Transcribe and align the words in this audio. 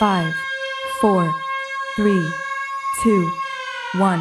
Five, 0.00 0.34
four, 1.02 1.30
three, 1.94 2.26
two, 3.02 3.30
one. 3.96 4.18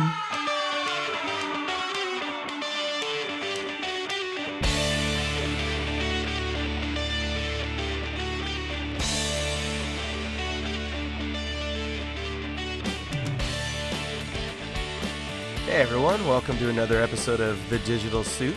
Hey 15.63 15.77
everyone, 15.77 16.27
welcome 16.27 16.57
to 16.57 16.67
another 16.67 17.01
episode 17.01 17.39
of 17.39 17.57
The 17.69 17.79
Digital 17.79 18.25
Soup. 18.25 18.53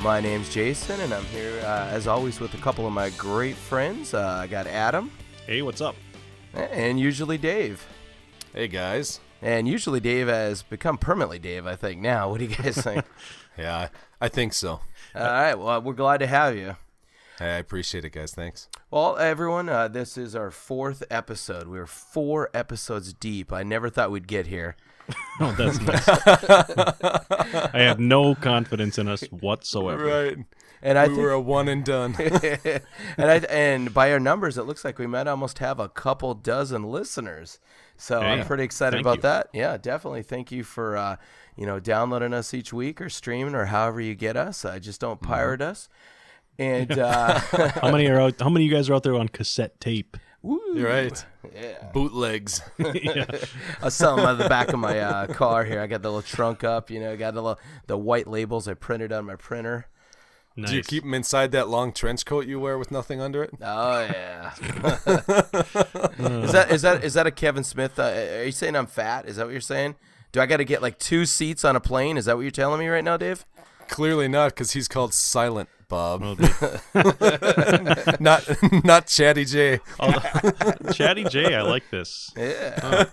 My 0.00 0.20
name's 0.20 0.54
Jason, 0.54 1.00
and 1.00 1.12
I'm 1.12 1.24
here 1.24 1.60
uh, 1.64 1.88
as 1.90 2.06
always 2.06 2.38
with 2.38 2.54
a 2.54 2.58
couple 2.58 2.86
of 2.86 2.92
my 2.92 3.10
great 3.18 3.56
friends. 3.56 4.14
Uh, 4.14 4.38
I 4.42 4.46
got 4.46 4.68
Adam, 4.68 5.10
Hey, 5.46 5.62
what's 5.62 5.80
up? 5.80 5.96
And 6.54 6.98
usually 7.00 7.38
Dave. 7.38 7.86
Hey 8.52 8.68
guys. 8.68 9.20
And 9.42 9.66
usually 9.66 10.00
Dave 10.00 10.28
has 10.28 10.62
become 10.62 10.98
permanently 10.98 11.38
Dave, 11.38 11.66
I 11.66 11.76
think, 11.76 12.00
now. 12.00 12.28
What 12.30 12.38
do 12.38 12.44
you 12.46 12.54
guys 12.54 12.76
think? 12.78 13.04
Yeah, 13.58 13.76
I 13.76 13.90
I 14.22 14.28
think 14.28 14.52
so. 14.54 14.80
All 15.14 15.22
right, 15.22 15.54
well, 15.54 15.82
we're 15.82 15.92
glad 15.92 16.18
to 16.18 16.26
have 16.26 16.56
you. 16.56 16.76
Hey, 17.38 17.56
I 17.56 17.58
appreciate 17.58 18.04
it, 18.04 18.10
guys. 18.10 18.32
Thanks. 18.32 18.68
Well, 18.90 19.18
everyone, 19.18 19.68
uh, 19.68 19.88
this 19.88 20.16
is 20.16 20.34
our 20.36 20.50
fourth 20.50 21.02
episode. 21.10 21.66
We're 21.68 21.86
four 21.86 22.48
episodes 22.54 23.12
deep. 23.12 23.52
I 23.52 23.62
never 23.62 23.90
thought 23.90 24.10
we'd 24.12 24.28
get 24.28 24.46
here. 24.46 24.76
Oh, 25.40 25.52
that's 25.58 25.80
nice. 25.80 26.08
I 27.74 27.80
have 27.80 27.98
no 27.98 28.34
confidence 28.36 28.96
in 28.98 29.08
us 29.08 29.22
whatsoever. 29.24 30.04
Right. 30.04 30.36
And 30.82 30.98
I 30.98 31.08
we 31.08 31.14
think 31.14 31.22
were 31.22 31.32
a 31.32 31.40
one 31.40 31.68
and 31.68 31.84
done. 31.84 32.14
and 32.18 32.80
I 33.18 33.36
and 33.50 33.92
by 33.92 34.10
our 34.12 34.20
numbers, 34.20 34.56
it 34.56 34.62
looks 34.64 34.84
like 34.84 34.98
we 34.98 35.06
might 35.06 35.26
almost 35.26 35.58
have 35.58 35.78
a 35.78 35.88
couple 35.88 36.32
dozen 36.34 36.84
listeners. 36.84 37.58
So 37.96 38.20
I'm 38.20 38.46
pretty 38.46 38.62
excited 38.64 38.98
about 39.00 39.16
you. 39.16 39.22
that. 39.22 39.48
Yeah, 39.52 39.76
definitely. 39.76 40.22
Thank 40.22 40.50
you 40.50 40.64
for 40.64 40.96
uh, 40.96 41.16
you 41.56 41.66
know 41.66 41.80
downloading 41.80 42.32
us 42.32 42.54
each 42.54 42.72
week 42.72 43.00
or 43.00 43.10
streaming 43.10 43.54
or 43.54 43.66
however 43.66 44.00
you 44.00 44.14
get 44.14 44.36
us. 44.38 44.64
Uh, 44.64 44.78
just 44.78 45.00
don't 45.00 45.20
Mm-hmm. 45.20 45.30
pirate 45.32 45.60
us. 45.60 45.88
And 46.58 46.98
uh, 46.98 47.38
How 47.40 47.90
many 47.90 48.06
are 48.08 48.20
out? 48.20 48.40
How 48.40 48.48
many 48.48 48.64
of 48.66 48.70
you 48.70 48.76
guys 48.76 48.88
are 48.90 48.94
out 48.94 49.02
there 49.02 49.14
on 49.14 49.28
cassette 49.28 49.80
tape? 49.80 50.16
woo, 50.42 50.58
You're 50.74 50.88
right. 50.88 51.24
Yeah, 51.54 51.90
Bootlegs. 51.92 52.62
yeah. 52.78 53.26
I 53.82 53.84
was 53.84 53.94
selling 53.94 54.16
them 54.18 54.26
out 54.26 54.32
of 54.32 54.38
the 54.38 54.48
back 54.48 54.72
of 54.72 54.78
my 54.78 54.98
uh, 54.98 55.26
car 55.26 55.64
here. 55.64 55.80
I 55.80 55.86
got 55.86 56.00
the 56.00 56.08
little 56.10 56.22
trunk 56.22 56.64
up. 56.64 56.90
You 56.90 57.00
know, 57.00 57.14
got 57.18 57.34
the 57.34 57.42
little, 57.42 57.60
the 57.86 57.98
white 57.98 58.26
labels 58.26 58.66
I 58.68 58.72
printed 58.74 59.12
on 59.12 59.26
my 59.26 59.36
printer. 59.36 59.86
Nice. 60.56 60.70
Do 60.70 60.76
you 60.76 60.82
keep 60.82 61.04
them 61.04 61.14
inside 61.14 61.52
that 61.52 61.68
long 61.68 61.92
trench 61.92 62.24
coat 62.26 62.46
you 62.46 62.58
wear 62.60 62.76
with 62.76 62.90
nothing 62.90 63.20
under 63.20 63.42
it? 63.44 63.50
Oh 63.62 64.00
yeah. 64.00 64.52
is 66.44 66.52
that 66.52 66.66
is 66.70 66.82
that 66.82 67.04
is 67.04 67.14
that 67.14 67.26
a 67.26 67.30
Kevin 67.30 67.64
Smith? 67.64 67.98
Uh, 67.98 68.02
are 68.38 68.44
you 68.44 68.52
saying 68.52 68.76
I'm 68.76 68.86
fat? 68.86 69.26
Is 69.26 69.36
that 69.36 69.46
what 69.46 69.52
you're 69.52 69.60
saying? 69.60 69.94
Do 70.32 70.40
I 70.40 70.46
got 70.46 70.58
to 70.58 70.64
get 70.64 70.82
like 70.82 70.98
two 70.98 71.24
seats 71.26 71.64
on 71.64 71.76
a 71.76 71.80
plane? 71.80 72.16
Is 72.16 72.24
that 72.26 72.36
what 72.36 72.42
you're 72.42 72.50
telling 72.50 72.78
me 72.80 72.88
right 72.88 73.04
now, 73.04 73.16
Dave? 73.16 73.44
Clearly 73.88 74.28
not, 74.28 74.50
because 74.50 74.70
he's 74.72 74.86
called 74.86 75.12
Silent 75.12 75.68
Bob, 75.88 76.20
Well, 76.20 76.36
not 78.20 78.48
not 78.84 79.06
Chatty 79.08 79.44
J. 79.44 79.80
although- 79.98 80.20
Chatty 80.92 81.24
J, 81.24 81.54
I 81.54 81.62
like 81.62 81.90
this. 81.90 82.30
Yeah. 82.36 83.08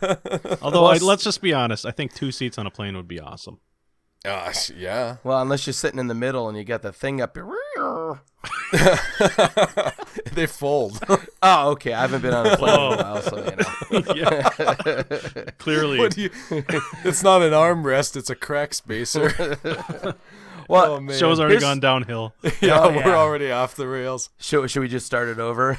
Although, 0.62 0.86
I, 0.86 0.98
let's 0.98 1.24
just 1.24 1.42
be 1.42 1.54
honest. 1.54 1.86
I 1.88 1.92
think 1.92 2.14
two 2.14 2.32
seats 2.32 2.60
on 2.60 2.68
a 2.68 2.72
plane 2.72 2.96
would 2.96 3.08
be 3.08 3.20
awesome. 3.20 3.60
Gosh, 4.28 4.70
yeah. 4.78 5.18
well, 5.24 5.42
unless 5.42 5.66
you're 5.66 5.74
sitting 5.74 6.00
in 6.00 6.08
the 6.08 6.14
middle 6.16 6.48
and 6.50 6.58
you 6.58 6.64
got 6.64 6.82
the 6.82 6.92
thing 6.92 7.22
up 7.22 7.36
your. 7.38 7.48
they 10.34 10.46
fold. 10.46 11.00
Oh, 11.44 11.70
okay. 11.72 11.94
I 11.94 12.02
haven't 12.02 12.22
been 12.24 12.34
on 12.34 12.48
a 12.48 12.58
plane 12.58 12.74
in 12.74 12.80
Oh. 12.80 12.92
a 12.94 12.98
while, 12.98 13.22
so 13.22 13.38
you 13.92 14.02
know. 14.02 14.14
yeah. 14.16 15.52
Clearly, 15.60 16.00
you? 16.18 16.30
It's 17.06 17.22
not 17.24 17.42
an 17.44 17.52
armrest. 17.54 18.18
It's 18.18 18.30
a 18.32 18.36
crack 18.36 18.74
spacer. 18.74 19.58
Well, 20.68 20.94
oh 21.08 21.12
show's 21.14 21.40
already 21.40 21.54
Here's- 21.54 21.64
gone 21.64 21.80
downhill. 21.80 22.34
yeah, 22.60 22.80
Oh, 22.82 22.90
we're 22.90 22.96
yeah. 23.08 23.16
already 23.16 23.52
off 23.52 23.76
the 23.76 23.88
rails. 23.88 24.30
should, 24.40 24.70
should 24.70 24.82
we 24.82 24.88
just 24.90 25.06
start 25.06 25.30
it 25.30 25.40
over? 25.40 25.78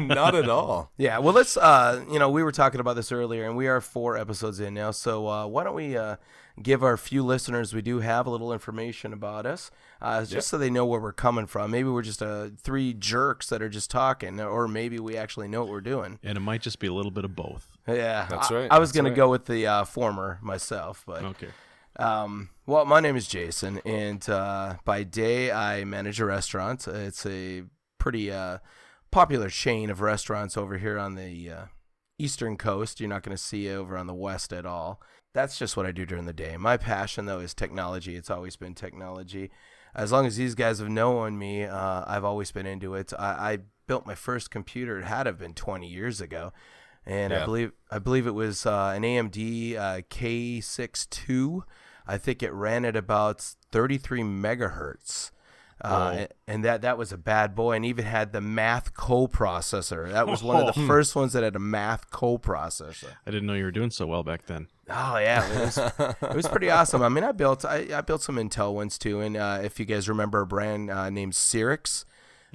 not 0.00 0.34
at 0.34 0.48
all. 0.50 0.90
yeah. 0.98 1.18
Well, 1.18 1.32
let's. 1.32 1.56
Uh, 1.56 2.04
you 2.10 2.18
know, 2.18 2.28
we 2.28 2.42
were 2.42 2.52
talking 2.52 2.80
about 2.80 2.96
this 2.96 3.12
earlier, 3.12 3.44
and 3.46 3.56
we 3.56 3.68
are 3.68 3.80
four 3.80 4.18
episodes 4.18 4.58
in 4.60 4.74
now. 4.74 4.90
So 4.90 5.26
uh, 5.28 5.46
why 5.46 5.62
don't 5.64 5.74
we 5.76 5.96
uh, 5.96 6.16
give 6.60 6.82
our 6.82 6.96
few 6.96 7.22
listeners 7.22 7.72
we 7.72 7.82
do 7.82 8.00
have 8.00 8.26
a 8.26 8.30
little 8.30 8.52
information 8.52 9.12
about 9.12 9.46
us, 9.46 9.70
uh, 10.00 10.24
just 10.24 10.48
so 10.48 10.58
they 10.58 10.70
know 10.70 10.84
where 10.84 11.00
we're 11.00 11.12
coming 11.12 11.46
from. 11.46 11.70
Maybe 11.70 11.88
we're 11.88 12.02
just 12.02 12.22
uh, 12.22 12.48
three 12.60 12.92
jerks 12.94 13.48
that 13.48 13.62
are 13.62 13.68
just 13.68 13.90
talking, 13.90 14.40
or 14.40 14.66
maybe 14.66 14.98
we 14.98 15.16
actually 15.16 15.48
know 15.48 15.60
what 15.60 15.70
we're 15.70 15.80
doing. 15.80 16.18
And 16.22 16.36
it 16.36 16.40
might 16.40 16.62
just 16.62 16.78
be 16.78 16.86
a 16.88 16.92
little 16.92 17.10
bit 17.12 17.24
of 17.24 17.34
both. 17.36 17.68
Yeah, 17.86 18.26
That's 18.28 18.50
I- 18.50 18.54
right, 18.54 18.72
I, 18.72 18.78
was 18.78 18.90
that's 18.90 18.96
gonna 18.96 19.10
right. 19.10 19.16
go 19.16 19.30
with 19.30 19.46
the 19.46 19.66
uh, 19.66 19.84
former 19.84 20.38
myself, 20.42 21.04
but 21.06 21.22
Okay. 21.22 21.48
um, 21.98 22.50
well, 22.66 22.84
my 22.84 23.00
name 23.00 23.16
is 23.16 23.26
Jason, 23.26 23.80
and 23.84 24.28
uh, 24.28 24.76
by 24.84 25.02
day 25.04 25.50
I 25.52 25.84
manage 25.84 26.20
a 26.20 26.24
restaurant. 26.24 26.86
It's 26.86 27.24
a 27.26 27.64
pretty 27.98 28.30
uh, 28.30 28.58
popular 29.10 29.48
chain 29.48 29.90
of 29.90 30.00
restaurants 30.00 30.56
over 30.56 30.78
here 30.78 30.98
on 30.98 31.14
the 31.16 31.50
uh, 31.50 31.64
eastern 32.22 32.56
coast. 32.56 33.00
You're 33.00 33.08
not 33.08 33.22
going 33.22 33.36
to 33.36 33.42
see 33.42 33.66
it 33.66 33.74
over 33.74 33.96
on 33.96 34.06
the 34.06 34.14
west 34.14 34.52
at 34.52 34.66
all. 34.66 35.00
That's 35.34 35.58
just 35.58 35.76
what 35.76 35.86
I 35.86 35.92
do 35.92 36.04
during 36.04 36.26
the 36.26 36.32
day. 36.32 36.56
My 36.56 36.76
passion, 36.76 37.24
though, 37.24 37.40
is 37.40 37.54
technology. 37.54 38.16
It's 38.16 38.30
always 38.30 38.56
been 38.56 38.74
technology. 38.74 39.50
As 39.94 40.12
long 40.12 40.26
as 40.26 40.36
these 40.36 40.54
guys 40.54 40.78
have 40.78 40.88
known 40.88 41.38
me, 41.38 41.64
uh, 41.64 42.04
I've 42.06 42.24
always 42.24 42.52
been 42.52 42.66
into 42.66 42.94
it. 42.94 43.12
I, 43.18 43.52
I 43.52 43.58
built 43.86 44.06
my 44.06 44.14
first 44.14 44.50
computer. 44.50 44.98
It 44.98 45.04
had 45.04 45.24
to 45.24 45.30
have 45.30 45.38
been 45.38 45.54
20 45.54 45.86
years 45.86 46.20
ago, 46.20 46.52
and 47.04 47.32
I 47.32 47.44
believe 47.44 47.72
I 47.90 47.98
believe 47.98 48.26
it 48.26 48.34
was 48.34 48.64
uh, 48.64 48.92
an 48.94 49.02
AMD 49.02 49.76
uh, 49.76 50.00
K62. 50.10 51.62
I 52.06 52.18
think 52.18 52.42
it 52.42 52.52
ran 52.52 52.84
at 52.84 52.96
about 52.96 53.40
33 53.70 54.22
megahertz. 54.22 55.30
Uh, 55.84 56.12
Whoa. 56.14 56.26
and 56.46 56.64
that 56.64 56.82
that 56.82 56.96
was 56.96 57.10
a 57.12 57.18
bad 57.18 57.56
boy, 57.56 57.72
and 57.74 57.84
even 57.84 58.04
had 58.04 58.32
the 58.32 58.40
math 58.40 58.94
coprocessor. 58.94 60.12
That 60.12 60.28
was 60.28 60.40
one 60.42 60.56
of 60.64 60.72
the 60.74 60.80
Oh. 60.80 60.86
first 60.86 61.16
ones 61.16 61.32
that 61.32 61.42
had 61.42 61.56
a 61.56 61.60
math 61.60 62.10
coprocessor. 62.10 63.08
I 63.26 63.30
didn't 63.32 63.46
know 63.46 63.54
you 63.54 63.64
were 63.64 63.72
doing 63.72 63.90
so 63.90 64.06
well 64.06 64.22
back 64.22 64.46
then. 64.46 64.68
Oh 64.88 65.16
yeah, 65.18 65.44
it 65.52 65.60
was, 65.60 65.78
it 65.78 66.34
was 66.36 66.46
pretty 66.48 66.70
awesome. 66.70 67.02
I 67.02 67.08
mean, 67.08 67.24
I 67.24 67.32
built 67.32 67.64
I, 67.64 67.88
I 67.92 68.00
built 68.00 68.22
some 68.22 68.36
Intel 68.36 68.74
ones 68.74 68.96
too, 68.96 69.20
and 69.20 69.36
uh, 69.36 69.58
if 69.62 69.80
you 69.80 69.84
guys 69.86 70.08
remember 70.08 70.40
a 70.40 70.46
brand 70.46 70.90
uh, 70.90 71.10
named 71.10 71.32
Cyrix, 71.32 72.04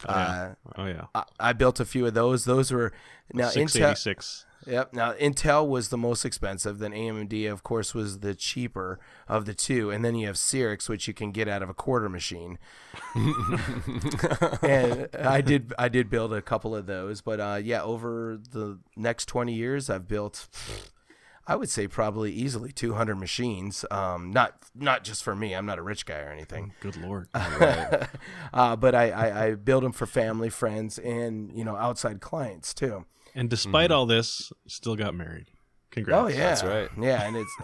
Oh, 0.08 0.14
yeah. 0.14 0.54
oh 0.76 0.86
yeah. 0.86 1.06
uh, 1.16 1.24
I, 1.40 1.50
I 1.50 1.54
built 1.54 1.80
a 1.80 1.86
few 1.86 2.06
of 2.06 2.14
those. 2.14 2.46
Those 2.46 2.72
were 2.72 2.94
now 3.34 3.50
Intel. 3.50 3.90
Yep. 4.66 4.94
Now 4.94 5.14
Intel 5.14 5.68
was 5.68 5.90
the 5.90 5.98
most 5.98 6.26
expensive. 6.26 6.80
Then 6.80 6.92
AMD, 6.92 7.50
of 7.52 7.64
course, 7.64 7.94
was 7.94 8.20
the 8.20 8.36
cheaper 8.36 9.00
of 9.28 9.46
the 9.46 9.54
two, 9.54 9.92
and 9.92 10.04
then 10.04 10.16
you 10.16 10.28
have 10.28 10.36
Cyrix, 10.36 10.90
which 10.90 11.08
you 11.08 11.14
can 11.14 11.32
get 11.32 11.48
out 11.48 11.62
of 11.62 11.70
a 11.70 11.74
quarter 11.74 12.10
machine. 12.10 12.60
and 13.16 15.08
I 15.16 15.42
did 15.42 15.74
I 15.78 15.88
did 15.90 16.10
build 16.10 16.34
a 16.34 16.42
couple 16.42 16.76
of 16.76 16.86
those, 16.86 17.22
but 17.22 17.40
uh, 17.40 17.60
yeah, 17.64 17.82
over 17.82 18.40
the 18.52 18.80
next 18.96 19.28
twenty 19.28 19.54
years, 19.54 19.90
I've 19.90 20.08
built. 20.08 20.48
I 21.48 21.56
would 21.56 21.70
say 21.70 21.88
probably 21.88 22.32
easily 22.34 22.72
200 22.74 23.16
machines. 23.16 23.86
Um, 23.90 24.32
not 24.32 24.56
not 24.76 25.04
just 25.04 25.24
for 25.24 25.36
me. 25.36 25.56
I'm 25.56 25.66
not 25.66 25.80
a 25.80 25.82
rich 25.82 26.06
guy 26.06 26.20
or 26.20 26.30
anything. 26.30 26.74
Good 26.82 26.98
lord. 26.98 27.30
uh, 27.34 28.76
but 28.76 28.94
I, 28.94 29.12
I, 29.12 29.46
I 29.46 29.56
build 29.56 29.84
them 29.84 29.94
for 29.94 30.06
family, 30.06 30.50
friends, 30.50 31.00
and 31.00 31.52
you 31.58 31.64
know 31.64 31.76
outside 31.78 32.20
clients 32.20 32.74
too. 32.74 33.06
And 33.34 33.50
despite 33.50 33.92
all 33.92 34.06
this, 34.06 34.52
still 34.68 34.96
got 34.96 35.16
married. 35.16 35.48
Congrats. 35.92 36.22
Oh 36.22 36.28
yeah, 36.28 36.50
That's 36.50 36.64
right. 36.64 36.90
Yeah, 37.00 37.24
and 37.24 37.38
it's 37.38 37.56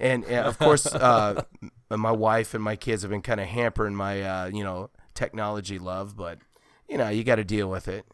and, 0.00 0.24
and 0.24 0.46
of 0.46 0.58
course, 0.58 0.86
uh, 0.86 1.42
my 1.88 2.10
wife 2.10 2.52
and 2.54 2.64
my 2.64 2.74
kids 2.74 3.02
have 3.02 3.10
been 3.10 3.22
kind 3.22 3.40
of 3.40 3.46
hampering 3.46 3.94
my 3.94 4.22
uh, 4.22 4.46
you 4.46 4.64
know 4.64 4.90
technology 5.14 5.78
love, 5.78 6.16
but 6.16 6.38
you 6.88 6.98
know 6.98 7.08
you 7.08 7.22
got 7.22 7.36
to 7.36 7.44
deal 7.44 7.70
with 7.70 7.86
it. 7.86 8.06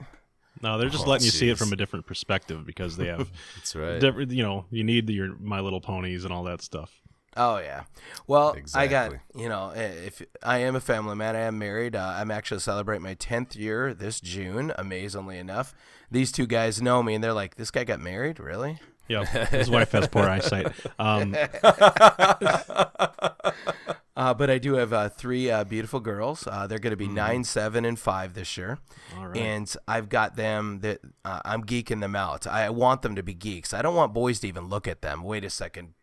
No, 0.62 0.78
they're 0.78 0.88
just 0.88 1.06
Oh, 1.06 1.10
letting 1.10 1.26
you 1.26 1.30
see 1.30 1.50
it 1.50 1.58
from 1.58 1.72
a 1.72 1.76
different 1.76 2.06
perspective 2.06 2.66
because 2.66 2.96
they 2.96 3.06
have, 3.06 3.30
That's 3.56 3.76
right. 3.76 4.00
different, 4.00 4.30
you 4.32 4.42
know, 4.42 4.64
you 4.70 4.82
need 4.84 5.08
your 5.10 5.36
My 5.38 5.60
Little 5.60 5.80
Ponies 5.80 6.24
and 6.24 6.32
all 6.32 6.44
that 6.44 6.62
stuff. 6.62 6.90
Oh 7.38 7.58
yeah. 7.58 7.82
Well, 8.26 8.56
I 8.74 8.86
got 8.86 9.12
you 9.34 9.50
know 9.50 9.70
if 9.76 10.22
I 10.42 10.58
am 10.58 10.74
a 10.74 10.80
family 10.80 11.14
man, 11.16 11.36
I 11.36 11.40
am 11.40 11.58
married. 11.58 11.94
Uh, 11.94 12.14
I'm 12.16 12.30
actually 12.30 12.60
celebrating 12.60 13.02
my 13.02 13.12
tenth 13.12 13.54
year 13.54 13.92
this 13.92 14.22
June. 14.22 14.72
Amazingly 14.78 15.36
enough, 15.36 15.74
these 16.10 16.32
two 16.32 16.46
guys 16.46 16.80
know 16.80 17.02
me, 17.02 17.14
and 17.14 17.22
they're 17.22 17.34
like, 17.34 17.56
"This 17.56 17.70
guy 17.70 17.84
got 17.84 18.00
married, 18.00 18.40
really?" 18.40 18.78
Yeah, 19.06 19.26
his 19.26 19.68
wife 19.68 19.92
has 19.92 20.08
poor 20.08 20.24
eyesight. 20.24 20.72
Um, 20.98 21.36
Uh, 24.16 24.32
but 24.32 24.48
I 24.48 24.56
do 24.58 24.74
have 24.74 24.92
uh, 24.94 25.08
three 25.10 25.50
uh, 25.50 25.64
beautiful 25.64 26.00
girls. 26.00 26.46
Uh, 26.46 26.66
they're 26.66 26.78
going 26.78 26.92
to 26.92 26.96
be 26.96 27.04
Mm-hmm. 27.04 27.14
nine, 27.14 27.44
seven, 27.44 27.84
and 27.84 27.98
five 27.98 28.32
this 28.34 28.56
year. 28.56 28.78
all 29.16 29.28
right. 29.28 29.36
and 29.36 29.76
I've 29.86 30.08
got 30.08 30.36
them 30.36 30.80
that 30.80 31.00
uh, 31.24 31.40
I'm 31.44 31.64
geeking 31.64 32.00
them 32.00 32.16
out. 32.16 32.46
I 32.46 32.70
want 32.70 33.02
them 33.02 33.14
to 33.16 33.22
be 33.22 33.34
geeks. 33.34 33.74
I 33.74 33.82
don't 33.82 33.94
want 33.94 34.14
boys 34.14 34.40
to 34.40 34.48
even 34.48 34.68
look 34.68 34.88
at 34.88 35.02
them. 35.02 35.22
Wait 35.22 35.44
a 35.44 35.50
second. 35.50 35.94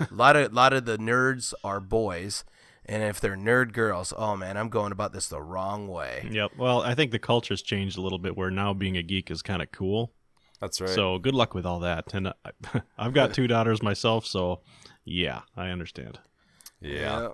a 0.00 0.08
lot 0.10 0.36
of 0.36 0.52
lot 0.52 0.72
of 0.72 0.84
the 0.84 0.98
nerds 0.98 1.54
are 1.64 1.80
boys, 1.80 2.44
and 2.84 3.02
if 3.02 3.20
they're 3.20 3.36
nerd 3.36 3.72
girls, 3.72 4.12
oh 4.16 4.36
man, 4.36 4.56
I'm 4.56 4.68
going 4.68 4.92
about 4.92 5.12
this 5.12 5.28
the 5.28 5.40
wrong 5.40 5.88
way. 5.88 6.28
Yep. 6.30 6.52
Well, 6.58 6.82
I 6.82 6.94
think 6.94 7.10
the 7.12 7.18
culture's 7.18 7.62
changed 7.62 7.96
a 7.96 8.00
little 8.02 8.18
bit 8.18 8.36
where 8.36 8.50
now 8.50 8.74
being 8.74 8.96
a 8.96 9.02
geek 9.02 9.30
is 9.30 9.40
kind 9.42 9.62
of 9.62 9.70
cool. 9.72 10.12
That's 10.60 10.80
right. 10.80 10.90
So 10.90 11.18
good 11.18 11.34
luck 11.34 11.54
with 11.54 11.64
all 11.64 11.80
that. 11.80 12.12
And 12.12 12.28
I, 12.28 12.32
I've 12.98 13.14
got 13.14 13.32
two 13.32 13.46
daughters 13.46 13.82
myself, 13.82 14.26
so 14.26 14.60
yeah, 15.04 15.42
I 15.56 15.68
understand. 15.68 16.18
Yeah. 16.80 17.28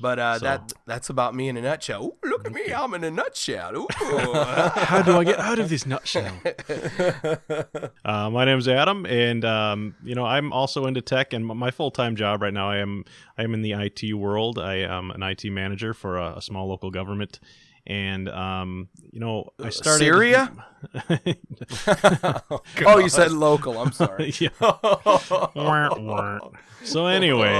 But 0.00 0.18
uh, 0.18 0.38
So- 0.40 0.44
that 0.44 0.72
that's 0.86 1.08
about 1.08 1.34
me 1.36 1.48
in 1.48 1.56
a 1.56 1.62
nutshell. 1.62 2.04
Ooh, 2.04 2.16
look 2.28 2.46
at 2.46 2.52
me, 2.52 2.72
I'm 2.74 2.94
in 2.94 3.04
a 3.04 3.10
nutshell. 3.12 3.76
Ooh. 3.76 3.86
How 3.94 5.02
do 5.02 5.16
I 5.16 5.22
get 5.24 5.38
out 5.38 5.60
of 5.60 5.68
this 5.68 5.86
nutshell? 5.86 6.34
uh, 8.04 8.30
my 8.30 8.44
name's 8.44 8.66
Adam, 8.68 9.06
and 9.06 9.44
um, 9.44 9.94
you 10.02 10.14
know 10.14 10.24
I'm 10.24 10.52
also 10.52 10.86
into 10.86 11.00
tech. 11.00 11.32
And 11.32 11.46
my 11.46 11.70
full 11.70 11.90
time 11.90 12.16
job 12.16 12.42
right 12.42 12.52
now, 12.52 12.68
I 12.70 12.78
am 12.78 13.04
I 13.38 13.44
am 13.44 13.54
in 13.54 13.62
the 13.62 13.72
IT 13.72 14.14
world. 14.14 14.58
I 14.58 14.76
am 14.78 15.10
an 15.12 15.22
IT 15.22 15.44
manager 15.44 15.94
for 15.94 16.18
a, 16.18 16.34
a 16.38 16.42
small 16.42 16.68
local 16.68 16.90
government, 16.90 17.38
and 17.86 18.28
um, 18.28 18.88
you 19.12 19.20
know 19.20 19.50
I 19.62 19.70
started 19.70 20.00
Syria? 20.04 20.52
oh, 22.86 22.98
you 22.98 23.08
said 23.08 23.32
local. 23.32 23.78
I'm 23.78 23.92
sorry. 23.92 24.32
yeah. 24.38 24.48
Wah, 24.60 25.48
wah. 25.54 26.38
so 26.82 27.06
anyway, 27.06 27.52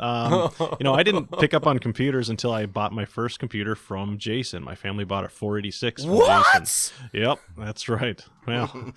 um, 0.00 0.50
you 0.78 0.84
know, 0.84 0.94
I 0.94 1.02
didn't 1.02 1.30
pick 1.38 1.54
up 1.54 1.66
on 1.66 1.78
computers 1.78 2.28
until 2.28 2.52
I 2.52 2.66
bought 2.66 2.92
my 2.92 3.04
first 3.04 3.38
computer 3.38 3.74
from 3.74 4.18
Jason. 4.18 4.62
My 4.62 4.74
family 4.74 5.04
bought 5.04 5.24
a 5.24 5.28
486 5.28 6.04
from 6.04 6.12
Jason. 6.12 6.26
What? 6.26 6.92
Yep, 7.12 7.38
that's 7.58 7.88
right. 7.88 8.24
Well, 8.46 8.92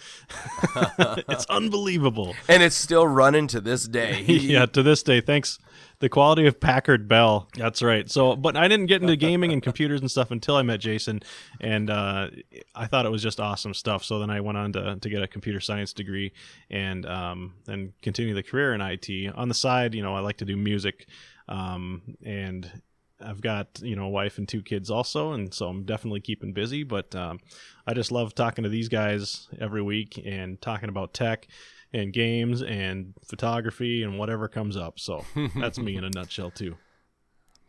it's 1.28 1.46
unbelievable. 1.46 2.36
And 2.48 2.62
it's 2.62 2.76
still 2.76 3.08
running 3.08 3.48
to 3.48 3.62
this 3.62 3.88
day. 3.88 4.22
Yeah, 4.22 4.66
to 4.68 4.84
this 4.84 5.04
day, 5.04 5.22
thanks 5.22 5.60
the 6.00 6.10
quality 6.10 6.48
of 6.48 6.60
Packard 6.60 7.08
Bell. 7.08 7.48
That's 7.56 7.82
right. 7.82 8.10
So, 8.10 8.36
but 8.36 8.56
I 8.56 8.68
didn't 8.68 8.88
get 8.88 9.02
into 9.02 9.16
gaming 9.16 9.52
and 9.52 9.62
computers 9.62 10.02
and 10.02 10.10
stuff 10.10 10.32
until 10.32 10.56
I 10.56 10.62
met 10.62 10.80
Jason, 10.80 11.22
and 11.60 11.90
uh, 11.90 12.30
I 12.74 12.88
thought 12.88 13.06
it 13.06 13.12
was 13.12 13.22
just 13.22 13.40
awesome 13.40 13.69
stuff. 13.74 14.04
So 14.04 14.20
then 14.20 14.30
I 14.30 14.42
went 14.42 14.58
on 14.58 14.74
to, 14.74 14.98
to 14.98 15.10
get 15.10 15.22
a 15.22 15.28
computer 15.28 15.60
science 15.60 15.94
degree 15.94 16.34
and 16.70 17.06
um, 17.06 17.54
then 17.66 17.94
continue 18.02 18.34
the 18.34 18.44
career 18.44 18.74
in 18.74 18.82
IT. 18.82 19.10
On 19.36 19.48
the 19.48 19.56
side, 19.56 19.94
you 19.94 20.02
know, 20.02 20.16
I 20.16 20.20
like 20.20 20.38
to 20.38 20.46
do 20.46 20.58
music, 20.58 21.08
um, 21.48 22.02
and 22.24 22.82
I've 23.22 23.42
got 23.42 23.82
you 23.82 23.96
know 23.96 24.06
a 24.06 24.10
wife 24.10 24.38
and 24.38 24.48
two 24.48 24.62
kids 24.62 24.90
also, 24.90 25.34
and 25.34 25.54
so 25.54 25.68
I'm 25.68 25.84
definitely 25.84 26.22
keeping 26.22 26.54
busy. 26.54 26.84
But 26.84 27.14
um, 27.16 27.40
I 27.86 27.94
just 27.94 28.12
love 28.12 28.34
talking 28.36 28.64
to 28.64 28.70
these 28.70 28.90
guys 28.90 29.48
every 29.60 29.82
week 29.82 30.22
and 30.24 30.62
talking 30.62 30.90
about 30.90 31.14
tech 31.14 31.48
and 31.92 32.14
games 32.14 32.62
and 32.62 33.14
photography 33.26 34.04
and 34.04 34.18
whatever 34.18 34.48
comes 34.48 34.78
up. 34.78 35.00
So 35.00 35.26
that's 35.56 35.80
me 35.80 35.98
in 35.98 36.04
a 36.04 36.10
nutshell 36.10 36.52
too. 36.52 36.78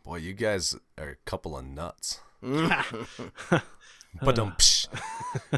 Boy, 0.03 0.17
you 0.17 0.33
guys 0.33 0.75
are 0.97 1.09
a 1.09 1.15
couple 1.25 1.57
of 1.57 1.65
nuts. 1.65 2.21
but 2.41 4.39
um, 4.39 4.53
psh. 4.57 4.80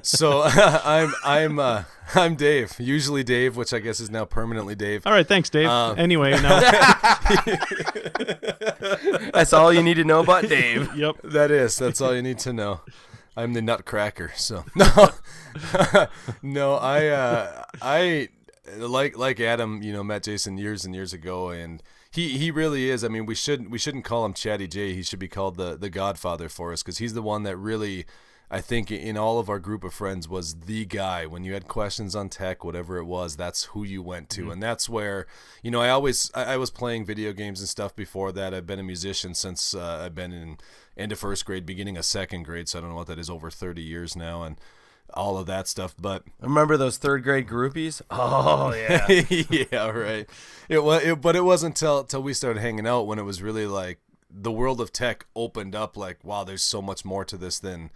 So 0.02 0.44
I'm 0.46 1.14
I'm 1.24 1.60
uh, 1.60 1.84
I'm 2.16 2.36
Dave. 2.36 2.80
Usually 2.80 3.24
Dave, 3.24 3.56
which 3.56 3.74
I 3.74 3.80
guess 3.80 4.00
is 4.00 4.10
now 4.10 4.26
permanently 4.26 4.76
Dave. 4.76 5.06
All 5.06 5.14
right, 5.14 5.28
thanks, 5.28 5.50
Dave. 5.50 5.68
Um, 5.68 5.98
anyway, 5.98 6.32
now, 6.32 6.60
That's 9.34 9.54
all 9.54 9.74
you 9.74 9.82
need 9.82 9.96
to 9.96 10.04
know 10.04 10.22
about 10.22 10.48
Dave. 10.48 10.96
yep. 10.96 11.16
That 11.24 11.52
is. 11.52 11.78
That's 11.78 12.02
all 12.02 12.16
you 12.16 12.22
need 12.22 12.40
to 12.40 12.54
know. 12.54 12.82
I'm 13.36 13.54
the 13.54 13.62
nutcracker. 13.62 14.32
So 14.36 14.64
no, 14.76 15.10
no. 16.44 16.76
I 16.76 17.08
uh, 17.08 17.64
I 17.82 18.30
like 18.78 19.18
like 19.18 19.40
Adam. 19.40 19.82
You 19.82 19.94
know, 19.94 20.04
met 20.04 20.24
Jason 20.24 20.58
years 20.58 20.86
and 20.86 20.94
years 20.94 21.14
ago, 21.14 21.50
and 21.50 21.82
he 22.12 22.38
he 22.38 22.52
really 22.52 22.90
is. 22.90 23.04
I 23.04 23.08
mean, 23.08 23.26
we 23.26 23.34
shouldn't 23.34 23.72
we 23.72 23.80
shouldn't 23.80 24.06
call 24.06 24.26
him 24.26 24.34
Chatty 24.34 24.68
J. 24.68 24.94
He 24.94 25.02
should 25.02 25.20
be 25.20 25.28
called 25.28 25.58
the 25.58 25.76
the 25.76 25.90
Godfather 25.90 26.48
for 26.48 26.72
us 26.72 26.84
because 26.84 27.00
he's 27.00 27.14
the 27.14 27.24
one 27.24 27.44
that 27.44 27.58
really. 27.58 28.06
I 28.54 28.62
think 28.62 28.92
in 28.92 29.18
all 29.18 29.40
of 29.40 29.50
our 29.50 29.58
group 29.58 29.84
of 29.84 29.96
friends 29.96 30.30
was 30.30 30.54
the 30.54 30.86
guy 30.86 31.26
when 31.26 31.44
you 31.44 31.54
had 31.54 31.68
questions 31.68 32.16
on 32.16 32.30
tech, 32.30 32.64
whatever 32.64 32.98
it 32.98 33.06
was, 33.06 33.36
that's 33.36 33.64
who 33.64 33.84
you 33.84 34.04
went 34.04 34.30
to. 34.30 34.52
And 34.52 34.62
that's 34.62 34.88
where, 34.88 35.26
you 35.64 35.72
know, 35.72 35.82
I 35.82 35.90
always, 35.90 36.30
I, 36.36 36.54
I 36.54 36.58
was 36.58 36.70
playing 36.70 37.04
video 37.04 37.34
games 37.34 37.62
and 37.62 37.68
stuff 37.68 37.96
before 37.96 38.32
that. 38.34 38.54
I've 38.54 38.68
been 38.68 38.78
a 38.78 38.84
musician 38.84 39.34
since 39.34 39.74
uh, 39.74 40.04
I've 40.06 40.14
been 40.14 40.32
in 40.32 40.58
end 40.96 41.12
of 41.12 41.18
first 41.18 41.46
grade, 41.46 41.66
beginning 41.66 41.98
of 41.98 42.06
second 42.06 42.44
grade. 42.44 42.70
So 42.70 42.78
I 42.78 42.82
don't 42.82 42.92
know 42.92 42.96
what 42.96 43.08
that 43.08 43.18
is, 43.18 43.28
over 43.28 43.50
30 43.50 43.82
years 43.82 44.16
now. 44.16 44.44
And 44.44 44.62
all 45.16 45.40
of 45.40 45.48
that 45.48 45.68
stuff. 45.68 45.96
But 46.00 46.24
Remember 46.40 46.78
those 46.78 46.98
third 46.98 47.24
grade 47.24 47.48
groupies? 47.48 48.04
Oh 48.12 48.72
yeah. 48.76 49.08
yeah, 49.72 49.90
right. 49.90 50.30
It 50.70 50.84
was, 50.84 51.04
it, 51.04 51.22
but 51.22 51.36
it 51.36 51.44
wasn't 51.44 51.76
till 51.76 52.04
till 52.04 52.22
we 52.22 52.36
started 52.36 52.60
hanging 52.62 52.86
out 52.86 53.08
when 53.08 53.18
it 53.18 53.24
was 53.24 53.42
really 53.42 53.66
like 53.66 54.00
the 54.30 54.52
world 54.52 54.80
of 54.80 54.94
tech 54.94 55.26
opened 55.36 55.74
up. 55.74 55.98
Like, 55.98 56.24
wow, 56.24 56.44
there's 56.44 56.62
so 56.62 56.84
much 56.84 57.04
more 57.04 57.26
to 57.26 57.36
this 57.36 57.58
than 57.58 57.90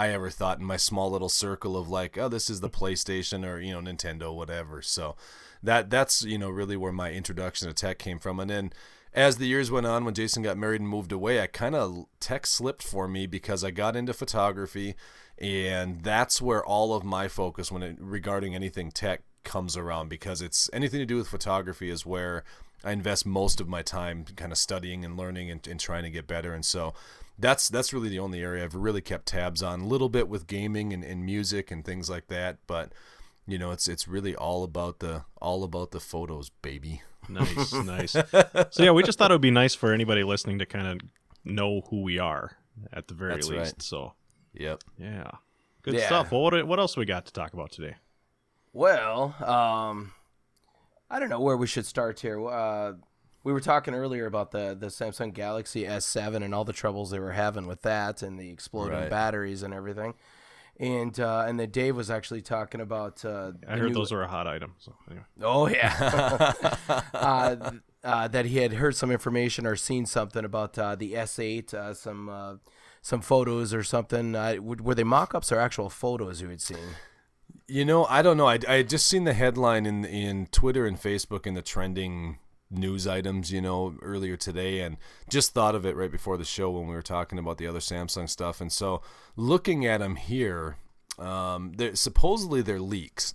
I 0.00 0.08
ever 0.12 0.30
thought 0.30 0.58
in 0.58 0.64
my 0.64 0.78
small 0.78 1.10
little 1.10 1.28
circle 1.28 1.76
of 1.76 1.90
like, 1.90 2.16
oh, 2.16 2.30
this 2.30 2.48
is 2.48 2.60
the 2.60 2.70
PlayStation 2.70 3.46
or 3.46 3.60
you 3.60 3.74
know 3.74 3.82
Nintendo, 3.82 4.34
whatever. 4.34 4.80
So 4.80 5.14
that 5.62 5.90
that's 5.90 6.22
you 6.22 6.38
know 6.38 6.48
really 6.48 6.74
where 6.74 6.90
my 6.90 7.12
introduction 7.12 7.68
to 7.68 7.74
tech 7.74 7.98
came 7.98 8.18
from, 8.18 8.40
and 8.40 8.50
then. 8.50 8.72
As 9.12 9.38
the 9.38 9.48
years 9.48 9.72
went 9.72 9.86
on, 9.86 10.04
when 10.04 10.14
Jason 10.14 10.44
got 10.44 10.56
married 10.56 10.80
and 10.80 10.88
moved 10.88 11.10
away, 11.10 11.40
I 11.40 11.48
kind 11.48 11.74
of 11.74 12.06
tech 12.20 12.46
slipped 12.46 12.80
for 12.80 13.08
me 13.08 13.26
because 13.26 13.64
I 13.64 13.72
got 13.72 13.96
into 13.96 14.12
photography, 14.12 14.94
and 15.36 16.04
that's 16.04 16.40
where 16.40 16.64
all 16.64 16.94
of 16.94 17.02
my 17.02 17.26
focus 17.26 17.72
when 17.72 17.82
it 17.82 17.96
regarding 17.98 18.54
anything 18.54 18.92
tech 18.92 19.22
comes 19.42 19.76
around 19.76 20.10
because 20.10 20.40
it's 20.40 20.70
anything 20.72 21.00
to 21.00 21.06
do 21.06 21.16
with 21.16 21.26
photography 21.26 21.90
is 21.90 22.06
where 22.06 22.44
I 22.84 22.92
invest 22.92 23.26
most 23.26 23.60
of 23.60 23.68
my 23.68 23.82
time 23.82 24.24
kind 24.36 24.52
of 24.52 24.58
studying 24.58 25.04
and 25.04 25.16
learning 25.16 25.50
and, 25.50 25.66
and 25.66 25.80
trying 25.80 26.04
to 26.04 26.10
get 26.10 26.28
better. 26.28 26.54
And 26.54 26.64
so 26.64 26.94
that's 27.40 27.68
that's 27.68 27.92
really 27.92 28.08
the 28.08 28.18
only 28.18 28.40
area 28.42 28.62
I've 28.64 28.74
really 28.74 29.00
kept 29.00 29.26
tabs 29.26 29.62
on. 29.62 29.80
A 29.80 29.86
little 29.86 30.08
bit 30.08 30.28
with 30.28 30.46
gaming 30.46 30.92
and, 30.92 31.02
and 31.04 31.24
music 31.24 31.70
and 31.70 31.84
things 31.84 32.08
like 32.10 32.28
that, 32.28 32.58
but 32.66 32.92
you 33.46 33.58
know, 33.58 33.70
it's 33.70 33.88
it's 33.88 34.06
really 34.06 34.34
all 34.36 34.62
about 34.64 34.98
the 35.00 35.24
all 35.40 35.64
about 35.64 35.90
the 35.90 36.00
photos, 36.00 36.50
baby. 36.62 37.02
Nice, 37.28 37.72
nice. 37.84 38.12
So 38.12 38.82
yeah, 38.82 38.90
we 38.92 39.02
just 39.02 39.18
thought 39.18 39.30
it 39.30 39.34
would 39.34 39.40
be 39.40 39.50
nice 39.50 39.74
for 39.74 39.92
anybody 39.92 40.22
listening 40.22 40.58
to 40.60 40.66
kind 40.66 40.86
of 40.86 41.00
know 41.44 41.82
who 41.90 42.02
we 42.02 42.18
are 42.18 42.56
at 42.92 43.08
the 43.08 43.14
very 43.14 43.34
That's 43.34 43.48
least. 43.48 43.60
right. 43.74 43.82
So 43.82 44.12
Yep. 44.54 44.82
yeah, 44.98 45.30
good 45.82 45.94
Yeah. 45.94 46.06
stuff. 46.06 46.32
Well, 46.32 46.42
what 46.42 46.66
what 46.66 46.78
else 46.78 46.96
we 46.96 47.04
got 47.04 47.26
to 47.26 47.32
talk 47.32 47.52
about 47.54 47.72
today? 47.72 47.96
Well, 48.72 49.34
um, 49.44 50.12
I 51.10 51.18
don't 51.18 51.28
know 51.28 51.40
where 51.40 51.56
we 51.56 51.66
should 51.66 51.86
start 51.86 52.20
here. 52.20 52.46
Uh, 52.48 52.92
we 53.44 53.52
were 53.52 53.60
talking 53.60 53.94
earlier 53.94 54.26
about 54.26 54.50
the 54.50 54.76
the 54.78 54.86
Samsung 54.88 55.32
Galaxy 55.32 55.84
S7 55.84 56.42
and 56.44 56.54
all 56.54 56.64
the 56.64 56.72
troubles 56.72 57.10
they 57.10 57.18
were 57.18 57.32
having 57.32 57.66
with 57.66 57.82
that 57.82 58.22
and 58.22 58.38
the 58.38 58.50
exploding 58.50 58.98
Right. 58.98 59.10
batteries 59.10 59.62
and 59.62 59.72
everything. 59.74 60.14
And 60.78 61.18
uh, 61.20 61.44
and 61.46 61.60
then 61.60 61.70
Dave 61.70 61.94
was 61.94 62.10
actually 62.10 62.40
talking 62.40 62.80
about. 62.80 63.22
Uh, 63.24 63.52
I 63.68 63.76
heard 63.76 63.88
new- 63.88 63.94
those 63.94 64.12
are 64.12 64.22
a 64.22 64.28
hot 64.28 64.46
item. 64.46 64.74
So 64.78 64.94
anyway. 65.10 65.24
Oh 65.42 65.68
yeah. 65.68 66.52
uh, 67.14 67.70
uh, 68.02 68.28
that 68.28 68.46
he 68.46 68.58
had 68.58 68.72
heard 68.74 68.96
some 68.96 69.10
information 69.10 69.66
or 69.66 69.76
seen 69.76 70.06
something 70.06 70.42
about 70.44 70.78
uh, 70.78 70.94
the 70.94 71.12
S8, 71.12 71.74
uh, 71.74 71.92
some 71.94 72.28
uh, 72.30 72.54
some 73.02 73.20
photos 73.20 73.74
or 73.74 73.82
something. 73.82 74.34
Uh, 74.34 74.54
w- 74.54 74.82
were 74.82 74.94
they 74.94 75.04
mock-ups 75.04 75.52
or 75.52 75.58
actual 75.58 75.90
photos 75.90 76.40
you 76.40 76.48
had 76.48 76.62
seen? 76.62 76.78
You 77.68 77.84
know, 77.84 78.06
I 78.06 78.22
don't 78.22 78.36
know. 78.38 78.46
I, 78.46 78.58
I 78.66 78.74
had 78.76 78.88
just 78.88 79.06
seen 79.06 79.24
the 79.24 79.34
headline 79.34 79.84
in 79.84 80.04
in 80.06 80.46
Twitter 80.46 80.86
and 80.86 80.96
Facebook 80.98 81.46
in 81.46 81.52
the 81.54 81.62
trending 81.62 82.38
news 82.70 83.06
items, 83.06 83.52
you 83.52 83.60
know, 83.60 83.96
earlier 84.02 84.36
today, 84.36 84.80
and 84.80 84.96
just 85.28 85.52
thought 85.52 85.74
of 85.74 85.84
it 85.84 85.96
right 85.96 86.10
before 86.10 86.36
the 86.36 86.44
show 86.44 86.70
when 86.70 86.86
we 86.86 86.94
were 86.94 87.02
talking 87.02 87.38
about 87.38 87.58
the 87.58 87.66
other 87.66 87.80
Samsung 87.80 88.28
stuff. 88.28 88.60
And 88.60 88.72
so, 88.72 89.02
looking 89.36 89.86
at 89.86 90.00
them 90.00 90.16
here, 90.16 90.76
um, 91.18 91.72
they're, 91.76 91.94
supposedly 91.96 92.62
they're 92.62 92.80
leaks. 92.80 93.34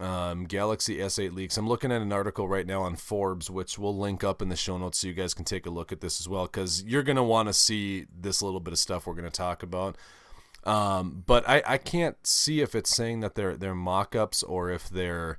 Um, 0.00 0.44
Galaxy 0.44 0.98
S8 0.98 1.34
leaks. 1.34 1.56
I'm 1.56 1.66
looking 1.66 1.90
at 1.90 2.02
an 2.02 2.12
article 2.12 2.46
right 2.46 2.66
now 2.66 2.82
on 2.82 2.94
Forbes, 2.94 3.50
which 3.50 3.80
we'll 3.80 3.96
link 3.96 4.22
up 4.22 4.40
in 4.40 4.48
the 4.48 4.54
show 4.54 4.78
notes 4.78 4.98
so 4.98 5.08
you 5.08 5.12
guys 5.12 5.34
can 5.34 5.44
take 5.44 5.66
a 5.66 5.70
look 5.70 5.90
at 5.90 6.00
this 6.00 6.20
as 6.20 6.28
well, 6.28 6.46
because 6.46 6.84
you're 6.84 7.02
gonna 7.02 7.24
want 7.24 7.48
to 7.48 7.52
see 7.52 8.06
this 8.16 8.40
little 8.40 8.60
bit 8.60 8.72
of 8.72 8.78
stuff 8.78 9.06
we're 9.06 9.14
gonna 9.14 9.30
talk 9.30 9.64
about. 9.64 9.96
Um, 10.64 11.24
but 11.26 11.48
I, 11.48 11.62
I 11.66 11.78
can't 11.78 12.16
see 12.24 12.60
if 12.60 12.74
it's 12.76 12.94
saying 12.94 13.20
that 13.20 13.34
they're 13.34 13.56
they're 13.56 13.74
mock-ups 13.74 14.42
or 14.44 14.70
if 14.70 14.88
they're 14.88 15.38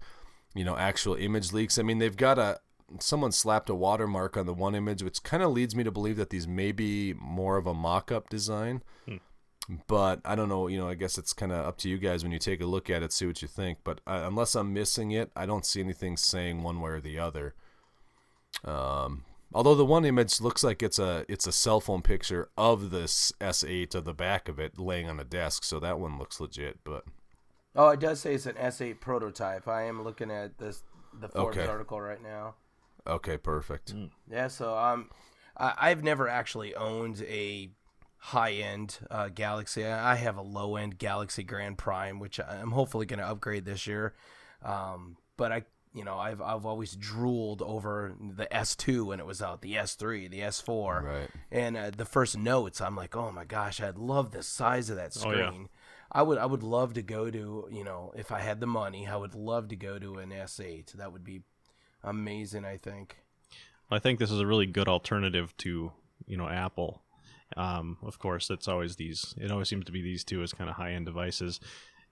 you 0.54 0.66
know 0.66 0.76
actual 0.76 1.16
image 1.16 1.54
leaks. 1.54 1.78
I 1.78 1.84
mean, 1.84 2.00
they've 2.00 2.18
got 2.18 2.38
a 2.38 2.60
someone 3.00 3.32
slapped 3.32 3.70
a 3.70 3.76
watermark 3.76 4.36
on 4.38 4.46
the 4.46 4.54
one 4.54 4.74
image, 4.76 5.04
which 5.04 5.22
kind 5.24 5.44
of 5.44 5.52
leads 5.52 5.76
me 5.76 5.84
to 5.84 5.92
believe 5.92 6.18
that 6.18 6.30
these 6.32 6.48
may 6.48 6.72
be 6.72 7.14
more 7.14 7.58
of 7.58 7.68
a 7.68 7.74
mock-up 7.74 8.30
design. 8.30 8.82
But 9.88 10.20
I 10.26 10.34
don't 10.36 10.50
know. 10.50 10.68
You 10.68 10.80
know, 10.80 10.88
I 10.90 10.96
guess 10.96 11.20
it's 11.20 11.32
kind 11.32 11.52
of 11.52 11.64
up 11.64 11.78
to 11.80 11.90
you 11.90 12.00
guys 12.00 12.24
when 12.24 12.32
you 12.32 12.40
take 12.40 12.60
a 12.60 12.66
look 12.66 12.90
at 12.90 13.04
it, 13.04 13.14
see 13.14 13.28
what 13.28 13.42
you 13.44 13.48
think. 13.48 13.78
But 13.84 14.02
uh, 14.08 14.24
unless 14.26 14.56
I'm 14.56 14.74
missing 14.74 15.12
it, 15.12 15.30
I 15.36 15.46
don't 15.46 15.64
see 15.66 15.80
anything 15.80 16.18
saying 16.18 16.64
one 16.64 16.82
way 16.82 16.90
or 16.92 17.00
the 17.00 17.20
other. 17.20 17.54
Um, 18.66 19.26
although 19.54 19.76
the 19.76 19.86
one 19.86 20.06
image 20.06 20.42
looks 20.42 20.64
like 20.64 20.82
it's 20.82 20.98
a 21.00 21.24
it's 21.30 21.46
a 21.46 21.52
cell 21.52 21.80
phone 21.80 22.02
picture 22.02 22.50
of 22.58 22.90
this 22.90 23.32
S8 23.40 23.94
of 23.94 24.06
the 24.06 24.14
back 24.14 24.50
of 24.50 24.58
it 24.60 24.80
laying 24.80 25.08
on 25.08 25.20
a 25.20 25.24
desk, 25.24 25.64
so 25.64 25.80
that 25.80 26.00
one 26.00 26.18
looks 26.18 26.40
legit. 26.40 26.80
But 26.84 27.06
Oh, 27.76 27.90
it 27.90 28.00
does 28.00 28.20
say 28.20 28.34
it's 28.34 28.48
an 28.48 28.56
S8 28.56 29.00
prototype. 29.00 29.68
I 29.68 29.84
am 29.84 30.04
looking 30.04 30.32
at 30.32 30.58
this 30.58 30.82
the 31.14 31.30
Forbes 31.30 31.58
Okay. 31.58 31.68
article 31.68 32.02
right 32.02 32.22
now. 32.24 32.56
Okay, 33.10 33.38
perfect. 33.38 33.94
Yeah, 34.30 34.48
so 34.48 34.78
um, 34.78 35.10
I, 35.58 35.74
I've 35.78 36.04
never 36.04 36.28
actually 36.28 36.76
owned 36.76 37.22
a 37.28 37.72
high-end 38.18 39.00
uh, 39.10 39.30
Galaxy. 39.30 39.86
I 39.86 40.14
I 40.14 40.16
have 40.16 40.38
a 40.38 40.42
low-end 40.42 40.98
Galaxy 40.98 41.44
Grand 41.44 41.78
Prime, 41.78 42.20
which 42.20 42.40
I'm 42.40 42.72
hopefully 42.72 43.06
going 43.06 43.20
to 43.20 43.28
upgrade 43.28 43.66
this 43.66 43.88
year. 43.88 44.14
Um, 44.64 45.18
but 45.38 45.52
I, 45.52 45.64
you 45.94 46.04
know, 46.04 46.18
I've 46.18 46.42
I've 46.42 46.66
always 46.66 46.96
drooled 46.96 47.62
over 47.62 48.14
the 48.20 48.46
S2 48.48 49.06
when 49.06 49.20
it 49.20 49.26
was 49.26 49.42
out, 49.42 49.62
the 49.62 49.76
S3, 49.76 50.30
the 50.30 50.42
S4, 50.42 51.02
Right. 51.04 51.30
and 51.52 51.78
uh, 51.78 51.92
the 51.96 52.06
first 52.06 52.38
notes. 52.38 52.82
I'm 52.82 52.96
like, 52.96 53.16
oh 53.16 53.32
my 53.32 53.46
gosh, 53.46 53.82
I'd 53.82 53.98
love 53.98 54.32
the 54.32 54.44
size 54.44 54.90
of 54.90 54.98
that 54.98 55.16
Oh, 55.24 55.32
yeah. 55.32 55.48
screen. 55.50 55.70
I 56.12 56.24
would 56.24 56.38
I 56.40 56.46
would 56.48 56.64
love 56.64 56.94
to 56.96 57.02
go 57.04 57.30
to 57.30 57.68
you 57.72 57.84
know 57.84 58.12
if 58.18 58.32
I 58.32 58.40
had 58.40 58.60
the 58.60 58.68
money, 58.68 59.08
I 59.08 59.16
would 59.16 59.36
love 59.36 59.68
to 59.70 59.76
go 59.76 59.98
to 60.00 60.16
an 60.18 60.32
S8. 60.32 60.94
That 60.94 61.14
would 61.14 61.24
be 61.24 61.44
amazing. 62.04 62.66
I 62.66 62.78
think. 62.78 63.18
I 63.92 64.00
think 64.00 64.20
this 64.20 64.32
is 64.32 64.40
a 64.40 64.46
really 64.48 64.66
good 64.68 64.88
alternative 64.88 65.56
to 65.58 65.92
you 66.28 66.38
know 66.38 66.48
Apple. 66.48 67.02
Um, 67.58 67.98
of 68.04 68.20
course, 68.20 68.50
it's 68.50 68.68
always 68.68 68.96
these. 68.98 69.34
It 69.38 69.52
always 69.52 69.68
seems 69.70 69.86
to 69.86 69.92
be 69.92 70.02
these 70.02 70.24
two 70.24 70.44
as 70.44 70.54
kind 70.54 70.70
of 70.70 70.76
high 70.76 70.92
end 70.94 71.06
devices. 71.06 71.60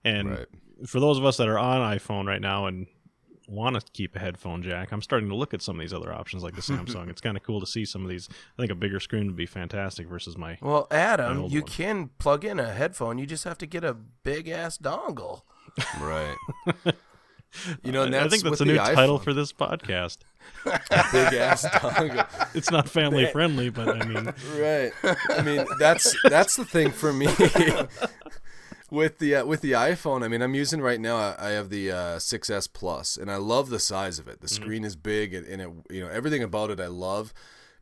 And 0.04 0.30
Right. 0.30 0.46
for 0.86 1.00
those 1.00 1.18
of 1.18 1.24
us 1.24 1.36
that 1.38 1.48
are 1.48 1.58
on 1.58 1.80
iPhone 1.96 2.26
right 2.26 2.40
now 2.40 2.66
and 2.66 2.86
want 3.48 3.74
to 3.80 3.92
keep 3.92 4.14
a 4.14 4.18
headphone 4.18 4.62
jack, 4.62 4.92
I'm 4.92 5.00
starting 5.00 5.28
to 5.30 5.34
look 5.34 5.54
at 5.54 5.62
some 5.62 5.76
of 5.76 5.80
these 5.80 5.94
other 5.94 6.12
options 6.12 6.42
like 6.42 6.54
the 6.54 6.60
Samsung. 6.72 7.08
it's 7.08 7.20
kind 7.20 7.36
of 7.36 7.42
cool 7.44 7.60
to 7.60 7.66
see 7.66 7.84
some 7.84 8.02
of 8.02 8.08
these. 8.08 8.28
I 8.30 8.62
think 8.62 8.70
a 8.72 8.74
bigger 8.74 8.98
screen 9.00 9.26
would 9.26 9.36
be 9.36 9.46
fantastic 9.46 10.08
versus 10.08 10.36
my. 10.36 10.58
Well, 10.60 10.86
Adam, 10.90 11.42
old 11.42 11.52
you 11.52 11.60
one. 11.62 11.68
can 11.70 12.10
plug 12.18 12.44
in 12.44 12.58
a 12.58 12.72
headphone. 12.72 13.18
You 13.18 13.26
just 13.26 13.44
have 13.44 13.58
to 13.58 13.66
get 13.66 13.84
a 13.84 13.94
big 13.94 14.48
ass 14.48 14.76
dongle. 14.78 15.42
Right. 16.00 16.34
You 17.82 17.92
know, 17.92 18.02
and 18.02 18.14
I 18.14 18.28
think 18.28 18.42
that's 18.42 18.60
a 18.60 18.64
new 18.64 18.76
title 18.76 19.18
for 19.18 19.32
this 19.32 19.52
podcast. 19.52 20.18
big 20.64 21.34
ass 21.34 21.64
dongle. 21.66 22.26
It's 22.54 22.70
not 22.70 22.88
family 22.88 23.26
friendly, 23.26 23.70
but 23.70 23.88
I 23.88 24.06
mean, 24.06 24.32
Right. 24.56 24.92
I 25.30 25.42
mean, 25.42 25.66
that's 25.78 26.14
that's 26.24 26.56
the 26.56 26.64
thing 26.64 26.90
for 26.90 27.12
me 27.12 27.26
with 28.90 29.18
the 29.18 29.36
uh, 29.36 29.44
with 29.44 29.60
the 29.60 29.72
iPhone. 29.72 30.24
I 30.24 30.28
mean, 30.28 30.42
I'm 30.42 30.54
using 30.54 30.80
right 30.80 31.00
now. 31.00 31.16
I 31.16 31.34
I 31.38 31.50
have 31.50 31.70
the 31.70 31.90
uh, 31.90 31.96
6s 32.16 32.72
Plus, 32.72 33.16
and 33.16 33.30
I 33.30 33.36
love 33.36 33.70
the 33.70 33.78
size 33.78 34.18
of 34.18 34.28
it. 34.28 34.40
The 34.40 34.48
screen 34.48 34.84
is 34.84 34.96
big, 34.96 35.34
and, 35.34 35.46
and 35.46 35.62
it 35.62 35.70
you 35.90 36.00
know 36.00 36.08
everything 36.10 36.42
about 36.42 36.70
it 36.70 36.80
I 36.80 36.88
love. 36.88 37.32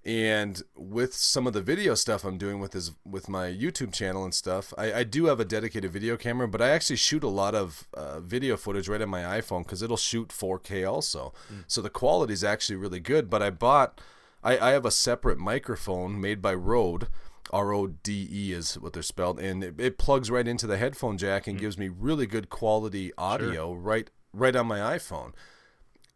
And 0.07 0.63
with 0.77 1.15
some 1.15 1.49
of 1.49 1.53
the 1.53 1.61
video 1.61 1.97
stuff 1.97 2.25
I'm 2.25 2.39
doing 2.39 2.61
with 2.61 2.71
this 2.71 2.93
with 3.05 3.29
my 3.29 3.49
YouTube 3.49 3.93
channel 3.93 4.23
and 4.23 4.33
stuff, 4.33 4.73
I, 4.79 5.01
I 5.01 5.03
do 5.03 5.25
have 5.25 5.41
a 5.41 5.45
dedicated 5.45 5.91
video 5.91 6.17
camera, 6.17 6.47
but 6.47 6.63
I 6.63 6.69
actually 6.69 6.95
shoot 6.95 7.25
a 7.25 7.29
lot 7.29 7.57
of 7.57 7.89
uh, 7.93 8.21
video 8.21 8.57
footage 8.57 8.89
right 8.89 9.03
on 9.03 9.09
my 9.09 9.23
iPhone 9.23 9.65
because 9.65 9.83
it'll 9.83 9.97
shoot 9.97 10.29
4K 10.29 10.89
also. 10.89 11.35
So 11.67 11.83
the 11.83 11.91
quality 11.91 12.35
is 12.35 12.45
actually 12.45 12.77
really 12.77 13.01
good. 13.01 13.29
But 13.29 13.43
I 13.43 13.51
bought, 13.51 14.01
I, 14.45 14.57
I 14.57 14.71
have 14.71 14.87
a 14.87 14.93
separate 14.93 15.39
microphone 15.39 16.21
made 16.21 16.41
by 16.41 16.55
Rode. 16.55 17.09
R 17.53 17.73
O 17.73 17.87
D 17.87 18.29
E 18.31 18.53
is 18.53 18.75
what 18.75 18.93
they're 18.93 19.05
spelled, 19.05 19.39
and 19.39 19.63
it, 19.63 19.75
it 19.79 19.99
plugs 19.99 20.33
right 20.33 20.49
into 20.49 20.67
the 20.67 20.79
headphone 20.79 21.17
jack 21.17 21.47
and 21.47 21.61
gives 21.61 21.79
me 21.79 21.89
really 21.89 22.27
good 22.27 22.51
quality 22.51 23.13
audio 23.17 23.73
right 23.73 24.11
right 24.33 24.57
on 24.57 24.67
my 24.67 24.81
iPhone. 24.81 25.33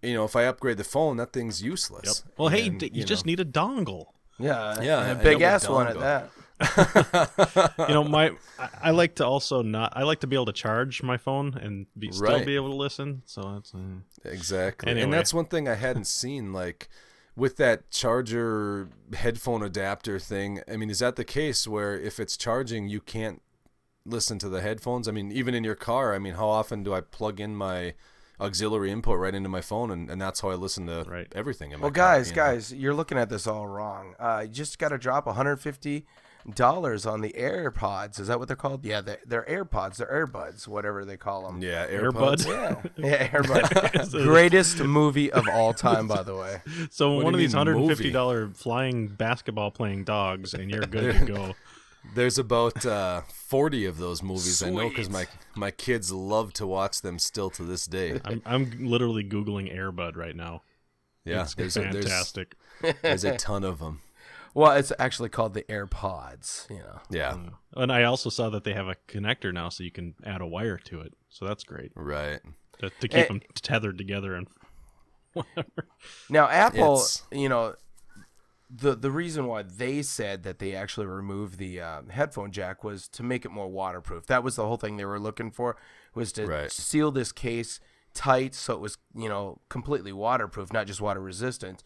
You 0.02 0.14
know, 0.14 0.24
if 0.24 0.34
I 0.36 0.44
upgrade 0.44 0.76
the 0.78 0.84
phone, 0.84 1.16
that 1.18 1.32
thing's 1.32 1.62
useless. 1.62 2.24
well, 2.38 2.48
hey, 2.48 2.68
And, 2.68 2.80
d- 2.80 2.90
you, 2.92 3.00
know. 3.00 3.06
just 3.06 3.26
need 3.26 3.40
a 3.40 3.44
dongle. 3.44 4.06
Yeah, 4.38 4.80
Yeah, 4.80 5.00
and 5.02 5.18
I 5.18 5.20
a 5.20 5.22
big 5.22 5.32
know, 5.34 5.38
but 5.40 5.44
ass 5.44 5.68
one 5.68 5.86
at 5.88 5.98
that. 6.00 6.30
you 7.88 7.94
know 7.94 8.04
my 8.04 8.32
I, 8.58 8.68
I 8.82 8.90
like 8.90 9.14
to 9.14 9.24
also 9.26 9.62
not 9.62 9.94
i 9.96 10.02
like 10.02 10.20
to 10.20 10.26
be 10.26 10.36
able 10.36 10.44
to 10.44 10.52
charge 10.52 11.02
my 11.02 11.16
phone 11.16 11.54
and 11.54 11.86
be 11.98 12.12
still 12.12 12.26
Right. 12.36 12.44
be 12.44 12.54
able 12.54 12.68
to 12.68 12.76
listen 12.76 13.22
so 13.24 13.40
that's 13.54 13.74
uh, 13.74 13.78
Exactly. 14.26 14.90
Anyway. 14.90 15.04
And 15.04 15.12
that's 15.12 15.32
one 15.32 15.46
thing 15.46 15.66
I 15.68 15.74
hadn't 15.76 16.06
seen 16.20 16.52
like 16.52 16.90
with 17.34 17.56
that 17.56 17.90
charger 17.90 18.90
headphone 19.14 19.62
adapter 19.62 20.18
thing. 20.18 20.60
I 20.70 20.76
mean, 20.76 20.90
is 20.90 20.98
that 20.98 21.16
the 21.16 21.24
case 21.24 21.66
where 21.66 21.98
if 21.98 22.20
it's 22.20 22.36
charging 22.36 22.88
you 22.88 23.00
can't 23.00 23.40
listen 24.04 24.38
to 24.40 24.48
the 24.50 24.60
headphones? 24.60 25.08
I 25.08 25.12
mean, 25.12 25.32
even 25.32 25.54
in 25.54 25.64
your 25.64 25.74
car, 25.76 26.14
I 26.14 26.18
mean, 26.18 26.34
how 26.34 26.48
often 26.48 26.82
do 26.82 26.92
I 26.92 27.00
plug 27.00 27.40
in 27.40 27.56
my 27.56 27.94
auxiliary 28.40 28.90
input 28.90 29.18
right 29.18 29.34
into 29.34 29.48
my 29.48 29.60
phone 29.60 29.90
and, 29.90 30.10
and 30.10 30.20
that's 30.20 30.40
how 30.40 30.50
I 30.50 30.54
listen 30.54 30.86
to 30.86 31.04
Right. 31.06 31.28
everything 31.34 31.72
in 31.72 31.80
my 31.80 31.84
Well, 31.84 31.92
car, 31.92 32.16
guys, 32.16 32.30
know? 32.30 32.36
guys, 32.36 32.72
you're 32.72 32.94
looking 32.94 33.18
at 33.18 33.28
this 33.28 33.46
all 33.46 33.66
wrong. 33.66 34.14
Uh, 34.18 34.40
you 34.46 34.48
just 34.52 34.78
got 34.78 34.88
to 34.90 34.98
drop 34.98 35.26
150 35.26 36.06
dollars 36.54 37.04
on 37.04 37.20
the 37.20 37.34
AirPods. 37.38 38.18
Is 38.18 38.28
that 38.28 38.38
what 38.38 38.48
they're 38.48 38.56
called? 38.56 38.82
Yeah, 38.82 39.02
they're, 39.02 39.18
they're 39.26 39.44
AirPods. 39.44 39.96
They're 39.96 40.06
Airbuds, 40.26 40.66
whatever 40.66 41.04
they 41.04 41.18
call 41.18 41.46
them. 41.46 41.60
Yeah, 41.62 41.86
Earbuds. 41.86 42.46
AirPods. 42.46 42.90
Yeah, 42.96 43.06
yeah, 43.10 43.28
AirPods. 43.28 44.12
Greatest 44.24 44.78
movie 44.80 45.30
of 45.30 45.46
all 45.48 45.74
time, 45.74 46.08
by 46.08 46.22
the 46.22 46.34
way. 46.34 46.62
so 46.90 47.12
What 47.16 47.24
one 47.26 47.34
of 47.34 47.38
these 47.40 47.54
$150 47.54 48.56
flying 48.56 49.08
basketball 49.08 49.70
playing 49.70 50.04
dogs 50.04 50.54
and 50.54 50.70
you're 50.70 50.80
good 50.80 51.18
to 51.18 51.24
go 51.32 51.54
There's 52.14 52.38
about 52.38 52.84
uh, 52.86 53.22
40 53.22 53.84
of 53.86 53.98
those 53.98 54.22
movies 54.22 54.62
I 54.62 54.70
know 54.70 54.88
because 54.88 55.10
my 55.10 55.26
my 55.54 55.70
kids 55.70 56.10
love 56.12 56.52
to 56.54 56.66
watch 56.66 57.02
them 57.02 57.18
still 57.18 57.50
to 57.50 57.62
this 57.62 57.86
day. 57.86 58.20
I'm, 58.24 58.42
I'm 58.46 58.86
literally 58.86 59.22
googling 59.22 59.74
airbud 59.74 60.16
right 60.16 60.34
now 60.34 60.62
Yeah, 61.24 61.42
it's 61.42 61.54
there's 61.54 61.76
a, 61.76 61.80
there's, 61.82 62.04
fantastic 62.06 62.54
there's 63.02 63.24
a 63.24 63.36
ton 63.36 63.64
of 63.64 63.78
them. 63.80 64.00
Well, 64.54 64.72
it's 64.72 64.92
actually 64.98 65.28
called 65.28 65.54
the 65.54 65.62
AirPods. 65.64 66.68
You 66.70 66.78
know. 66.78 67.00
Yeah, 67.10 67.36
and 67.76 67.92
i 67.92 68.02
also 68.04 68.30
saw 68.30 68.50
that 68.50 68.64
they 68.64 68.72
have 68.72 68.88
a 68.88 68.96
connector 69.06 69.52
now 69.52 69.68
so 69.68 69.84
you 69.84 69.92
can 69.92 70.14
add 70.24 70.40
a 70.40 70.46
wire 70.46 70.78
to 70.78 71.00
it 71.00 71.12
so 71.28 71.44
that's 71.44 71.62
great 71.64 71.92
right. 71.94 72.40
to, 72.80 72.90
to 72.90 73.08
keep 73.08 73.14
Eh. 73.14 73.26
them 73.28 73.40
tethered 73.54 73.96
together 73.98 74.34
and 74.34 74.48
whatever 75.34 75.86
Now, 76.28 76.48
Apple, 76.48 76.94
It's- 76.94 77.22
you 77.30 77.48
know, 77.48 77.74
the 78.72 78.94
the 78.94 79.10
reason 79.10 79.46
why 79.46 79.62
they 79.62 80.02
said 80.02 80.42
that 80.44 80.58
they 80.60 80.74
actually 80.74 81.06
removed 81.06 81.58
the 81.58 81.80
uh, 81.80 82.02
headphone 82.10 82.52
jack 82.52 82.84
was 82.84 83.08
to 83.08 83.22
make 83.22 83.44
it 83.44 83.50
more 83.50 83.68
waterproof. 83.68 84.26
That 84.26 84.44
was 84.44 84.56
the 84.56 84.66
whole 84.66 84.76
thing 84.76 84.96
they 84.96 85.04
were 85.04 85.18
looking 85.20 85.50
for 85.50 85.76
was 86.14 86.32
to 86.32 86.46
Right. 86.46 86.70
seal 86.70 87.10
this 87.10 87.32
case 87.32 87.80
tight 88.12 88.54
so 88.56 88.74
it 88.74 88.80
was 88.80 88.98
you 89.14 89.28
know 89.28 89.60
completely 89.68 90.12
waterproof, 90.12 90.72
not 90.72 90.86
just 90.86 91.00
water 91.00 91.20
resistant. 91.20 91.82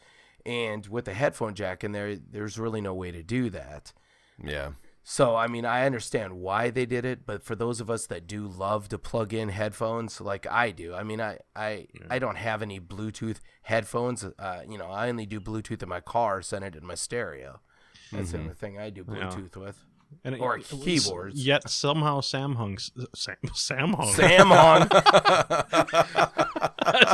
And 0.46 0.86
with 0.88 1.06
the 1.06 1.14
headphone 1.14 1.54
jack 1.54 1.82
in 1.84 1.92
there, 1.92 2.16
there's 2.16 2.58
really 2.58 2.82
no 2.82 2.92
way 2.92 3.10
to 3.10 3.22
do 3.22 3.48
that. 3.50 3.92
Yeah. 4.42 4.72
So 5.06 5.36
I 5.36 5.48
mean, 5.48 5.66
I 5.66 5.84
understand 5.84 6.32
why 6.32 6.70
they 6.70 6.86
did 6.86 7.04
it, 7.04 7.26
but 7.26 7.42
for 7.42 7.54
those 7.54 7.78
of 7.78 7.90
us 7.90 8.06
that 8.06 8.26
do 8.26 8.46
love 8.46 8.88
to 8.88 8.98
plug 8.98 9.34
in 9.34 9.50
headphones, 9.50 10.18
like 10.18 10.46
I 10.50 10.70
do, 10.70 10.94
I 10.94 11.02
mean, 11.02 11.20
I 11.20 11.38
I, 11.54 11.88
I 12.08 12.18
don't 12.18 12.36
have 12.36 12.62
any 12.62 12.80
Bluetooth 12.80 13.40
headphones. 13.62 14.24
Uh, 14.24 14.62
you 14.66 14.78
know, 14.78 14.86
I 14.86 15.10
only 15.10 15.26
do 15.26 15.40
Bluetooth 15.40 15.82
in 15.82 15.90
my 15.90 16.00
car, 16.00 16.40
send 16.40 16.64
it 16.64 16.74
in 16.74 16.86
my 16.86 16.94
stereo. 16.94 17.60
That's 18.12 18.32
the 18.32 18.38
only 18.38 18.54
thing 18.54 18.78
I 18.78 18.88
do 18.88 19.04
Bluetooth 19.04 19.56
with. 19.56 19.84
And 20.24 20.36
Or 20.40 20.58
it 20.58 20.64
keyboards. 20.68 21.44
yet 21.46 21.68
somehow 21.68 22.20
Samsung 22.20 22.78
Sam, 23.14 23.36
Samsung 23.46 24.14
Samsung. 24.88 24.90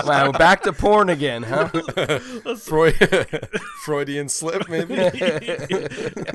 wow, 0.07 0.33
back 0.33 0.63
to 0.63 0.73
porn 0.73 1.09
again, 1.11 1.43
huh? 1.45 1.69
Freud, 2.57 2.95
Freudian 3.85 4.29
slip, 4.29 4.69
maybe. 4.69 4.95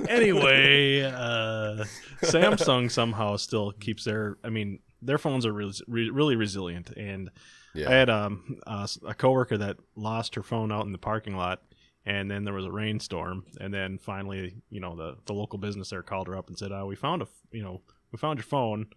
anyway, 0.09 1.01
uh, 1.03 1.83
Samsung 2.23 2.89
somehow 2.91 3.35
still 3.37 3.71
keeps 3.73 4.03
their. 4.03 4.37
I 4.43 4.49
mean, 4.49 4.79
their 5.01 5.17
phones 5.17 5.45
are 5.45 5.53
really, 5.53 5.73
really 5.87 6.35
resilient. 6.35 6.91
And 6.91 7.29
Yeah. 7.73 7.89
I 7.89 7.93
had 7.93 8.09
um, 8.09 8.59
a, 8.65 8.89
a 9.07 9.13
coworker 9.13 9.57
that 9.57 9.77
lost 9.95 10.35
her 10.35 10.43
phone 10.43 10.71
out 10.71 10.85
in 10.85 10.91
the 10.91 10.97
parking 10.97 11.35
lot, 11.35 11.61
and 12.05 12.29
then 12.29 12.43
there 12.43 12.53
was 12.53 12.65
a 12.65 12.71
rainstorm, 12.71 13.45
and 13.59 13.73
then 13.73 13.97
finally, 13.97 14.55
you 14.69 14.79
know, 14.79 14.95
the 14.95 15.17
the 15.25 15.33
local 15.33 15.59
business 15.59 15.89
there 15.89 16.03
called 16.03 16.27
her 16.27 16.37
up 16.37 16.47
and 16.47 16.57
said, 16.57 16.71
"Oh, 16.71 16.85
we 16.85 16.95
found 16.95 17.21
a 17.21 17.27
you 17.51 17.63
know, 17.63 17.81
we 18.11 18.17
found 18.17 18.37
your 18.37 18.45
phone," 18.45 18.87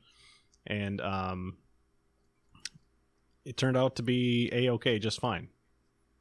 and 0.67 1.01
um, 1.01 1.57
it 3.45 3.57
turned 3.57 3.77
out 3.77 3.97
to 3.97 4.03
be 4.03 4.51
a 4.53 4.71
okay, 4.71 4.99
just 4.99 5.21
fine. 5.21 5.49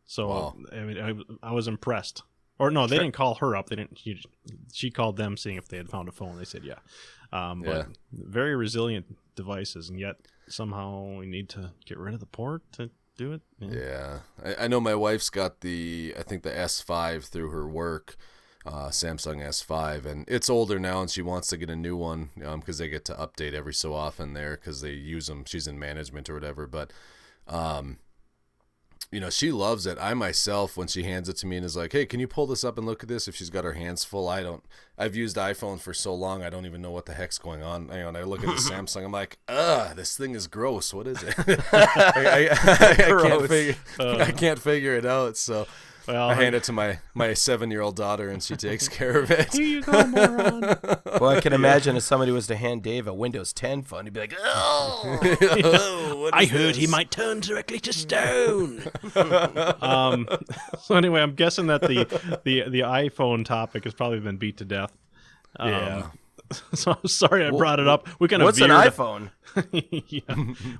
So 0.05 0.27
Wow. 0.29 0.55
I 0.71 0.79
mean, 0.81 0.97
I, 1.41 1.49
I 1.49 1.51
was 1.51 1.67
impressed. 1.67 2.23
Or 2.59 2.71
no, 2.71 2.87
they 2.87 2.97
didn't 2.97 3.13
call 3.13 3.35
her 3.35 3.55
up. 3.55 3.69
They 3.69 3.75
didn't. 3.75 3.99
She, 3.99 4.19
she 4.73 4.89
called 4.89 5.17
them, 5.17 5.37
seeing 5.37 5.57
if 5.57 5.67
they 5.67 5.77
had 5.77 5.89
found 5.89 6.09
a 6.09 6.11
phone. 6.11 6.37
They 6.37 6.45
said, 6.45 6.63
"Yeah." 6.63 6.79
Um, 7.31 7.63
Yeah. 7.63 7.83
But 7.85 7.97
very 8.11 8.55
resilient 8.55 9.15
devices, 9.35 9.89
and 9.89 9.99
yet 9.99 10.15
somehow 10.47 11.17
we 11.19 11.27
need 11.27 11.49
to 11.49 11.71
get 11.85 11.97
rid 11.97 12.13
of 12.13 12.19
the 12.19 12.25
port 12.25 12.63
to 12.73 12.89
do 13.17 13.33
it. 13.33 13.41
Yeah, 13.59 14.19
I, 14.43 14.65
I 14.65 14.67
know 14.67 14.79
my 14.79 14.95
wife's 14.95 15.29
got 15.29 15.61
the 15.61 16.13
I 16.17 16.23
think 16.23 16.43
the 16.43 16.51
S5 16.51 17.25
through 17.25 17.49
her 17.49 17.67
work, 17.67 18.15
uh, 18.65 18.89
Samsung 18.89 19.45
S5, 19.45 20.05
and 20.05 20.25
it's 20.27 20.49
older 20.49 20.79
now, 20.79 21.01
and 21.01 21.09
she 21.09 21.21
wants 21.21 21.47
to 21.49 21.57
get 21.57 21.69
a 21.69 21.75
new 21.75 21.97
one 21.97 22.29
because 22.35 22.77
they 22.77 22.87
get 22.87 23.05
to 23.05 23.13
update 23.13 23.53
every 23.53 23.73
so 23.73 23.93
often 23.93 24.33
there 24.33 24.55
because 24.55 24.81
they 24.81 24.91
use 24.91 25.27
them. 25.27 25.43
She's 25.45 25.67
in 25.67 25.79
management 25.79 26.29
or 26.29 26.35
whatever, 26.35 26.67
but 26.67 26.93
um, 27.47 27.97
you 29.11 29.19
know 29.19 29.29
she 29.29 29.51
loves 29.51 29.85
it. 29.85 29.97
I 29.99 30.13
myself, 30.13 30.75
when 30.75 30.87
she 30.87 31.03
hands 31.03 31.29
it 31.29 31.37
to 31.37 31.47
me 31.47 31.57
and 31.57 31.65
is 31.65 31.75
like, 31.77 31.93
"Hey, 31.93 32.05
can 32.05 32.19
you 32.19 32.27
pull 32.27 32.47
this 32.47 32.63
up 32.63 32.77
and 32.77 32.85
look 32.85 33.03
at 33.03 33.09
this?" 33.09 33.27
If 33.27 33.35
she's 33.35 33.49
got 33.49 33.63
her 33.63 33.73
hands 33.73 34.03
full, 34.03 34.27
I 34.27 34.43
don't. 34.43 34.63
I've 34.97 35.15
used 35.15 35.37
iPhone 35.37 35.79
for 35.79 35.93
so 35.93 36.13
long, 36.13 36.43
I 36.43 36.49
don't 36.49 36.65
even 36.65 36.81
know 36.81 36.91
what 36.91 37.05
the 37.05 37.13
heck's 37.13 37.37
going 37.37 37.63
on. 37.63 37.83
You 37.89 37.99
know, 37.99 38.07
and 38.09 38.17
I 38.17 38.23
look 38.23 38.39
at 38.39 38.47
the 38.47 38.61
Samsung, 38.73 39.05
I'm 39.05 39.11
like, 39.11 39.37
"Ugh, 39.47 39.95
this 39.95 40.17
thing 40.17 40.35
is 40.35 40.47
gross. 40.47 40.93
What 40.93 41.07
is 41.07 41.23
it?" 41.23 41.35
I, 41.71 41.87
I, 42.05 42.49
I, 42.51 42.91
I 42.91 42.95
can't 42.95 43.47
figure. 43.47 43.75
Uh. 43.99 44.17
I 44.17 44.31
can't 44.31 44.59
figure 44.59 44.95
it 44.95 45.05
out. 45.05 45.37
So, 45.37 45.67
Well, 46.07 46.29
I 46.29 46.33
hand 46.35 46.55
it 46.55 46.63
to 46.63 46.71
my 46.71 46.99
my 47.13 47.33
seven 47.33 47.69
year 47.69 47.81
old 47.81 47.95
daughter, 47.95 48.29
and 48.29 48.41
she 48.41 48.55
takes 48.55 48.87
care 48.97 49.19
of 49.19 49.29
it. 49.31 49.53
Here 49.53 49.61
you 49.63 49.81
go, 49.81 50.05
moron. 50.07 50.75
Well, 51.19 51.31
I 51.31 51.41
can 51.41 51.51
imagine 51.51 51.95
if 51.95 52.03
somebody 52.03 52.31
was 52.31 52.45
to 52.47 52.55
hand 52.55 52.83
Dave 52.83 53.07
a 53.07 53.13
Windows 53.13 53.51
10 53.51 53.81
phone, 53.81 54.05
he'd 54.05 54.13
be 54.13 54.19
like, 54.19 54.35
"Oh, 54.39 56.29
I 56.33 56.45
heard 56.45 56.75
he 56.75 56.85
might 56.85 57.09
turn 57.09 57.39
directly 57.39 57.79
to 57.79 57.91
stone. 57.91 58.83
um, 59.81 60.27
so 60.79 60.95
anyway, 60.95 61.21
I'm 61.21 61.33
guessing 61.33 61.67
that 61.67 61.81
the, 61.81 62.05
the 62.43 62.69
the 62.69 62.81
iPhone 62.81 63.43
topic 63.45 63.83
has 63.85 63.93
probably 63.95 64.19
been 64.19 64.37
beat 64.37 64.57
to 64.57 64.65
death. 64.65 64.91
Um, 65.59 65.69
Yeah. 65.71 66.07
So 66.75 66.91
I'm 66.91 67.07
sorry 67.09 67.45
I 67.45 67.49
brought 67.49 67.79
it 67.79 67.87
up. 67.87 68.07
We 68.19 68.27
kind 68.27 68.41
of 68.41 68.45
what's 68.45 68.61
an 68.61 68.69
iPhone?" 68.69 69.31
yeah. 70.07 70.21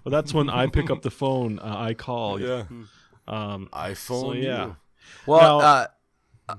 Well, 0.03 0.11
that's 0.11 0.33
when 0.33 0.49
I 0.49 0.67
pick 0.67 0.89
up 0.91 1.01
the 1.01 1.11
phone. 1.11 1.59
Uh, 1.59 1.75
I 1.77 1.93
call. 1.93 2.39
Yeah. 2.39 2.63
Um, 3.27 3.67
iPhone. 3.73 4.21
so 4.21 4.33
yeah. 4.33 4.65
you. 4.67 4.75
Well, 5.25 5.59
Now- 5.59 5.65
uh, 5.65 5.87
uh, 6.49 6.55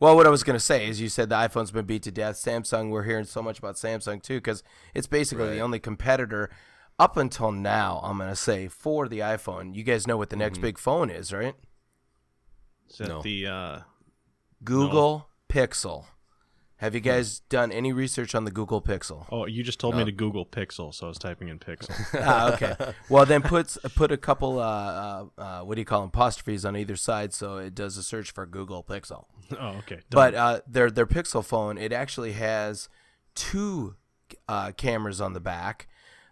well, 0.00 0.16
what 0.16 0.26
I 0.26 0.30
was 0.30 0.42
gonna 0.44 0.60
say 0.60 0.86
is, 0.88 1.00
you 1.00 1.08
said 1.08 1.28
the 1.28 1.36
iPhone's 1.36 1.70
been 1.70 1.86
beat 1.86 2.02
to 2.04 2.10
death. 2.10 2.36
Samsung, 2.36 2.90
we're 2.90 3.04
hearing 3.04 3.24
so 3.24 3.42
much 3.42 3.58
about 3.58 3.76
Samsung 3.76 4.22
too, 4.22 4.36
because 4.38 4.62
it's 4.94 5.06
basically 5.06 5.50
the 5.50 5.60
only 5.60 5.78
competitor 5.78 6.50
up 6.98 7.16
until 7.16 7.50
now. 7.52 8.00
I'm 8.04 8.18
gonna 8.18 8.36
say 8.36 8.68
for 8.68 9.08
the 9.08 9.20
iPhone. 9.20 9.74
You 9.74 9.82
guys 9.82 10.06
know 10.06 10.16
what 10.16 10.30
the 10.30 10.36
next 10.36 10.58
Mm-hmm. 10.58 10.62
big 10.62 10.78
phone 10.78 11.10
is, 11.10 11.32
right? 11.32 11.54
is 12.90 12.98
that 12.98 13.08
No. 13.08 13.22
the 13.22 13.46
uh, 13.46 13.78
Google 14.64 15.28
Pixel. 15.48 16.06
Have 16.82 16.96
you 16.96 17.00
guys 17.00 17.38
done 17.48 17.70
any 17.70 17.92
research 17.92 18.34
on 18.34 18.44
the 18.44 18.50
Google 18.50 18.82
Pixel? 18.82 19.26
oh, 19.30 19.46
you 19.46 19.62
just 19.62 19.78
told 19.78 19.94
me 19.94 20.04
to 20.04 20.10
Google 20.10 20.44
Pixel, 20.44 20.92
so 20.92 21.06
I 21.06 21.08
was 21.10 21.16
typing 21.16 21.46
in 21.46 21.60
Pixel. 21.60 21.94
ah, 22.20 22.52
okay. 22.54 22.74
Well, 23.08 23.24
then 23.24 23.40
put 23.40 23.76
put 23.94 24.10
a 24.10 24.16
couple 24.16 24.58
uh, 24.58 24.62
uh, 24.64 25.24
uh, 25.38 25.60
what 25.60 25.76
do 25.76 25.80
you 25.80 25.84
call 25.84 26.00
them 26.00 26.08
apostrophes 26.08 26.64
on 26.64 26.76
either 26.76 26.96
side, 26.96 27.32
so 27.32 27.58
it 27.58 27.76
does 27.76 27.96
a 27.96 28.02
search 28.02 28.32
for 28.32 28.46
Google 28.46 28.82
Pixel. 28.82 29.26
oh, 29.60 29.76
okay. 29.78 29.94
done. 29.94 30.02
But 30.10 30.34
uh, 30.34 30.60
their 30.66 30.90
their 30.90 31.06
Pixel 31.06 31.44
phone, 31.44 31.78
it 31.78 31.92
actually 31.92 32.32
has 32.32 32.88
two 33.36 33.94
uh, 34.48 34.72
cameras 34.72 35.20
on 35.20 35.34
the 35.34 35.40
back, 35.40 35.86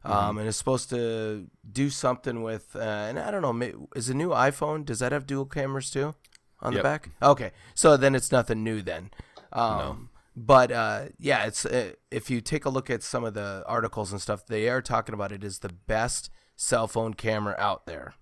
um, 0.04 0.36
and 0.36 0.48
it's 0.48 0.58
supposed 0.58 0.90
to 0.90 1.46
do 1.70 1.90
something 1.90 2.42
with. 2.42 2.74
Uh, 2.74 2.80
and 2.80 3.20
I 3.20 3.30
don't 3.30 3.42
know, 3.42 3.86
is 3.94 4.10
a 4.10 4.14
new 4.14 4.30
iPhone? 4.30 4.84
Does 4.84 4.98
that 4.98 5.12
have 5.12 5.28
dual 5.28 5.46
cameras 5.46 5.92
too 5.92 6.16
on 6.58 6.74
the 6.74 6.82
back? 6.82 7.10
Okay, 7.22 7.52
so 7.76 7.96
then 7.96 8.16
it's 8.16 8.32
nothing 8.32 8.64
new 8.64 8.82
then. 8.82 9.12
Um, 9.52 10.09
But 10.42 10.72
uh, 10.72 11.04
yeah, 11.18 11.44
it's 11.44 11.66
uh, 11.66 11.92
if 12.10 12.30
you 12.30 12.40
take 12.40 12.64
a 12.64 12.70
look 12.70 12.88
at 12.88 13.02
some 13.02 13.24
of 13.24 13.34
the 13.34 13.62
articles 13.66 14.10
and 14.10 14.22
stuff, 14.22 14.46
they 14.46 14.68
are 14.70 14.80
talking 14.80 15.14
about 15.14 15.32
it 15.32 15.44
is 15.44 15.58
the 15.58 15.68
best 15.68 16.30
cell 16.56 16.86
phone 16.88 17.12
camera 17.12 17.54
out 17.58 17.84
there. 17.84 18.14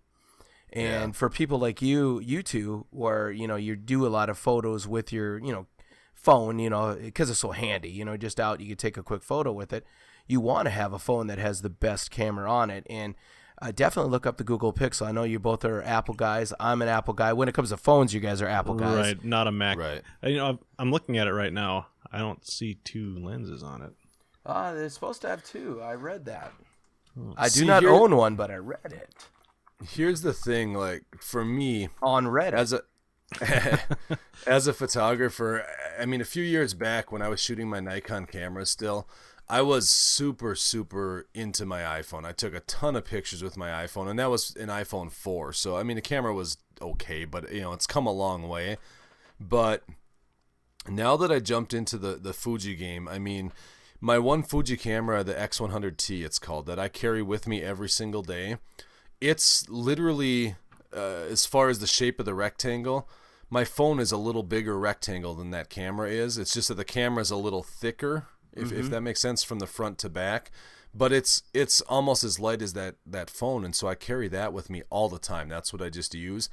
And 0.73 1.15
for 1.17 1.31
people 1.31 1.59
like 1.59 1.81
you, 1.81 2.19
you 2.21 2.43
two, 2.43 2.87
where 2.91 3.31
you 3.31 3.47
know 3.47 3.57
you 3.57 3.77
do 3.77 4.05
a 4.05 4.09
lot 4.09 4.29
of 4.29 4.37
photos 4.37 4.89
with 4.89 5.13
your, 5.13 5.39
you 5.39 5.53
know, 5.53 5.67
phone, 6.13 6.59
you 6.59 6.69
know, 6.71 6.97
because 7.01 7.31
it's 7.31 7.39
so 7.39 7.53
handy, 7.53 7.89
you 7.91 8.05
know, 8.05 8.17
just 8.17 8.41
out 8.41 8.61
you 8.61 8.67
can 8.69 8.77
take 8.77 8.97
a 8.97 9.03
quick 9.03 9.23
photo 9.23 9.53
with 9.53 9.73
it. 9.73 9.87
You 10.27 10.41
want 10.41 10.67
to 10.67 10.71
have 10.71 10.93
a 10.93 10.99
phone 10.99 11.27
that 11.29 11.39
has 11.39 11.63
the 11.63 11.71
best 11.71 12.11
camera 12.11 12.51
on 12.51 12.69
it, 12.69 12.85
and 12.91 13.15
uh, 13.63 13.73
definitely 13.75 14.11
look 14.11 14.27
up 14.27 14.37
the 14.39 14.45
Google 14.45 14.73
Pixel. 14.75 15.07
I 15.07 15.13
know 15.13 15.23
you 15.23 15.39
both 15.39 15.65
are 15.65 15.83
Apple 15.83 16.15
guys. 16.15 16.53
I'm 16.61 16.83
an 16.83 16.89
Apple 16.89 17.15
guy. 17.15 17.33
When 17.33 17.49
it 17.49 17.55
comes 17.55 17.71
to 17.71 17.77
phones, 17.79 18.13
you 18.13 18.21
guys 18.21 18.43
are 18.43 18.49
Apple 18.49 18.75
guys. 18.75 18.97
right, 18.97 19.25
not 19.25 19.47
a 19.47 19.53
Mac. 19.53 19.79
Right. 19.79 20.03
You 20.23 20.37
know, 20.37 20.47
I'm- 20.47 20.59
I'm 20.81 20.91
looking 20.93 21.17
at 21.17 21.27
it 21.29 21.33
right 21.33 21.53
now. 21.53 21.87
I 22.13 22.19
don't 22.19 22.47
see 22.47 22.75
two 22.85 23.19
lenses 23.19 23.63
on 23.63 23.83
it. 23.83 23.93
Ah, 24.47 24.73
they're 24.73 24.89
supposed 24.89 25.21
to 25.23 25.29
have 25.29 25.45
two. 25.45 25.81
I 25.83 25.95
read 25.95 26.25
that. 26.27 26.53
I 27.37 27.45
do 27.45 27.51
See, 27.61 27.67
not 27.67 27.83
here- 27.83 27.91
own 27.91 28.17
one, 28.17 28.37
but 28.37 28.51
I 28.51 28.57
read 28.57 28.79
it 28.93 29.13
Here's 29.91 30.23
the 30.23 30.33
thing, 30.33 30.75
like 30.75 31.05
for 31.21 31.45
me, 31.45 31.89
on 32.03 32.27
Reddit. 32.27 32.53
as 32.55 32.73
a 32.73 32.83
as 34.47 34.67
a 34.67 34.73
photographer, 34.73 35.65
I 36.01 36.07
mean, 36.07 36.21
a 36.21 36.25
few 36.25 36.43
years 36.43 36.75
back 36.75 37.13
when 37.13 37.23
I 37.23 37.29
was 37.29 37.41
shooting 37.41 37.69
my 37.69 37.81
Nikon 37.81 38.27
camera 38.27 38.67
still, 38.67 39.07
I 39.49 39.63
was 39.63 39.89
super 39.89 40.55
super 40.55 41.27
into 41.35 41.65
my 41.67 41.83
iPhone. 41.83 42.25
I 42.25 42.33
took 42.33 42.55
a 42.55 42.61
ton 42.61 42.97
of 42.97 43.05
pictures 43.05 43.43
with 43.43 43.57
my 43.57 43.69
iPhone, 43.85 44.09
and 44.09 44.19
that 44.19 44.31
was 44.31 44.57
an 44.57 44.69
iPhone 44.69 45.11
4. 45.13 45.53
So 45.53 45.77
I 45.77 45.83
mean, 45.83 45.97
the 45.97 46.01
camera 46.03 46.35
was 46.35 46.57
okay, 46.81 47.25
but 47.25 47.53
you 47.53 47.61
know, 47.61 47.73
it's 47.73 47.87
come 47.87 48.07
a 48.07 48.13
long 48.13 48.49
way. 48.49 48.79
But 49.41 49.85
now 50.89 51.17
that 51.17 51.31
I 51.31 51.39
jumped 51.39 51.75
into 51.75 51.99
the 51.99 52.15
the 52.15 52.33
Fuji 52.33 52.75
game, 52.75 53.09
I 53.09 53.19
mean, 53.19 53.53
my 54.01 54.19
one 54.19 54.43
Fuji 54.43 54.77
camera, 54.77 55.25
the 55.25 55.35
X100T, 55.35 56.25
it's 56.25 56.39
called 56.39 56.67
that 56.67 56.79
I 56.79 56.89
carry 56.89 57.23
with 57.23 57.47
me 57.47 57.63
every 57.63 57.89
single 57.89 58.23
day. 58.23 58.57
It's 59.21 59.69
literally 59.69 60.57
uh, 60.95 61.27
as 61.31 61.47
far 61.47 61.69
as 61.69 61.81
the 61.81 61.87
shape 61.87 62.21
of 62.21 62.27
the 62.27 62.35
rectangle. 62.35 63.09
My 63.51 63.65
phone 63.65 63.99
is 63.99 64.13
a 64.13 64.19
little 64.19 64.43
bigger 64.43 64.79
rectangle 64.79 65.35
than 65.35 65.51
that 65.51 65.71
camera 65.71 66.11
is. 66.11 66.39
It's 66.39 66.55
just 66.55 66.69
that 66.69 66.75
the 66.75 66.85
camera 66.85 67.23
is 67.23 67.31
a 67.31 67.37
little 67.37 67.63
thicker, 67.63 68.27
if, 68.53 68.73
if 68.73 68.91
that 68.91 69.01
makes 69.01 69.21
sense 69.21 69.43
from 69.43 69.59
the 69.59 69.67
front 69.67 69.99
to 69.99 70.09
back. 70.09 70.51
But 70.95 71.13
it's 71.13 71.43
it's 71.53 71.81
almost 71.83 72.25
as 72.25 72.39
light 72.39 72.63
as 72.63 72.73
that 72.75 72.97
that 73.07 73.31
phone, 73.31 73.65
and 73.65 73.75
so 73.75 73.89
I 73.89 73.95
carry 73.95 74.29
that 74.29 74.53
with 74.53 74.71
me 74.71 74.83
all 74.91 75.09
the 75.09 75.19
time. 75.19 75.49
That's 75.49 75.73
what 75.73 75.83
I 75.83 75.91
just 75.91 76.15
use. 76.15 76.49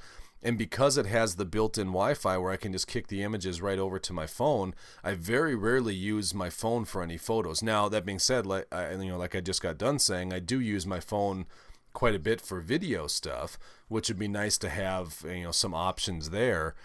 And 0.46 0.56
because 0.56 0.96
it 0.96 1.06
has 1.06 1.34
the 1.34 1.44
built-in 1.44 1.88
Wi-Fi 1.88 2.38
where 2.38 2.52
I 2.52 2.56
can 2.56 2.70
just 2.70 2.86
kick 2.86 3.08
the 3.08 3.24
images 3.24 3.60
right 3.60 3.80
over 3.80 3.98
to 3.98 4.12
my 4.12 4.28
phone, 4.28 4.76
I 5.02 5.14
very 5.14 5.56
rarely 5.56 5.92
use 5.92 6.32
my 6.32 6.50
phone 6.50 6.84
for 6.84 7.02
any 7.02 7.16
photos. 7.16 7.64
Now 7.64 7.88
that 7.88 8.06
being 8.06 8.20
said, 8.20 8.46
like 8.46 8.68
I, 8.70 8.92
you 8.92 9.08
know, 9.08 9.18
like 9.18 9.34
I 9.34 9.40
just 9.40 9.60
got 9.60 9.76
done 9.76 9.98
saying, 9.98 10.32
I 10.32 10.38
do 10.38 10.60
use 10.60 10.86
my 10.86 11.00
phone 11.00 11.46
quite 11.94 12.14
a 12.14 12.20
bit 12.20 12.40
for 12.40 12.60
video 12.60 13.08
stuff, 13.08 13.58
which 13.88 14.08
would 14.08 14.20
be 14.20 14.28
nice 14.28 14.56
to 14.58 14.68
have 14.68 15.24
you 15.26 15.42
know 15.42 15.50
some 15.50 15.74
options 15.74 16.30
there. 16.30 16.76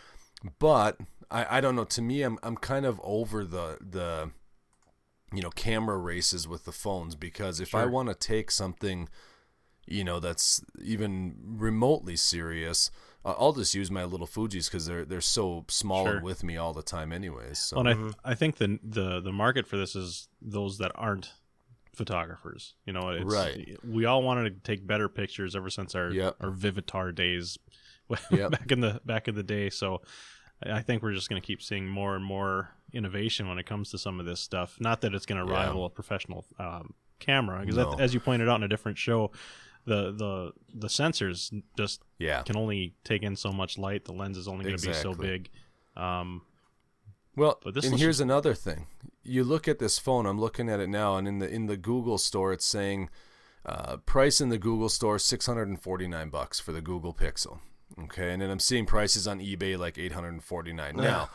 But 0.58 0.97
I, 1.30 1.58
I 1.58 1.62
don't 1.62 1.76
know. 1.76 1.84
To 1.84 2.02
me, 2.02 2.24
I'm 2.24 2.39
I'm 2.41 2.58
kind 2.58 2.88
of 2.88 3.00
over 3.04 3.45
the 3.45 3.78
the 3.80 4.32
you 5.32 5.43
know 5.43 5.52
camera 5.52 6.00
races 6.00 6.47
with 6.47 6.65
the 6.65 6.71
phones 6.71 7.13
because 7.13 7.60
if 7.60 7.76
I 7.76 7.86
want 7.86 8.10
to 8.10 8.15
take 8.15 8.50
something 8.50 9.08
you 9.86 10.04
know 10.04 10.19
that's 10.19 10.63
even 10.82 11.36
remotely 11.43 12.15
serious 12.15 12.89
uh, 13.23 13.34
I'll 13.38 13.53
just 13.53 13.73
use 13.75 13.91
my 13.91 14.03
little 14.03 14.27
Fuji's 14.27 14.67
because 14.67 14.86
they're 14.86 15.05
they're 15.05 15.21
so 15.21 15.65
small 15.67 16.05
Sure. 16.05 16.15
and 16.17 16.23
with 16.25 16.43
me 16.43 16.57
all 16.57 16.73
the 16.73 16.81
time 16.84 17.12
anyways 17.12 17.60
so 17.60 17.77
Well, 17.77 17.88
and 17.88 18.13
I, 18.25 18.31
I 18.31 18.36
think 18.36 18.57
the 18.57 18.79
the 18.84 19.19
the 19.21 19.31
market 19.31 19.67
for 19.67 19.77
this 19.77 19.95
is 19.95 20.27
those 20.41 20.77
that 20.79 20.91
aren't 20.95 21.31
photographers. 21.93 22.75
You 22.86 22.93
know, 22.93 23.10
it's, 23.10 23.25
Right. 23.34 23.77
We 23.88 24.05
all 24.05 24.23
wanted 24.23 24.43
to 24.55 24.60
take 24.71 24.86
better 24.88 25.10
pictures 25.10 25.55
ever 25.55 25.69
since 25.69 25.93
our 25.95 26.12
Yep. 26.12 26.36
our 26.39 26.51
Vivitar 26.51 27.13
days 27.13 27.57
Yep. 28.31 28.51
back 28.51 28.71
in 28.71 28.79
the 28.81 29.01
back 29.05 29.27
in 29.27 29.36
the 29.36 29.43
day. 29.43 29.69
So 29.69 30.01
I 30.63 30.71
I 30.77 30.81
think 30.81 31.01
we're 31.03 31.13
just 31.13 31.29
going 31.29 31.41
to 31.41 31.45
keep 31.45 31.62
seeing 31.62 31.88
more 31.88 32.15
and 32.15 32.23
more 32.23 32.69
innovation 32.93 33.47
when 33.47 33.57
it 33.57 33.65
comes 33.65 33.89
to 33.91 33.97
some 33.97 34.19
of 34.19 34.25
this 34.25 34.39
stuff. 34.39 34.77
Not 34.79 35.01
that 35.01 35.13
it's 35.13 35.25
going 35.25 35.45
to 35.45 35.51
Yeah. 35.51 35.60
rival 35.65 35.86
a 35.86 35.89
professional 35.89 36.45
um, 36.60 36.93
camera, 37.19 37.60
because 37.62 37.77
No. 37.77 37.95
as 37.99 38.13
you 38.13 38.19
pointed 38.19 38.49
out 38.49 38.55
in 38.57 38.63
a 38.63 38.67
different 38.67 38.97
show, 38.97 39.31
the 39.86 40.12
the 40.12 40.52
the 40.74 40.88
sensors 40.88 41.52
just 41.78 42.02
yeah 42.20 42.44
can 42.44 42.56
only 42.58 42.94
take 43.04 43.24
in 43.24 43.36
so 43.36 43.52
much 43.52 43.78
light. 43.78 44.06
The 44.06 44.13
lens 44.13 44.38
is 44.38 44.48
only 44.48 44.65
going 44.65 44.78
to 44.78 44.88
be 44.88 44.94
so 44.94 45.13
big. 45.13 45.50
Um, 45.96 46.44
Well, 47.36 47.60
But 47.63 47.74
this 47.74 47.86
and 47.86 48.00
here's 48.00 48.20
another 48.20 48.54
thing. 48.54 48.88
You 49.24 49.44
look 49.44 49.67
at 49.67 49.80
this 49.80 50.00
phone. 50.00 50.26
I'm 50.26 50.39
looking 50.39 50.70
at 50.70 50.80
it 50.80 50.89
now, 50.89 51.17
and 51.17 51.28
in 51.28 51.39
the 51.39 51.50
in 51.50 51.67
the 51.67 51.78
Google 51.78 52.17
store, 52.17 52.54
it's 52.54 52.65
saying 52.65 53.10
uh, 53.65 53.98
price 53.98 54.41
in 54.41 54.50
the 54.50 54.58
Google 54.58 54.89
store 54.89 55.20
649 55.20 56.30
bucks 56.30 56.60
for 56.60 56.72
the 56.72 56.82
Google 56.82 57.13
Pixel. 57.13 57.60
Okay, 58.06 58.32
and 58.32 58.41
then 58.41 58.50
I'm 58.50 58.60
seeing 58.60 58.86
prices 58.86 59.28
on 59.28 59.39
eBay 59.39 59.78
like 59.78 59.98
849. 59.98 60.96
Now, 60.96 61.30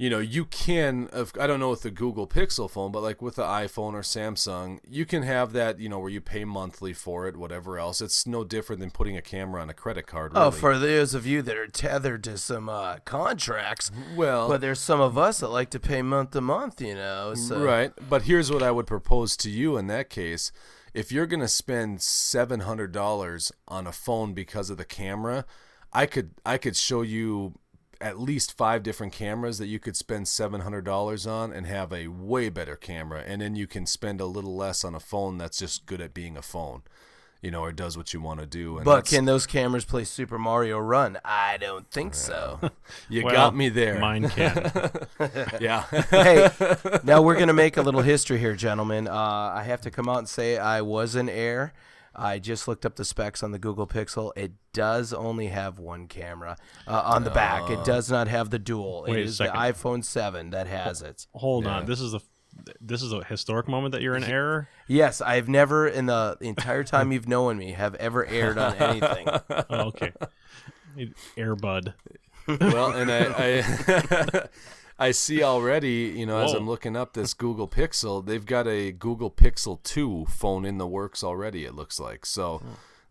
you 0.00 0.08
know, 0.08 0.18
you 0.18 0.46
can. 0.46 1.10
of- 1.12 1.34
I 1.38 1.46
don't 1.46 1.60
know 1.60 1.68
with 1.68 1.82
the 1.82 1.90
Google 1.90 2.26
Pixel 2.26 2.70
phone, 2.70 2.90
but 2.90 3.02
like 3.02 3.20
with 3.20 3.36
the 3.36 3.42
iPhone 3.42 3.92
or 3.92 4.00
Samsung, 4.00 4.78
you 4.88 5.04
can 5.04 5.22
have 5.24 5.52
that. 5.52 5.78
You 5.78 5.90
know, 5.90 5.98
where 5.98 6.08
you 6.08 6.22
pay 6.22 6.46
monthly 6.46 6.94
for 6.94 7.28
it, 7.28 7.36
whatever 7.36 7.78
else. 7.78 8.00
It's 8.00 8.26
no 8.26 8.42
different 8.42 8.80
than 8.80 8.90
putting 8.90 9.18
a 9.18 9.20
camera 9.20 9.60
on 9.60 9.68
a 9.68 9.74
credit 9.74 10.06
card. 10.06 10.32
Oh, 10.34 10.50
for 10.52 10.78
those 10.78 11.12
of 11.12 11.26
you 11.26 11.42
that 11.42 11.54
are 11.54 11.66
tethered 11.66 12.24
to 12.24 12.38
some 12.38 12.70
uh, 12.70 13.00
contracts, 13.04 13.90
well, 14.16 14.48
but 14.48 14.62
there's 14.62 14.80
some 14.80 15.02
of 15.02 15.18
us 15.18 15.40
that 15.40 15.48
like 15.48 15.68
to 15.68 15.78
pay 15.78 16.00
month 16.00 16.30
to 16.30 16.40
month, 16.40 16.80
you 16.80 16.94
know. 16.94 17.34
So. 17.34 17.62
Right. 17.62 17.92
But 18.08 18.22
here's 18.22 18.50
what 18.50 18.62
I 18.62 18.70
would 18.70 18.86
propose 18.86 19.36
to 19.36 19.50
you 19.50 19.76
in 19.76 19.86
that 19.88 20.08
case. 20.08 20.50
If 20.94 21.12
you're 21.12 21.26
going 21.26 21.40
to 21.40 21.48
spend 21.48 21.98
$700 21.98 23.52
on 23.68 23.86
a 23.86 23.92
phone 23.92 24.32
because 24.32 24.70
of 24.70 24.78
the 24.78 24.86
camera, 24.86 25.44
I 25.92 26.06
could 26.06 26.30
I 26.46 26.56
could 26.56 26.76
show 26.76 27.02
you 27.02 27.54
at 28.00 28.18
least 28.18 28.56
five 28.56 28.82
different 28.82 29.12
cameras 29.12 29.58
that 29.58 29.66
you 29.66 29.78
could 29.78 29.96
spend 29.96 30.26
$700 30.26 31.30
on 31.30 31.52
and 31.52 31.66
have 31.66 31.92
a 31.92 32.08
way 32.08 32.48
better 32.48 32.76
camera 32.76 33.22
and 33.26 33.42
then 33.42 33.56
you 33.56 33.66
can 33.66 33.86
spend 33.86 34.20
a 34.20 34.26
little 34.26 34.56
less 34.56 34.84
on 34.84 34.94
a 34.94 35.00
phone 35.00 35.38
that's 35.38 35.58
just 35.58 35.86
good 35.86 36.00
at 36.00 36.14
being 36.14 36.36
a 36.36 36.42
phone. 36.42 36.82
You 37.42 37.50
know, 37.50 37.62
or 37.62 37.72
does 37.72 37.96
what 37.96 38.12
you 38.12 38.20
want 38.20 38.40
to 38.40 38.46
do. 38.46 38.76
And 38.76 38.84
But 38.84 39.06
can 39.06 39.24
those 39.24 39.46
cameras 39.46 39.86
play 39.86 40.04
Super 40.04 40.38
Mario 40.38 40.78
Run? 40.78 41.18
I 41.24 41.56
don't 41.56 41.90
think 41.90 42.12
so. 42.12 42.60
you 43.08 43.24
well, 43.24 43.34
got 43.34 43.56
me 43.56 43.70
there. 43.70 43.98
Mine 43.98 44.28
can. 44.28 44.70
Yeah. 45.58 45.84
hey, 46.10 46.50
now 47.02 47.22
we're 47.22 47.38
gonna 47.38 47.54
make 47.54 47.78
a 47.78 47.82
little 47.82 48.02
history 48.02 48.38
here, 48.38 48.54
gentlemen. 48.54 49.08
Uh, 49.08 49.14
I 49.54 49.62
have 49.62 49.80
to 49.82 49.90
come 49.90 50.06
out 50.06 50.18
and 50.18 50.28
say 50.28 50.58
I 50.58 50.82
was 50.82 51.14
an 51.14 51.30
air. 51.30 51.72
I 52.20 52.38
just 52.38 52.68
looked 52.68 52.84
up 52.84 52.96
the 52.96 53.04
specs 53.04 53.42
on 53.42 53.50
the 53.50 53.58
Google 53.58 53.86
Pixel. 53.86 54.32
It 54.36 54.52
does 54.72 55.12
only 55.12 55.46
have 55.48 55.78
one 55.78 56.06
camera 56.06 56.56
uh, 56.86 57.02
on 57.04 57.24
the 57.24 57.30
back. 57.30 57.70
It 57.70 57.84
does 57.84 58.10
not 58.10 58.28
have 58.28 58.50
the 58.50 58.58
dual. 58.58 59.04
Wait 59.08 59.16
it 59.18 59.22
a 59.22 59.24
is 59.24 59.38
the 59.38 59.46
iPhone 59.46 60.04
7 60.04 60.50
that 60.50 60.66
has 60.66 61.02
it. 61.02 61.26
Hold 61.34 61.66
on. 61.66 61.86
This 61.86 62.00
is 62.00 62.14
a 62.14 62.20
this 62.80 63.02
is 63.02 63.12
a 63.12 63.24
historic 63.24 63.68
moment 63.68 63.92
that 63.92 64.02
you're 64.02 64.16
in 64.16 64.24
error. 64.24 64.68
Yes, 64.86 65.20
I've 65.20 65.48
never 65.48 65.86
in 65.86 66.06
the 66.06 66.36
entire 66.40 66.84
time 66.84 67.12
you've 67.12 67.28
known 67.28 67.56
me 67.56 67.72
have 67.72 67.94
ever 67.94 68.26
aired 68.26 68.58
on 68.58 68.74
anything. 68.76 69.28
Oh, 69.70 69.86
okay. 69.88 70.12
Airbud. 71.36 71.94
well, 72.48 72.92
and 72.92 73.10
I, 73.10 73.62
I, 73.62 74.48
I 75.00 75.12
see 75.12 75.42
already, 75.42 76.12
you 76.14 76.26
know, 76.26 76.38
as 76.38 76.52
I'm 76.52 76.66
looking 76.68 76.94
up 76.94 77.14
this 77.14 77.32
Google 77.34 77.66
Pixel, 77.66 78.24
they've 78.24 78.44
got 78.44 78.68
a 78.68 78.92
Google 78.92 79.30
Pixel 79.30 79.82
2 79.82 80.26
phone 80.28 80.64
in 80.66 80.76
the 80.78 80.86
works 80.86 81.24
already. 81.24 81.64
It 81.64 81.74
looks 81.74 81.98
like 81.98 82.26
so. 82.26 82.62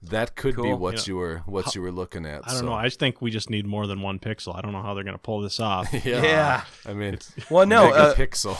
That 0.01 0.35
could 0.35 0.55
be 0.55 0.71
what 0.71 0.93
Yeah. 0.95 1.01
you 1.07 1.15
were 1.17 1.37
what 1.45 1.75
you 1.75 1.81
were 1.81 1.91
looking 1.91 2.25
at. 2.25 2.47
I 2.47 2.51
don't 2.51 2.59
so. 2.59 2.65
know. 2.67 2.73
I 2.73 2.85
just 2.85 2.99
think 2.99 3.21
we 3.21 3.31
just 3.31 3.49
need 3.49 3.65
more 3.65 3.85
than 3.85 4.01
one 4.01 4.17
pixel. 4.17 4.55
I 4.55 4.61
don't 4.61 4.71
know 4.71 4.81
how 4.81 4.93
they're 4.93 5.03
going 5.03 5.15
to 5.15 5.21
pull 5.21 5.41
this 5.41 5.59
off. 5.59 5.91
yeah. 6.05 6.23
Yeah. 6.23 6.63
I 6.85 6.93
mean, 6.93 7.17
Well, 7.49 7.65
no, 7.65 7.85
mega 7.89 7.97
uh, 7.97 8.13
pixel. 8.15 8.55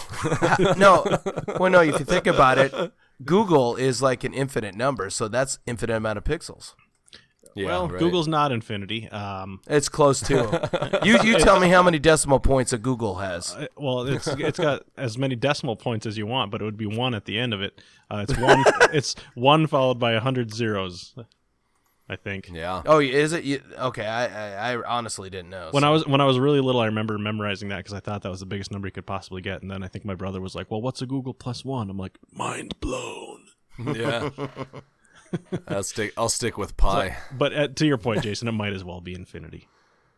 no. 0.78 1.06
Well, 1.58 1.70
no. 1.72 1.82
If 1.82 1.98
you 2.00 2.06
think 2.06 2.28
about 2.28 2.58
it, 2.58 2.74
Google 3.24 3.76
is 3.78 4.02
like 4.02 4.24
an 4.26 4.34
infinite 4.34 4.76
number, 4.76 5.10
so 5.10 5.28
that's 5.30 5.60
infinite 5.66 5.96
amount 5.96 6.18
of 6.18 6.24
pixels. 6.26 6.74
Yeah, 7.60 7.68
well, 7.68 7.88
right. 7.90 8.00
Google's 8.00 8.28
not 8.28 8.52
infinity. 8.52 9.10
Um, 9.10 9.62
It's 9.68 9.90
close 9.90 10.22
to. 10.22 11.00
you 11.04 11.20
you 11.24 11.38
tell 11.40 11.60
me 11.60 11.70
how 11.70 11.84
many 11.84 12.00
decimal 12.00 12.40
points 12.40 12.74
a 12.74 12.78
Google 12.78 13.16
has. 13.16 13.56
uh, 13.56 13.68
well, 13.78 14.08
it's 14.08 14.28
it's 14.28 14.60
got 14.60 14.84
as 14.98 15.18
many 15.18 15.36
decimal 15.36 15.76
points 15.76 16.06
as 16.06 16.18
you 16.18 16.26
want, 16.26 16.52
but 16.52 16.62
it 16.62 16.66
would 16.66 16.78
be 16.78 16.86
one 16.86 17.14
at 17.14 17.26
the 17.26 17.38
end 17.38 17.54
of 17.54 17.62
it. 17.62 17.82
Uh, 18.10 18.26
it's 18.28 18.38
one. 18.40 18.64
it's 18.94 19.16
one 19.36 19.68
followed 19.68 20.00
by 20.00 20.14
a 20.14 20.20
hundred 20.20 20.54
zeros. 20.54 21.14
I 22.12 22.16
think. 22.16 22.50
Yeah. 22.52 22.82
Oh, 22.88 23.00
is 23.00 23.34
it? 23.34 23.44
You, 23.44 23.62
okay, 23.78 24.06
I, 24.08 24.72
I 24.72 24.74
I 24.74 24.84
honestly 24.84 25.30
didn't 25.30 25.52
know. 25.52 25.68
When 25.72 25.84
I 25.84 25.92
was 25.92 26.08
when 26.08 26.22
I 26.22 26.26
was 26.26 26.40
really 26.40 26.60
little, 26.60 26.82
I 26.82 26.86
remember 26.88 27.20
memorizing 27.20 27.70
that 27.70 27.78
because 27.78 27.94
I 27.94 28.00
thought 28.00 28.24
that 28.24 28.30
was 28.30 28.40
the 28.40 28.48
biggest 28.48 28.72
number 28.72 28.88
you 28.88 28.92
could 28.92 29.06
possibly 29.06 29.44
get. 29.44 29.62
And 29.62 29.70
then 29.70 29.84
I 29.84 29.88
think 29.88 30.06
my 30.06 30.16
brother 30.16 30.42
was 30.42 30.56
like, 30.56 30.72
"Well, 30.72 30.82
what's 30.82 31.04
a 31.04 31.06
Google 31.06 31.36
plus 31.36 31.64
one?" 31.64 31.88
I'm 31.90 32.00
like, 32.00 32.18
"Mind 32.32 32.80
blown." 32.80 33.46
Yeah. 33.94 34.30
I'll 35.68 35.84
stick 35.84 36.14
I'll 36.18 36.30
stick 36.30 36.58
with 36.58 36.78
pi. 36.78 37.18
But 37.32 37.54
uh, 37.54 37.68
to 37.70 37.86
your 37.86 37.98
point, 37.98 38.24
Jason, 38.24 38.48
it 38.48 38.54
might 38.54 38.74
as 38.74 38.84
well 38.84 39.02
be 39.02 39.14
infinity. 39.14 39.68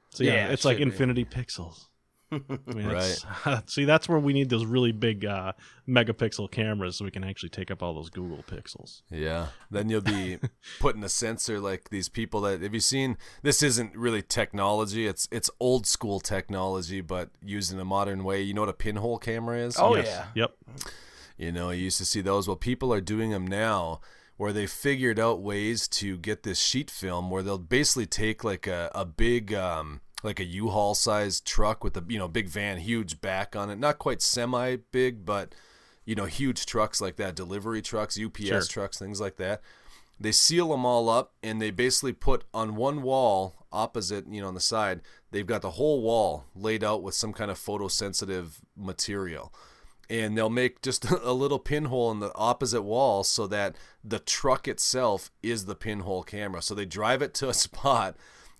So 0.09 0.23
yeah, 0.23 0.33
Yeah, 0.33 0.47
it 0.49 0.53
it's 0.53 0.65
like 0.65 0.77
should 0.77 0.85
be. 0.85 0.91
infinity 0.91 1.25
pixels. 1.25 1.85
I 2.33 2.39
mean, 2.73 2.89
it's- 2.91 3.25
see, 3.65 3.83
that's 3.83 4.07
where 4.07 4.17
we 4.19 4.31
need 4.31 4.49
those 4.49 4.65
really 4.65 4.93
big 4.93 5.25
uh, 5.25 5.51
megapixel 5.85 6.49
cameras 6.49 6.95
so 6.95 7.03
we 7.03 7.11
can 7.11 7.25
actually 7.25 7.49
take 7.49 7.69
up 7.69 7.83
all 7.83 7.93
those 7.93 8.09
Google 8.09 8.41
pixels. 8.49 9.01
Yeah. 9.11 9.47
Then 9.69 9.89
you'll 9.89 9.99
be 9.99 10.37
putting 10.79 11.03
a 11.03 11.09
sensor 11.09 11.59
like 11.59 11.89
these 11.89 12.07
people 12.07 12.39
that 12.41 12.61
have 12.61 12.73
you 12.73 12.79
seen 12.79 13.17
this 13.41 13.61
isn't 13.61 13.97
really 13.97 14.21
technology, 14.21 15.07
it's 15.07 15.27
it's 15.29 15.49
old 15.59 15.85
school 15.85 16.21
technology, 16.21 17.01
but 17.01 17.31
used 17.43 17.73
in 17.73 17.79
a 17.79 17.85
modern 17.85 18.23
way. 18.23 18.41
You 18.41 18.53
know 18.53 18.61
what 18.61 18.69
a 18.69 18.73
pinhole 18.73 19.17
camera 19.17 19.57
is? 19.59 19.75
oh 19.77 19.95
Yes. 19.97 20.07
yeah, 20.07 20.25
Yep. 20.35 20.55
You 21.37 21.51
know, 21.51 21.71
you 21.71 21.83
used 21.85 21.97
to 21.97 22.05
see 22.05 22.21
those. 22.21 22.47
Well, 22.47 22.55
people 22.55 22.93
are 22.93 23.01
doing 23.01 23.31
them 23.31 23.45
now 23.47 23.99
where 24.41 24.51
they 24.51 24.65
figured 24.65 25.19
out 25.19 25.39
ways 25.39 25.87
to 25.87 26.17
get 26.17 26.41
this 26.41 26.59
sheet 26.59 26.89
film 26.89 27.29
where 27.29 27.43
they'll 27.43 27.59
basically 27.59 28.07
take 28.07 28.43
like 28.43 28.65
a, 28.65 28.89
a 28.95 29.05
big 29.05 29.53
um 29.53 30.01
like 30.23 30.39
a 30.39 30.43
U-Haul 30.43 30.95
sized 30.95 31.45
truck 31.45 31.83
with 31.83 31.95
a 31.95 32.03
you 32.07 32.17
know 32.17 32.27
big 32.27 32.49
van, 32.49 32.79
huge 32.79 33.21
back 33.21 33.55
on 33.55 33.69
it, 33.69 33.77
not 33.77 33.99
quite 33.99 34.19
semi 34.19 34.77
big, 34.91 35.25
but 35.25 35.53
you 36.05 36.15
know 36.15 36.25
huge 36.25 36.65
trucks 36.65 36.99
like 36.99 37.17
that, 37.17 37.35
delivery 37.35 37.83
trucks, 37.83 38.19
UPS 38.19 38.45
Sure. 38.47 38.61
trucks, 38.63 38.97
things 38.97 39.21
like 39.21 39.35
that. 39.37 39.61
They 40.19 40.31
seal 40.31 40.69
them 40.69 40.87
all 40.87 41.07
up 41.07 41.33
and 41.43 41.61
they 41.61 41.69
basically 41.69 42.13
put 42.13 42.43
on 42.51 42.75
one 42.75 43.03
wall 43.03 43.67
opposite, 43.71 44.25
you 44.27 44.41
know, 44.41 44.47
on 44.47 44.55
the 44.55 44.59
side, 44.59 45.01
they've 45.29 45.45
got 45.45 45.61
the 45.61 45.71
whole 45.71 46.01
wall 46.01 46.45
laid 46.55 46.83
out 46.83 47.03
with 47.03 47.13
some 47.13 47.31
kind 47.31 47.51
of 47.51 47.59
photosensitive 47.59 48.53
material 48.75 49.53
and 50.11 50.37
they'll 50.37 50.49
make 50.49 50.81
just 50.81 51.09
a 51.23 51.31
little 51.31 51.57
pinhole 51.59 52.11
in 52.11 52.19
the 52.19 52.35
opposite 52.35 52.81
wall 52.81 53.23
so 53.23 53.47
that 53.47 53.75
the 54.03 54.19
truck 54.19 54.67
itself 54.67 55.31
is 55.41 55.65
the 55.65 55.75
pinhole 55.75 56.21
camera. 56.21 56.61
So 56.61 56.75
they 56.75 56.85
drive 56.85 57.21
it 57.21 57.33
to 57.35 57.47
a 57.49 57.53
spot 57.65 58.17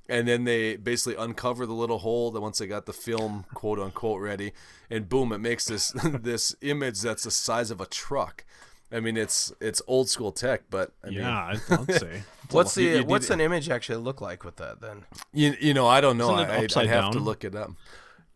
and 0.08 0.28
then 0.28 0.46
they 0.46 0.78
basically 0.78 1.22
uncover 1.22 1.66
the 1.66 1.74
little 1.74 2.00
hole 2.00 2.32
that 2.32 2.42
once 2.42 2.58
they 2.58 2.68
got 2.68 2.86
the 2.86 2.94
film 2.94 3.46
quote 3.54 3.80
unquote 3.80 4.22
ready 4.22 4.52
and 4.90 5.08
boom 5.08 5.32
it 5.32 5.38
makes 5.40 5.66
this 5.66 5.92
this 6.22 6.56
image 6.62 7.02
that's 7.02 7.24
the 7.24 7.32
size 7.32 7.70
of 7.70 7.82
a 7.82 7.86
truck. 7.86 8.46
I 8.94 9.00
mean 9.02 9.18
it's 9.18 9.52
it's 9.60 9.82
old 9.88 10.10
school 10.10 10.32
tech, 10.32 10.64
but 10.70 10.94
I 11.04 11.08
mean 11.10 11.20
yeah, 11.20 11.46
I'd, 11.70 11.80
I'd 11.80 11.94
say. 11.94 12.24
What's 12.50 12.76
the 12.76 12.84
You- 12.84 12.98
you 13.00 13.06
what's 13.06 13.30
an 13.30 13.42
image 13.42 13.70
actually 13.70 13.98
look 14.04 14.22
like 14.22 14.44
with 14.46 14.56
that 14.58 14.80
then? 14.82 15.04
you, 15.34 15.56
you 15.60 15.74
know, 15.74 15.88
I 15.88 16.02
don't 16.02 16.18
know. 16.18 16.32
I, 16.32 16.58
I'd, 16.58 16.64
upside 16.66 16.84
I'd 16.88 16.90
have 16.90 17.12
to 17.12 17.20
look 17.20 17.44
it 17.44 17.56
up. 17.56 17.72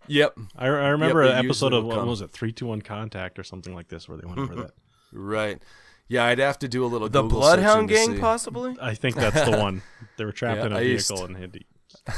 Yep. 0.07 0.37
I, 0.55 0.65
I 0.65 0.87
remember 0.89 1.23
Yep, 1.23 1.33
an 1.39 1.45
episode 1.45 1.73
of 1.73 1.83
what 1.85 2.05
was 2.05 2.21
it, 2.21 2.31
three 2.31 2.51
two 2.51 2.65
one 2.67 2.81
contact 2.81 3.39
or 3.39 3.43
something 3.43 3.73
like 3.73 3.87
this, 3.87 4.07
where 4.07 4.17
they 4.17 4.25
went 4.27 4.39
over 4.39 4.55
that. 4.55 4.71
Right. 5.11 5.61
Yeah, 6.07 6.25
I'd 6.25 6.39
have 6.39 6.59
to 6.59 6.67
do 6.67 6.83
a 6.83 6.87
little 6.87 7.07
The 7.09 7.21
Google 7.21 7.39
Bloodhound 7.39 7.87
Gang, 7.89 8.13
see. 8.15 8.19
possibly. 8.19 8.75
I 8.81 8.93
think 8.95 9.15
that's 9.15 9.49
the 9.49 9.57
one. 9.59 9.81
They 10.17 10.25
were 10.25 10.31
trapped 10.33 10.59
Yeah, 10.59 10.65
in 10.67 10.73
a 10.73 10.77
I 10.77 10.81
used- 10.81 11.07
vehicle 11.07 11.25
and 11.25 11.37
had 11.37 11.53
to. 11.53 11.59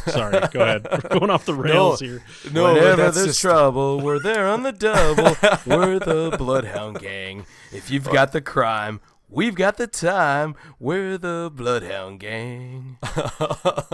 Sorry, 0.11 0.39
go 0.51 0.61
ahead. 0.61 0.87
We're 0.91 1.19
going 1.19 1.29
off 1.29 1.45
the 1.45 1.53
rails 1.53 1.99
here. 1.99 2.21
No, 2.51 2.73
Whenever 2.73 2.95
that's 2.95 3.15
there's 3.15 3.27
just- 3.27 3.41
trouble, 3.41 4.01
we're 4.01 4.19
there 4.19 4.47
on 4.47 4.63
the 4.63 4.71
double. 4.71 5.35
we're 5.65 5.99
the 5.99 6.35
Bloodhound 6.37 6.99
Gang. 6.99 7.45
If 7.71 7.91
you've 7.91 8.09
got 8.09 8.31
the 8.33 8.41
crime, 8.41 8.99
we've 9.29 9.55
got 9.55 9.77
the 9.77 9.87
time. 9.87 10.55
We're 10.79 11.17
the 11.17 11.51
Bloodhound 11.53 12.19
Gang. 12.19 12.97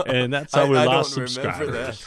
And 0.06 0.32
that's 0.32 0.54
how 0.54 0.64
I- 0.64 0.68
we 0.68 0.76
I 0.76 0.84
don't 0.84 0.94
lost 0.94 1.16
remember 1.16 1.92
subscribers. 1.92 2.02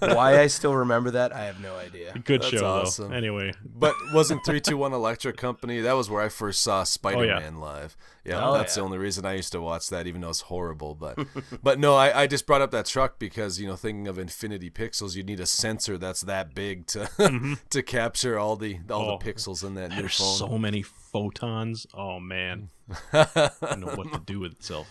Why 0.16 0.40
I 0.40 0.46
still 0.46 0.74
remember 0.74 1.10
that, 1.12 1.32
I 1.34 1.44
have 1.44 1.60
no 1.60 1.76
idea. 1.76 2.12
Good 2.24 2.42
That's 2.42 2.52
show, 2.52 2.64
awesome. 2.64 3.10
though. 3.10 3.16
Anyway, 3.16 3.52
But 3.64 3.94
wasn't 4.12 4.44
321 4.44 4.92
Electric 4.92 5.36
Company? 5.36 5.80
That 5.80 5.94
was 5.94 6.08
where 6.08 6.22
I 6.22 6.28
first 6.28 6.60
saw 6.62 6.82
oh, 6.82 6.84
Spider 6.84 7.26
Man 7.26 7.58
live. 7.60 7.96
Yeah, 8.24 8.48
Oh, 8.48 8.54
that's 8.54 8.74
yeah. 8.74 8.80
the 8.80 8.84
only 8.86 8.98
reason 8.98 9.26
I 9.26 9.34
used 9.34 9.52
to 9.52 9.60
watch 9.60 9.90
that, 9.90 10.06
even 10.06 10.22
though 10.22 10.30
it's 10.30 10.40
horrible. 10.42 10.94
But 10.94 11.18
but 11.62 11.78
no, 11.78 11.94
I, 11.94 12.22
I 12.22 12.26
just 12.26 12.46
brought 12.46 12.62
up 12.62 12.70
that 12.70 12.86
truck 12.86 13.18
because, 13.18 13.60
you 13.60 13.66
know, 13.66 13.76
thinking 13.76 14.08
of 14.08 14.18
infinity 14.18 14.70
pixels, 14.70 15.14
you 15.14 15.22
need 15.22 15.40
a 15.40 15.46
sensor 15.46 15.98
that's 15.98 16.22
that 16.22 16.54
big 16.54 16.86
to 16.88 17.58
to 17.70 17.82
capture 17.82 18.38
all 18.38 18.56
the 18.56 18.78
all 18.90 19.10
Oh, 19.10 19.18
the 19.18 19.32
pixels 19.32 19.62
in 19.62 19.74
that 19.74 19.90
new 19.90 19.96
there's 20.00 20.16
phone. 20.16 20.36
so 20.36 20.58
many 20.58 20.82
photons. 20.82 21.86
Oh 21.92 22.18
man, 22.18 22.70
I 23.12 23.50
don't 23.60 23.80
know 23.80 23.92
what 23.94 24.12
to 24.12 24.20
do 24.24 24.40
with 24.40 24.52
itself. 24.52 24.88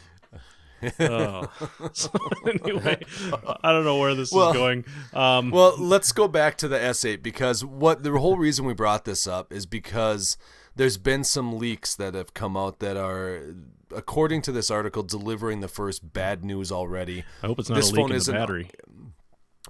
oh. 0.99 1.49
So 1.93 2.09
anyway, 2.45 2.99
I 3.63 3.71
don't 3.71 3.85
know 3.85 3.97
where 3.97 4.15
this 4.15 4.31
Well- 4.31 4.49
is 4.51 4.57
going. 4.57 4.85
Um, 5.13 5.49
Well, 5.49 5.75
let's 5.79 6.11
go 6.11 6.27
back 6.27 6.57
to 6.57 6.67
the 6.67 6.77
S8 6.77 7.23
because 7.23 7.63
what 7.63 8.03
the 8.03 8.11
whole 8.19 8.37
reason 8.37 8.65
we 8.65 8.73
brought 8.73 9.05
this 9.05 9.25
up 9.25 9.53
is 9.53 9.65
because 9.65 10.37
there's 10.75 10.97
been 10.97 11.23
some 11.23 11.57
leaks 11.57 11.95
that 11.95 12.13
have 12.13 12.33
come 12.33 12.57
out 12.57 12.79
that 12.79 12.97
are, 12.97 13.55
according 13.95 14.41
to 14.43 14.51
this 14.51 14.71
article, 14.71 15.03
delivering 15.03 15.61
the 15.61 15.67
first 15.67 16.13
bad 16.13 16.43
news 16.43 16.71
already. 16.71 17.23
I 17.41 17.47
hope 17.47 17.59
it's 17.59 17.69
not 17.69 17.75
this 17.75 17.91
a 17.91 17.93
leak 17.93 18.01
phone 18.01 18.11
in 18.11 18.23
the 18.23 18.31
battery. 18.31 18.69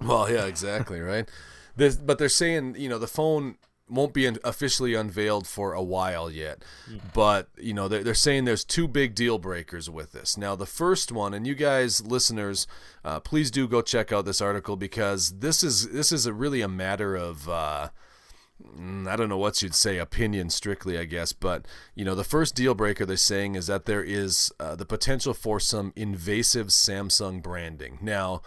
Well, 0.02 0.28
yeah, 0.28 0.46
exactly, 0.46 0.98
right. 0.98 1.30
This, 1.76 1.94
but 1.94 2.18
they're 2.18 2.28
saying 2.28 2.74
you 2.76 2.88
know 2.88 2.98
the 2.98 3.06
phone 3.06 3.58
won't 3.88 4.12
be 4.14 4.26
officially 4.42 4.94
unveiled 4.94 5.46
for 5.46 5.72
a 5.72 5.82
while 5.82 6.30
yet. 6.30 6.64
But 7.12 7.48
you 7.56 7.74
know 7.74 7.86
they're, 7.86 8.02
they're 8.02 8.14
saying 8.14 8.44
there's 8.44 8.64
two 8.64 8.88
big 8.88 9.14
deal 9.14 9.38
breakers 9.38 9.88
with 9.88 10.10
this. 10.10 10.36
Now 10.36 10.56
the 10.56 10.66
first 10.66 11.12
one, 11.12 11.32
and 11.32 11.46
you 11.46 11.54
guys 11.54 12.04
listeners, 12.04 12.66
uh, 13.04 13.20
please 13.20 13.52
do 13.52 13.68
go 13.68 13.82
check 13.82 14.12
out 14.12 14.24
this 14.24 14.40
article 14.40 14.76
because 14.76 15.38
this 15.38 15.62
is 15.62 15.90
this 15.90 16.10
is 16.10 16.26
a 16.26 16.32
really 16.32 16.60
a 16.60 16.68
matter 16.68 17.14
of. 17.14 17.48
Uh, 17.48 17.88
I 19.06 19.16
don't 19.16 19.28
know 19.28 19.38
what 19.38 19.62
you'd 19.62 19.74
say, 19.74 19.98
opinion 19.98 20.48
strictly, 20.48 20.98
I 20.98 21.04
guess. 21.04 21.32
But, 21.32 21.66
you 21.94 22.04
know, 22.04 22.14
the 22.14 22.24
first 22.24 22.54
deal 22.54 22.74
breaker 22.74 23.04
they're 23.04 23.16
saying 23.16 23.56
is 23.56 23.66
that 23.66 23.84
there 23.84 24.02
is 24.02 24.52
uh, 24.60 24.76
the 24.76 24.86
potential 24.86 25.34
for 25.34 25.58
some 25.58 25.92
invasive 25.96 26.68
Samsung 26.68 27.42
branding. 27.42 27.98
Now, 28.00 28.42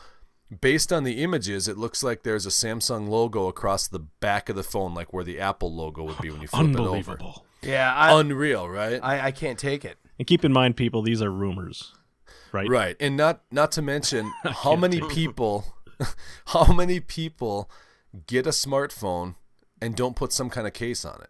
based 0.62 0.94
on 0.94 1.04
the 1.04 1.22
images, 1.24 1.68
it 1.68 1.78
looks 1.78 2.04
like 2.04 2.24
there's 2.24 2.46
a 2.46 2.50
Samsung 2.50 3.10
logo 3.10 3.48
across 3.48 3.88
the 3.88 4.00
back 4.00 4.50
of 4.50 4.56
the 4.56 4.64
phone, 4.64 4.94
like 4.94 5.14
where 5.14 5.24
the 5.24 5.40
Apple 5.40 5.74
logo 5.74 6.04
would 6.04 6.20
be 6.20 6.32
when 6.32 6.42
you 6.42 6.48
flip 6.48 6.68
it 6.68 6.80
over. 6.80 6.82
Unbelievable. 6.82 7.46
Yeah, 7.62 7.94
I, 7.94 8.20
Unreal, 8.20 8.70
right? 8.70 9.00
I, 9.04 9.28
I 9.28 9.32
can't 9.32 9.60
take 9.60 9.84
it. 9.84 9.98
And 10.18 10.28
keep 10.28 10.46
in 10.46 10.54
mind, 10.54 10.78
people, 10.78 11.02
these 11.02 11.22
are 11.22 11.32
rumors, 11.32 11.94
right? 12.52 12.68
Right, 12.68 12.96
and 13.00 13.18
not 13.18 13.42
not 13.52 13.72
to 13.74 13.82
mention 13.82 14.32
how 14.44 14.76
many 14.76 15.02
people, 15.02 15.66
how 16.48 16.72
many 16.74 17.00
people 17.00 17.70
get 18.26 18.48
a 18.48 18.52
smartphone 18.52 19.36
and 19.82 19.96
don't 19.96 20.16
put 20.16 20.32
some 20.34 20.50
kind 20.50 20.68
of 20.68 20.74
case 20.74 21.06
on 21.06 21.22
it. 21.22 21.30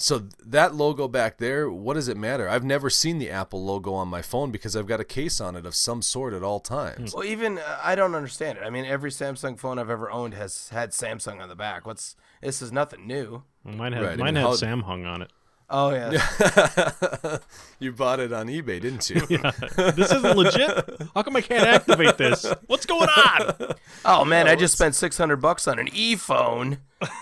So 0.00 0.28
that 0.46 0.76
logo 0.76 1.08
back 1.08 1.38
there, 1.38 1.68
what 1.68 1.94
does 1.94 2.06
it 2.06 2.16
matter? 2.16 2.48
I've 2.48 2.62
never 2.62 2.88
seen 2.88 3.18
the 3.18 3.30
Apple 3.30 3.64
logo 3.64 3.92
on 3.94 4.06
my 4.06 4.22
phone 4.22 4.52
because 4.52 4.76
I've 4.76 4.86
got 4.86 5.00
a 5.00 5.04
case 5.04 5.40
on 5.40 5.56
it 5.56 5.66
of 5.66 5.74
some 5.74 6.02
sort 6.02 6.34
at 6.34 6.42
all 6.44 6.60
times. 6.60 7.12
Well, 7.12 7.24
even 7.24 7.58
uh, 7.58 7.80
I 7.82 7.96
don't 7.96 8.14
understand 8.14 8.58
it. 8.58 8.64
I 8.64 8.70
mean, 8.70 8.84
every 8.84 9.10
Samsung 9.10 9.58
phone 9.58 9.76
I've 9.76 9.90
ever 9.90 10.08
owned 10.08 10.34
has 10.34 10.68
had 10.68 10.90
Samsung 10.92 11.40
on 11.40 11.48
the 11.48 11.56
back. 11.56 11.84
What's 11.84 12.14
this 12.40 12.62
is 12.62 12.70
nothing 12.70 13.08
new. 13.08 13.42
Well, 13.64 13.74
Mine 13.74 13.92
had 13.92 14.02
Right, 14.04 14.12
I 14.12 14.16
mine 14.16 14.26
mean, 14.26 14.36
had 14.36 14.42
how- 14.44 14.52
Samsung 14.54 15.04
on 15.04 15.22
it. 15.22 15.32
Oh 15.70 15.90
yeah. 15.90 17.38
you 17.78 17.92
bought 17.92 18.20
it 18.20 18.32
on 18.32 18.46
eBay, 18.46 18.80
didn't 18.80 19.08
you? 19.10 19.22
Yeah. 19.28 19.50
this 19.76 20.10
isn't 20.12 20.36
legit. 20.36 21.02
How 21.14 21.22
come 21.22 21.36
I 21.36 21.42
can't 21.42 21.66
activate 21.66 22.16
this? 22.16 22.46
What's 22.66 22.86
going 22.86 23.08
on? 23.08 23.74
Oh 24.04 24.24
man, 24.24 24.48
I 24.48 24.56
just 24.56 24.74
spent 24.74 24.94
six 24.94 25.18
hundred 25.18 25.36
bucks 25.36 25.68
on 25.68 25.78
an 25.78 25.88
e 25.92 26.16
phone. 26.16 26.78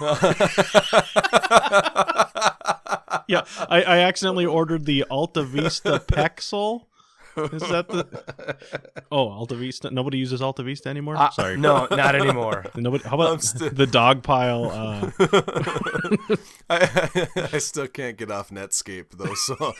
Yeah, 3.28 3.44
I, 3.68 3.82
I 3.82 3.98
accidentally 4.00 4.46
ordered 4.46 4.84
the 4.84 5.04
Alta 5.10 5.42
Vista 5.42 5.98
Pexel. 6.06 6.84
Is 7.36 7.62
that 7.68 7.86
the? 7.88 8.06
Oh, 9.12 9.28
Alta 9.30 9.54
Vista. 9.54 9.90
Nobody 9.90 10.18
uses 10.18 10.42
Alta 10.42 10.62
Vista 10.62 10.88
anymore. 10.88 11.16
Uh, 11.16 11.30
Sorry. 11.30 11.56
No, 11.56 11.86
not 11.90 12.14
anymore. 12.16 12.64
Nobody. 12.74 13.04
How 13.04 13.14
about 13.14 13.42
sti- 13.42 13.68
the 13.68 13.86
dog 13.86 14.22
pile? 14.22 14.64
Uh, 14.70 15.10
I, 16.70 17.28
I 17.52 17.58
still 17.58 17.86
can't 17.86 18.16
get 18.16 18.30
off 18.30 18.50
Netscape 18.50 19.10
though, 19.12 19.34
so 19.34 19.72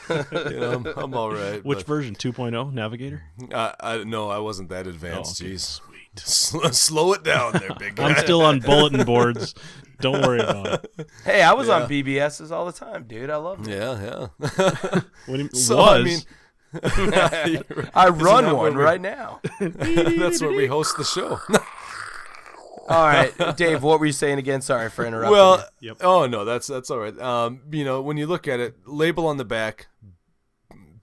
you 0.51 0.61
know, 0.61 0.73
I'm, 0.73 0.87
I'm 0.99 1.14
all 1.14 1.33
right. 1.33 1.64
which 1.64 1.79
but, 1.79 1.87
version? 1.87 2.14
2.0 2.14 2.73
Navigator. 2.73 3.23
I, 3.53 3.75
I 3.81 4.05
no, 4.05 4.29
I 4.31 4.38
wasn't 4.38 4.69
that 4.71 4.87
advanced. 4.87 5.42
Oh, 5.42 5.45
okay, 5.47 5.55
Jeez, 5.55 5.81
Sweet. 5.81 6.19
slow, 6.21 6.71
slow 6.71 7.12
it 7.14 7.25
down 7.25 7.53
there, 7.55 7.71
big 7.79 7.97
guy. 7.97 8.09
I'm 8.11 8.16
still 8.16 8.42
on 8.42 8.61
bulletin 8.61 9.05
boards. 9.05 9.55
Don't 10.01 10.23
worry 10.23 10.40
about 10.40 10.85
it. 10.99 11.11
Hey, 11.25 11.42
I 11.42 11.55
was 11.55 11.69
Yeah. 11.69 11.83
on 11.83 11.88
BBSs 11.88 12.51
all 12.51 12.66
the 12.66 12.73
time, 12.73 13.05
dude. 13.05 13.31
I 13.31 13.37
love 13.37 13.66
it. 13.66 13.71
Yeah, 13.71 14.29
yeah. 14.38 15.01
What 15.27 15.37
do 15.37 15.42
you, 15.42 15.49
So, 15.55 15.77
was 15.79 15.88
I 16.01 16.03
mean, 16.03 16.19
I 16.82 18.08
run 18.08 18.54
one 18.56 18.74
right 18.76 19.00
now. 19.00 19.40
that's 19.60 20.40
where 20.40 20.52
we 20.52 20.66
host 20.66 20.96
the 20.96 21.04
show. 21.04 21.38
All 22.88 23.02
right, 23.04 23.32
Dave, 23.56 23.82
what 23.82 23.98
were 23.98 24.06
you 24.06 24.12
saying 24.12 24.38
again? 24.38 24.60
Sorry 24.60 24.88
for 24.90 25.04
interrupting. 25.04 25.32
well. 25.32 25.64
Yep. 25.80 25.96
oh 26.02 26.26
no, 26.26 26.44
that's 26.44 26.68
that's 26.68 26.88
all 26.88 26.98
right. 26.98 27.18
Um, 27.18 27.62
you 27.72 27.84
know, 27.84 28.00
when 28.00 28.16
you 28.16 28.28
look 28.28 28.46
at 28.46 28.60
it, 28.60 28.76
label 28.86 29.26
on 29.26 29.38
the 29.38 29.44
back, 29.44 29.88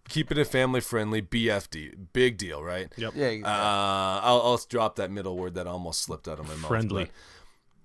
keeping 0.08 0.38
it 0.38 0.48
family 0.48 0.80
friendly, 0.80 1.22
BFD, 1.22 1.94
big 2.14 2.38
deal, 2.38 2.64
right? 2.64 2.88
Yep. 2.96 3.14
yeah, 3.18 3.28
Uh. 3.44 4.22
I'll, 4.24 4.42
I'll 4.44 4.62
drop 4.70 4.96
that 4.96 5.12
middle 5.12 5.36
word 5.38 5.56
that 5.56 5.68
almost 5.68 6.02
slipped 6.04 6.30
out 6.30 6.40
of 6.40 6.48
my 6.48 6.56
mouth. 6.56 6.68
Friendly. 6.70 7.12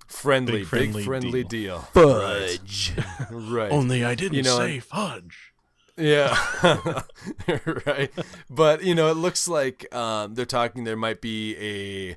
Friendly, 0.06 0.52
Big 0.62 0.70
big 0.70 0.70
friendly 0.70 1.02
friendly, 1.04 1.44
deal. 1.44 1.78
deal. 1.92 2.02
fudge. 2.04 2.92
Right. 3.30 3.70
Only 3.72 4.04
I 4.04 4.14
didn't 4.14 4.34
You 4.34 4.42
know, 4.44 4.56
say 4.58 4.78
fudge. 4.78 5.47
Yeah, 5.98 6.36
right. 7.86 8.10
But 8.48 8.84
you 8.84 8.94
know, 8.94 9.10
it 9.10 9.16
looks 9.16 9.48
like 9.48 9.92
um, 9.94 10.34
they're 10.34 10.46
talking. 10.46 10.84
There 10.84 10.96
might 10.96 11.20
be 11.20 11.56
a 11.58 12.16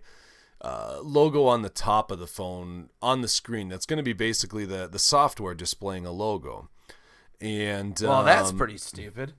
uh, 0.65 0.99
logo 1.01 1.45
on 1.45 1.63
the 1.63 1.69
top 1.69 2.11
of 2.11 2.19
the 2.19 2.27
phone 2.27 2.89
on 3.01 3.21
the 3.21 3.27
screen. 3.27 3.69
That's 3.69 3.85
going 3.85 3.97
to 3.97 4.03
be 4.03 4.13
basically 4.13 4.65
the 4.65 4.87
the 4.87 4.99
software 4.99 5.55
displaying 5.55 6.05
a 6.05 6.11
logo. 6.11 6.69
And 7.39 7.99
Well, 7.99 8.23
that's 8.23 8.51
um, 8.51 8.57
pretty 8.57 8.77
stupid. 8.77 9.33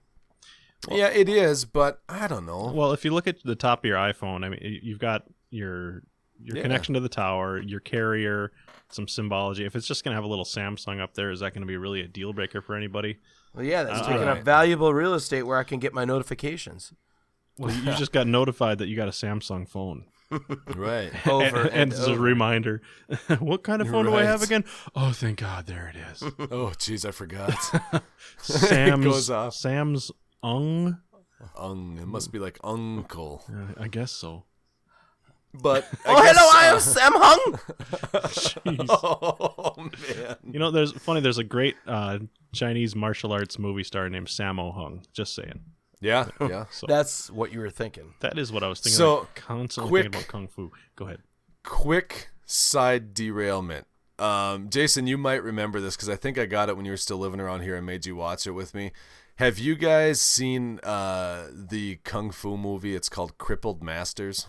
Yeah, 0.90 1.08
it 1.08 1.28
is. 1.28 1.64
But 1.64 2.02
I 2.08 2.26
don't 2.26 2.44
know. 2.44 2.72
Well, 2.74 2.92
if 2.92 3.04
you 3.04 3.12
look 3.12 3.28
at 3.28 3.42
the 3.44 3.54
top 3.54 3.80
of 3.80 3.84
your 3.84 3.96
iPhone, 3.96 4.44
I 4.44 4.48
mean, 4.48 4.80
you've 4.82 4.98
got 4.98 5.24
your 5.50 6.02
your 6.44 6.56
Yeah. 6.56 6.62
connection 6.62 6.94
to 6.94 7.00
the 7.00 7.08
tower, 7.08 7.60
your 7.60 7.78
carrier, 7.78 8.50
some 8.90 9.06
symbology. 9.06 9.64
If 9.64 9.76
it's 9.76 9.86
just 9.86 10.02
going 10.02 10.12
to 10.12 10.16
have 10.16 10.24
a 10.24 10.28
little 10.28 10.44
Samsung 10.44 11.00
up 11.00 11.14
there, 11.14 11.30
is 11.30 11.38
that 11.38 11.54
going 11.54 11.62
to 11.62 11.68
be 11.68 11.76
really 11.76 12.00
a 12.00 12.08
deal 12.08 12.32
breaker 12.32 12.60
for 12.60 12.74
anybody? 12.74 13.18
Well, 13.54 13.64
yeah, 13.64 13.82
that's 13.84 14.00
Uh, 14.00 14.12
taking 14.12 14.28
up 14.28 14.42
valuable 14.42 14.92
real 14.94 15.14
estate 15.14 15.42
where 15.42 15.58
I 15.58 15.64
can 15.64 15.78
get 15.78 15.92
my 15.92 16.04
notifications. 16.04 16.92
Well, 17.58 17.74
you 17.74 17.82
just 17.96 18.12
got 18.12 18.26
notified 18.26 18.78
that 18.78 18.88
you 18.88 18.96
got 18.96 19.08
a 19.08 19.12
Samsung 19.12 19.68
phone. 19.68 20.04
right. 20.74 21.12
Over 21.26 21.62
and, 21.62 21.70
and, 21.70 21.92
it's 21.92 22.06
a 22.06 22.18
reminder. 22.18 22.80
what 23.38 23.62
kind 23.62 23.82
of 23.82 23.88
phone 23.88 24.06
do 24.06 24.14
I 24.14 24.24
have 24.24 24.42
again? 24.42 24.64
Oh, 24.96 25.12
thank 25.12 25.40
God, 25.40 25.66
there 25.66 25.92
it 25.94 25.98
is. 26.12 26.22
Oh, 26.50 26.72
jeez, 26.78 27.04
I 27.06 27.10
forgot. 27.10 27.52
Sam's 28.38 29.04
goes 29.04 29.28
off. 29.30 29.54
Sam's 29.54 30.10
Ung. 30.42 30.98
Ung. 31.56 31.98
It 32.00 32.06
must 32.06 32.32
be 32.32 32.38
like 32.38 32.58
uncle. 32.64 33.44
Uh, 33.48 33.74
I 33.82 33.88
guess 33.88 34.10
so. 34.12 34.44
But 35.54 35.84
I 36.06 36.14
Oh, 36.14 36.22
guess, 36.22 36.36
hello, 36.38 36.50
I 36.54 36.68
uh, 36.68 36.72
am 36.74 36.80
Sam 36.80 37.12
Hung. 37.14 37.58
Jeez. 38.32 38.86
Oh 38.88 39.74
man. 39.76 40.36
You 40.50 40.58
know, 40.58 40.70
there's 40.70 40.92
funny. 40.92 41.20
There's 41.20 41.36
a 41.38 41.44
great 41.44 41.76
uh, 41.86 42.20
Chinese 42.54 42.94
martial 42.94 43.32
arts 43.32 43.58
movie 43.58 43.84
star 43.84 44.08
named 44.08 44.26
Sammo 44.28 44.74
Hung. 44.74 45.02
Just 45.12 45.34
saying. 45.34 45.60
Yeah, 46.00 46.28
yeah. 46.40 46.64
So 46.70 46.86
That's 46.88 47.30
what 47.30 47.52
you 47.52 47.60
were 47.60 47.70
thinking. 47.70 48.14
that 48.20 48.36
is 48.38 48.52
what 48.52 48.62
I 48.62 48.68
was 48.68 48.80
thinking. 48.80 48.96
So, 48.98 49.20
like, 49.20 49.34
constantly 49.36 49.88
quick- 49.90 50.02
thinking 50.04 50.20
about 50.20 50.28
kung 50.28 50.48
fu. 50.48 50.72
Go 50.96 51.06
ahead. 51.06 51.20
quick 51.64 52.28
side 52.44 53.14
derailment. 53.14 53.86
Um, 54.18 54.68
Jason, 54.70 55.06
you 55.06 55.16
might 55.18 55.42
remember 55.42 55.80
this 55.80 55.96
because 55.96 56.08
I 56.08 56.16
think 56.16 56.38
I 56.38 56.46
got 56.46 56.68
it 56.68 56.76
when 56.76 56.84
you 56.84 56.92
were 56.92 56.96
still 56.96 57.18
living 57.18 57.40
around 57.40 57.62
here 57.62 57.76
and 57.76 57.86
made 57.86 58.04
you 58.06 58.14
watch 58.16 58.46
it 58.46 58.50
with 58.52 58.74
me. 58.74 58.92
Have 59.36 59.58
you 59.58 59.74
guys 59.74 60.20
seen 60.20 60.78
uh, 60.82 61.46
the 61.52 61.96
kung 62.04 62.30
fu 62.30 62.56
movie? 62.56 62.94
It's 62.94 63.08
called 63.08 63.38
Crippled 63.38 63.82
Masters. 63.82 64.46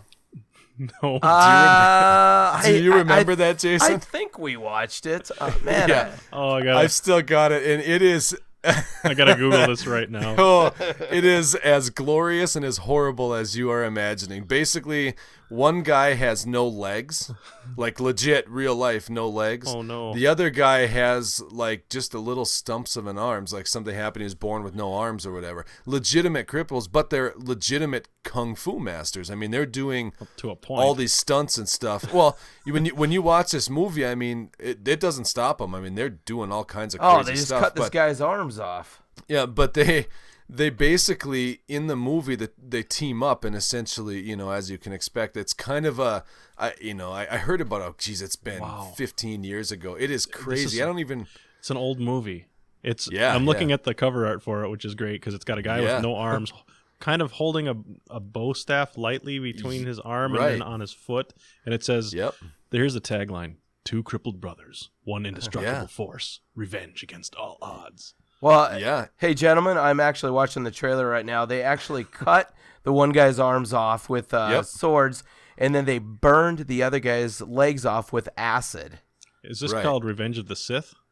No. 1.03 1.17
Uh, 1.17 2.61
Do 2.63 2.73
you 2.77 2.91
I- 2.93 2.95
I- 2.95 2.99
remember 2.99 3.35
that, 3.35 3.59
Jason? 3.59 3.93
I 3.93 3.97
think 3.97 4.39
we 4.39 4.57
watched 4.57 5.05
it. 5.05 5.29
Uh, 5.39 5.51
man, 5.63 5.89
Yeah. 5.89 6.15
oh, 6.31 6.51
I 6.53 6.63
got. 6.63 6.77
I've 6.77 6.91
still 6.91 7.21
got 7.21 7.51
it, 7.51 7.65
and 7.65 7.81
it 7.81 8.01
is. 8.01 8.35
I 9.03 9.13
gotta 9.13 9.35
Google 9.35 9.67
this 9.67 9.85
right 9.85 10.09
now. 10.09 10.35
Oh, 10.37 10.71
it 11.11 11.25
is 11.25 11.53
as 11.55 11.89
glorious 11.89 12.55
and 12.55 12.63
as 12.63 12.77
horrible 12.77 13.33
as 13.33 13.57
you 13.57 13.69
are 13.69 13.83
imagining. 13.83 14.45
Basically, 14.45 15.15
one 15.53 15.83
guy 15.83 16.13
has 16.15 16.45
no 16.45 16.67
legs, 16.67 17.31
like 17.77 17.99
legit 17.99 18.49
real 18.49 18.75
life 18.75 19.09
no 19.09 19.29
legs. 19.29 19.67
Oh, 19.73 19.81
no. 19.81 20.13
The 20.13 20.25
other 20.27 20.49
guy 20.49 20.87
has 20.87 21.41
like 21.51 21.89
just 21.89 22.13
a 22.13 22.19
little 22.19 22.45
stumps 22.45 22.95
of 22.95 23.05
an 23.07 23.17
arms, 23.17 23.53
like 23.53 23.67
something 23.67 23.93
happened. 23.93 24.21
He 24.21 24.25
was 24.25 24.35
born 24.35 24.63
with 24.63 24.75
no 24.75 24.93
arms 24.93 25.25
or 25.25 25.31
whatever. 25.31 25.65
Legitimate 25.85 26.47
cripples, 26.47 26.91
but 26.91 27.09
they're 27.09 27.33
legitimate 27.37 28.07
kung 28.23 28.55
fu 28.55 28.79
masters. 28.79 29.29
I 29.29 29.35
mean, 29.35 29.51
they're 29.51 29.65
doing 29.65 30.13
to 30.37 30.49
a 30.49 30.55
point. 30.55 30.81
all 30.83 30.95
these 30.95 31.13
stunts 31.13 31.57
and 31.57 31.69
stuff. 31.69 32.11
Well, 32.13 32.37
when 32.65 32.85
you 32.85 32.95
when 32.95 33.11
you 33.11 33.21
watch 33.21 33.51
this 33.51 33.69
movie, 33.69 34.05
I 34.05 34.15
mean, 34.15 34.49
it, 34.59 34.87
it 34.87 34.99
doesn't 34.99 35.25
stop 35.25 35.59
them. 35.59 35.75
I 35.75 35.79
mean, 35.79 35.95
they're 35.95 36.09
doing 36.09 36.51
all 36.51 36.65
kinds 36.65 36.95
of 36.95 37.01
oh, 37.01 37.15
crazy 37.15 37.19
Oh, 37.19 37.23
they 37.23 37.33
just 37.33 37.47
stuff. 37.47 37.61
cut 37.61 37.75
this 37.75 37.85
but- 37.85 37.91
guy's 37.91 38.19
arms 38.21 38.59
off. 38.59 39.03
yeah, 39.27 39.45
but 39.45 39.73
they 39.75 40.07
they 40.55 40.69
basically 40.69 41.61
in 41.67 41.87
the 41.87 41.95
movie 41.95 42.35
that 42.35 42.53
they 42.69 42.83
team 42.83 43.23
up 43.23 43.43
and 43.43 43.55
essentially, 43.55 44.19
you 44.21 44.35
know, 44.35 44.51
as 44.51 44.69
you 44.69 44.77
can 44.77 44.93
expect, 44.93 45.35
it's 45.35 45.53
kind 45.53 45.85
of 45.85 45.97
a 45.99 46.23
I 46.57 46.73
you 46.79 46.93
know, 46.93 47.11
I, 47.11 47.23
I 47.35 47.37
heard 47.37 47.59
about 47.61 47.81
oh 47.81 47.95
geez, 47.97 48.21
it's 48.21 48.35
been 48.35 48.61
Wow. 48.61 48.93
15 48.95 49.43
years 49.43 49.71
ago. 49.71 49.95
It 49.95 50.11
is 50.11 50.25
crazy. 50.25 50.77
is- 50.77 50.81
I 50.81 50.85
don't 50.85 50.99
even 50.99 51.27
It's 51.59 51.69
an 51.71 51.77
old 51.77 51.99
movie. 51.99 52.47
It's 52.83 53.09
Yeah, 53.11 53.33
I'm 53.33 53.45
looking 53.45 53.69
yeah. 53.69 53.75
at 53.75 53.83
the 53.83 53.93
cover 53.93 54.27
art 54.27 54.43
for 54.43 54.63
it, 54.63 54.69
which 54.69 54.85
is 54.85 54.93
great 54.95 55.13
because 55.21 55.33
it's 55.33 55.45
got 55.45 55.57
a 55.57 55.61
guy 55.61 55.79
Yeah. 55.79 55.95
with 55.95 56.03
no 56.03 56.15
arms, 56.29 56.51
kind 56.99 57.21
of 57.21 57.31
holding 57.33 57.67
a 57.67 57.75
a 58.09 58.19
bow 58.19 58.53
staff 58.53 58.97
lightly 58.97 59.39
between 59.39 59.85
his 59.85 59.99
arm 59.99 60.35
and 60.35 60.43
then 60.45 60.61
on 60.61 60.81
his 60.81 60.91
foot, 60.93 61.33
and 61.65 61.73
it 61.73 61.83
says, 61.83 62.13
Yep. 62.13 62.35
"Here's 62.71 62.93
the 62.93 63.01
tagline: 63.01 63.55
Two 63.85 64.03
crippled 64.03 64.39
brothers, 64.39 64.89
one 65.03 65.25
indestructible 65.25 65.79
Yeah. 65.81 65.87
force, 65.87 66.41
revenge 66.55 67.01
against 67.03 67.33
all 67.35 67.57
odds." 67.61 68.13
Well, 68.43 68.77
Yeah. 68.77 69.07
Hey, 69.17 69.33
gentlemen, 69.33 69.77
I'm 69.77 70.01
actually 70.01 70.33
watching 70.33 70.65
the 70.65 70.71
trailer 70.71 71.07
right 71.07 71.25
now. 71.25 71.45
They 71.45 71.63
actually 71.63 72.03
cut 72.11 72.53
the 72.83 72.91
one 72.91 73.11
guy's 73.11 73.39
arms 73.39 73.71
off 73.71 74.09
with 74.09 74.33
uh, 74.33 74.49
Yep. 74.51 74.65
swords, 74.65 75.23
and 75.57 75.73
then 75.73 75.85
they 75.85 75.97
burned 75.97 76.67
the 76.67 76.83
other 76.83 76.99
guy's 76.99 77.39
legs 77.39 77.85
off 77.85 78.11
with 78.11 78.27
acid. 78.35 78.99
Is 79.45 79.61
this 79.61 79.71
Right. 79.71 79.81
called 79.83 80.03
Revenge 80.03 80.37
of 80.37 80.47
the 80.49 80.57
Sith? 80.57 80.93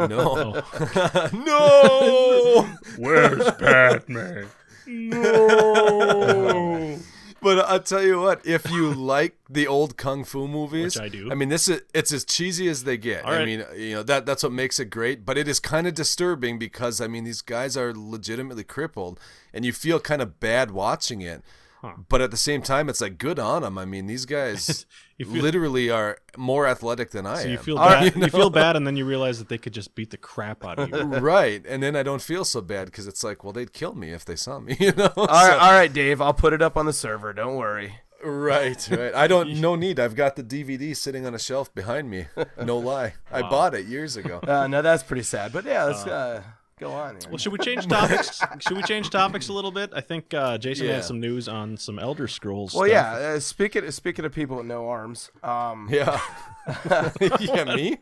No. 0.00 0.62
Oh. 0.72 1.30
no. 1.46 2.62
Where's 2.96 3.48
Batman? 3.52 4.48
No. 4.86 6.98
But 7.42 7.58
I'll 7.58 7.80
tell 7.80 8.02
you 8.02 8.20
what, 8.20 8.46
if 8.46 8.70
you 8.70 8.94
like 8.94 9.36
the 9.50 9.66
old 9.66 9.96
kung 9.96 10.24
fu 10.24 10.46
movies, 10.46 10.96
Which 10.96 11.04
I 11.04 11.08
do. 11.08 11.30
I 11.30 11.34
mean, 11.34 11.48
this 11.48 11.68
is 11.68 11.82
it's 11.92 12.12
as 12.12 12.24
cheesy 12.24 12.68
as 12.68 12.84
they 12.84 12.96
get. 12.96 13.24
All 13.24 13.32
I 13.32 13.38
right. 13.38 13.46
mean, 13.46 13.64
you 13.76 13.94
know 13.94 14.02
that 14.04 14.24
that's 14.26 14.42
what 14.42 14.52
makes 14.52 14.78
it 14.78 14.86
great. 14.86 15.26
But 15.26 15.36
it 15.36 15.48
is 15.48 15.58
kind 15.58 15.86
of 15.86 15.94
disturbing 15.94 16.58
because 16.58 17.00
I 17.00 17.08
mean, 17.08 17.24
these 17.24 17.42
guys 17.42 17.76
are 17.76 17.92
legitimately 17.94 18.64
crippled, 18.64 19.18
and 19.52 19.64
you 19.64 19.72
feel 19.72 19.98
kind 20.00 20.22
of 20.22 20.38
bad 20.40 20.70
watching 20.70 21.20
it. 21.20 21.42
Huh. 21.82 21.94
But 22.08 22.20
at 22.20 22.30
the 22.30 22.36
same 22.36 22.62
time, 22.62 22.88
it's 22.88 23.00
like 23.00 23.18
good 23.18 23.40
on 23.40 23.62
them. 23.62 23.76
I 23.76 23.84
mean, 23.84 24.06
these 24.06 24.24
guys 24.24 24.86
feel- 25.18 25.28
literally 25.28 25.90
are 25.90 26.16
more 26.36 26.66
athletic 26.68 27.10
than 27.10 27.26
I 27.26 27.38
So 27.40 27.44
am. 27.46 27.50
you 27.50 27.58
feel 27.58 27.76
All 27.78 27.88
bad. 27.88 28.02
right. 28.04 28.16
You 28.22 28.28
feel 28.28 28.50
bad, 28.50 28.76
and 28.76 28.86
then 28.86 28.96
you 28.96 29.04
realize 29.04 29.40
that 29.40 29.48
they 29.48 29.58
could 29.58 29.74
just 29.74 29.94
beat 29.96 30.10
the 30.10 30.16
crap 30.16 30.64
out 30.64 30.78
of 30.78 30.90
you. 30.90 31.02
right, 31.18 31.60
and 31.66 31.82
then 31.82 31.96
I 31.96 32.02
don't 32.04 32.22
feel 32.22 32.44
so 32.44 32.60
bad 32.60 32.84
because 32.86 33.06
it's 33.08 33.24
like, 33.24 33.42
well, 33.42 33.52
they'd 33.52 33.72
kill 33.72 33.94
me 33.94 34.10
if 34.12 34.24
they 34.24 34.36
saw 34.36 34.60
me, 34.60 34.76
you 34.80 34.92
know. 34.92 35.10
All 35.16 35.26
right, 35.26 35.58
all 35.58 35.72
right, 35.72 35.92
Dave. 35.92 36.20
I'll 36.20 36.32
put 36.34 36.52
it 36.52 36.62
up 36.62 36.76
on 36.76 36.86
the 36.86 36.92
server. 36.92 37.32
Don't 37.32 37.56
worry. 37.56 37.96
Right, 38.24 38.88
right. 38.88 39.12
I 39.16 39.26
don't. 39.26 39.60
No 39.60 39.74
need. 39.74 39.98
I've 39.98 40.14
got 40.14 40.36
the 40.36 40.44
DVD 40.44 40.96
sitting 40.96 41.26
on 41.26 41.34
a 41.34 41.38
shelf 41.40 41.74
behind 41.74 42.08
me. 42.08 42.26
No 42.62 42.78
lie. 42.78 43.14
I 43.32 43.42
bought 43.42 43.74
it 43.74 43.86
years 43.86 44.16
ago. 44.16 44.38
Uh, 44.46 44.68
no, 44.68 44.80
that's 44.82 45.02
pretty 45.02 45.24
sad. 45.24 45.52
But 45.52 45.64
yeah, 45.64 45.82
let's 45.86 46.06
uh, 46.06 46.42
go 46.82 46.92
on. 46.92 47.14
Here. 47.20 47.28
Well, 47.30 47.38
should 47.38 47.52
we 47.52 47.58
change 47.58 47.86
topics? 47.86 48.40
should 48.60 48.76
we 48.76 48.82
change 48.82 49.10
topics 49.10 49.48
a 49.48 49.52
little 49.52 49.70
bit? 49.72 49.90
I 49.94 50.00
think 50.00 50.32
uh, 50.34 50.58
Jason 50.58 50.86
Yeah. 50.86 50.94
has 50.96 51.06
some 51.06 51.20
news 51.20 51.48
on 51.48 51.76
some 51.76 51.98
Elder 51.98 52.28
Scrolls. 52.28 52.74
Well, 52.74 52.88
stuff. 52.88 53.20
yeah. 53.20 53.28
Uh, 53.36 53.40
speaking 53.40 53.90
speaking 53.90 54.24
of 54.24 54.32
people 54.32 54.56
with 54.58 54.66
no 54.66 54.88
arms, 54.88 55.30
um, 55.42 55.88
Yeah. 55.92 56.20
yeah. 57.40 57.64
Me. 57.74 57.98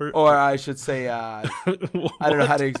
Or- 0.00 0.10
or 0.14 0.36
I 0.36 0.54
should 0.54 0.78
say, 0.78 1.08
uh, 1.08 1.42
I 2.20 2.30
don't 2.30 2.38
know 2.38 2.46
how 2.46 2.56
to. 2.58 2.72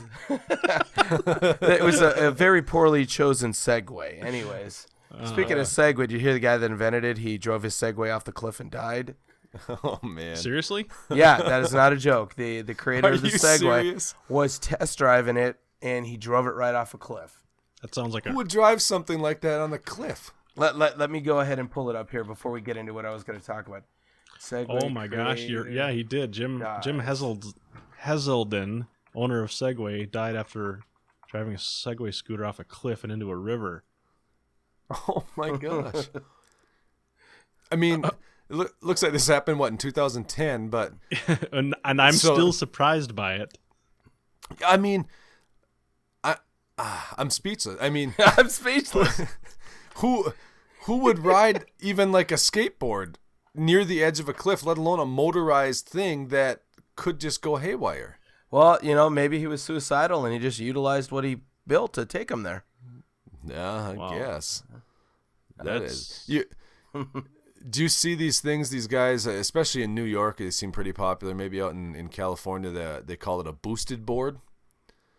it 1.62 1.82
was 1.82 2.00
a, 2.00 2.28
a 2.28 2.30
very 2.30 2.62
poorly 2.62 3.04
chosen 3.06 3.50
segue. 3.50 4.24
Anyways, 4.24 4.86
speaking 5.24 5.56
Uh. 5.58 5.62
of 5.62 5.66
Segway, 5.66 6.02
did 6.06 6.12
you 6.12 6.18
hear 6.20 6.32
the 6.32 6.38
guy 6.38 6.56
that 6.58 6.70
invented 6.70 7.02
it? 7.04 7.18
He 7.18 7.36
drove 7.38 7.64
his 7.64 7.74
Segway 7.74 8.14
off 8.14 8.22
the 8.24 8.30
cliff 8.30 8.60
and 8.60 8.70
died. 8.70 9.16
Oh 9.68 9.98
man. 10.02 10.36
Seriously? 10.36 10.86
Yeah, 11.10 11.38
that 11.38 11.62
is 11.62 11.72
not 11.72 11.92
a 11.92 11.96
joke. 11.96 12.34
The 12.34 12.62
the 12.62 12.74
creator 12.74 13.08
Are 13.08 13.12
of 13.12 13.22
the 13.22 13.28
Segway 13.28 13.58
serious? 13.82 14.14
was 14.28 14.58
test 14.58 14.98
driving 14.98 15.36
it, 15.36 15.58
and 15.80 16.06
he 16.06 16.16
drove 16.16 16.46
it 16.46 16.50
right 16.50 16.74
off 16.74 16.94
a 16.94 16.98
cliff. 16.98 17.44
That 17.82 17.94
sounds 17.94 18.12
like 18.14 18.26
a 18.26 18.30
Who 18.30 18.36
would 18.36 18.48
drive 18.48 18.82
something 18.82 19.20
like 19.20 19.40
that 19.42 19.60
on 19.60 19.70
the 19.70 19.78
cliff? 19.78 20.32
Let, 20.56 20.76
let, 20.76 20.98
let 20.98 21.10
me 21.10 21.20
go 21.20 21.38
ahead 21.40 21.58
and 21.58 21.70
pull 21.70 21.88
it 21.88 21.96
up 21.96 22.10
here 22.10 22.24
before 22.24 22.50
we 22.50 22.60
get 22.60 22.76
into 22.76 22.92
what 22.92 23.06
I 23.06 23.12
was 23.12 23.22
going 23.22 23.38
to 23.38 23.44
talk 23.46 23.68
about. 23.68 23.84
Segway 24.40 24.82
Oh 24.82 24.88
my 24.88 25.06
gosh! 25.06 25.42
You're, 25.42 25.68
yeah, 25.68 25.90
he 25.90 26.02
did. 26.02 26.32
Jim 26.32 26.62
Jim 26.82 26.98
dies. 26.98 27.20
Heseld, 27.20 27.54
Heselden, 28.02 28.86
owner 29.14 29.42
of 29.42 29.50
Segway, 29.50 30.10
died 30.10 30.36
after 30.36 30.80
driving 31.28 31.54
a 31.54 31.58
Segway 31.58 32.12
scooter 32.12 32.44
off 32.44 32.58
a 32.58 32.64
cliff 32.64 33.02
and 33.04 33.12
into 33.12 33.30
a 33.30 33.36
river. 33.36 33.84
Oh 35.06 35.24
my 35.36 35.54
gosh. 35.58 36.08
I 37.70 37.76
mean, 37.76 38.06
uh, 38.06 38.10
it 38.50 38.70
looks 38.82 39.02
like 39.02 39.12
this 39.12 39.26
happened 39.26 39.58
what 39.58 39.70
in 39.72 39.78
2010, 39.78 40.68
but 40.68 40.92
and 41.52 41.74
and 41.84 42.00
I'm 42.00 42.12
So- 42.12 42.34
still 42.34 42.52
surprised 42.52 43.14
by 43.14 43.34
it. 43.34 43.56
I 44.66 44.76
mean, 44.78 45.06
I 46.24 46.36
ah, 46.78 47.14
I'm 47.18 47.30
speechless. 47.30 47.76
I 47.80 47.90
mean, 47.90 48.14
I'm 48.18 48.48
speechless. 48.48 49.20
who 49.96 50.32
who 50.82 50.96
would 50.98 51.18
ride 51.20 51.66
even 51.80 52.10
like 52.12 52.30
a 52.32 52.36
skateboard 52.36 53.16
near 53.54 53.84
the 53.84 54.02
edge 54.02 54.20
of 54.20 54.28
a 54.28 54.32
cliff, 54.32 54.64
let 54.64 54.78
alone 54.78 55.00
a 55.00 55.04
motorized 55.06 55.86
thing 55.86 56.28
that 56.28 56.62
could 56.96 57.18
just 57.20 57.42
go 57.42 57.56
haywire? 57.56 58.18
well, 58.50 58.78
you 58.82 58.94
know, 58.94 59.10
maybe 59.10 59.38
he 59.38 59.46
was 59.46 59.60
suicidal 59.62 60.24
and 60.24 60.32
he 60.32 60.40
just 60.40 60.58
utilized 60.58 61.10
what 61.12 61.22
he 61.22 61.36
built 61.66 61.92
to 61.92 62.06
take 62.06 62.30
him 62.30 62.44
there. 62.44 62.64
Yeah, 63.46 63.88
I 63.90 63.92
Wow. 63.92 64.08
guess. 64.18 64.62
That 65.58 65.64
That's- 65.66 66.24
You 66.26 66.44
do 67.68 67.82
you 67.82 67.88
see 67.88 68.14
these 68.14 68.40
things? 68.40 68.70
These 68.70 68.86
guys, 68.86 69.26
uh, 69.26 69.30
especially 69.32 69.82
in 69.82 69.94
New 69.94 70.04
York, 70.04 70.38
they 70.38 70.50
seem 70.50 70.72
pretty 70.72 70.92
popular. 70.92 71.34
Maybe 71.34 71.60
out 71.60 71.72
in, 71.72 71.94
in 71.94 72.08
California, 72.08 72.70
they, 72.70 73.00
they 73.04 73.16
call 73.16 73.40
it 73.40 73.46
a 73.46 73.52
boosted 73.52 74.06
board. 74.06 74.38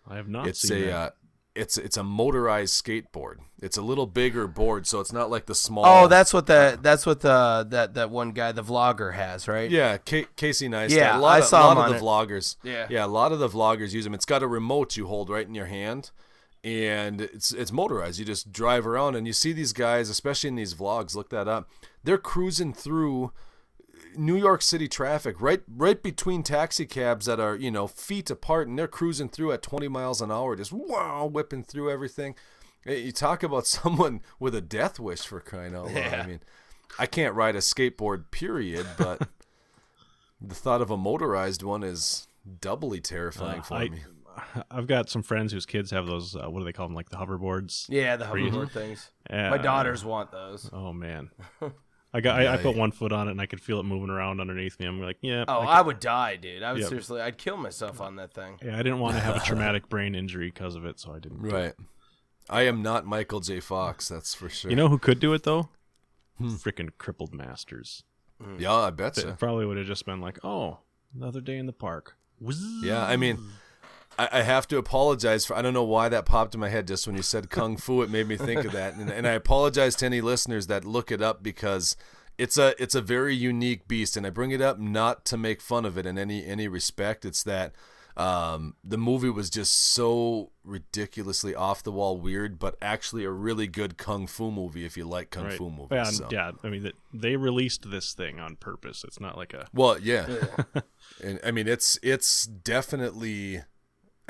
I 0.08 0.16
have 0.16 0.28
not 0.28 0.48
it's 0.48 0.62
seen 0.62 0.84
a 0.84 0.86
that. 0.88 0.96
uh, 0.96 1.10
it's 1.56 1.78
it's 1.78 1.98
a 1.98 2.04
motorized 2.04 2.82
skateboard. 2.84 3.36
It's 3.62 3.76
a 3.78 3.82
little 3.82 4.08
bigger 4.08 4.48
board, 4.48 4.88
so 4.88 5.00
it's 5.02 5.12
not 5.12 5.30
like 5.30 5.46
the 5.46 5.56
small. 5.56 5.86
Oh, 5.86 6.08
that's 6.08 6.34
what 6.34 6.48
the 6.48 6.80
that's 6.82 7.06
what 7.06 7.20
the 7.20 7.68
that 7.70 7.96
that 7.96 8.10
one 8.10 8.32
guy, 8.32 8.52
the 8.54 8.64
vlogger, 8.64 9.14
has, 9.14 9.48
right? 9.48 9.70
yeah, 9.70 9.98
K- 9.98 10.28
Casey 10.36 10.70
Neistat. 10.70 10.92
Yeah, 10.92 11.18
a 11.18 11.20
lot 11.20 11.36
I 11.36 11.40
of, 11.40 11.46
saw 11.46 11.66
lot 11.66 11.72
him 11.74 11.78
of 11.80 11.84
on 11.84 11.92
the 11.92 11.98
it. 11.98 12.02
vloggers. 12.02 12.56
Yeah. 12.64 12.88
yeah, 12.90 13.06
a 13.06 13.08
lot 13.08 13.32
of 13.32 13.40
the 13.40 13.50
vloggers 13.50 13.92
use 13.92 14.06
them. 14.06 14.14
It's 14.14 14.26
got 14.26 14.42
a 14.42 14.48
remote 14.48 14.96
you 14.96 15.08
hold 15.08 15.30
right 15.30 15.46
in 15.46 15.54
your 15.54 15.66
hand, 15.66 16.12
and 16.63 17.22
it's 17.22 17.52
it's 17.52 17.72
motorized. 17.72 18.19
You 18.19 18.26
just 18.26 18.52
drive 18.52 18.86
around, 18.86 19.15
and 19.15 19.26
you 19.28 19.34
see 19.34 19.54
these 19.54 19.74
guys, 19.74 20.10
especially 20.10 20.50
in 20.50 20.56
these 20.56 20.74
vlogs. 20.74 21.15
Look 21.15 21.30
that 21.30 21.48
up. 21.48 21.69
They're 22.04 22.17
cruising 22.17 22.74
through 22.74 23.32
New 24.15 24.36
York 24.36 24.62
City 24.62 24.88
traffic, 24.88 25.39
right 25.39 25.62
right 25.67 26.02
between 26.02 26.43
taxi 26.43 26.86
cabs 26.86 27.26
that 27.28 27.39
are 27.39 27.56
you 27.56 27.72
know 27.72 27.88
feet 27.88 28.30
apart, 28.30 28.67
and 28.67 28.78
they're 28.78 28.88
cruising 28.88 29.30
through 29.30 29.52
at 29.52 29.62
20 29.62 29.88
miles 29.88 30.22
an 30.22 30.32
hour, 30.32 30.56
just 30.56 30.72
wow, 30.74 31.26
whipping 31.26 31.63
through 31.63 31.91
everything. 31.91 32.36
You 32.86 33.12
talk 33.12 33.43
about 33.43 33.67
someone 33.78 34.22
with 34.39 34.56
a 34.56 34.62
death 34.62 35.00
wish 35.00 35.22
for 35.22 35.39
crying 35.39 35.76
out 35.76 35.86
loud. 35.93 36.13
I 36.13 36.26
mean, 36.26 36.39
I 36.98 37.06
can't 37.06 37.36
ride 37.36 37.56
a 37.56 37.60
skateboard, 37.60 38.32
period, 38.32 38.88
but 38.98 39.28
the 40.41 40.56
thought 40.56 40.82
of 40.82 40.89
a 40.89 40.98
motorized 40.98 41.62
one 41.63 41.84
is 41.84 42.28
doubly 42.62 43.00
terrifying 43.02 43.60
Uh, 43.60 43.63
for 43.63 43.74
I, 43.76 43.89
me. 43.89 44.00
I've 44.71 44.88
got 44.88 45.10
some 45.10 45.23
friends 45.23 45.52
whose 45.52 45.65
kids 45.65 45.91
have 45.91 46.06
those. 46.08 46.36
Uh, 46.36 46.49
what 46.49 46.60
do 46.60 46.65
they 46.65 46.73
call 46.73 46.88
them? 46.88 46.95
Like 46.95 47.10
the 47.10 47.17
hoverboards. 47.17 47.86
Yeah, 47.89 48.15
the 48.15 48.25
you- 48.36 48.49
hoverboard 48.52 48.71
things. 48.71 49.12
Uh, 49.30 49.49
My 49.49 49.58
daughters 49.58 50.04
want 50.06 50.32
those. 50.32 50.69
Oh 50.73 50.93
man. 50.93 51.30
I 52.13 52.21
got. 52.21 52.39
I, 52.39 52.54
I 52.54 52.58
put 52.58 52.73
yeah. 52.75 52.80
one 52.82 52.91
foot 52.91 53.12
on 53.12 53.28
it 53.28 53.32
and 53.32 53.39
I 53.41 53.45
could 53.45 53.62
feel 53.62 53.80
it 53.80 53.84
moving 53.84 54.10
around 54.10 54.41
underneath 54.41 54.80
me. 54.80 54.88
I'm 54.88 54.99
like, 54.99 55.17
yeah. 55.21 55.45
Oh, 55.47 55.60
I, 55.60 55.78
I 55.78 55.82
would 55.82 55.99
die, 55.99 56.38
dude. 56.38 56.63
I 56.63 56.71
would 56.71 56.82
Yep. 56.82 56.89
seriously, 56.89 57.21
I'd 57.21 57.38
kill 57.38 57.56
myself 57.58 58.02
on 58.02 58.15
that 58.15 58.34
thing. 58.34 58.58
yeah, 58.63 58.73
I 58.73 58.78
didn't 58.82 58.99
want 58.99 59.15
to 59.15 59.21
have 59.21 59.36
a 59.36 59.39
traumatic 59.45 59.89
brain 59.89 60.15
injury 60.15 60.49
because 60.52 60.75
of 60.75 60.86
it, 60.86 60.99
so 60.99 61.13
I 61.13 61.19
didn't. 61.19 61.41
Right. 61.41 61.73
I 62.49 62.63
am 62.63 62.82
not 62.82 63.06
Michael 63.06 63.41
J. 63.41 63.60
Fox, 63.60 64.08
that's 64.10 64.34
for 64.34 64.49
sure. 64.49 64.71
You 64.71 64.75
know 64.75 64.88
who 64.88 64.97
could 64.97 65.19
do 65.19 65.34
it 65.34 65.43
though? 65.43 65.69
Hmm. 66.39 66.56
Freaking 66.56 66.89
crippled 66.97 67.32
masters. 67.32 68.04
yeah, 68.58 68.73
I 68.73 68.89
bet 68.89 69.17
It 69.19 69.21
so. 69.21 69.34
probably 69.38 69.67
would 69.67 69.78
have 69.78 69.86
just 69.86 70.06
been 70.08 70.19
like, 70.19 70.39
oh, 70.43 70.80
another 71.15 71.41
day 71.41 71.58
in 71.58 71.67
the 71.67 71.73
park. 71.73 72.15
Yeah, 72.82 73.04
I 73.06 73.17
mean, 73.17 73.38
I, 74.19 74.39
I 74.39 74.41
have 74.41 74.67
to 74.67 74.77
apologize 74.77 75.45
for. 75.45 75.55
I 75.55 75.62
don't 75.62 75.73
know 75.73 75.84
why 75.84 76.10
that 76.10 76.25
popped 76.25 76.53
in 76.53 76.60
my 76.60 76.69
head 76.69 76.88
just 76.88 77.08
when 77.08 77.15
you 77.15 77.23
said 77.23 77.49
kung 77.49 77.77
fu. 77.77 78.01
It 78.01 78.10
made 78.10 78.27
me 78.27 78.36
think 78.36 78.65
of 78.65 78.73
that, 78.73 78.95
and, 78.95 79.10
and 79.10 79.25
I 79.25 79.32
apologize 79.32 79.95
to 79.97 80.05
any 80.05 80.19
listeners 80.21 80.67
that 80.67 80.84
look 80.84 81.12
it 81.12 81.21
up 81.21 81.41
because 81.41 81.95
it's 82.38 82.58
a 82.58 82.75
it's 82.82 82.95
a 82.95 83.01
very 83.01 83.34
unique 83.36 83.88
beast, 83.88 84.17
and 84.17 84.27
I 84.27 84.29
bring 84.29 84.51
it 84.51 84.62
up 84.62 84.77
not 84.77 85.23
to 85.25 85.38
make 85.38 85.62
fun 85.62 85.86
of 85.86 85.97
it 85.97 86.05
in 86.05 86.17
any 86.17 86.45
any 86.45 86.67
respect. 86.67 87.23
It's 87.23 87.43
that 87.43 87.73
um, 88.17 88.75
the 88.84 88.97
movie 88.97 89.29
was 89.29 89.49
just 89.49 89.71
so 89.71 90.51
ridiculously 90.65 91.55
off 91.55 91.82
the 91.84 91.91
wall 91.91 92.17
weird, 92.17 92.60
but 92.60 92.75
actually 92.82 93.23
a 93.23 93.32
really 93.32 93.67
good 93.67 93.97
kung 93.97 94.27
fu 94.27 94.51
movie 94.51 94.84
if 94.84 94.97
you 94.97 95.05
like 95.05 95.29
kung 95.29 95.45
Right. 95.45 95.58
fu 95.58 95.69
movies. 95.69 95.89
Yeah, 95.91 96.03
so. 96.03 96.27
yeah. 96.29 96.51
I 96.62 96.69
mean, 96.69 96.84
that 96.84 96.95
they 97.13 97.38
released 97.38 97.89
this 97.89 98.12
thing 98.13 98.38
on 98.39 98.58
purpose. 98.58 99.05
It's 99.05 99.21
not 99.21 99.38
like 99.38 99.53
a. 99.53 99.67
Well, 99.73 99.97
yeah. 99.99 100.27
and 101.23 101.39
I 101.45 101.51
mean 101.51 101.67
it's 101.69 101.97
it's 102.03 102.45
definitely 102.45 103.62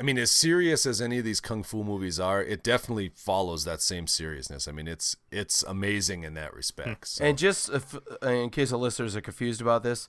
I 0.00 0.02
mean 0.02 0.16
as 0.16 0.32
serious 0.32 0.86
as 0.86 1.02
any 1.02 1.18
of 1.18 1.26
these 1.26 1.42
kung 1.42 1.62
fu 1.62 1.84
movies 1.84 2.18
are, 2.18 2.42
it 2.42 2.62
definitely 2.62 3.12
follows 3.14 3.64
that 3.64 3.82
same 3.82 4.06
seriousness. 4.06 4.66
I 4.66 4.72
mean 4.72 4.88
it's 4.88 5.14
it's 5.30 5.62
amazing 5.62 6.24
in 6.24 6.32
that 6.34 6.54
respect. 6.54 7.08
So. 7.08 7.22
And 7.22 7.36
just 7.36 7.68
if, 7.68 7.94
in 8.22 8.48
case 8.48 8.70
the 8.70 8.78
listeners 8.78 9.14
are 9.14 9.20
confused 9.20 9.60
about 9.60 9.82
this, 9.82 10.08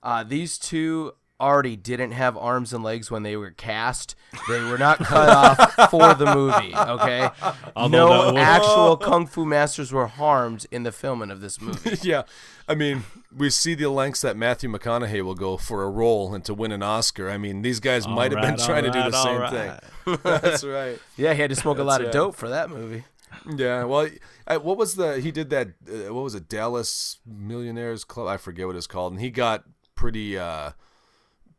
uh, 0.00 0.22
these 0.22 0.58
two 0.58 1.14
already 1.42 1.76
didn't 1.76 2.12
have 2.12 2.36
arms 2.36 2.72
and 2.72 2.84
legs 2.84 3.10
when 3.10 3.24
they 3.24 3.36
were 3.36 3.50
cast. 3.50 4.14
They 4.48 4.60
were 4.62 4.78
not 4.78 4.98
cut 4.98 5.28
off 5.28 5.90
for 5.90 6.14
the 6.14 6.32
movie. 6.34 6.74
Okay, 6.74 7.28
Although 7.76 8.08
no 8.08 8.32
was- 8.32 8.42
actual 8.42 8.96
kung 8.96 9.26
fu 9.26 9.44
masters 9.44 9.92
were 9.92 10.06
harmed 10.06 10.66
in 10.70 10.84
the 10.84 10.92
filming 10.92 11.30
of 11.30 11.40
this 11.40 11.60
movie. 11.60 11.98
yeah. 12.02 12.22
I 12.68 12.74
mean, 12.76 13.02
we 13.36 13.50
see 13.50 13.74
the 13.74 13.90
lengths 13.90 14.20
that 14.22 14.36
Matthew 14.36 14.70
McConaughey 14.70 15.22
will 15.22 15.34
go 15.34 15.56
for 15.56 15.82
a 15.82 15.90
role 15.90 16.32
and 16.34 16.44
to 16.44 16.54
win 16.54 16.70
an 16.72 16.82
Oscar. 16.82 17.28
I 17.28 17.36
mean, 17.36 17.62
these 17.62 17.80
guys 17.80 18.06
might 18.06 18.30
have 18.32 18.40
been 18.40 18.52
Alright, 18.58 18.66
trying 18.66 18.84
to 18.84 18.90
do 18.90 19.10
the 19.10 19.22
same 19.22 19.34
alright. 19.42 19.82
thing. 20.04 20.18
That's 20.40 20.64
right. 20.64 20.98
Yeah, 21.16 21.34
he 21.34 21.40
had 21.42 21.50
to 21.50 21.56
smoke 21.56 21.78
a 21.78 21.82
lot 21.84 22.02
of 22.02 22.12
dope 22.12 22.36
for 22.36 22.48
that 22.48 22.70
movie. 22.70 23.04
Yeah, 23.56 23.84
well, 23.84 24.08
I, 24.46 24.58
what 24.58 24.76
was 24.76 24.94
the 24.94 25.18
he 25.20 25.32
did 25.32 25.50
that? 25.50 25.68
Uh, 25.88 26.14
what 26.14 26.22
was 26.22 26.34
it? 26.34 26.48
Dallas 26.48 27.18
Millionaires 27.26 28.04
Club. 28.04 28.28
I 28.28 28.36
forget 28.36 28.66
what 28.66 28.76
it's 28.76 28.86
called, 28.86 29.12
and 29.14 29.20
he 29.20 29.30
got 29.30 29.64
pretty, 29.94 30.38
uh 30.38 30.70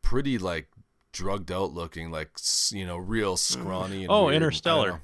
pretty 0.04 0.38
like 0.38 0.68
drugged 1.12 1.52
out 1.52 1.74
looking, 1.74 2.12
like 2.12 2.30
you 2.72 2.86
know, 2.86 2.98
real 2.98 3.36
scrawny. 3.38 4.04
And 4.04 4.12
Oh, 4.12 4.26
weird. 4.26 4.36
Interstellar. 4.36 5.02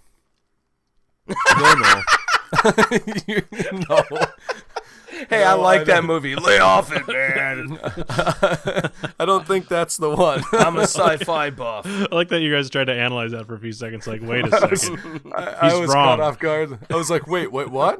I 1.27 1.73
don't 1.73 1.81
know. 1.81 3.23
You- 3.27 3.43
no, 3.89 4.03
Hey, 5.29 5.43
I 5.43 5.53
like 5.53 5.81
I 5.81 5.83
that 5.85 6.03
movie. 6.05 6.35
Lay 6.35 6.59
off 6.59 6.91
it, 6.93 7.05
man. 7.07 7.77
I 9.19 9.25
don't 9.25 9.45
think 9.45 9.67
that's 9.67 9.97
the 9.97 10.09
one. 10.09 10.41
I'm 10.53 10.77
a 10.77 10.83
sci-fi 10.83 11.49
buff. 11.49 11.85
I 11.85 12.07
like 12.15 12.29
that 12.29 12.39
you 12.41 12.51
guys 12.53 12.69
tried 12.69 12.85
to 12.85 12.93
analyze 12.93 13.31
that 13.31 13.45
for 13.45 13.55
a 13.55 13.59
few 13.59 13.73
seconds. 13.73 14.07
Like, 14.07 14.21
wait 14.21 14.45
a 14.47 14.77
second. 14.77 15.33
I, 15.35 15.55
I 15.61 15.69
He's 15.71 15.79
was 15.79 15.93
wrong. 15.93 16.05
caught 16.05 16.19
off 16.21 16.39
guard. 16.39 16.79
I 16.89 16.95
was 16.95 17.09
like, 17.09 17.27
wait, 17.27 17.51
wait, 17.51 17.69
what? 17.69 17.99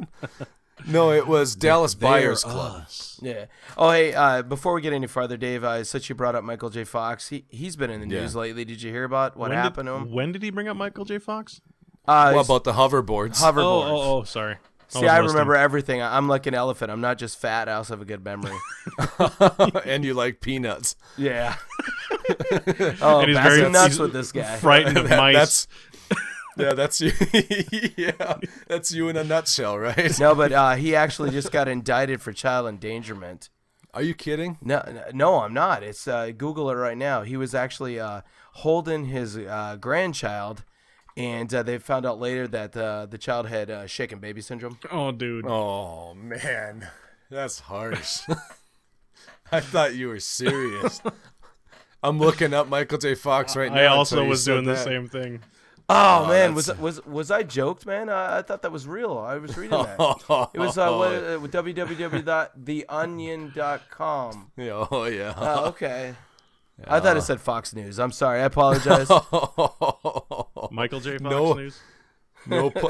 No, 0.88 1.12
it 1.12 1.28
was 1.28 1.56
Dallas 1.56 1.94
Buyers 1.96 2.44
Club. 2.44 2.86
Yeah. 3.22 3.46
Oh, 3.78 3.92
hey. 3.92 4.14
Uh, 4.14 4.42
before 4.42 4.74
we 4.74 4.82
get 4.82 4.94
any 4.94 5.08
farther, 5.08 5.38
Dave, 5.38 5.64
uh, 5.64 5.84
since 5.84 6.08
you 6.10 6.16
brought 6.16 6.36
up 6.36 6.44
Michael 6.44 6.70
J. 6.70 6.84
Fox, 6.84 7.30
he 7.30 7.46
he's 7.50 7.76
been 7.76 7.90
in 7.90 8.02
the 8.02 8.08
Yeah. 8.16 8.22
news 8.22 8.36
lately. 8.36 8.66
Did 8.66 8.82
you 8.82 8.92
hear 8.92 9.04
about 9.04 9.36
what 9.38 9.50
when 9.50 9.58
happened 9.58 9.88
did, 9.88 9.92
to 9.92 9.98
him? 9.98 10.12
When 10.12 10.32
did 10.32 10.42
he 10.44 10.50
bring 10.50 10.68
up 10.68 10.78
Michael 10.78 11.06
J. 11.06 11.18
Fox? 11.20 11.62
Uh, 12.08 12.32
What 12.32 12.46
about 12.46 12.64
the 12.64 12.74
hoverboards? 12.74 13.42
hoverboards? 13.42 13.58
Oh, 13.64 13.84
oh, 13.84 14.20
oh, 14.20 14.24
sorry. 14.24 14.56
See, 14.88 15.06
I 15.08 15.18
listening. 15.22 15.28
remember 15.36 15.56
everything. 15.56 16.02
I- 16.02 16.18
I'm 16.18 16.28
like 16.28 16.48
an 16.48 16.56
elephant. 16.56 16.90
I'm 16.92 17.02
not 17.02 17.20
just 17.20 17.38
fat. 17.40 17.70
I 17.70 17.74
also 17.74 17.94
have 17.94 18.02
a 18.02 18.06
good 18.06 18.24
memory. 18.26 18.58
and 19.86 20.04
you 20.04 20.16
like 20.16 20.42
peanuts. 20.42 20.96
yeah. 21.16 21.58
oh, 23.02 23.20
And 23.20 23.30
he's 23.30 23.38
very- 23.40 23.70
nuts 23.70 23.88
he's 23.90 24.00
with 24.00 24.14
this 24.14 24.32
guy. 24.32 24.58
Frightened 24.58 24.98
of 24.98 25.10
mice. 25.10 25.36
That's 25.36 25.68
yeah, 26.60 26.74
that's 26.74 27.02
you. 27.02 27.12
yeah, 27.98 28.38
that's 28.68 28.92
you 28.92 29.10
in 29.10 29.18
a 29.18 29.24
nutshell, 29.24 29.78
right? 29.78 30.20
No, 30.20 30.36
but 30.36 30.52
uh, 30.52 30.76
he 30.76 30.96
actually 30.96 31.32
just 31.32 31.52
got 31.52 31.68
indicted 31.68 32.22
for 32.22 32.34
child 32.34 32.68
endangerment. 32.68 33.50
Are 33.94 34.04
you 34.04 34.14
kidding? 34.14 34.58
No, 34.62 34.84
no, 35.14 35.40
I'm 35.40 35.54
not. 35.54 35.82
It's 35.82 36.08
uh, 36.08 36.32
Google 36.38 36.70
it 36.70 36.76
right 36.76 36.98
now. 36.98 37.24
He 37.24 37.38
was 37.38 37.56
actually 37.56 38.00
uh, 38.00 38.22
holding 38.54 39.06
his 39.06 39.36
uh, 39.36 39.78
grandchild, 39.80 40.64
and 41.18 41.52
uh, 41.54 41.64
they 41.64 41.80
found 41.80 42.06
out 42.06 42.20
later 42.20 42.48
that 42.48 42.78
uh, 42.78 43.08
the 43.08 43.18
child 43.18 43.48
had 43.48 43.72
uh, 43.72 43.88
shaken 43.88 44.20
baby 44.20 44.42
syndrome. 44.42 44.78
oh, 44.92 45.12
dude. 45.12 45.46
Oh 45.48 46.14
man, 46.14 46.88
that's 47.32 47.62
harsh. 47.62 48.22
I 49.52 49.60
thought 49.60 49.96
you 49.96 50.10
were 50.10 50.20
serious. 50.20 51.02
I'm 52.04 52.20
looking 52.20 52.54
up 52.54 52.68
Michael 52.70 52.98
J. 53.00 53.16
Fox 53.16 53.56
right 53.56 53.72
now. 53.72 53.82
I 53.82 53.88
also 53.88 54.24
was 54.24 54.44
said 54.44 54.54
doing 54.54 54.66
the 54.66 54.74
that. 54.74 54.84
same 54.84 55.08
thing. 55.10 55.42
Oh, 55.92 56.24
Oh, 56.24 56.28
man, 56.28 56.54
was 56.54 56.68
that's- 56.68 56.82
was 56.82 57.04
was 57.06 57.32
I 57.32 57.42
joked, 57.44 57.86
man? 57.86 58.10
I, 58.10 58.38
I 58.38 58.42
thought 58.44 58.62
that 58.62 58.72
was 58.72 58.88
real. 58.88 59.18
I 59.18 59.38
was 59.38 59.58
reading 59.58 59.82
that. 59.82 59.98
It 60.54 60.60
was 60.60 60.78
uh, 60.78 60.94
what, 60.94 61.12
uh, 61.12 61.40
www.theonion.com. 61.64 64.52
Yeah, 64.58 64.86
oh 64.92 65.06
yeah. 65.06 65.34
Oh, 65.38 65.66
okay. 65.70 66.14
I 66.88 67.00
thought 67.02 67.18
it 67.18 67.22
said 67.24 67.42
Fox 67.42 67.74
News. 67.76 68.00
I'm 68.00 68.12
sorry. 68.14 68.40
I 68.40 68.44
apologize. 68.46 69.10
Michael 70.72 71.02
J. 71.02 71.18
Fox 71.18 71.22
No. 71.22 71.54
News. 71.54 71.78
no, 72.46 72.70
po- 72.70 72.88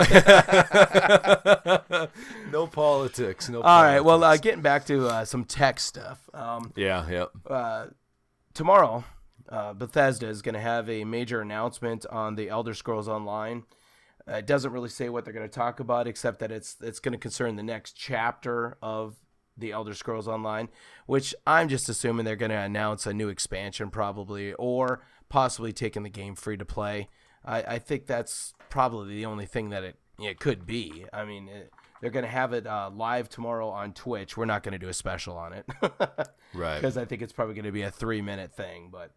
no 2.51 2.67
politics. 2.67 3.49
No. 3.49 3.61
All 3.61 3.81
right. 3.81 3.99
Well, 3.99 4.23
uh, 4.23 4.37
getting 4.37 4.61
back 4.61 4.85
to 4.85 5.07
uh, 5.07 5.25
some 5.25 5.43
tech 5.43 5.79
stuff. 5.79 6.19
Um, 6.35 6.71
yeah, 6.75 7.09
yeah. 7.09 7.25
uh, 7.51 7.87
tomorrow, 8.53 9.03
uh, 9.49 9.73
Bethesda 9.73 10.27
is 10.27 10.41
going 10.41 10.55
to 10.55 10.61
have 10.61 10.89
a 10.89 11.03
major 11.03 11.41
announcement 11.41 12.05
on 12.07 12.35
the 12.35 12.49
Elder 12.49 12.73
Scrolls 12.73 13.07
Online. 13.07 13.63
Uh, 14.27 14.35
it 14.35 14.45
doesn't 14.45 14.71
really 14.71 14.89
say 14.89 15.09
what 15.09 15.25
they're 15.25 15.33
going 15.33 15.47
to 15.47 15.53
talk 15.53 15.79
about, 15.79 16.07
except 16.07 16.39
that 16.39 16.51
it's 16.51 16.77
it's 16.81 16.99
going 16.99 17.13
to 17.13 17.17
concern 17.17 17.55
the 17.55 17.63
next 17.63 17.93
chapter 17.93 18.77
of 18.81 19.15
the 19.57 19.71
Elder 19.71 19.93
Scrolls 19.93 20.27
Online, 20.27 20.69
which 21.05 21.33
I'm 21.47 21.67
just 21.67 21.89
assuming 21.89 22.25
they're 22.25 22.35
going 22.35 22.51
to 22.51 22.57
announce 22.57 23.05
a 23.05 23.13
new 23.13 23.29
expansion, 23.29 23.89
probably, 23.89 24.53
or 24.53 25.01
possibly 25.29 25.73
taking 25.73 26.03
the 26.03 26.09
game 26.09 26.35
free 26.35 26.57
to 26.57 26.65
play. 26.65 27.09
I, 27.43 27.63
I 27.63 27.79
think 27.79 28.05
that's 28.05 28.53
probably 28.69 29.15
the 29.15 29.25
only 29.25 29.45
thing 29.45 29.69
that 29.69 29.83
it 29.83 29.95
it 30.19 30.39
could 30.39 30.65
be. 30.65 31.05
I 31.11 31.25
mean. 31.25 31.47
It, 31.47 31.73
they're 32.01 32.11
going 32.11 32.25
to 32.25 32.31
have 32.31 32.53
it 32.53 32.65
uh, 32.67 32.89
live 32.93 33.29
tomorrow 33.29 33.69
on 33.69 33.93
Twitch. 33.93 34.37
We're 34.37 34.45
not 34.45 34.63
going 34.63 34.73
to 34.73 34.79
do 34.79 34.87
a 34.89 34.93
special 34.93 35.37
on 35.37 35.53
it. 35.53 35.65
Right. 36.51 36.77
because 36.81 36.97
I 36.97 37.05
think 37.05 37.21
it's 37.21 37.31
probably 37.31 37.53
going 37.53 37.65
to 37.65 37.71
be 37.71 37.83
a 37.83 37.91
three 37.91 38.23
minute 38.23 38.51
thing. 38.51 38.91
But 38.91 39.11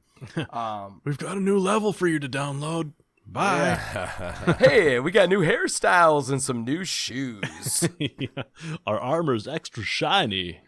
um, 0.54 1.00
We've 1.04 1.16
got 1.16 1.38
a 1.38 1.40
new 1.40 1.58
level 1.58 1.94
for 1.94 2.06
you 2.06 2.18
to 2.18 2.28
download. 2.28 2.92
Bye. 3.26 3.76
hey, 4.58 5.00
we 5.00 5.10
got 5.12 5.30
new 5.30 5.40
hairstyles 5.40 6.28
and 6.30 6.42
some 6.42 6.64
new 6.64 6.84
shoes. 6.84 7.88
Yeah. 7.98 8.42
Our 8.86 8.98
armor's 8.98 9.48
extra 9.48 9.82
shiny. 9.82 10.60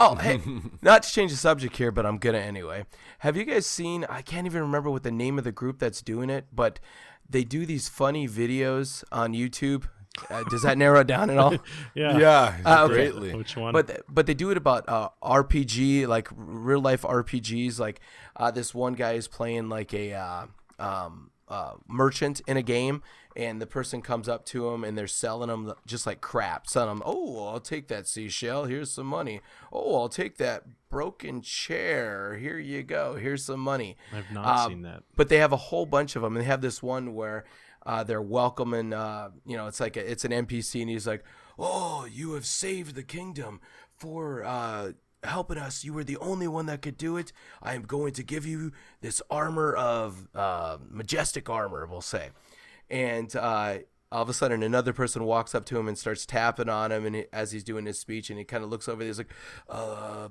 oh, 0.00 0.16
hey, 0.16 0.40
not 0.82 1.04
to 1.04 1.12
change 1.12 1.30
the 1.30 1.36
subject 1.36 1.76
here, 1.76 1.92
but 1.92 2.04
I'm 2.04 2.18
gonna 2.18 2.38
anyway. 2.38 2.86
Have 3.20 3.36
you 3.36 3.44
guys 3.44 3.66
seen? 3.66 4.04
I 4.08 4.22
can't 4.22 4.46
even 4.46 4.62
remember 4.62 4.90
what 4.90 5.02
the 5.04 5.12
name 5.12 5.38
of 5.38 5.44
the 5.44 5.52
group 5.52 5.78
that's 5.78 6.02
doing 6.02 6.30
it, 6.30 6.46
but 6.52 6.80
they 7.28 7.44
do 7.44 7.64
these 7.66 7.88
funny 7.88 8.26
videos 8.26 9.04
on 9.12 9.34
YouTube. 9.34 9.84
Uh, 10.30 10.42
does 10.44 10.62
that 10.62 10.76
narrow 10.78 11.00
it 11.00 11.06
down 11.06 11.30
at 11.30 11.38
all? 11.38 11.54
Yeah. 11.94 12.18
yeah, 12.18 12.56
Ah, 12.64 12.82
okay. 12.84 12.94
greatly. 12.94 13.34
Which 13.34 13.56
one? 13.56 13.72
But 13.72 14.02
but 14.08 14.26
they 14.26 14.34
do 14.34 14.50
it 14.50 14.56
about 14.56 14.88
uh, 14.88 15.08
RPG, 15.22 16.06
like 16.06 16.28
real 16.34 16.80
life 16.80 17.02
RPGs. 17.02 17.78
Like 17.78 18.00
uh, 18.36 18.50
this 18.50 18.74
one 18.74 18.94
guy 18.94 19.12
is 19.12 19.26
playing 19.28 19.68
like 19.68 19.92
a 19.94 20.12
uh, 20.14 20.46
um, 20.78 21.30
uh, 21.48 21.72
merchant 21.88 22.40
in 22.46 22.56
a 22.56 22.62
game, 22.62 23.02
and 23.36 23.60
the 23.60 23.66
person 23.66 24.02
comes 24.02 24.28
up 24.28 24.44
to 24.46 24.68
him 24.68 24.84
and 24.84 24.96
they're 24.98 25.06
selling 25.06 25.48
him 25.50 25.72
just 25.86 26.06
like 26.06 26.20
crap. 26.20 26.66
Selling 26.66 26.90
him, 26.96 27.02
oh, 27.04 27.46
I'll 27.48 27.60
take 27.60 27.88
that 27.88 28.06
seashell. 28.06 28.64
Here's 28.66 28.90
some 28.92 29.06
money. 29.06 29.40
Oh, 29.72 29.96
I'll 30.00 30.08
take 30.08 30.36
that 30.38 30.64
broken 30.90 31.40
chair. 31.42 32.36
Here 32.36 32.58
you 32.58 32.82
go. 32.82 33.14
Here's 33.16 33.44
some 33.44 33.60
money. 33.60 33.96
I've 34.14 34.30
not 34.32 34.46
Uh, 34.46 34.68
seen 34.68 34.82
that. 34.82 35.02
But 35.16 35.28
they 35.28 35.38
have 35.38 35.52
a 35.52 35.56
whole 35.56 35.86
bunch 35.86 36.16
of 36.16 36.22
them. 36.22 36.36
And 36.36 36.42
they 36.44 36.48
have 36.48 36.60
this 36.60 36.82
one 36.82 37.14
where 37.14 37.44
uh, 37.88 38.04
they're 38.04 38.20
welcoming, 38.20 38.92
uh, 38.92 39.30
you 39.46 39.56
know, 39.56 39.66
it's 39.66 39.80
like 39.80 39.96
a, 39.96 40.10
it's 40.10 40.26
an 40.26 40.30
NPC, 40.30 40.82
and 40.82 40.90
he's 40.90 41.06
like, 41.06 41.24
"Oh, 41.58 42.04
you 42.04 42.34
have 42.34 42.44
saved 42.44 42.94
the 42.94 43.02
kingdom 43.02 43.62
for 43.96 44.44
uh, 44.44 44.92
helping 45.24 45.56
us. 45.56 45.84
You 45.84 45.94
were 45.94 46.04
the 46.04 46.18
only 46.18 46.46
one 46.46 46.66
that 46.66 46.82
could 46.82 46.98
do 46.98 47.16
it. 47.16 47.32
I 47.62 47.74
am 47.74 47.82
going 47.82 48.12
to 48.12 48.22
give 48.22 48.44
you 48.44 48.72
this 49.00 49.22
armor 49.30 49.72
of 49.72 50.28
uh, 50.34 50.76
majestic 50.90 51.48
armor, 51.48 51.86
we'll 51.86 52.02
say." 52.02 52.28
And 52.90 53.34
uh, 53.34 53.78
all 54.12 54.22
of 54.22 54.28
a 54.28 54.34
sudden, 54.34 54.62
another 54.62 54.92
person 54.92 55.24
walks 55.24 55.54
up 55.54 55.64
to 55.66 55.78
him 55.78 55.88
and 55.88 55.96
starts 55.96 56.26
tapping 56.26 56.68
on 56.68 56.92
him, 56.92 57.06
and 57.06 57.16
he, 57.16 57.24
as 57.32 57.52
he's 57.52 57.64
doing 57.64 57.86
his 57.86 57.98
speech, 57.98 58.28
and 58.28 58.38
he 58.38 58.44
kind 58.44 58.62
of 58.62 58.68
looks 58.68 58.86
over. 58.86 59.02
He's 59.02 59.16
like, 59.16 59.32
uh, 59.70 60.28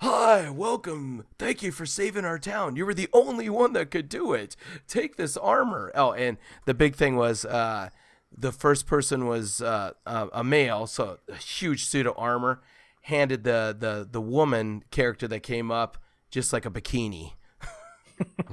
Hi, 0.00 0.50
welcome. 0.50 1.24
Thank 1.38 1.62
you 1.62 1.70
for 1.72 1.86
saving 1.86 2.24
our 2.24 2.38
town. 2.38 2.76
You 2.76 2.84
were 2.84 2.94
the 2.94 3.08
only 3.12 3.48
one 3.48 3.72
that 3.74 3.90
could 3.90 4.08
do 4.08 4.32
it. 4.32 4.56
Take 4.86 5.16
this 5.16 5.36
armor. 5.36 5.92
Oh, 5.94 6.12
and 6.12 6.36
the 6.66 6.74
big 6.74 6.96
thing 6.96 7.16
was 7.16 7.44
uh, 7.44 7.90
the 8.36 8.52
first 8.52 8.86
person 8.86 9.26
was 9.26 9.62
uh, 9.62 9.92
uh, 10.04 10.26
a 10.32 10.44
male, 10.44 10.86
so 10.86 11.18
a 11.28 11.36
huge 11.36 11.84
suit 11.84 12.06
of 12.06 12.14
armor. 12.16 12.60
Handed 13.02 13.44
the 13.44 13.76
the 13.78 14.08
the 14.10 14.20
woman 14.20 14.82
character 14.90 15.28
that 15.28 15.40
came 15.40 15.70
up 15.70 15.98
just 16.30 16.52
like 16.52 16.66
a 16.66 16.70
bikini. 16.70 17.32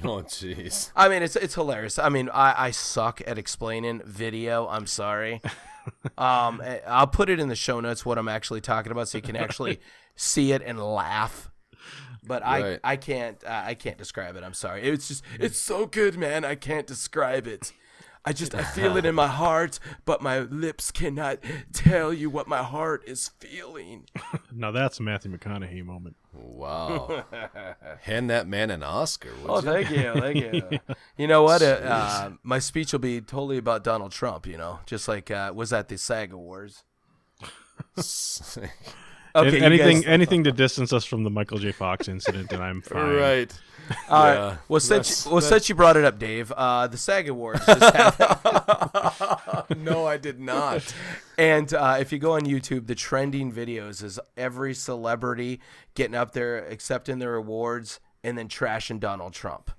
Oh, 0.03 0.23
jeez. 0.23 0.91
I 0.95 1.07
mean, 1.07 1.21
it's 1.21 1.35
it's 1.35 1.53
hilarious. 1.53 1.99
I 1.99 2.09
mean, 2.09 2.29
I, 2.33 2.65
I 2.65 2.71
suck 2.71 3.21
at 3.27 3.37
explaining 3.37 4.01
video. 4.03 4.67
I'm 4.67 4.87
sorry. 4.87 5.39
um, 6.17 6.61
eh, 6.63 6.79
I'll 6.87 7.07
put 7.07 7.29
it 7.29 7.39
in 7.39 7.49
the 7.49 7.55
show 7.55 7.79
notes 7.79 8.05
what 8.05 8.17
I'm 8.17 8.27
actually 8.27 8.61
talking 8.61 8.91
about, 8.91 9.07
so 9.07 9.17
you 9.17 9.21
can 9.21 9.35
actually 9.35 9.79
see 10.15 10.51
it 10.51 10.61
and 10.65 10.79
laugh. 10.79 11.49
But 12.23 12.45
I 12.45 12.61
Right. 12.61 12.79
I 12.83 12.95
can't 12.97 13.43
uh, 13.43 13.63
I 13.65 13.73
can't 13.73 13.97
describe 13.97 14.35
it. 14.35 14.43
I'm 14.43 14.53
sorry. 14.53 14.83
It's 14.83 15.07
just 15.07 15.23
it's 15.39 15.59
so 15.59 15.85
good, 15.85 16.17
man. 16.17 16.45
I 16.45 16.55
can't 16.55 16.85
describe 16.85 17.47
it. 17.47 17.73
I 18.23 18.33
just 18.33 18.53
I 18.53 18.63
feel 18.63 18.97
it 18.97 19.05
in 19.05 19.15
my 19.25 19.27
heart, 19.27 19.79
but 20.05 20.21
my 20.21 20.39
lips 20.39 20.91
cannot 20.91 21.39
tell 21.73 22.13
you 22.13 22.29
what 22.29 22.47
my 22.47 22.61
heart 22.61 23.03
is 23.07 23.31
feeling. 23.39 24.05
Now 24.51 24.69
that's 24.71 24.99
a 24.99 25.03
Matthew 25.03 25.35
McConaughey 25.35 25.83
moment. 25.83 26.15
Wow. 26.33 27.25
Hand 28.01 28.29
that 28.29 28.47
man 28.47 28.69
an 28.69 28.83
Oscar. 28.83 29.29
Would 29.41 29.49
Oh, 29.49 29.55
you? 29.55 29.61
thank 29.61 29.89
you, 29.89 30.13
thank 30.21 30.71
you. 30.71 30.79
You 31.17 31.27
know 31.27 31.43
what? 31.43 31.61
Uh, 31.61 31.65
uh, 31.83 32.31
my 32.43 32.59
speech 32.59 32.91
will 32.93 32.99
be 32.99 33.21
totally 33.21 33.57
about 33.57 33.83
Donald 33.83 34.11
Trump. 34.11 34.45
You 34.47 34.57
know, 34.57 34.79
just 34.85 35.07
like 35.07 35.31
uh, 35.31 35.51
was 35.55 35.73
at 35.73 35.87
the 35.89 35.97
SAG 35.97 36.31
Awards. 36.33 36.83
Okay, 39.33 39.57
you 39.59 39.63
anything 39.63 40.01
guys- 40.01 40.07
anything 40.07 40.43
to 40.43 40.51
distance 40.51 40.91
us 40.91 41.05
from 41.05 41.23
the 41.23 41.29
Michael 41.29 41.57
J. 41.57 41.71
Fox 41.71 42.07
incident, 42.07 42.51
and 42.51 42.61
I'm 42.61 42.81
fine. 42.81 43.15
right. 43.15 43.53
All 44.09 44.23
right. 44.23 44.33
Yeah. 44.35 44.57
Well, 44.67 44.79
since 44.79 45.07
That's- 45.23 45.25
well, 45.31 45.41
since 45.41 45.69
you 45.69 45.75
brought 45.75 45.97
it 45.97 46.05
up, 46.05 46.17
Dave, 46.19 46.51
uh, 46.53 46.87
the 46.87 46.97
SAG 46.97 47.27
Awards 47.29 47.65
just 47.65 47.95
happened, 47.95 49.83
no, 49.85 50.05
I 50.05 50.17
did 50.17 50.39
not. 50.39 50.93
and 51.37 51.73
uh, 51.73 51.97
if 51.99 52.11
you 52.11 52.19
go 52.19 52.33
on 52.33 52.41
YouTube, 52.43 52.87
the 52.87 52.95
trending 52.95 53.51
videos 53.51 54.03
is 54.03 54.19
every 54.37 54.73
celebrity 54.73 55.59
getting 55.95 56.15
up 56.15 56.31
there, 56.31 56.57
accepting 56.67 57.19
their 57.19 57.35
awards, 57.35 57.99
and 58.23 58.37
then 58.37 58.47
trashing 58.47 58.99
Donald 58.99 59.33
Trump. 59.33 59.71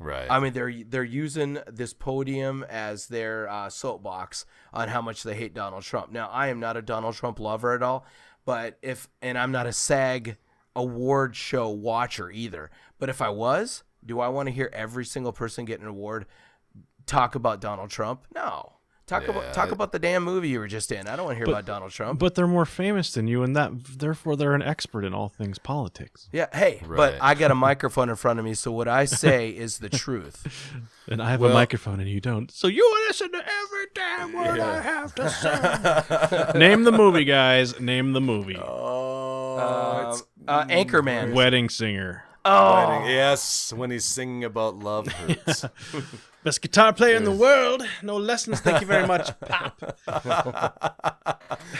Right. 0.00 0.26
I 0.30 0.38
mean, 0.40 0.52
they're 0.52 0.72
they're 0.86 1.02
using 1.04 1.58
this 1.66 1.92
podium 1.92 2.64
as 2.68 3.08
their 3.08 3.48
uh, 3.48 3.68
soapbox 3.70 4.46
on 4.72 4.88
how 4.88 5.02
much 5.02 5.22
they 5.24 5.34
hate 5.34 5.52
Donald 5.54 5.82
Trump. 5.82 6.12
Now, 6.12 6.28
I 6.28 6.48
am 6.48 6.60
not 6.60 6.76
a 6.76 6.82
Donald 6.82 7.14
Trump 7.16 7.40
lover 7.40 7.74
at 7.74 7.82
all, 7.82 8.06
but 8.44 8.78
if 8.82 9.08
and 9.20 9.36
I'm 9.36 9.50
not 9.52 9.66
a 9.66 9.72
SAG 9.72 10.36
award 10.76 11.34
show 11.34 11.68
watcher 11.70 12.30
either. 12.30 12.70
But 12.98 13.08
if 13.08 13.20
I 13.22 13.28
was, 13.30 13.84
do 14.04 14.20
I 14.20 14.28
want 14.28 14.48
to 14.48 14.52
hear 14.52 14.70
every 14.72 15.04
single 15.04 15.32
person 15.32 15.64
get 15.64 15.80
an 15.80 15.86
award 15.86 16.26
talk 17.06 17.34
about 17.34 17.60
Donald 17.60 17.90
Trump? 17.90 18.24
No. 18.34 18.72
Talk 19.06 19.22
Yeah, 19.22 19.30
about 19.30 19.54
talk 19.54 19.68
I- 19.68 19.72
about 19.72 19.92
the 19.92 19.98
damn 19.98 20.22
movie 20.22 20.50
you 20.50 20.58
were 20.58 20.66
just 20.68 20.92
in. 20.92 21.08
I 21.08 21.16
don't 21.16 21.24
want 21.24 21.36
to 21.36 21.38
hear 21.38 21.46
But- 21.46 21.52
about 21.52 21.64
Donald 21.64 21.92
Trump. 21.92 22.20
But 22.20 22.34
they're 22.34 22.46
more 22.46 22.66
famous 22.66 23.10
than 23.10 23.26
you, 23.26 23.42
and 23.42 23.56
that 23.56 23.70
therefore 23.98 24.36
they're 24.36 24.52
an 24.52 24.60
expert 24.60 25.02
in 25.02 25.14
all 25.14 25.30
things 25.30 25.58
politics. 25.58 26.28
yeah, 26.30 26.48
hey, 26.52 26.82
Right. 26.84 26.96
but 26.98 27.14
I 27.22 27.32
got 27.34 27.50
a 27.50 27.54
microphone 27.70 28.10
in 28.10 28.16
front 28.16 28.38
of 28.38 28.44
me, 28.44 28.52
so 28.52 28.70
what 28.70 28.86
I 28.86 29.06
say 29.06 29.48
is 29.48 29.78
the 29.78 29.88
truth. 29.88 30.46
And 31.10 31.22
I 31.22 31.30
have 31.30 31.40
Well- 31.40 31.52
a 31.52 31.54
microphone, 31.54 32.00
and 32.00 32.08
you 32.10 32.20
don't. 32.20 32.50
So 32.50 32.66
you 32.68 32.86
listen 33.08 33.32
to 33.32 33.38
every 33.38 33.86
damn 33.94 34.32
word 34.34 34.60
I 34.60 34.80
have 34.82 35.14
to 35.14 35.30
say. 35.30 36.58
Name 36.58 36.84
the 36.84 36.92
movie, 36.92 37.24
guys. 37.24 37.80
Name 37.80 38.12
the 38.12 38.20
movie. 38.20 38.58
oh, 38.58 40.10
it's 40.10 40.22
uh, 40.46 40.66
Anchorman. 40.66 41.32
Wedding 41.32 41.70
Singer. 41.70 42.24
Oh, 42.50 42.88
wedding. 42.88 43.10
Yes, 43.14 43.72
when 43.72 43.90
he's 43.90 44.04
singing 44.04 44.44
about 44.44 44.76
love 44.78 45.06
hurts. 45.12 45.64
Best 46.44 46.62
guitar 46.62 46.92
player 46.92 47.16
in 47.16 47.24
the 47.24 47.32
world. 47.32 47.82
No 48.02 48.16
lessons. 48.16 48.60
Thank 48.60 48.80
you 48.80 48.86
very 48.86 49.06
much. 49.06 49.28
Pop. 49.40 49.98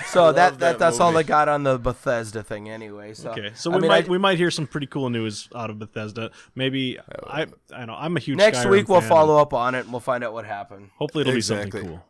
So 0.07 0.33
that, 0.33 0.35
that, 0.35 0.59
that 0.59 0.79
that's 0.79 1.01
all 1.01 1.13
movie. 1.13 1.25
I 1.25 1.29
got 1.29 1.49
on 1.49 1.63
the 1.63 1.79
Bethesda 1.79 2.43
thing 2.43 2.69
anyway. 2.69 3.15
So 3.15 3.31
Okay, 3.31 3.53
so 3.55 3.71
I 3.71 3.77
we 3.77 3.83
mean, 3.83 3.89
might 3.89 4.07
I- 4.07 4.11
we 4.11 4.19
might 4.19 4.37
hear 4.37 4.51
some 4.51 4.67
pretty 4.67 4.87
cool 4.89 5.11
news 5.11 5.49
out 5.55 5.71
of 5.71 5.79
Bethesda. 5.79 6.31
Maybe 6.55 6.99
oh. 6.99 7.05
I 7.29 7.47
I 7.75 7.85
know 7.85 7.95
I'm 7.95 8.17
a 8.17 8.21
huge 8.21 8.37
next 8.37 8.59
Skyrim 8.59 8.71
week 8.71 8.89
we'll 8.89 9.01
fan. 9.01 9.09
follow 9.09 9.39
up 9.39 9.55
on 9.55 9.75
it 9.75 9.81
and 9.81 9.91
we'll 9.93 10.01
find 10.01 10.25
out 10.25 10.33
what 10.33 10.45
happened. 10.45 10.91
Hopefully 10.99 11.23
it'll 11.23 11.35
Exactly. 11.37 11.67
be 11.71 11.71
something 11.79 11.91
cool. 11.99 12.05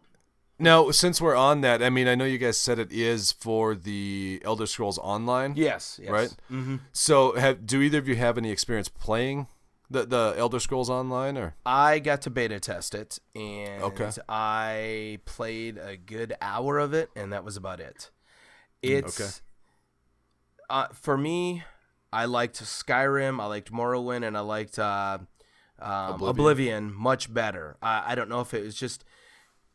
Now, 0.58 0.90
since 0.90 1.20
we're 1.20 1.36
on 1.36 1.60
that, 1.62 1.82
I 1.82 1.90
mean, 1.90 2.08
I 2.08 2.14
know 2.14 2.24
you 2.24 2.38
guys 2.38 2.58
said 2.58 2.78
it 2.78 2.92
is 2.92 3.32
for 3.32 3.74
the 3.74 4.40
Elder 4.44 4.66
Scrolls 4.66 4.98
Online. 4.98 5.54
Yes, 5.56 5.98
yes. 6.02 6.10
Right? 6.10 6.34
hmm 6.48 6.76
So, 6.92 7.32
have, 7.36 7.66
do 7.66 7.80
either 7.82 7.98
of 7.98 8.08
you 8.08 8.16
have 8.16 8.36
any 8.38 8.50
experience 8.50 8.88
playing 8.88 9.46
the 9.90 10.04
the 10.04 10.34
Elder 10.36 10.60
Scrolls 10.60 10.90
Online, 10.90 11.38
or 11.38 11.54
I 11.64 11.98
got 11.98 12.20
to 12.22 12.30
beta 12.30 12.60
test 12.60 12.94
it 12.94 13.18
and 13.34 13.82
Okay. 13.82 14.10
I 14.28 15.18
played 15.24 15.78
a 15.78 15.96
good 15.96 16.34
hour 16.42 16.78
of 16.78 16.92
it 16.92 17.08
and 17.16 17.32
that 17.32 17.42
was 17.42 17.56
about 17.56 17.80
it. 17.80 18.10
It's 18.82 19.18
okay. 19.20 19.30
uh, 20.68 20.88
for 20.92 21.16
me 21.16 21.62
I 22.12 22.24
liked 22.26 22.62
Skyrim, 22.62 23.40
I 23.40 23.46
liked 23.46 23.70
Morrowind, 23.72 24.26
and 24.26 24.36
I 24.36 24.40
liked 24.40 24.78
uh, 24.78 25.18
um, 25.78 26.14
Oblivion. 26.14 26.28
Oblivion. 26.30 26.92
much 26.94 27.32
better. 27.32 27.76
I, 27.82 28.12
I 28.12 28.14
don't 28.14 28.28
know 28.28 28.40
if 28.40 28.52
it 28.54 28.64
was 28.64 28.74
just 28.74 29.04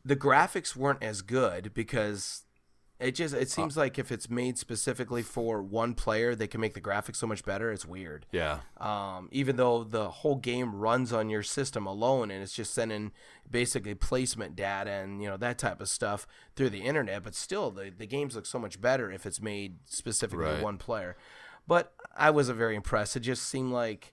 the 0.04 0.16
graphics 0.16 0.76
weren't 0.76 1.02
as 1.02 1.22
good 1.22 1.72
because 1.74 2.42
it 3.00 3.12
just 3.16 3.34
it 3.34 3.50
seems 3.50 3.76
like 3.76 3.98
if 3.98 4.12
it's 4.12 4.30
made 4.30 4.56
specifically 4.56 5.22
for 5.22 5.60
one 5.62 5.94
player, 5.94 6.34
they 6.34 6.46
can 6.46 6.60
make 6.60 6.74
the 6.74 6.80
graphics 6.80 7.16
so 7.16 7.26
much 7.26 7.44
better. 7.44 7.72
It's 7.72 7.84
weird. 7.84 8.24
Yeah. 8.30 8.60
Um, 8.78 9.28
even 9.32 9.56
though 9.56 9.82
the 9.82 10.08
whole 10.10 10.36
game 10.36 10.74
runs 10.76 11.12
on 11.12 11.28
your 11.28 11.42
system 11.42 11.86
alone 11.86 12.30
and 12.30 12.42
it's 12.42 12.52
just 12.54 12.72
sending 12.72 13.10
basically 13.50 13.94
placement 13.94 14.54
data 14.54 14.90
and 14.90 15.20
you 15.22 15.28
know 15.28 15.36
that 15.38 15.58
type 15.58 15.80
of 15.80 15.88
stuff 15.88 16.26
through 16.54 16.70
the 16.70 16.82
internet, 16.82 17.24
but 17.24 17.34
still 17.34 17.70
the 17.72 17.90
the 17.90 18.06
games 18.06 18.36
look 18.36 18.46
so 18.46 18.58
much 18.60 18.80
better 18.80 19.10
if 19.10 19.26
it's 19.26 19.40
made 19.40 19.78
specifically 19.86 20.44
Right. 20.46 20.62
one 20.62 20.78
player. 20.78 21.16
But 21.66 21.92
I 22.16 22.30
wasn't 22.30 22.58
very 22.58 22.76
impressed. 22.76 23.16
It 23.16 23.20
just 23.20 23.42
seemed 23.48 23.72
like 23.72 24.12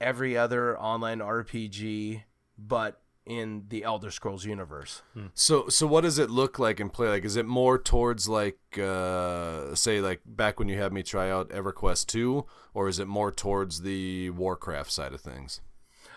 every 0.00 0.36
other 0.36 0.78
online 0.78 1.18
RPG, 1.20 2.22
but 2.56 3.00
in 3.30 3.66
the 3.68 3.84
Elder 3.84 4.10
Scrolls 4.10 4.44
universe. 4.44 5.02
So 5.34 5.68
so 5.68 5.86
what 5.86 6.00
does 6.02 6.18
it 6.18 6.30
look 6.30 6.58
like 6.58 6.80
and 6.80 6.92
play 6.92 7.08
like? 7.08 7.24
Is 7.24 7.36
it 7.36 7.46
more 7.46 7.78
towards 7.78 8.28
like 8.28 8.58
uh 8.78 9.74
say 9.74 10.00
like 10.00 10.20
back 10.26 10.58
when 10.58 10.68
you 10.68 10.76
had 10.78 10.92
me 10.92 11.02
try 11.02 11.30
out 11.30 11.50
EverQuest 11.50 12.06
2 12.06 12.44
or 12.74 12.88
is 12.88 12.98
it 12.98 13.06
more 13.06 13.30
towards 13.30 13.82
the 13.82 14.30
Warcraft 14.30 14.90
side 14.90 15.12
of 15.12 15.20
things? 15.20 15.60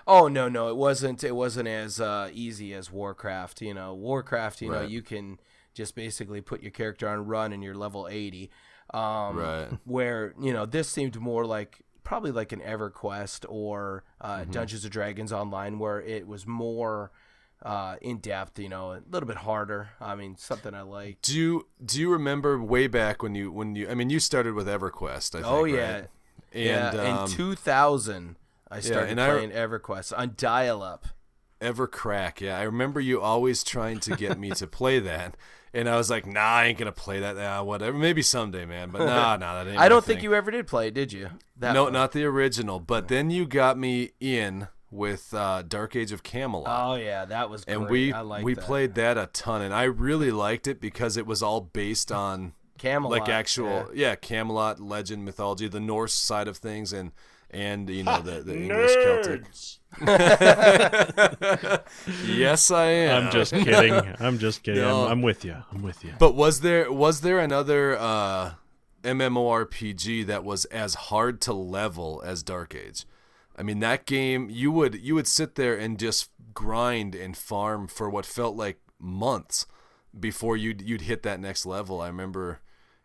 Oh 0.08 0.28
no, 0.28 0.50
no, 0.50 0.68
it 0.70 0.76
wasn't. 0.76 1.24
It 1.24 1.36
wasn't 1.36 1.68
as 1.70 2.02
uh, 2.02 2.30
easy 2.34 2.74
as 2.74 2.92
Warcraft. 2.92 3.62
You 3.62 3.74
know, 3.74 3.94
Warcraft. 3.94 4.62
You 4.62 4.70
know, 4.72 4.82
you 4.82 5.02
can 5.02 5.40
just 5.74 5.96
basically 5.96 6.42
put 6.42 6.62
your 6.62 6.72
character 6.72 7.08
on 7.08 7.26
run 7.28 7.54
and 7.54 7.64
you're 7.64 7.76
level 7.76 8.08
eighty. 8.10 8.50
Um, 8.94 9.38
Right. 9.38 9.68
Where 9.86 10.34
you 10.42 10.52
know 10.52 10.66
this 10.66 10.90
seemed 10.90 11.18
more 11.20 11.46
like 11.46 11.82
probably 12.04 12.32
like 12.32 12.52
an 12.52 12.60
EverQuest 12.62 13.46
or 13.50 14.04
uh, 14.22 14.40
Mm-hmm. 14.40 14.52
Dungeons 14.52 14.84
and 14.84 14.92
Dragons 14.92 15.32
Online, 15.34 15.80
where 15.80 16.02
it 16.02 16.28
was 16.28 16.46
more 16.48 17.12
uh, 17.62 17.96
in 18.02 18.18
depth. 18.18 18.60
You 18.60 18.70
know, 18.70 18.92
a 18.94 19.02
little 19.10 19.28
bit 19.28 19.38
harder. 19.38 19.90
I 20.02 20.16
mean, 20.16 20.36
something 20.38 20.74
I 20.74 20.82
like. 20.82 21.22
Do 21.22 21.36
you 21.38 21.68
do 21.84 22.00
you 22.00 22.10
remember 22.12 22.62
way 22.62 22.88
back 22.88 23.24
when 23.24 23.36
you 23.36 23.52
when 23.52 23.76
you 23.76 23.90
I 23.90 23.94
mean 23.96 24.10
you 24.10 24.20
started 24.20 24.54
with 24.54 24.68
EverQuest, 24.68 25.36
I 25.36 25.42
think, 25.42 25.46
Oh 25.46 25.64
yeah, 25.64 25.94
right? 25.94 26.08
And 26.54 26.94
yeah. 26.98 27.18
um, 27.20 27.24
in 27.26 27.32
two 27.32 27.56
thousand, 27.56 28.36
I 28.70 28.80
started 28.80 29.18
I- 29.18 29.30
playing 29.32 29.52
EverQuest 29.52 30.14
on 30.18 30.34
dial-up. 30.38 31.08
Evercrack, 31.62 32.42
yeah. 32.42 32.60
I 32.60 32.64
remember 32.64 33.00
you 33.00 33.22
always 33.22 33.64
trying 33.64 34.00
to 34.02 34.16
get 34.18 34.38
me 34.38 34.50
to 34.52 34.68
play 34.68 35.00
that. 35.00 35.36
And 35.74 35.90
I 35.90 35.98
was 35.98 36.10
like, 36.10 36.28
nah, 36.28 36.40
I 36.40 36.66
ain't 36.66 36.78
gonna 36.78 36.92
play 36.92 37.20
that. 37.22 37.36
Nah, 37.36 37.64
whatever. 37.64 37.98
Maybe 37.98 38.22
someday, 38.22 38.66
man. 38.66 38.90
But 38.92 39.00
nah, 39.06 39.38
nah, 39.38 39.64
that 39.64 39.70
ain't 39.72 39.80
I 39.80 39.90
don't 39.90 40.06
think 40.06 40.22
you 40.22 40.36
ever 40.36 40.52
did 40.52 40.68
play 40.68 40.88
it, 40.90 40.94
did 40.94 41.12
you? 41.12 41.30
That 41.58 41.74
No, 41.74 41.86
one. 41.86 41.94
not 41.94 42.12
the 42.12 42.24
original. 42.26 42.80
But 42.80 43.08
then 43.08 43.32
you 43.32 43.48
got 43.48 43.78
me 43.78 44.12
in 44.20 44.68
with 44.92 45.34
uh, 45.34 45.64
Dark 45.68 45.96
Age 45.96 46.12
of 46.12 46.22
Camelot. 46.22 46.68
Oh 46.68 46.96
yeah, 46.96 47.26
that 47.26 47.50
was 47.50 47.66
great. 47.66 47.76
and 47.76 47.90
we 47.90 48.14
I 48.14 48.22
liked 48.22 48.44
we 48.46 48.54
that. 48.54 48.64
played 48.64 48.94
that 48.96 49.18
a 49.18 49.26
ton 49.34 49.64
and 49.64 49.74
I 49.74 49.84
really 49.84 50.30
liked 50.30 50.68
it 50.68 50.80
because 50.80 51.18
it 51.18 51.26
was 51.26 51.42
all 51.42 51.62
based 51.62 52.12
on 52.12 52.54
Camelot, 52.78 53.20
like 53.20 53.30
actual 53.30 53.90
yeah. 53.96 54.14
Camelot 54.16 54.80
legend 54.80 55.26
mythology, 55.26 55.68
the 55.68 55.80
Norse 55.80 56.14
side 56.14 56.48
of 56.48 56.58
things 56.58 56.94
and 56.94 57.12
and 57.50 57.90
you 57.90 58.04
know 58.04 58.22
the, 58.22 58.42
the 58.42 58.56
English 58.62 58.94
Celtic. 58.94 59.44
Yes, 62.26 62.72
I 62.72 62.86
am. 62.86 63.26
I'm 63.28 63.32
just 63.32 63.54
kidding. 63.54 63.94
I'm 64.20 64.40
just 64.40 64.64
kidding. 64.64 64.82
No. 64.82 65.06
I'm, 65.06 65.12
I'm 65.12 65.22
with 65.22 65.46
you. 65.46 65.56
I'm 65.72 65.82
with 65.82 66.04
you. 66.04 66.14
But 66.20 66.36
was 66.36 66.62
there 66.62 66.92
was 66.92 67.22
there 67.22 67.40
another 67.40 67.98
uh, 67.98 68.54
MMORPG 69.04 70.26
that 70.28 70.44
was 70.44 70.66
as 70.66 70.96
hard 70.96 71.42
to 71.42 71.54
level 71.54 72.22
as 72.26 72.44
Dark 72.44 72.76
Age? 72.76 73.06
I 73.56 73.64
mean, 73.64 73.80
that 73.80 74.06
game 74.06 74.50
you 74.50 74.72
would 74.72 74.96
you 74.96 75.16
would 75.16 75.28
sit 75.28 75.56
there 75.56 75.78
and 75.78 76.00
just 76.00 76.30
grind 76.54 77.16
and 77.16 77.36
farm 77.38 77.88
for 77.88 78.10
what 78.10 78.26
felt 78.26 78.56
like 78.56 78.80
months 79.00 79.66
before 80.20 80.58
you'd 80.58 80.82
you'd 80.82 81.02
hit 81.02 81.24
that 81.24 81.40
next 81.40 81.66
level. 81.66 82.02
I 82.02 82.08
remember 82.08 82.60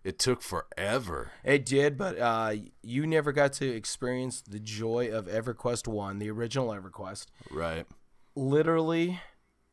it 0.09 0.19
took 0.19 0.43
forever. 0.43 1.31
It 1.45 1.65
did, 1.67 1.97
but 1.99 2.19
uh, 2.19 2.55
you 2.83 3.07
never 3.07 3.31
got 3.33 3.53
to 3.55 3.69
experience 3.69 4.41
the 4.41 4.59
joy 4.59 5.11
of 5.13 5.27
EverQuest 5.27 5.87
One, 5.87 6.19
the 6.19 6.31
original 6.31 6.69
EverQuest. 6.69 7.27
Right. 7.51 7.87
Literally, 8.35 9.21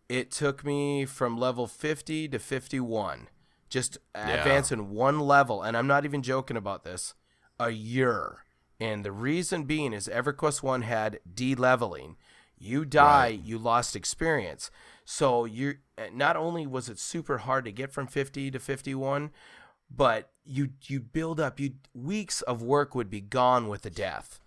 it 0.10 0.32
took 0.32 0.66
me 0.66 1.06
from 1.06 1.38
level 1.38 1.68
fifty 1.68 2.28
to 2.28 2.40
fifty-one, 2.40 3.28
just 3.70 3.98
advancing 4.14 4.90
one 4.90 5.20
level, 5.20 5.62
and 5.62 5.78
I'm 5.78 5.88
not 5.88 6.06
even 6.06 6.22
joking 6.22 6.58
about 6.58 6.84
this. 6.84 7.14
A 7.60 7.70
year, 7.70 8.40
and 8.80 9.06
the 9.06 9.12
reason 9.12 9.64
being 9.64 9.94
is 9.94 10.08
EverQuest 10.08 10.62
One 10.64 10.82
had 10.82 11.20
de-leveling. 11.34 12.18
You 12.58 12.86
die, 12.86 13.30
Right. 13.30 13.42
you 13.44 13.58
lost 13.58 13.96
experience. 13.96 14.72
So 15.06 15.46
you 15.46 15.76
not 16.14 16.36
only 16.36 16.66
was 16.66 16.90
it 16.90 16.98
super 17.00 17.40
hard 17.40 17.66
to 17.66 17.72
get 17.72 17.92
from 17.92 18.08
50 18.08 18.50
to 18.52 18.60
51, 18.60 19.30
but 19.90 20.32
you 20.44 20.70
you 20.84 21.00
build 21.00 21.40
up 21.40 21.60
you 21.60 21.74
weeks 21.94 22.42
of 22.44 22.62
work 22.62 22.94
would 22.96 23.10
be 23.10 23.22
gone 23.22 23.68
with 23.68 23.82
the 23.82 23.90
death. 23.90 24.40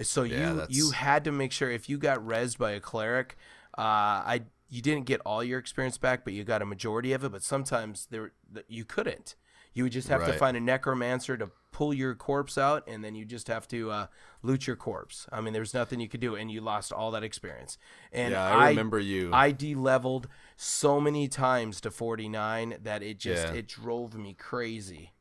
So 0.00 0.22
Yeah, 0.22 0.50
you 0.50 0.56
that's- 0.56 0.76
you 0.76 0.90
had 0.92 1.24
to 1.24 1.32
make 1.32 1.52
sure 1.52 1.70
if 1.70 1.88
you 1.88 1.98
got 1.98 2.18
rezzed 2.20 2.58
by 2.58 2.70
a 2.72 2.80
cleric, 2.80 3.36
uh, 3.76 3.80
I 3.82 4.42
you 4.68 4.80
didn't 4.80 5.04
get 5.04 5.20
all 5.26 5.44
your 5.44 5.58
experience 5.58 5.98
back, 5.98 6.24
but 6.24 6.32
you 6.32 6.44
got 6.44 6.62
a 6.62 6.66
majority 6.66 7.12
of 7.12 7.24
it. 7.24 7.32
But 7.32 7.42
sometimes 7.42 8.06
there 8.10 8.32
you 8.68 8.84
couldn't. 8.84 9.34
You 9.74 9.84
would 9.84 9.92
just 9.92 10.08
have 10.08 10.20
to 10.26 10.32
find 10.38 10.56
a 10.56 10.60
necromancer 10.60 11.36
to 11.36 11.50
pull 11.70 11.94
your 11.94 12.14
corpse 12.14 12.58
out, 12.58 12.84
and 12.86 13.02
then 13.02 13.14
you 13.14 13.24
just 13.24 13.48
have 13.48 13.66
to 13.68 13.90
uh, 13.90 14.06
loot 14.42 14.66
your 14.66 14.76
corpse. 14.76 15.26
I 15.32 15.40
mean, 15.40 15.54
there's 15.54 15.72
nothing 15.72 16.00
you 16.00 16.08
could 16.08 16.20
do, 16.20 16.34
and 16.34 16.50
you 16.50 16.60
lost 16.60 16.92
all 16.92 17.10
that 17.12 17.22
experience. 17.24 17.78
And 18.12 18.32
Yeah, 18.32 18.44
I 18.44 18.68
remember 18.70 18.98
you. 18.98 19.30
I 19.32 19.50
de-leveled 19.52 20.28
so 20.56 21.00
many 21.00 21.28
times 21.28 21.80
to 21.80 21.90
49 21.90 22.76
that 22.82 23.02
it 23.02 23.18
just 23.18 23.48
Yeah. 23.48 23.54
it 23.54 23.68
drove 23.68 24.14
me 24.14 24.34
crazy. 24.34 25.12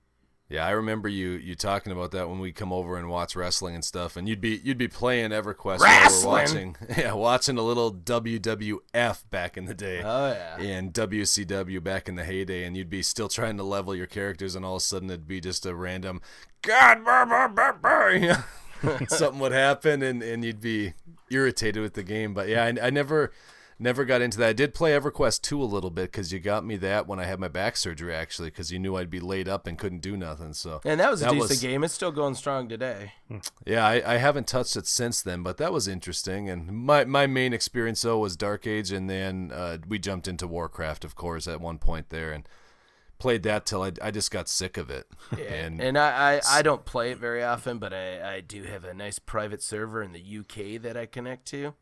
Yeah, 0.52 0.66
I 0.68 0.72
remember 0.72 1.08
you 1.08 1.30
you 1.30 1.56
talking 1.56 1.94
about 1.94 2.12
that 2.12 2.28
when 2.30 2.40
we 2.40 2.52
come 2.52 2.74
over 2.74 2.98
and 2.98 3.08
watch 3.08 3.38
wrestling 3.38 3.74
and 3.74 3.86
stuff, 3.86 4.18
and 4.18 4.28
you'd 4.28 4.42
be 4.42 4.60
you'd 4.62 4.78
be 4.78 4.90
playing 4.90 5.32
EverQuest 5.32 5.80
while 5.80 6.22
we're 6.22 6.28
watching, 6.28 6.76
yeah, 6.98 7.14
watching 7.14 7.58
a 7.58 7.62
little 7.62 7.94
WWF 7.94 9.24
back 9.30 9.56
in 9.56 9.64
the 9.64 9.74
day, 9.74 10.02
Oh 10.04 10.32
yeah. 10.34 10.58
and 10.58 10.94
WCW 10.94 11.82
back 11.82 12.10
in 12.10 12.16
the 12.16 12.26
heyday, 12.26 12.66
and 12.66 12.76
you'd 12.76 12.90
be 12.90 13.02
still 13.02 13.30
trying 13.30 13.56
to 13.58 13.64
level 13.64 13.96
your 13.96 14.08
characters, 14.08 14.54
and 14.54 14.66
all 14.66 14.76
of 14.76 14.82
a 14.82 14.84
sudden 14.84 15.10
it'd 15.10 15.26
be 15.28 15.40
just 15.40 15.66
a 15.66 15.74
random 15.74 16.22
God, 16.62 17.04
brr, 17.06 17.26
brr, 17.26 17.48
brr, 17.48 17.74
brr," 17.82 18.12
you 18.12 18.28
know? 18.28 18.98
something 19.08 19.40
would 19.40 19.54
happen, 19.54 20.02
and 20.04 20.22
and 20.22 20.44
you'd 20.44 20.60
be 20.60 20.94
irritated 21.30 21.82
with 21.82 21.94
the 21.94 22.04
game. 22.04 22.34
But 22.34 22.50
yeah, 22.50 22.66
I, 22.66 22.88
I 22.88 22.90
never. 22.90 23.32
Never 23.82 24.06
got 24.06 24.22
into 24.22 24.38
that. 24.38 24.50
I 24.50 24.54
did 24.54 24.76
play 24.76 24.92
EverQuest 24.92 25.42
2 25.42 25.60
a 25.60 25.66
little 25.66 25.90
bit 25.90 26.12
because 26.12 26.32
you 26.32 26.40
got 26.40 26.64
me 26.64 26.76
that 26.78 27.08
when 27.08 27.20
I 27.20 27.26
had 27.26 27.40
my 27.40 27.48
back 27.48 27.76
surgery, 27.76 28.14
actually, 28.14 28.50
because 28.52 28.72
you 28.72 28.78
knew 28.78 28.96
I'd 28.96 29.10
be 29.10 29.20
laid 29.20 29.50
up 29.50 29.66
and 29.66 29.76
couldn't 29.76 30.02
do 30.04 30.16
nothing. 30.16 30.54
So 30.54 30.82
And 30.86 31.00
that 31.00 31.10
was 31.10 31.22
a 31.24 31.26
That 31.26 31.32
decent 31.32 31.50
was- 31.50 31.62
game. 31.62 31.84
It's 31.84 31.94
still 31.96 32.12
going 32.12 32.36
strong 32.36 32.70
today. 32.70 33.14
yeah, 33.66 33.84
I, 33.84 34.14
I 34.14 34.18
haven't 34.18 34.46
touched 34.48 34.76
it 34.76 34.86
since 34.86 35.24
then, 35.24 35.42
but 35.42 35.58
that 35.58 35.74
was 35.74 35.88
interesting. 35.88 36.48
And 36.48 36.68
my, 36.72 37.06
my 37.06 37.26
main 37.26 37.54
experience 37.54 38.04
though 38.04 38.20
was 38.20 38.38
Dark 38.38 38.68
Age, 38.68 38.92
and 38.92 39.10
then 39.10 39.52
uh, 39.52 39.80
we 39.88 39.98
jumped 39.98 40.28
into 40.28 40.46
Warcraft, 40.48 41.04
of 41.04 41.16
course, 41.16 41.48
at 41.48 41.60
one 41.60 41.80
point 41.80 42.10
there, 42.10 42.32
and 42.32 42.48
played 43.22 43.44
that 43.44 43.68
till 43.68 43.84
I, 43.84 43.92
I 44.02 44.10
just 44.10 44.32
got 44.32 44.50
sick 44.50 44.78
of 44.78 44.90
it. 44.90 45.06
Yeah. 45.38 45.46
And, 45.46 45.80
And, 45.80 45.98
I, 45.98 46.38
I, 46.38 46.42
I 46.50 46.62
don't 46.64 46.84
play 46.86 47.12
it 47.12 47.20
very 47.20 47.44
often, 47.44 47.78
but 47.78 47.94
I, 47.94 48.38
I 48.38 48.42
do 48.42 48.64
have 48.64 48.84
a 48.84 48.94
nice 48.96 49.20
private 49.20 49.62
server 49.62 50.02
in 50.02 50.12
the 50.12 50.20
UK 50.40 50.82
that 50.82 50.98
I 50.98 51.06
connect 51.06 51.46
to. 51.50 51.76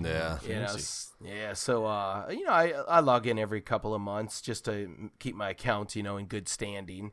yeah, 0.00 0.38
You 0.42 0.54
know, 0.54 0.76
yeah. 1.22 1.52
So 1.52 1.84
uh, 1.84 2.26
you 2.30 2.44
know, 2.44 2.52
I 2.52 2.72
I 2.88 3.00
log 3.00 3.26
in 3.26 3.38
every 3.38 3.60
couple 3.60 3.94
of 3.94 4.00
months 4.00 4.40
just 4.40 4.64
to 4.64 5.10
keep 5.18 5.34
my 5.36 5.50
account, 5.50 5.94
you 5.94 6.02
know, 6.02 6.16
in 6.16 6.24
good 6.26 6.48
standing. 6.48 7.12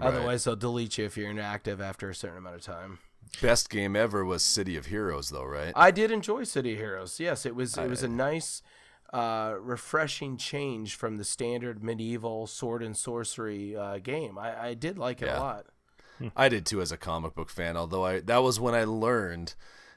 Otherwise, 0.00 0.44
they'll 0.44 0.54
delete 0.54 0.98
you 0.98 1.06
if 1.06 1.16
you're 1.16 1.30
inactive 1.30 1.80
after 1.80 2.08
a 2.10 2.14
certain 2.14 2.38
amount 2.38 2.56
of 2.56 2.62
time. 2.62 2.98
best 3.40 3.70
game 3.70 3.96
ever 3.96 4.24
was 4.24 4.44
City 4.44 4.76
of 4.76 4.86
Heroes, 4.86 5.30
though, 5.30 5.44
right? 5.44 5.72
I 5.74 5.90
did 5.90 6.10
enjoy 6.10 6.44
City 6.44 6.74
of 6.74 6.78
Heroes. 6.78 7.18
Yes, 7.18 7.46
it 7.46 7.54
was 7.56 7.76
it 7.78 7.88
was 7.88 8.02
a 8.02 8.08
nice, 8.08 8.62
uh, 9.12 9.54
refreshing 9.60 10.36
change 10.36 10.94
from 10.96 11.16
the 11.16 11.24
standard 11.24 11.82
medieval 11.82 12.46
sword 12.46 12.82
and 12.82 12.96
sorcery 12.96 13.76
uh, 13.76 13.98
game. 13.98 14.38
I, 14.38 14.68
I 14.68 14.74
did 14.74 14.98
like 14.98 15.22
it 15.22 15.26
Yeah. 15.26 15.38
a 15.38 15.40
lot. 15.40 15.66
I 16.34 16.48
did 16.48 16.64
too 16.64 16.80
as 16.80 16.90
a 16.92 16.96
comic 16.96 17.34
book 17.34 17.50
fan, 17.50 17.76
although 17.76 18.04
I 18.04 18.20
that 18.20 18.38
was 18.42 18.58
when 18.58 18.74
I 18.74 18.84
learned 18.84 19.54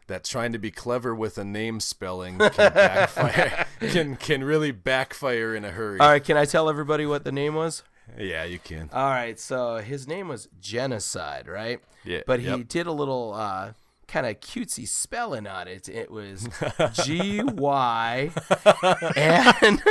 that 0.08 0.24
trying 0.26 0.52
to 0.52 0.60
be 0.60 0.70
clever 0.72 1.16
with 1.16 1.38
a 1.38 1.46
name 1.46 1.80
spelling 1.80 2.38
can 2.40 2.52
backfire 2.74 3.66
can 3.80 4.16
can 4.18 4.44
really 4.44 4.72
backfire 4.72 5.56
in 5.56 5.64
a 5.64 5.72
hurry. 5.72 6.00
All 6.00 6.10
right, 6.10 6.24
can 6.24 6.36
I 6.36 6.44
tell 6.46 6.68
everybody 6.70 7.06
what 7.06 7.24
the 7.24 7.32
name 7.32 7.56
was? 7.56 7.84
Yeah, 8.18 8.44
you 8.44 8.60
can. 8.60 8.90
All 8.92 9.10
right, 9.10 9.40
so 9.40 9.78
his 9.78 10.08
name 10.08 10.28
was 10.28 10.50
Genocide, 10.60 11.48
right? 11.48 11.80
Yeah, 12.04 12.22
But 12.26 12.40
he 12.42 12.48
yep. 12.48 12.68
did 12.68 12.88
a 12.88 12.92
little 12.92 13.34
uh, 13.34 13.74
kind 14.12 14.26
of 14.26 14.40
cutesy 14.40 14.88
spelling 14.88 15.48
on 15.48 15.68
it. 15.68 15.88
It 15.88 16.10
was 16.12 16.48
G 17.06 17.42
Y 17.44 18.32
N 19.16 19.82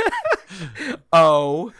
O 1.13 1.71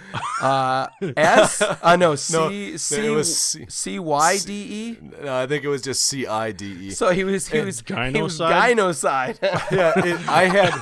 Uh, 0.42 0.88
S? 1.18 1.62
Uh, 1.62 1.96
no, 1.98 2.16
C, 2.16 2.34
No, 2.34 2.50
it 2.50 2.80
C, 2.80 3.10
was 3.10 3.38
C- 3.38 3.66
C 3.68 4.00
Y 4.00 4.38
D 4.46 4.54
E. 4.54 4.98
No, 5.24 5.36
I 5.36 5.48
think 5.48 5.64
it 5.64 5.68
was 5.68 5.82
just 5.82 6.04
C 6.06 6.26
I 6.28 6.52
D 6.52 6.66
E. 6.88 6.92
So 6.92 7.10
he 7.10 7.24
was 7.24 7.48
he 7.48 7.60
was 7.62 7.84
he 7.86 7.94
was 8.22 8.40
Gynocide? 8.40 8.76
gynocide. 8.76 9.42
yeah, 9.72 9.94
it, 9.98 10.30
I 10.30 10.46
had 10.46 10.74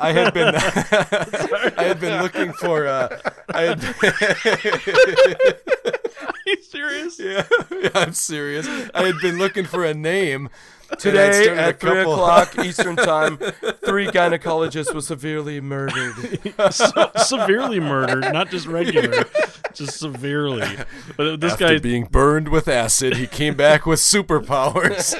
I 0.00 0.12
had 0.12 0.34
been 0.34 0.54
I 1.78 1.82
had 1.84 2.00
been 2.00 2.20
looking 2.22 2.52
for 2.52 2.86
uh, 2.86 3.18
I 3.48 3.62
had 3.62 3.84
Are 3.84 4.54
you 4.58 5.73
serious? 7.10 7.18
yeah, 7.20 7.44
yeah, 7.82 7.88
I'm 7.94 8.12
serious. 8.12 8.66
I 8.94 9.02
had 9.04 9.16
been 9.20 9.38
looking 9.38 9.64
for 9.64 9.84
a 9.84 9.94
name 9.94 10.48
Today 10.98 11.48
at 11.48 11.80
three 11.80 11.90
couple- 11.90 12.12
o'clock 12.12 12.58
Eastern 12.64 12.94
time, 12.94 13.38
three 13.84 14.06
gynecologists 14.06 14.94
were 14.94 15.00
severely 15.00 15.60
murdered. 15.60 16.14
Se- 16.70 17.10
severely 17.24 17.80
murdered, 17.80 18.32
not 18.32 18.50
just 18.50 18.66
regular, 18.66 19.24
just 19.72 19.98
severely. 19.98 20.68
But 21.16 21.40
this 21.40 21.54
After 21.54 21.68
guy, 21.68 21.78
being 21.78 22.04
burned 22.04 22.48
with 22.48 22.68
acid, 22.68 23.16
he 23.16 23.26
came 23.26 23.54
back 23.56 23.86
with 23.86 23.98
superpowers. 23.98 25.14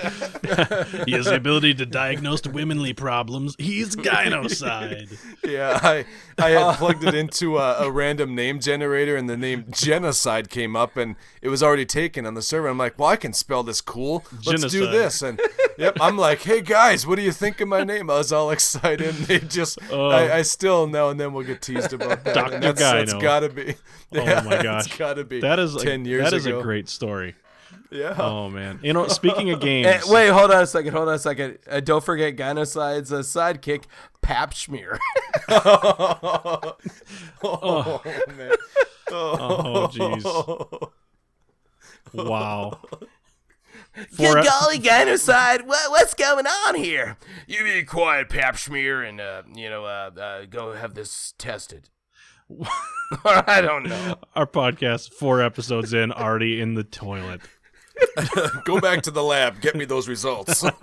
he 1.07 1.13
has 1.13 1.25
the 1.25 1.35
ability 1.35 1.75
to 1.75 1.87
diagnose 1.87 2.47
womanly 2.47 2.93
problems. 2.93 3.57
He's 3.59 3.97
gynocide. 3.97 5.19
yeah, 5.45 5.81
I 5.83 6.05
I 6.39 6.51
had 6.51 6.63
uh, 6.63 6.77
plugged 6.77 7.05
it 7.05 7.15
into 7.15 7.59
a, 7.59 7.85
a 7.87 7.91
random 7.93 8.35
name 8.35 8.61
generator, 8.61 9.17
and 9.17 9.29
the 9.29 9.37
name 9.37 9.67
genocide 9.71 10.49
came 10.51 10.75
up, 10.77 10.97
and 10.97 11.17
it 11.43 11.49
was 11.49 11.63
already 11.63 11.87
taken 11.87 12.27
on 12.27 12.35
the 12.35 12.43
server. 12.43 12.69
I'm 12.69 12.79
like, 12.79 12.99
well, 12.99 13.09
I 13.09 13.17
can 13.17 13.33
spell 13.33 13.63
this 13.63 13.81
cool. 13.81 14.25
Let's 14.47 14.71
do 14.71 14.87
this. 14.91 15.23
And 15.23 15.41
yep, 15.79 15.97
I'm 16.01 16.17
like, 16.17 16.43
hey 16.43 16.61
guys, 16.61 17.07
what 17.07 17.17
do 17.17 17.23
you 17.23 17.33
think 17.33 17.61
of 17.61 17.69
my 17.69 17.85
name? 17.85 18.11
I 18.11 18.19
was 18.19 18.33
all 18.33 18.51
excited. 18.51 19.09
And 19.09 19.19
they 19.27 19.39
just, 19.41 19.79
Oh. 19.91 20.09
I, 20.09 20.39
I 20.39 20.43
still 20.43 20.87
now 20.87 21.09
and 21.11 21.19
then 21.21 21.33
will 21.33 21.43
get 21.43 21.63
teased 21.63 21.93
about 21.93 22.25
that. 22.25 22.35
Dr. 22.35 22.55
and 22.55 22.63
that's, 22.63 22.81
that's 22.81 23.15
Gyno. 23.15 23.23
gotta 23.23 23.49
be. 23.49 23.75
Oh 23.75 23.77
yeah, 24.25 24.43
my 24.43 24.63
gosh. 24.63 24.87
it's 24.87 24.97
gotta 24.97 25.25
be. 25.25 25.41
That 25.41 25.59
is 25.59 25.75
ten 25.77 26.05
a, 26.05 26.09
years 26.09 26.25
That 26.31 26.37
is 26.37 26.47
ago. 26.47 26.61
a 26.61 26.63
great 26.63 26.89
story. 26.89 27.35
Yeah. 27.95 28.17
Oh 28.19 28.51
man, 28.51 28.81
you 28.83 28.93
know, 28.93 29.07
speaking 29.07 29.51
of 29.51 29.61
games, 29.61 29.87
Eh, 29.87 30.01
wait, 30.09 30.29
hold 30.29 30.51
on 30.51 30.65
a 30.65 30.67
second. 30.67 30.93
Hold 30.95 31.09
on 31.09 31.15
a 31.15 31.19
second. 31.19 31.59
Uh, 31.71 31.79
don't 31.79 32.03
forget 32.03 32.37
gynocide's 32.37 33.13
uh, 33.13 33.21
sidekick, 33.21 33.85
Pap 34.21 34.53
Schmear. 34.53 34.99
oh, 37.45 38.03
man. 38.37 38.53
oh 39.13 39.89
jeez, 39.93 40.91
wow. 42.13 42.81
Good 44.17 44.45
golly, 44.45 44.81
gynocide! 44.81 45.65
What, 45.65 45.89
what's 45.93 46.15
going 46.15 46.49
on 46.49 46.75
here? 46.75 47.17
You 47.47 47.63
be 47.63 47.85
quiet, 47.85 48.29
Pap 48.29 48.57
Schmear, 48.57 49.09
and 49.09 49.21
uh, 49.21 49.43
you 49.55 49.71
know, 49.71 49.85
uh, 49.85 50.11
uh, 50.21 50.45
go 50.47 50.73
have 50.73 50.95
this 50.95 51.33
tested. 51.39 51.91
I 53.25 53.61
don't 53.61 53.85
know. 53.85 54.17
Our 54.35 54.49
podcast, 54.49 55.13
four 55.13 55.41
episodes 55.41 55.93
in, 55.95 56.11
already 56.11 56.61
in 56.61 56.75
the 56.75 56.83
toilet. 56.83 57.41
Go 58.65 58.81
back 58.81 59.03
to 59.03 59.11
the 59.11 59.23
lab. 59.23 59.61
Get 59.61 59.75
me 59.75 59.85
those 59.85 60.09
results. 60.09 60.65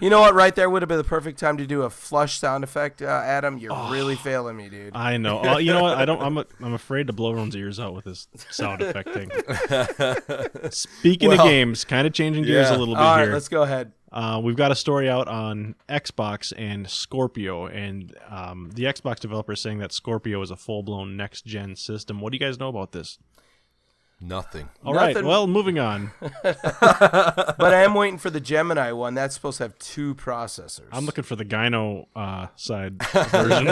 You 0.00 0.10
know 0.10 0.20
what? 0.20 0.34
Right 0.34 0.54
there 0.54 0.68
would 0.68 0.82
have 0.82 0.90
been 0.90 0.98
the 0.98 1.04
perfect 1.04 1.38
time 1.38 1.56
to 1.56 1.66
do 1.66 1.82
a 1.82 1.88
flush 1.88 2.38
sound 2.38 2.64
effect, 2.64 3.00
uh, 3.00 3.06
Adam. 3.06 3.56
You're 3.56 3.74
really 3.90 4.14
failing 4.14 4.54
me, 4.54 4.68
dude. 4.68 4.94
I 4.94 5.16
know. 5.16 5.42
Uh, 5.42 5.56
you 5.56 5.72
know 5.72 5.82
what? 5.82 5.96
I 5.96 6.04
don't. 6.04 6.20
I'm. 6.22 6.36
A, 6.36 6.46
I'm 6.60 6.74
afraid 6.74 7.06
to 7.06 7.14
blow 7.14 7.30
everyone's 7.30 7.56
ears 7.56 7.80
out 7.80 7.94
with 7.94 8.04
this 8.04 8.28
sound 8.50 8.82
effect 8.82 9.08
thing. 9.14 9.30
Speaking 10.70 11.32
of 11.32 11.38
games, 11.38 11.84
kind 11.84 12.06
of 12.06 12.12
changing 12.12 12.44
gears 12.44 12.68
yeah. 12.68 12.76
a 12.76 12.78
little 12.78 12.94
bit 12.94 13.00
All 13.00 13.16
right, 13.16 13.24
here. 13.24 13.32
let's 13.32 13.48
go 13.48 13.62
ahead. 13.62 13.92
Uh, 14.12 14.40
we've 14.42 14.56
got 14.56 14.70
a 14.70 14.74
story 14.74 15.08
out 15.08 15.28
on 15.28 15.74
Xbox 15.88 16.52
and 16.56 16.88
Scorpio, 16.88 17.66
and 17.66 18.14
um, 18.28 18.70
the 18.74 18.84
Xbox 18.84 19.20
developer 19.20 19.52
is 19.52 19.60
saying 19.60 19.78
that 19.78 19.92
Scorpio 19.92 20.42
is 20.42 20.50
a 20.50 20.56
full-blown 20.56 21.16
next-gen 21.16 21.74
system. 21.76 22.20
What 22.20 22.32
do 22.32 22.36
you 22.36 22.40
guys 22.40 22.58
know 22.58 22.68
about 22.68 22.92
this? 22.92 23.18
Nothing. 24.20 24.68
All 24.84 24.94
right. 24.94 25.08
Nothing. 25.14 25.26
Well, 25.26 25.46
moving 25.46 25.78
on. 25.78 26.10
But 27.58 27.74
I 27.74 27.82
am 27.82 27.94
waiting 27.94 28.18
for 28.18 28.30
the 28.30 28.40
Gemini 28.40 28.92
one. 28.92 29.14
That's 29.14 29.34
supposed 29.34 29.58
to 29.58 29.64
have 29.64 29.78
two 29.78 30.14
processors. 30.14 30.86
I'm 30.92 31.04
looking 31.06 31.24
for 31.24 31.36
the 31.36 31.44
Gyno 31.44 32.06
uh, 32.14 32.46
side 32.56 33.02
version. 33.30 33.64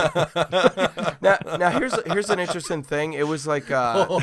now, 1.23 1.39
now 1.59 1.71
here's 1.79 1.95
here's 2.07 2.31
an 2.31 2.41
interesting 2.41 2.83
thing. 2.83 3.13
It 3.13 3.27
was 3.29 3.47
like 3.47 3.71
uh, 3.71 4.07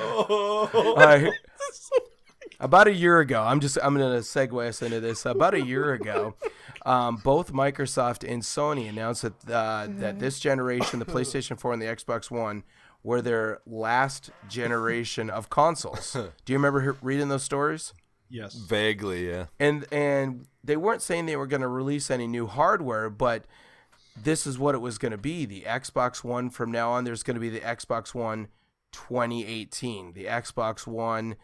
All 0.00 0.96
right. 0.96 1.32
About 2.58 2.88
a 2.88 2.92
year 2.92 3.20
ago, 3.20 3.42
I'm 3.42 3.60
just 3.60 3.78
I'm 3.82 3.94
gonna 3.94 4.20
segue 4.20 4.66
us 4.66 4.80
into 4.82 5.00
this. 5.00 5.26
About 5.26 5.54
a 5.54 5.60
year 5.60 5.92
ago, 5.92 6.34
um, 6.86 7.16
both 7.16 7.52
Microsoft 7.52 8.26
and 8.26 8.42
Sony 8.42 8.88
announced 8.88 9.22
that 9.22 9.34
uh, 9.52 9.88
that 9.98 10.20
this 10.20 10.38
generation, 10.38 11.00
the 11.00 11.04
PlayStation 11.04 11.58
4 11.58 11.74
and 11.74 11.82
the 11.82 11.86
Xbox 11.86 12.30
One, 12.30 12.62
were 13.02 13.20
their 13.20 13.58
last 13.66 14.30
generation 14.48 15.28
of 15.28 15.50
consoles. 15.50 16.12
Do 16.44 16.52
you 16.52 16.58
remember 16.58 16.80
he- 16.92 16.98
reading 17.02 17.28
those 17.28 17.42
stories? 17.42 17.92
yes. 18.28 18.54
Vaguely, 18.54 19.28
yeah. 19.28 19.46
and 19.58 19.84
and 19.92 20.46
they 20.64 20.76
weren't 20.76 21.02
saying 21.02 21.26
they 21.26 21.36
were 21.36 21.46
going 21.46 21.60
to 21.62 21.68
release 21.68 22.10
any 22.10 22.26
new 22.26 22.46
hardware, 22.46 23.10
but 23.10 23.44
this 24.20 24.46
is 24.46 24.58
what 24.58 24.74
it 24.74 24.78
was 24.78 24.96
going 24.96 25.12
to 25.12 25.18
be. 25.18 25.44
The 25.44 25.62
Xbox 25.62 26.24
One 26.24 26.50
from 26.50 26.70
now 26.70 26.92
on, 26.92 27.04
there's 27.04 27.22
going 27.22 27.34
to 27.34 27.40
be 27.40 27.50
the 27.50 27.60
Xbox 27.60 28.14
One 28.14 28.48
2018, 28.92 30.12
the 30.12 30.24
Xbox 30.24 30.86
One 30.86 31.36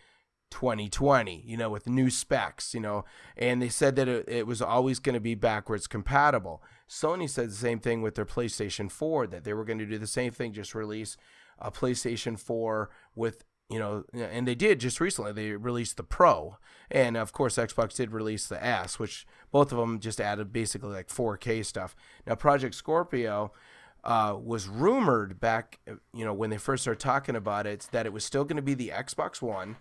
2020, 0.52 1.42
you 1.44 1.56
know, 1.56 1.70
with 1.70 1.88
new 1.88 2.10
specs, 2.10 2.74
you 2.74 2.80
know, 2.80 3.04
and 3.36 3.60
they 3.60 3.68
said 3.68 3.96
that 3.96 4.06
it, 4.06 4.28
it 4.28 4.46
was 4.46 4.62
always 4.62 5.00
going 5.00 5.14
to 5.14 5.20
be 5.20 5.34
backwards 5.34 5.86
compatible. 5.86 6.62
Sony 6.88 7.28
said 7.28 7.50
the 7.50 7.54
same 7.54 7.80
thing 7.80 8.02
with 8.02 8.14
their 8.14 8.26
PlayStation 8.26 8.90
4, 8.90 9.26
that 9.28 9.44
they 9.44 9.54
were 9.54 9.64
going 9.64 9.78
to 9.78 9.86
do 9.86 9.98
the 9.98 10.06
same 10.06 10.30
thing, 10.30 10.52
just 10.52 10.74
release 10.74 11.16
a 11.58 11.70
PlayStation 11.70 12.38
4 12.38 12.90
with 13.14 13.44
you 13.70 13.78
know, 13.78 14.04
and 14.12 14.46
they 14.46 14.54
did 14.54 14.80
just 14.80 15.00
recently. 15.00 15.32
They 15.32 15.52
released 15.52 15.96
the 15.96 16.02
Pro, 16.02 16.58
and 16.90 17.16
of 17.16 17.32
course, 17.32 17.56
Xbox 17.56 17.96
did 17.96 18.12
release 18.12 18.46
the 18.46 18.62
S, 18.62 18.98
which 18.98 19.26
both 19.50 19.72
of 19.72 19.78
them 19.78 19.98
just 19.98 20.20
added 20.20 20.52
basically 20.52 20.90
like 20.90 21.08
4K 21.08 21.64
stuff. 21.64 21.96
Now, 22.26 22.34
Project 22.34 22.74
Scorpio 22.74 23.50
uh, 24.04 24.36
was 24.38 24.68
rumored 24.68 25.40
back, 25.40 25.78
you 26.12 26.24
know, 26.24 26.34
when 26.34 26.50
they 26.50 26.58
first 26.58 26.82
started 26.82 27.00
talking 27.00 27.36
about 27.36 27.66
it, 27.66 27.88
that 27.92 28.04
it 28.04 28.12
was 28.12 28.24
still 28.24 28.44
going 28.44 28.56
to 28.56 28.62
be 28.62 28.74
the 28.74 28.88
Xbox 28.88 29.40
One, 29.40 29.76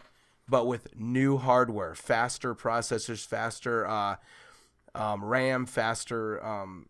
but 0.52 0.68
with 0.68 0.94
new 0.98 1.38
hardware, 1.38 1.96
faster 1.96 2.54
processors, 2.54 3.26
faster 3.26 3.88
uh, 3.88 4.18
um, 4.94 5.24
RAM, 5.24 5.66
faster 5.66 6.46
um, 6.46 6.90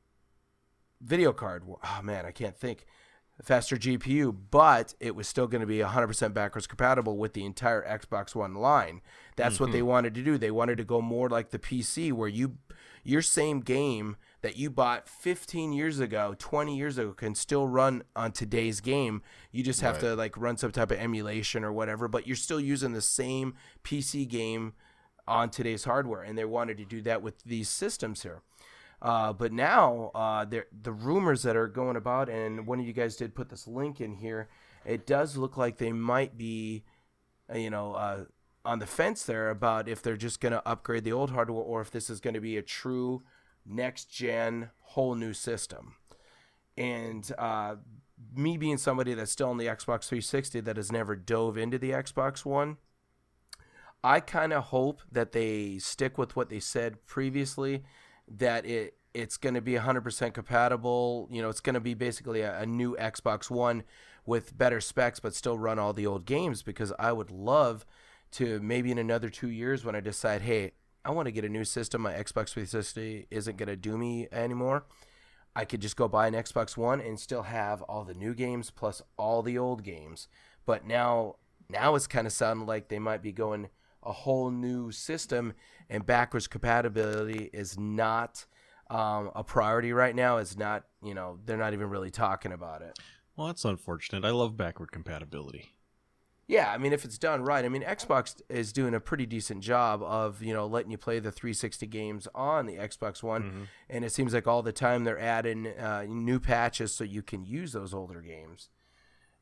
video 1.00 1.32
card. 1.32 1.64
Oh 1.68 2.00
man, 2.02 2.26
I 2.26 2.32
can't 2.32 2.58
think. 2.58 2.86
Faster 3.44 3.76
GPU, 3.76 4.36
but 4.52 4.94
it 5.00 5.16
was 5.16 5.28
still 5.28 5.48
going 5.48 5.62
to 5.62 5.68
be 5.68 5.78
100% 5.78 6.34
backwards 6.34 6.68
compatible 6.68 7.18
with 7.18 7.34
the 7.34 7.46
entire 7.46 7.84
Xbox 7.88 8.36
One 8.36 8.56
line. 8.56 9.02
That's 9.36 9.60
what 9.60 9.72
they 9.72 9.82
wanted 9.82 10.14
to 10.16 10.24
do. 10.24 10.38
They 10.38 10.52
wanted 10.52 10.78
to 10.78 10.84
go 10.84 11.02
more 11.02 11.30
like 11.30 11.50
the 11.50 11.58
PC, 11.58 12.12
where 12.12 12.28
you 12.28 12.58
your 13.04 13.22
same 13.22 13.62
game 13.62 14.18
that 14.42 14.58
you 14.58 14.70
bought 14.70 15.08
15 15.08 15.72
years 15.72 16.00
ago, 16.00 16.36
20 16.38 16.76
years 16.76 16.98
ago, 16.98 17.14
can 17.14 17.36
still 17.36 17.68
run 17.68 18.04
on 18.16 18.32
today's 18.32 18.82
game. 18.82 19.22
You 19.52 19.64
just 19.64 19.82
have 19.82 20.00
to 20.00 20.16
like 20.16 20.36
run 20.38 20.58
some 20.58 20.72
type 20.72 20.92
of 20.92 20.98
emulation 20.98 21.64
or 21.64 21.72
whatever, 21.72 22.08
but 22.08 22.26
you're 22.26 22.36
still 22.36 22.60
using 22.60 22.94
the 22.94 23.02
same 23.02 23.54
PC 23.84 24.28
game 24.28 24.74
on 25.28 25.50
today's 25.50 25.84
hardware, 25.84 26.24
and 26.24 26.38
they 26.38 26.46
wanted 26.46 26.78
to 26.78 26.86
do 26.86 27.02
that 27.04 27.22
with 27.22 27.44
these 27.44 27.70
systems 27.70 28.24
here. 28.24 28.42
Uh, 29.02 29.34
but 29.34 29.52
now, 29.52 30.12
uh, 30.14 30.46
there- 30.46 30.68
the 30.72 30.92
rumors 30.92 31.44
that 31.44 31.56
are 31.56 31.68
going 31.68 31.96
about, 31.96 32.30
and 32.30 32.68
one 32.68 32.80
of 32.80 32.86
you 32.86 32.94
guys 32.94 33.16
did 33.16 33.34
put 33.36 33.50
this 33.50 33.68
link 33.68 34.02
in 34.02 34.16
here. 34.16 34.50
It 34.86 35.06
does 35.08 35.38
look 35.38 35.58
like 35.58 35.78
they 35.78 35.92
might 35.92 36.38
be, 36.38 36.84
uh, 37.52 37.58
you 37.58 37.70
know, 37.70 37.94
uh, 37.94 38.26
on 38.64 38.80
the 38.80 38.86
fence 38.86 39.24
there 39.24 39.50
about 39.50 39.88
if 39.88 40.02
they're 40.04 40.18
just 40.18 40.40
going 40.40 40.52
to 40.52 40.68
upgrade 40.68 41.04
the 41.04 41.12
old 41.12 41.32
hardware 41.32 41.64
or 41.64 41.82
if 41.82 41.90
this 41.90 42.10
is 42.10 42.20
going 42.20 42.36
to 42.36 42.40
be 42.42 42.58
a 42.58 42.62
true 42.62 43.24
next 43.66 44.06
gen, 44.06 44.70
whole 44.80 45.16
new 45.16 45.34
system. 45.34 45.96
And 46.78 47.30
uh, 47.38 47.76
me 48.36 48.58
being 48.58 48.78
somebody 48.78 49.14
that's 49.14 49.32
still 49.32 49.50
on 49.50 49.58
the 49.58 49.66
Xbox 49.66 50.06
360 50.06 50.62
that 50.62 50.78
has 50.78 50.92
never 50.92 51.16
dove 51.16 51.58
into 51.58 51.78
the 51.78 51.92
Xbox 51.92 52.46
One, 52.46 52.78
I 54.04 54.20
kind 54.20 54.54
of 54.54 54.66
hope 54.66 55.02
that 55.12 55.32
they 55.32 55.78
stick 55.78 56.18
with 56.18 56.36
what 56.36 56.50
they 56.50 56.60
said 56.60 57.06
previously, 57.06 57.84
that 58.28 58.66
it 58.66 58.96
it's 59.14 59.36
going 59.36 59.56
to 59.56 59.62
be 59.62 59.74
100% 59.74 60.34
compatible. 60.34 61.28
You 61.30 61.42
know, 61.42 61.50
it's 61.50 61.60
going 61.60 61.74
to 61.74 61.82
be 61.82 61.94
basically 61.94 62.42
a, 62.42 62.62
a 62.62 62.66
new 62.66 62.96
Xbox 62.96 63.50
One 63.50 63.84
with 64.26 64.58
better 64.58 64.80
specs, 64.80 65.20
but 65.20 65.36
still 65.36 65.58
run 65.58 65.80
all 65.80 65.92
the 65.92 66.08
old 66.08 66.26
games. 66.26 66.64
Because 66.64 66.94
I 66.98 67.12
would 67.12 67.30
love 67.30 67.86
to 68.32 68.60
maybe 68.62 68.92
in 68.92 68.98
another 68.98 69.30
two 69.30 69.50
years 69.50 69.84
when 69.84 69.96
I 69.96 70.00
decide, 70.00 70.44
hey, 70.44 70.72
I 71.04 71.12
want 71.12 71.26
to 71.28 71.32
get 71.32 71.46
a 71.46 71.50
new 71.50 71.66
system. 71.66 72.02
My 72.02 72.14
Xbox 72.14 72.50
360 72.50 73.28
isn't 73.32 73.58
going 73.58 73.68
to 73.68 73.76
do 73.76 73.98
me 73.98 74.28
anymore. 74.32 74.86
I 75.56 75.66
could 75.66 75.82
just 75.82 75.96
go 75.96 76.08
buy 76.08 76.28
an 76.28 76.34
Xbox 76.34 76.78
One 76.78 77.02
and 77.02 77.20
still 77.20 77.44
have 77.44 77.82
all 77.84 78.04
the 78.04 78.14
new 78.14 78.34
games 78.34 78.70
plus 78.72 79.02
all 79.18 79.42
the 79.42 79.58
old 79.58 79.84
games. 79.84 80.28
But 80.66 80.86
now, 80.86 81.38
now 81.70 81.96
it's 81.96 82.08
kind 82.08 82.28
of 82.28 82.34
sounding 82.34 82.68
like 82.68 82.88
they 82.88 83.00
might 83.00 83.22
be 83.22 83.32
going 83.32 83.70
a 84.04 84.12
whole 84.12 84.50
new 84.50 84.92
system, 84.92 85.54
and 85.90 86.06
backwards 86.06 86.48
compatibility 86.48 87.50
is 87.54 87.78
not 87.78 88.46
um, 88.90 89.32
a 89.36 89.44
priority 89.44 89.94
right 89.94 90.16
now. 90.16 90.38
It's 90.38 90.58
not, 90.58 90.86
you 91.04 91.14
know, 91.14 91.40
they're 91.46 91.58
not 91.58 91.74
even 91.74 91.90
really 91.90 92.12
talking 92.12 92.52
about 92.52 92.82
it. 92.82 92.98
Well, 93.36 93.48
that's 93.48 93.66
unfortunate. 93.66 94.26
I 94.26 94.32
love 94.32 94.58
backward 94.58 94.92
compatibility. 94.92 95.70
Yeah, 96.52 96.70
I 96.70 96.78
mean, 96.78 96.92
if 96.92 97.06
it's 97.06 97.18
done 97.18 97.44
right, 97.44 97.64
I 97.64 97.70
mean, 97.70 97.82
Xbox 97.82 98.42
is 98.50 98.74
doing 98.74 98.94
a 98.94 99.00
pretty 99.00 99.26
decent 99.26 99.64
job 99.64 100.04
of 100.04 100.44
you 100.44 100.54
know 100.54 100.68
letting 100.68 100.92
you 100.92 100.98
play 100.98 101.20
the 101.20 101.32
360 101.32 101.88
games 101.88 102.28
on 102.36 102.66
the 102.66 102.76
Xbox 102.76 103.24
One, 103.24 103.70
and 103.90 104.04
it 104.04 104.12
seems 104.12 104.34
like 104.34 104.48
all 104.48 104.62
the 104.62 104.74
time 104.74 105.06
they're 105.06 105.18
adding 105.18 105.68
uh, 105.68 106.06
new 106.10 106.42
patches 106.42 106.94
so 106.94 107.06
you 107.06 107.22
can 107.22 107.46
use 107.46 107.72
those 107.72 107.94
older 107.94 108.20
games. 108.20 108.68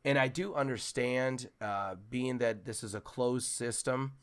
And 0.06 0.20
I 0.20 0.28
do 0.28 0.54
understand, 0.54 1.50
uh, 1.60 1.96
being 2.12 2.38
that 2.38 2.66
this 2.66 2.84
is 2.84 2.94
a 2.94 3.02
closed 3.02 3.48
system, 3.48 4.14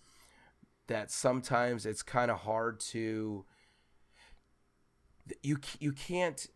that 0.87 1.11
sometimes 1.11 1.87
it's 1.87 2.05
kind 2.05 2.31
of 2.31 2.39
hard 2.39 2.79
to 2.93 3.45
you 5.43 5.59
you 5.81 5.93
can't 5.93 6.47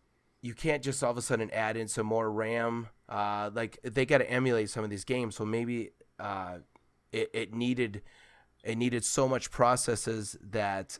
you 0.41 0.53
can't 0.53 0.81
just 0.81 1.03
all 1.03 1.11
of 1.11 1.17
a 1.17 1.21
sudden 1.21 1.51
add 1.51 1.75
in 1.75 1.89
some 1.89 2.05
more 2.05 2.31
RAM. 2.31 2.87
Uh, 3.09 3.49
like 3.53 3.79
they 3.83 4.05
got 4.05 4.19
to 4.19 4.31
emulate 4.31 4.69
some 4.69 4.85
of 4.85 4.89
these 4.89 5.03
games, 5.03 5.35
so 5.35 5.43
maybe 5.43 5.91
uh, 6.21 6.57
it, 7.11 7.29
it 7.33 7.53
needed 7.53 8.01
it 8.63 8.77
needed 8.77 9.03
so 9.03 9.27
much 9.27 9.51
processes 9.51 10.37
that 10.41 10.97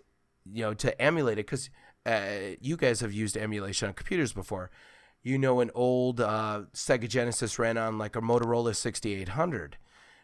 you 0.52 0.64
know 0.64 0.74
to 0.74 1.00
emulate 1.02 1.38
it 1.38 1.46
because 1.46 1.70
uh, 2.06 2.56
you 2.60 2.76
guys 2.76 3.00
have 3.02 3.14
used 3.14 3.38
emulation 3.38 3.88
on 3.88 3.94
computers 3.94 4.34
before. 4.34 4.72
You 5.24 5.38
know, 5.38 5.60
an 5.60 5.70
old 5.76 6.20
uh, 6.20 6.64
Sega 6.74 7.08
Genesis 7.08 7.60
ran 7.60 7.78
on 7.78 8.00
like 8.00 8.16
a 8.16 8.22
Motorola 8.22 8.76
6800, 8.76 9.78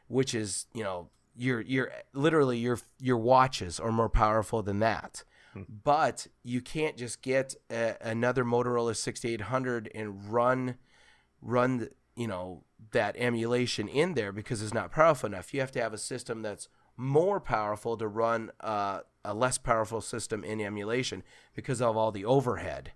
which 0.08 0.34
is 0.34 0.66
you 0.74 0.84
know 0.84 1.10
your 1.36 1.62
your 1.62 1.92
literally 2.14 2.58
your 2.58 2.80
your 3.00 3.18
watches 3.18 3.80
are 3.80 3.92
more 3.92 4.10
powerful 4.10 4.64
than 4.64 4.80
that. 4.80 5.24
But 5.84 6.28
you 6.44 6.62
can't 6.62 6.98
just 6.98 7.22
get 7.22 7.56
a, 7.72 7.96
another 8.02 8.44
Motorola 8.44 8.96
6800 8.96 9.92
and 9.94 10.32
run 10.32 10.76
run 11.42 11.90
you 12.16 12.28
know 12.28 12.64
that 12.92 13.16
emulation 13.18 13.88
in 13.88 14.14
there 14.14 14.32
because 14.32 14.62
it's 14.62 14.74
not 14.74 14.92
powerful 14.92 15.28
enough. 15.28 15.54
You 15.54 15.60
have 15.62 15.72
to 15.72 15.82
have 15.82 15.94
a 15.94 15.98
system 15.98 16.42
that's 16.42 16.70
more 16.96 17.40
powerful 17.40 17.98
to 17.98 18.08
run 18.08 18.52
uh, 18.60 19.02
a 19.24 19.34
less 19.34 19.58
powerful 19.58 20.02
system 20.02 20.44
in 20.44 20.62
emulation 20.62 21.24
because 21.56 21.82
of 21.82 21.96
all 21.96 22.12
the 22.12 22.26
overhead. 22.26 22.92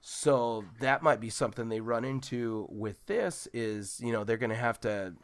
So 0.00 0.64
that 0.80 1.02
might 1.02 1.20
be 1.20 1.28
something 1.28 1.68
they 1.68 1.80
run 1.80 2.04
into 2.04 2.66
with 2.70 3.04
this 3.06 3.46
is, 3.52 4.00
you 4.02 4.12
know, 4.12 4.24
they're 4.24 4.38
going 4.38 4.50
to 4.50 4.56
have 4.56 4.80
to 4.80 5.14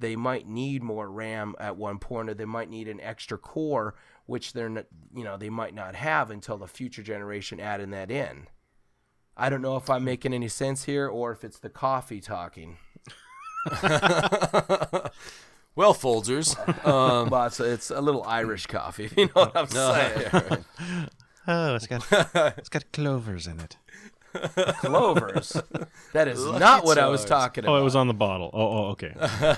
they 0.00 0.16
might 0.16 0.48
need 0.48 0.82
more 0.82 1.08
RAM 1.08 1.54
at 1.60 1.76
one 1.76 1.98
point 1.98 2.28
or 2.28 2.34
they 2.34 2.44
might 2.44 2.68
need 2.68 2.88
an 2.88 3.00
extra 3.00 3.38
core 3.38 3.94
which 4.26 4.52
they're 4.52 4.68
not, 4.68 4.86
you 5.14 5.22
know, 5.22 5.36
they 5.36 5.50
might 5.50 5.74
not 5.74 5.94
have 5.94 6.30
until 6.30 6.56
the 6.56 6.66
future 6.66 7.02
generation 7.02 7.60
adding 7.60 7.90
that 7.90 8.10
in. 8.10 8.46
I 9.36 9.50
don't 9.50 9.62
know 9.62 9.76
if 9.76 9.90
I'm 9.90 10.04
making 10.04 10.32
any 10.32 10.48
sense 10.48 10.84
here 10.84 11.08
or 11.08 11.32
if 11.32 11.44
it's 11.44 11.58
the 11.58 11.68
coffee 11.68 12.20
talking. 12.20 12.78
Well, 15.76 15.92
Folgers, 15.92 16.54
um, 16.86 17.30
but 17.30 17.46
it's, 17.46 17.58
it's 17.58 17.90
a 17.90 18.00
little 18.00 18.22
Irish 18.22 18.66
coffee, 18.66 19.04
if 19.06 19.16
you 19.16 19.26
know 19.26 19.32
what 19.34 19.56
I'm 19.56 19.66
saying. 19.66 20.64
Oh, 21.46 21.74
it's 21.74 21.86
got 21.86 22.06
it's 22.56 22.70
got 22.70 22.90
clovers 22.90 23.46
in 23.46 23.60
it. 23.60 23.76
Clovers. 24.78 25.60
That 26.14 26.26
is 26.26 26.42
Lucky 26.42 26.58
not 26.58 26.86
what 26.86 26.96
I 26.96 27.06
was 27.08 27.22
talking 27.26 27.64
about. 27.64 27.74
Oh, 27.74 27.76
it 27.78 27.84
was 27.84 27.94
on 27.94 28.06
the 28.08 28.14
bottle. 28.14 28.48
Oh, 28.54 28.66
oh, 28.66 28.84
okay. 28.92 29.12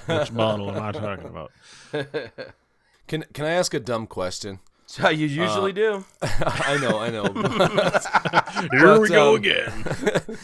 Which 0.07 0.35
bottle 0.35 0.69
am 0.69 0.83
I 0.83 0.91
talking 0.91 1.27
about? 1.27 1.53
can 3.07 3.25
can 3.33 3.45
I 3.45 3.51
ask 3.51 3.73
a 3.73 3.79
dumb 3.79 4.09
question? 4.09 4.59
It's 4.87 4.97
how 4.99 5.09
you 5.09 5.27
usually 5.27 5.73
do. 5.73 6.05
I 6.23 6.79
know, 6.81 7.01
I 7.01 7.11
know. 7.11 7.25
Here 8.71 9.01
we 9.01 9.09
But, 9.09 9.15
go 9.15 9.31
um, 9.31 9.35
again. 9.35 9.85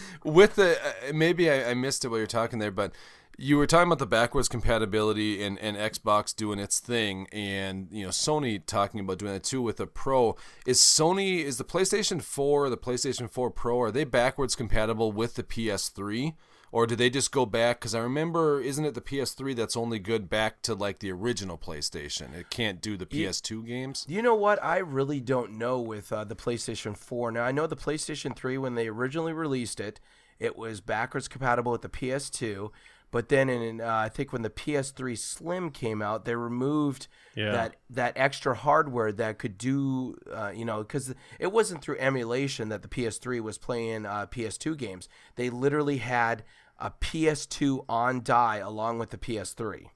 with 0.25 0.57
the 0.57 0.77
uh, 0.85 1.13
maybe 1.13 1.49
I, 1.49 1.71
I 1.71 1.75
missed 1.75 2.05
it 2.05 2.09
while 2.09 2.19
you're 2.19 2.27
talking 2.27 2.59
there, 2.59 2.73
but 2.73 2.91
you 3.39 3.57
were 3.57 3.69
talking 3.69 3.87
about 3.87 4.01
the 4.01 4.07
backwards 4.07 4.49
compatibility 4.49 5.45
and, 5.45 5.61
and 5.61 5.77
Xbox 5.77 6.35
doing 6.35 6.59
its 6.59 6.81
thing, 6.81 7.29
and 7.31 7.87
you 7.93 8.03
know 8.03 8.11
Sony 8.11 8.61
talking 8.67 8.99
about 8.99 9.19
doing 9.19 9.33
that 9.33 9.45
too 9.45 9.63
with 9.63 9.77
the 9.77 9.87
Pro. 9.87 10.35
Is 10.67 10.81
Sony 10.81 11.45
is 11.45 11.57
the 11.59 11.65
PlayStation 11.65 12.21
4, 12.21 12.69
the 12.69 12.77
PlayStation 12.77 13.31
4 13.31 13.49
Pro, 13.53 13.81
are 13.81 13.93
they 13.93 14.03
backwards 14.03 14.57
compatible 14.57 15.13
with 15.13 15.37
the 15.37 15.45
PS3? 15.45 16.35
Or 16.73 16.87
do 16.87 16.97
they 16.97 17.11
just 17.11 17.31
go 17.33 17.45
back? 17.45 17.81
Because 17.81 17.95
I 17.95 18.01
remember, 18.01 18.59
isn't 18.61 18.85
it 18.85 18.95
the 18.95 19.03
PS3 19.03 19.55
that's 19.55 19.77
only 19.77 19.99
good 19.99 20.31
back 20.31 20.63
to 20.63 20.75
like 20.75 21.01
the 21.01 21.13
original 21.13 21.59
PlayStation? 21.59 22.35
It 22.35 22.49
can't 22.49 22.81
do 22.81 22.97
the 22.97 23.05
PS2 23.05 23.67
games. 23.67 24.07
You 24.09 24.23
know 24.23 24.35
what? 24.35 24.63
I 24.65 24.79
really 24.79 25.21
don't 25.21 25.53
know 25.59 25.79
with 25.81 26.11
uh, 26.11 26.25
the 26.25 26.35
PlayStation 26.35 26.97
4. 26.97 27.31
Now, 27.31 27.43
I 27.45 27.53
know 27.53 27.67
the 27.67 27.77
PlayStation 27.77 28.35
3, 28.35 28.57
when 28.57 28.75
they 28.75 28.89
originally 28.89 29.35
released 29.35 29.81
it, 29.81 30.01
it 30.41 30.57
was 30.57 30.81
backwards 30.81 31.29
compatible 31.29 31.73
with 31.73 31.83
the 31.83 31.91
PS2. 31.91 32.71
But 33.11 33.29
then, 33.29 33.51
in 33.51 33.83
uh, 33.83 33.87
I 33.95 34.09
think 34.09 34.33
when 34.33 34.41
the 34.41 34.49
PS3 34.49 35.19
Slim 35.19 35.71
came 35.71 36.01
out, 36.01 36.25
they 36.25 36.35
removed 36.35 37.09
Yeah. 37.35 37.53
that 37.53 37.77
that 37.91 38.15
extra 38.17 38.55
hardware 38.55 39.13
that 39.13 39.39
could 39.39 39.59
do, 39.59 40.17
uh, 40.33 40.51
you 40.55 40.65
know, 40.65 40.79
because 40.79 41.15
it 41.39 41.53
wasn't 41.53 41.83
through 41.83 41.99
emulation 41.99 42.71
that 42.71 42.81
the 42.81 42.89
PS3 42.89 43.43
was 43.43 43.59
playing 43.59 44.07
uh, 44.07 44.25
PS2 44.29 44.79
games. 44.79 45.11
They 45.37 45.51
literally 45.51 45.99
had 45.99 46.43
a 46.83 46.91
PS2 46.91 47.85
on 47.89 48.23
die 48.23 48.57
along 48.59 48.99
with 48.99 49.11
the 49.11 49.17
PS3 49.19 49.87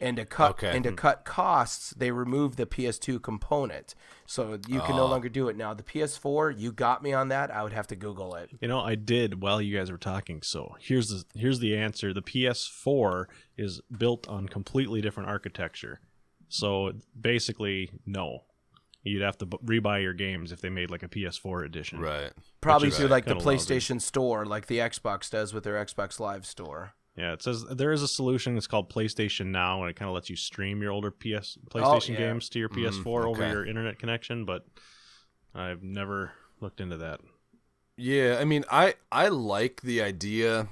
and 0.00 0.16
to 0.16 0.24
cut 0.26 0.50
Okay. 0.50 0.74
and 0.74 0.84
to 0.84 0.90
hmm. 0.90 0.96
cut 0.96 1.24
costs, 1.24 1.90
they 1.96 2.10
removed 2.10 2.56
the 2.58 2.66
PS2 2.66 3.22
component, 3.22 3.94
so 4.26 4.58
you 4.68 4.80
can 4.80 4.96
no 4.96 5.04
Oh. 5.04 5.06
longer 5.06 5.28
do 5.28 5.48
it 5.48 5.56
now. 5.56 5.72
The 5.72 5.82
PS4, 5.82 6.50
you 6.50 6.72
got 6.72 7.02
me 7.02 7.12
on 7.12 7.28
that. 7.28 7.50
I 7.50 7.62
would 7.62 7.72
have 7.72 7.86
to 7.88 7.96
Google 7.96 8.34
it. 8.34 8.50
You 8.60 8.68
know, 8.68 8.80
I 8.80 8.94
did 8.94 9.40
while 9.40 9.62
you 9.62 9.76
guys 9.76 9.90
were 9.90 9.98
talking. 9.98 10.42
So 10.42 10.76
here's 10.80 11.08
the 11.08 11.24
here's 11.38 11.60
the 11.60 11.76
answer. 11.76 12.12
The 12.12 12.22
PS4 12.22 13.26
is 13.56 13.80
built 13.96 14.28
on 14.28 14.48
completely 14.48 15.00
different 15.00 15.28
architecture. 15.30 16.00
So 16.48 16.92
basically, 17.18 17.90
no. 18.04 18.44
You'd 19.06 19.22
have 19.22 19.38
to 19.38 19.46
b- 19.46 19.58
rebuy 19.64 20.02
your 20.02 20.14
games 20.14 20.52
if 20.52 20.60
they 20.60 20.68
made 20.68 20.90
like 20.90 21.02
a 21.02 21.08
PS4 21.08 21.64
edition. 21.64 22.00
Right. 22.00 22.32
Probably 22.60 22.90
through 22.90 23.06
like 23.06 23.24
the 23.24 23.34
kinda 23.34 23.48
lousy. 23.48 23.74
PlayStation 23.74 24.00
Store, 24.00 24.44
like 24.44 24.66
the 24.66 24.78
Xbox 24.78 25.30
does 25.30 25.54
with 25.54 25.64
their 25.64 25.74
Xbox 25.74 26.18
Live 26.18 26.44
store. 26.44 26.94
Yeah, 27.16 27.32
it 27.32 27.42
says 27.42 27.64
there 27.64 27.92
is 27.92 28.02
a 28.02 28.08
solution. 28.08 28.56
It's 28.56 28.66
called 28.66 28.90
PlayStation 28.90 29.46
Now, 29.46 29.80
and 29.80 29.90
it 29.90 29.96
kind 29.96 30.08
of 30.08 30.14
lets 30.14 30.28
you 30.28 30.36
stream 30.36 30.82
your 30.82 30.92
older 30.92 31.10
PS 31.10 31.56
PlayStation 31.70 32.10
yeah. 32.10 32.16
games 32.16 32.48
to 32.50 32.58
your 32.58 32.68
PS4 32.68 33.06
over 33.06 33.42
okay. 33.42 33.50
your 33.50 33.64
internet 33.64 33.98
connection. 33.98 34.44
But 34.44 34.66
I've 35.54 35.82
never 35.82 36.32
looked 36.60 36.80
into 36.80 36.98
that. 36.98 37.20
Yeah, 37.96 38.36
I 38.38 38.44
mean, 38.44 38.64
I 38.70 38.94
I 39.10 39.28
like 39.28 39.80
the 39.80 40.02
idea 40.02 40.68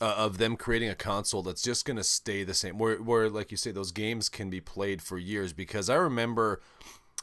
uh, 0.00 0.14
of 0.16 0.38
them 0.38 0.56
creating 0.56 0.88
a 0.88 0.94
console 0.94 1.42
that's 1.42 1.62
just 1.62 1.84
gonna 1.84 2.04
stay 2.04 2.44
the 2.44 2.54
same, 2.54 2.78
where 2.78 2.98
where 2.98 3.28
like 3.28 3.50
you 3.50 3.56
say, 3.56 3.72
those 3.72 3.90
games 3.90 4.28
can 4.28 4.48
be 4.48 4.60
played 4.60 5.02
for 5.02 5.18
years. 5.18 5.52
Because 5.52 5.90
I 5.90 5.96
remember, 5.96 6.60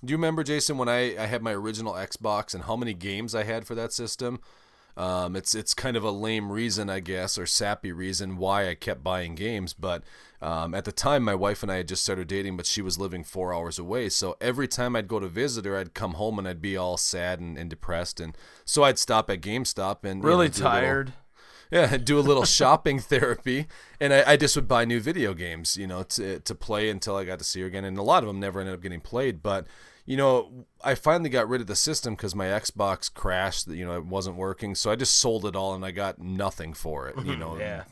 do 0.04 0.12
you 0.12 0.18
remember 0.18 0.44
Jason 0.44 0.78
when 0.78 0.90
I 0.90 1.18
I 1.18 1.26
had 1.28 1.42
my 1.42 1.54
original 1.54 1.94
Xbox 1.94 2.54
and 2.54 2.64
how 2.66 2.76
many 2.76 2.94
games 2.94 3.34
I 3.34 3.44
had 3.44 3.66
for 3.66 3.76
that 3.76 3.94
system? 3.94 4.40
Um, 4.96 5.36
it's 5.36 5.56
it's 5.56 5.74
kind 5.74 5.98
of 5.98 6.04
a 6.04 6.12
lame 6.12 6.52
reason, 6.52 6.90
I 6.90 7.00
guess, 7.00 7.38
or 7.38 7.46
sappy 7.48 7.92
reason 7.92 8.38
why 8.38 8.70
I 8.70 8.76
kept 8.76 9.04
buying 9.04 9.34
games. 9.34 9.74
But 9.74 10.04
um, 10.40 10.76
at 10.76 10.86
the 10.86 10.92
time, 10.92 11.24
my 11.24 11.34
wife 11.34 11.64
and 11.64 11.72
I 11.72 11.78
had 11.78 11.88
just 11.88 12.04
started 12.04 12.28
dating, 12.28 12.58
but 12.58 12.68
she 12.68 12.82
was 12.84 13.00
living 13.00 13.24
four 13.24 13.54
hours 13.54 13.80
away. 13.80 14.10
So 14.10 14.38
every 14.40 14.68
time 14.68 14.96
I'd 14.96 15.08
go 15.08 15.20
to 15.20 15.28
visit 15.28 15.66
her, 15.66 15.78
I'd 15.78 15.96
come 15.96 16.14
home 16.14 16.38
and 16.38 16.48
I'd 16.48 16.62
be 16.62 16.78
all 16.78 16.98
sad 16.98 17.40
and, 17.40 17.58
and 17.58 17.72
depressed. 17.72 18.20
And 18.20 18.38
so 18.66 18.84
I'd 18.84 19.00
stop 19.00 19.32
at 19.32 19.42
GameStop 19.42 20.04
and 20.04 20.22
you 20.22 20.28
Really 20.28 20.48
know, 20.48 20.54
do 20.54 20.64
little- 20.64 20.72
tired. 20.72 21.14
yeah, 21.72 21.98
do 21.98 22.20
a 22.20 22.22
little 22.22 22.46
shopping 22.60 23.00
therapy, 23.00 23.66
and 24.00 24.14
I, 24.14 24.34
I 24.34 24.38
just 24.38 24.56
would 24.56 24.68
buy 24.68 24.86
new 24.86 25.00
video 25.00 25.34
games, 25.34 25.76
you 25.76 25.88
know, 25.88 26.04
to 26.04 26.40
to 26.42 26.54
play 26.54 26.92
until 26.92 27.16
I 27.16 27.24
got 27.24 27.40
to 27.40 27.46
see 27.46 27.62
her 27.62 27.68
again. 27.68 27.84
And 27.84 27.98
a 27.98 28.04
lot 28.04 28.22
of 28.22 28.28
them 28.28 28.40
never 28.40 28.60
ended 28.60 28.76
up 28.76 28.82
getting 28.82 29.02
played, 29.02 29.42
but 29.42 29.66
you 30.06 30.18
know, 30.18 30.66
I 30.84 30.96
finally 30.96 31.30
got 31.30 31.48
rid 31.48 31.62
of 31.62 31.68
the 31.68 31.76
system 31.76 32.16
because 32.16 32.36
my 32.36 32.48
Xbox 32.48 33.14
crashed. 33.14 33.68
You 33.68 33.86
know, 33.86 33.96
it 33.96 34.06
wasn't 34.06 34.36
working, 34.36 34.76
so 34.76 34.92
I 34.92 34.96
just 34.96 35.16
sold 35.16 35.46
it 35.46 35.56
all, 35.56 35.74
and 35.74 35.86
I 35.86 35.92
got 35.92 36.20
nothing 36.20 36.74
for 36.74 37.08
it. 37.08 37.16
You 37.26 37.36
know, 37.38 37.58
Yeah. 37.58 37.84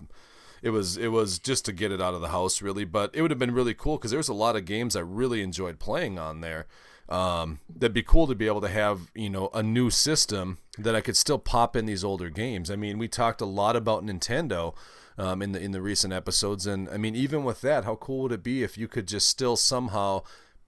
it 0.61 0.71
was 0.71 0.97
it 0.97 1.07
was 1.07 1.39
just 1.39 1.65
to 1.65 1.71
get 1.73 1.91
it 1.91 2.01
out 2.01 2.13
of 2.13 2.21
the 2.21 2.29
house, 2.29 2.61
really. 2.61 2.85
But 2.85 3.11
it 3.15 3.21
would 3.21 3.31
have 3.31 3.39
been 3.39 3.53
really 3.53 3.73
cool 3.73 3.97
because 3.97 4.11
there 4.11 4.17
was 4.19 4.29
a 4.29 4.33
lot 4.33 4.55
of 4.55 4.65
games 4.65 4.95
I 4.95 4.99
really 5.01 5.41
enjoyed 5.41 5.79
playing 5.79 6.19
on 6.19 6.41
there. 6.41 6.67
Um, 7.09 7.59
that'd 7.69 7.93
be 7.93 8.03
cool 8.03 8.25
to 8.27 8.35
be 8.35 8.47
able 8.47 8.61
to 8.61 8.69
have 8.69 9.11
you 9.15 9.29
know 9.29 9.49
a 9.53 9.61
new 9.63 9.89
system 9.89 10.59
that 10.77 10.95
I 10.95 11.01
could 11.01 11.17
still 11.17 11.39
pop 11.39 11.75
in 11.75 11.85
these 11.85 12.03
older 12.03 12.29
games. 12.29 12.69
I 12.71 12.75
mean, 12.77 12.97
we 12.97 13.07
talked 13.07 13.41
a 13.41 13.45
lot 13.45 13.75
about 13.75 14.05
Nintendo 14.05 14.73
um, 15.17 15.41
in 15.41 15.51
the 15.51 15.59
in 15.61 15.71
the 15.71 15.81
recent 15.81 16.13
episodes, 16.13 16.65
and 16.67 16.87
I 16.89 16.97
mean, 16.97 17.15
even 17.15 17.43
with 17.43 17.61
that, 17.61 17.83
how 17.85 17.95
cool 17.95 18.23
would 18.23 18.31
it 18.31 18.43
be 18.43 18.63
if 18.63 18.77
you 18.77 18.87
could 18.87 19.07
just 19.07 19.27
still 19.27 19.55
somehow 19.57 20.21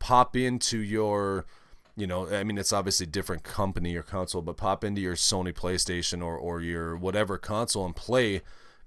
pop 0.04 0.36
into 0.36 0.80
your 0.80 1.46
you 1.96 2.08
know, 2.08 2.28
I 2.28 2.44
mean, 2.44 2.58
it's 2.58 2.74
obviously 2.74 3.06
different 3.06 3.44
company 3.44 3.96
or 3.96 4.02
console, 4.02 4.42
but 4.42 4.58
pop 4.58 4.84
into 4.84 5.00
your 5.00 5.16
Sony 5.16 5.54
PlayStation 5.54 6.24
or, 6.24 6.36
or 6.36 6.60
your 6.60 6.98
whatever 6.98 7.38
console 7.38 7.86
and 7.86 7.96
play 7.96 8.42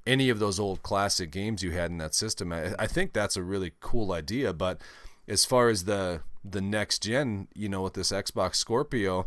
any 0.05 0.29
of 0.29 0.41
those 0.41 0.59
old 0.59 0.83
classic 0.83 1.31
games 1.31 1.63
you 1.63 1.71
had 1.71 1.93
in 1.93 1.99
that 1.99 2.17
system. 2.17 2.53
I, 2.53 2.75
I 2.81 2.89
think 2.89 3.13
that's 3.13 3.37
a 3.37 3.45
really 3.45 3.73
cool 3.79 4.13
idea. 4.13 4.53
But 4.53 4.81
as 5.29 5.45
far 5.45 5.69
as 5.69 5.85
the 5.85 6.21
the 6.45 6.61
next 6.61 7.05
gen, 7.05 7.49
you 7.55 7.69
know, 7.69 7.83
with 7.83 7.95
this 7.95 8.13
Xbox 8.13 8.57
Scorpio, 8.57 9.27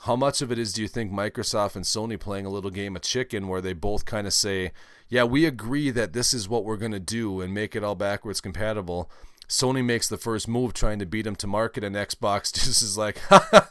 how 0.00 0.14
much 0.14 0.42
of 0.42 0.52
it 0.52 0.58
is 0.58 0.72
do 0.74 0.82
you 0.82 0.88
think 0.88 1.10
Microsoft 1.10 1.74
and 1.74 1.84
Sony 1.84 2.20
playing 2.20 2.46
a 2.46 2.50
little 2.50 2.70
game 2.70 2.94
of 2.96 3.02
chicken 3.02 3.48
where 3.48 3.62
they 3.62 3.72
both 3.72 4.04
kind 4.04 4.26
of 4.26 4.32
say, 4.32 4.72
"Yeah, 5.08 5.24
we 5.24 5.46
agree 5.46 5.90
that 5.90 6.12
this 6.12 6.32
is 6.34 6.48
what 6.48 6.64
we're 6.64 6.76
going 6.76 6.92
to 6.92 7.00
do 7.00 7.40
and 7.40 7.52
make 7.52 7.74
it 7.74 7.82
all 7.82 7.96
backwards 7.96 8.40
compatible." 8.40 9.10
Sony 9.48 9.84
makes 9.84 10.08
the 10.08 10.16
first 10.16 10.48
move 10.48 10.74
trying 10.74 10.98
to 10.98 11.06
beat 11.06 11.22
them 11.22 11.36
to 11.36 11.46
market 11.46 11.84
and 11.84 11.94
Xbox 11.94 12.52
just 12.54 12.82
is 12.82 12.98
like, 12.98 13.20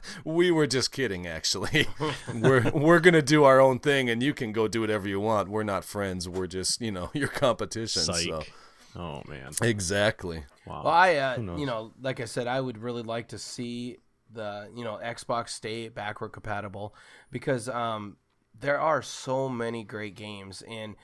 "We 0.25 0.51
were 0.51 0.67
just 0.67 0.91
kidding 0.91 1.27
actually. 1.27 1.87
we're 2.33 2.69
we're 2.71 2.99
going 2.99 3.13
to 3.13 3.21
do 3.21 3.43
our 3.43 3.59
own 3.59 3.79
thing 3.79 4.09
and 4.09 4.23
you 4.23 4.33
can 4.33 4.51
go 4.51 4.67
do 4.67 4.81
whatever 4.81 5.07
you 5.07 5.19
want. 5.19 5.49
We're 5.49 5.63
not 5.63 5.83
friends. 5.83 6.27
We're 6.29 6.47
just, 6.47 6.81
you 6.81 6.91
know, 6.91 7.11
your 7.13 7.27
competition." 7.27 8.03
Psych. 8.03 8.23
So 8.23 8.43
Oh 8.95 9.21
man. 9.27 9.51
Exactly. 9.61 10.43
Wow. 10.65 10.83
Well, 10.85 10.93
I, 10.93 11.15
uh, 11.15 11.37
you 11.57 11.65
know, 11.65 11.91
like 12.01 12.19
I 12.19 12.25
said, 12.25 12.47
I 12.47 12.61
would 12.61 12.77
really 12.77 13.03
like 13.03 13.29
to 13.29 13.37
see 13.37 13.97
the, 14.31 14.69
you 14.73 14.83
know, 14.83 14.99
Xbox 15.03 15.49
stay 15.49 15.89
backward 15.89 16.29
compatible 16.29 16.95
because 17.29 17.67
um, 17.67 18.17
there 18.57 18.79
are 18.79 19.01
so 19.01 19.49
many 19.49 19.83
great 19.83 20.15
games, 20.15 20.63
and 20.67 20.95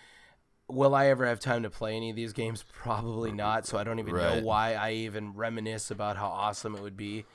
will 0.73 0.95
I 0.95 1.07
ever 1.07 1.25
have 1.25 1.39
time 1.39 1.63
to 1.63 1.69
play 1.69 1.95
any 1.95 2.09
of 2.09 2.15
these 2.15 2.33
games? 2.33 2.63
Probably 2.71 3.31
not. 3.31 3.65
So 3.65 3.77
I 3.77 3.83
don't 3.83 3.99
even 3.99 4.13
Right. 4.13 4.37
know 4.37 4.45
why 4.45 4.73
I 4.75 4.91
even 4.93 5.33
reminisce 5.33 5.91
about 5.91 6.17
how 6.17 6.27
awesome 6.27 6.75
it 6.75 6.81
would 6.81 6.97
be. 6.97 7.25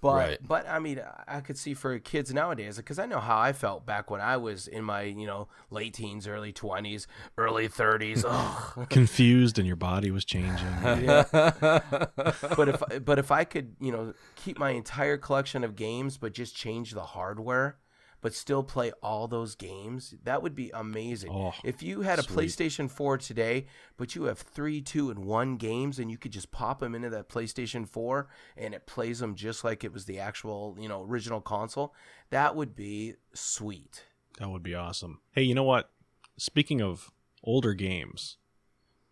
But 0.00 0.14
Right. 0.16 0.38
but 0.46 0.68
I 0.68 0.78
mean, 0.80 1.00
I 1.26 1.40
could 1.40 1.56
see 1.56 1.72
for 1.72 1.98
kids 1.98 2.32
nowadays 2.34 2.76
because 2.76 2.98
I 2.98 3.06
know 3.06 3.20
how 3.20 3.38
I 3.38 3.54
felt 3.54 3.86
back 3.86 4.10
when 4.10 4.20
I 4.20 4.36
was 4.36 4.68
in 4.68 4.84
my 4.84 5.02
you 5.02 5.26
know 5.26 5.48
late 5.70 5.94
teens, 5.94 6.28
early 6.28 6.52
twenties, 6.52 7.06
early 7.38 7.68
thirties. 7.68 8.22
Confused 8.90 9.58
and 9.58 9.66
your 9.66 9.76
body 9.76 10.10
was 10.10 10.26
changing. 10.26 10.74
but 11.42 12.68
if 12.68 12.82
but 13.04 13.18
if 13.18 13.30
I 13.30 13.44
could, 13.44 13.76
you 13.80 13.92
know, 13.92 14.12
keep 14.36 14.58
my 14.58 14.70
entire 14.70 15.16
collection 15.16 15.64
of 15.64 15.74
games, 15.74 16.18
but 16.18 16.34
just 16.34 16.54
change 16.54 16.92
the 16.92 17.02
hardware, 17.02 17.76
but 18.24 18.32
still 18.32 18.62
play 18.62 18.90
all 19.02 19.28
those 19.28 19.54
games, 19.54 20.14
that 20.24 20.42
would 20.42 20.54
be 20.54 20.70
amazing. 20.72 21.30
Oh, 21.30 21.52
if 21.62 21.82
you 21.82 22.00
had 22.00 22.18
a 22.18 22.22
sweet. 22.22 22.48
PlayStation 22.48 22.90
4 22.90 23.18
today, 23.18 23.66
but 23.98 24.14
you 24.14 24.24
have 24.24 24.38
three, 24.38 24.80
two, 24.80 25.10
and 25.10 25.26
one 25.26 25.58
games, 25.58 25.98
and 25.98 26.10
you 26.10 26.16
could 26.16 26.32
just 26.32 26.50
pop 26.50 26.80
them 26.80 26.94
into 26.94 27.10
that 27.10 27.28
PlayStation 27.28 27.86
4, 27.86 28.26
and 28.56 28.72
it 28.72 28.86
plays 28.86 29.18
them 29.18 29.34
just 29.34 29.62
like 29.62 29.84
it 29.84 29.92
was 29.92 30.06
the 30.06 30.18
actual, 30.18 30.74
you 30.80 30.88
know, 30.88 31.02
original 31.02 31.42
console, 31.42 31.94
that 32.30 32.56
would 32.56 32.74
be 32.74 33.16
sweet. 33.34 34.04
That 34.38 34.48
would 34.48 34.62
be 34.62 34.74
awesome. 34.74 35.20
Hey, 35.32 35.42
you 35.42 35.54
know 35.54 35.62
what? 35.62 35.90
Speaking 36.38 36.80
of 36.80 37.10
older 37.42 37.74
games, 37.74 38.38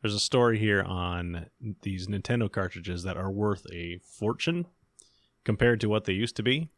there's 0.01 0.15
a 0.15 0.21
story 0.21 0.59
here 0.59 0.81
on 0.81 1.51
these 1.83 2.07
Nintendo 2.07 2.51
cartridges 2.51 3.03
that 3.03 3.19
are 3.19 3.31
worth 3.31 3.67
a 3.71 3.99
fortune 3.99 4.69
compared 5.45 5.83
to 5.83 5.91
what 5.91 6.07
they 6.07 6.15
used 6.15 6.37
to 6.37 6.43
be. 6.43 6.71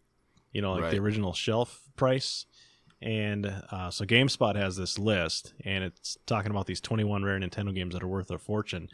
You 0.55 0.63
know, 0.63 0.73
like 0.73 0.91
the 0.93 0.99
original 1.01 1.35
shelf 1.35 1.83
price. 1.97 2.47
And 3.03 3.45
uh, 3.71 3.91
so 3.91 4.07
GameSpot 4.07 4.57
has 4.57 4.77
this 4.77 4.99
list, 4.99 5.53
and 5.63 5.85
it's 5.85 6.17
talking 6.25 6.51
about 6.51 6.65
these 6.67 6.81
21 6.81 7.23
rare 7.23 7.39
Nintendo 7.39 7.75
games 7.75 7.93
that 7.93 8.03
are 8.03 8.09
worth 8.09 8.31
a 8.31 8.39
fortune. 8.39 8.89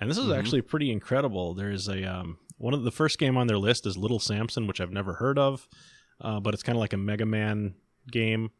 And 0.00 0.10
this 0.10 0.18
is 0.18 0.24
Mhm. 0.24 0.36
actually 0.36 0.62
pretty 0.62 0.90
incredible. 0.90 1.54
There's 1.54 1.86
a 1.86 2.02
um, 2.02 2.38
one 2.58 2.74
of 2.74 2.82
the 2.82 2.90
first 2.90 3.18
game 3.20 3.36
on 3.36 3.46
their 3.46 3.58
list 3.58 3.86
is 3.86 3.96
Little 3.96 4.18
Samson, 4.18 4.66
which 4.66 4.80
I've 4.80 4.90
never 4.90 5.12
heard 5.14 5.38
of, 5.38 5.68
uh, 6.20 6.40
but 6.40 6.54
it's 6.54 6.62
kind 6.64 6.74
of 6.76 6.80
like 6.80 6.92
a 6.92 6.96
Mega 6.96 7.26
Man 7.26 7.74
game 8.10 8.50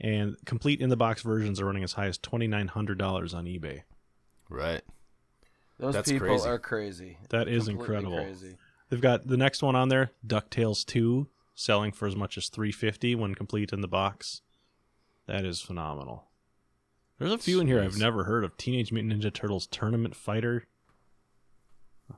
and 0.00 0.36
complete 0.44 0.80
in 0.80 0.88
the 0.90 0.96
box 0.96 1.22
versions 1.22 1.60
are 1.60 1.64
running 1.64 1.82
as 1.82 1.94
high 1.94 2.06
as 2.06 2.18
twenty 2.18 2.46
nine 2.46 2.68
hundred 2.68 2.98
dollars 2.98 3.34
on 3.34 3.46
eBay. 3.46 3.82
Right. 4.48 4.82
Those 5.80 5.94
That's 5.94 6.12
people 6.12 6.28
crazy. 6.28 6.48
are 6.48 6.58
crazy. 6.60 7.18
That 7.30 7.48
is 7.48 7.64
Completely 7.66 7.72
incredible. 7.96 8.24
Crazy. 8.24 8.56
They've 8.88 9.00
got 9.00 9.26
the 9.26 9.36
next 9.36 9.62
one 9.62 9.74
on 9.74 9.88
there, 9.88 10.12
DuckTales 10.24 10.84
two, 10.86 11.26
selling 11.54 11.92
for 11.92 12.06
as 12.06 12.16
much 12.16 12.36
as 12.36 12.48
three 12.48 12.72
fifty 12.72 13.14
when 13.14 13.34
complete 13.34 13.72
in 13.72 13.80
the 13.80 13.88
box. 13.88 14.42
That 15.26 15.44
is 15.44 15.60
phenomenal. 15.60 16.24
There's 17.18 17.32
a 17.32 17.38
few 17.38 17.60
in 17.60 17.66
here 17.66 17.80
I've 17.80 17.96
never 17.96 18.24
heard 18.24 18.44
of. 18.44 18.56
Teenage 18.56 18.92
Mutant 18.92 19.22
Ninja 19.22 19.32
Turtles 19.32 19.66
Tournament 19.66 20.16
Fighter. 20.16 20.66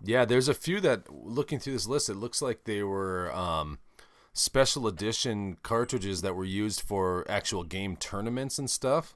Yeah, 0.03 0.25
there's 0.25 0.49
a 0.49 0.55
few 0.55 0.81
that 0.81 1.13
looking 1.13 1.59
through 1.61 1.75
this 1.75 1.87
list, 1.87 2.09
it 2.09 2.17
looks 2.17 2.43
like 2.43 2.65
they 2.65 2.83
were 2.83 3.33
um, 3.33 3.79
special 4.33 4.87
edition 4.87 5.59
cartridges 5.63 6.23
that 6.23 6.35
were 6.35 6.45
used 6.45 6.81
for 6.81 7.25
actual 7.29 7.63
game 7.63 7.97
tournaments 7.97 8.59
and 8.59 8.69
stuff. 8.69 9.15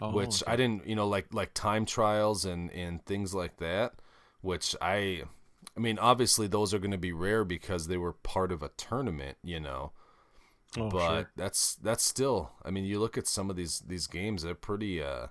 Oh, 0.00 0.12
which 0.12 0.44
I 0.46 0.54
didn't, 0.54 0.86
you 0.86 0.94
know, 0.94 1.08
like 1.08 1.34
like 1.34 1.54
time 1.54 1.84
trials 1.84 2.44
and 2.44 2.70
and 2.70 3.04
things 3.04 3.34
like 3.34 3.56
that. 3.56 3.94
Which 4.40 4.76
I, 4.80 5.24
I 5.78 5.80
mean, 5.80 5.96
obviously 6.00 6.48
those 6.48 6.74
are 6.74 6.80
going 6.80 6.90
to 6.90 6.98
be 6.98 7.12
rare 7.12 7.44
because 7.44 7.86
they 7.86 7.96
were 7.96 8.12
part 8.12 8.50
of 8.50 8.64
a 8.64 8.70
tournament, 8.70 9.38
you 9.44 9.60
know. 9.60 9.92
oh, 10.76 10.90
but 10.90 11.08
sure. 11.08 11.30
that's 11.36 11.76
that's 11.76 12.02
still. 12.04 12.50
I 12.64 12.72
mean, 12.72 12.84
you 12.84 12.98
look 12.98 13.16
at 13.16 13.28
some 13.28 13.48
of 13.48 13.54
these 13.54 13.78
these 13.86 14.08
games; 14.08 14.42
they're 14.42 14.56
pretty 14.56 15.00
uh, 15.00 15.28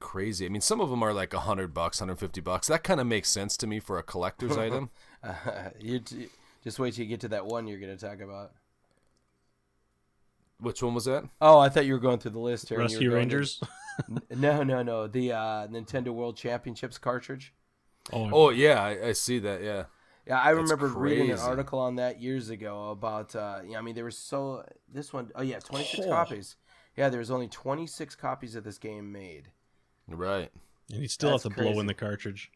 crazy. 0.00 0.46
I 0.46 0.48
mean, 0.48 0.62
some 0.62 0.80
of 0.80 0.88
them 0.88 1.02
are 1.02 1.12
like 1.12 1.34
a 1.34 1.40
hundred 1.40 1.74
bucks, 1.74 1.98
hundred 1.98 2.20
fifty 2.20 2.40
bucks. 2.40 2.68
That 2.68 2.84
kind 2.84 3.00
of 3.00 3.06
makes 3.06 3.28
sense 3.28 3.58
to 3.58 3.66
me 3.66 3.80
for 3.80 3.98
a 3.98 4.02
collector's 4.02 4.56
item. 4.56 4.88
Uh, 5.22 5.34
you 5.78 5.98
t- 6.00 6.28
just 6.62 6.78
wait 6.78 6.94
till 6.94 7.04
you 7.04 7.10
get 7.10 7.20
to 7.20 7.28
that 7.28 7.44
one 7.44 7.66
you're 7.66 7.78
going 7.78 7.94
to 7.94 8.02
talk 8.02 8.22
about. 8.22 8.52
Which 10.58 10.82
one 10.82 10.94
was 10.94 11.04
that? 11.04 11.24
Oh, 11.42 11.58
I 11.58 11.68
thought 11.68 11.84
you 11.84 11.92
were 11.92 11.98
going 11.98 12.18
through 12.18 12.30
the 12.30 12.38
list 12.38 12.70
here. 12.70 12.78
and 12.80 12.90
Rescue 12.90 13.10
were 13.10 13.16
going 13.18 13.28
to- 13.28 13.36
Rangers. 13.36 13.60
No, 14.30 14.62
no, 14.62 14.82
no. 14.82 15.06
The 15.06 15.32
uh, 15.32 15.66
Nintendo 15.66 16.08
World 16.08 16.38
Championships 16.38 16.96
cartridge. 16.96 17.52
Oh, 18.12 18.30
Oh 18.32 18.50
yeah, 18.50 18.82
I, 18.82 19.08
I 19.08 19.12
see 19.12 19.38
that. 19.40 19.62
Yeah. 19.62 19.84
Yeah, 20.26 20.40
I 20.40 20.54
That's 20.54 20.62
remember 20.70 20.88
reading 20.88 21.30
an 21.30 21.38
article 21.38 21.78
on 21.78 21.96
that 21.96 22.20
years 22.20 22.48
ago 22.48 22.90
about. 22.90 23.36
Uh, 23.36 23.60
yeah, 23.68 23.78
I 23.78 23.82
mean, 23.82 23.94
there 23.94 24.06
was 24.06 24.16
so 24.16 24.64
this 24.90 25.12
one 25.12 25.30
oh 25.34 25.42
yeah, 25.42 25.58
26 25.58 26.06
Oh. 26.06 26.10
copies. 26.10 26.56
Yeah, 26.96 27.08
there 27.10 27.18
was 27.18 27.30
only 27.30 27.48
26 27.48 28.14
copies 28.14 28.54
of 28.54 28.64
this 28.64 28.78
game 28.78 29.10
made. 29.12 29.50
Right. 30.08 30.50
and 30.92 31.02
you 31.02 31.08
still 31.08 31.30
have 31.32 31.42
that's 31.42 31.54
to 31.54 31.62
blow 31.62 31.78
in 31.80 31.86
the 31.86 31.94
cartridge. 31.94 32.50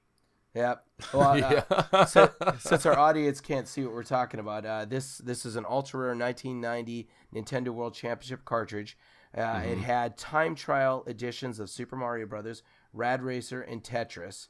Yep. 0.55 0.84
Well, 1.12 1.30
uh, 1.44 1.62
yeah. 1.92 2.05
so, 2.07 2.30
since 2.59 2.86
our 2.86 2.99
audience 2.99 3.40
can't 3.40 3.68
see 3.68 3.84
what 3.84 3.92
we're 3.92 4.03
talking 4.03 4.40
about, 4.40 4.64
uh, 4.64 4.84
this 4.86 5.18
this 5.18 5.44
is 5.44 5.57
an 5.57 5.66
ultra 5.68 6.01
rare 6.01 6.16
1990 6.16 7.09
Nintendo 7.34 7.68
World 7.68 7.94
Championship 7.94 8.44
cartridge. 8.46 8.96
Uh, 9.36 9.61
It 9.66 9.78
had 9.78 10.16
time 10.16 10.55
trial 10.55 11.05
editions 11.07 11.61
of 11.61 11.68
Super 11.68 11.96
Mario 11.96 12.24
Brothers, 12.26 12.62
Rad 12.94 13.22
Racer, 13.22 13.61
and 13.61 13.82
Tetris, 13.84 14.49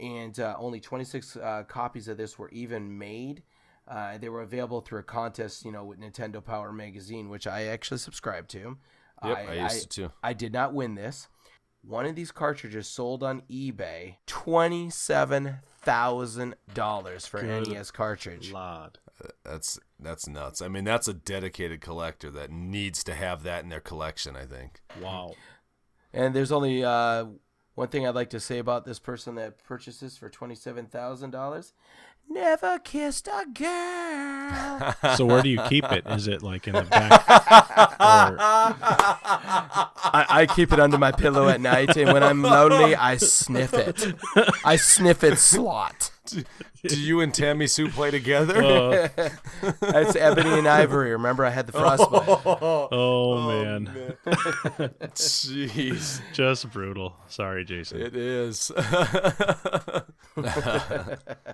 and 0.00 0.38
uh, 0.38 0.54
only 0.58 0.80
26 0.80 1.36
uh, 1.36 1.64
copies 1.66 2.08
of 2.08 2.16
this 2.16 2.38
were 2.38 2.50
even 2.50 2.98
made. 2.98 3.42
Uh, 3.86 4.18
they 4.18 4.28
were 4.28 4.42
available 4.42 4.80
through 4.80 5.00
a 5.00 5.04
contest, 5.04 5.64
you 5.64 5.72
know, 5.72 5.84
with 5.84 5.98
Nintendo 5.98 6.44
Power 6.44 6.72
Magazine, 6.72 7.28
which 7.30 7.46
I 7.46 7.64
actually 7.64 7.98
subscribed 7.98 8.50
to. 8.50 8.76
Yep, 9.24 9.48
I, 9.48 9.54
used 9.54 9.82
to 9.82 9.88
too. 9.88 10.12
I 10.22 10.32
did 10.32 10.52
not 10.52 10.74
win 10.74 10.94
this. 10.94 11.28
One 11.82 12.06
of 12.06 12.14
these 12.14 12.30
cartridges 12.30 12.86
sold 12.86 13.22
on 13.22 13.42
eBay 13.50 14.16
twenty-seven 14.26 15.56
thousand 15.80 16.54
dollars 16.74 17.26
for 17.26 17.38
an 17.38 17.64
NES 17.64 17.90
cartridge. 17.90 18.52
Lord. 18.52 18.98
That's 19.44 19.78
that's 19.98 20.28
nuts. 20.28 20.62
I 20.62 20.68
mean, 20.68 20.84
that's 20.84 21.08
a 21.08 21.14
dedicated 21.14 21.80
collector 21.80 22.30
that 22.30 22.50
needs 22.50 23.02
to 23.04 23.14
have 23.14 23.42
that 23.44 23.64
in 23.64 23.70
their 23.70 23.80
collection. 23.80 24.36
I 24.36 24.44
think. 24.44 24.80
Wow. 25.00 25.34
And 26.12 26.34
there's 26.34 26.52
only 26.52 26.84
uh, 26.84 27.26
one 27.78 27.88
thing 27.88 28.06
I'd 28.08 28.14
like 28.16 28.30
to 28.30 28.40
say 28.40 28.58
about 28.58 28.84
this 28.84 28.98
person 28.98 29.36
that 29.36 29.62
purchases 29.62 30.18
for 30.18 30.28
twenty-seven 30.28 30.86
thousand 30.86 31.30
dollars. 31.30 31.72
Never 32.28 32.80
kissed 32.80 33.28
a 33.28 33.46
girl. 33.46 34.94
So 35.16 35.24
where 35.24 35.42
do 35.42 35.48
you 35.48 35.60
keep 35.68 35.84
it? 35.92 36.04
Is 36.06 36.26
it 36.28 36.42
like 36.42 36.66
in 36.66 36.74
the 36.74 36.82
back? 36.82 37.12
or, 37.28 38.36
I, 40.10 40.26
I 40.28 40.46
keep 40.46 40.72
it 40.72 40.80
under 40.80 40.98
my 40.98 41.12
pillow 41.12 41.48
at 41.48 41.60
night, 41.60 41.96
and 41.96 42.12
when 42.12 42.22
I'm 42.22 42.42
lonely, 42.42 42.96
I 42.96 43.16
sniff 43.16 43.74
it. 43.74 44.14
I 44.64 44.76
sniff 44.76 45.22
it 45.22 45.38
slot. 45.38 46.10
Do 46.28 47.00
you 47.00 47.20
and 47.20 47.32
Tammy 47.34 47.66
Sue 47.66 47.88
play 47.90 48.10
together? 48.10 48.62
uh, 48.62 49.08
That's 49.80 50.16
ebony 50.16 50.58
and 50.58 50.68
ivory. 50.68 51.10
Remember, 51.12 51.44
I 51.44 51.50
had 51.50 51.66
the 51.66 51.72
frostbite. 51.72 52.28
oh, 52.92 53.48
man. 53.48 54.16
Jeez, 55.14 56.20
Just 56.32 56.70
brutal. 56.70 57.14
Sorry, 57.28 57.64
Jason. 57.64 58.00
it 58.00 58.14
is. 58.16 58.70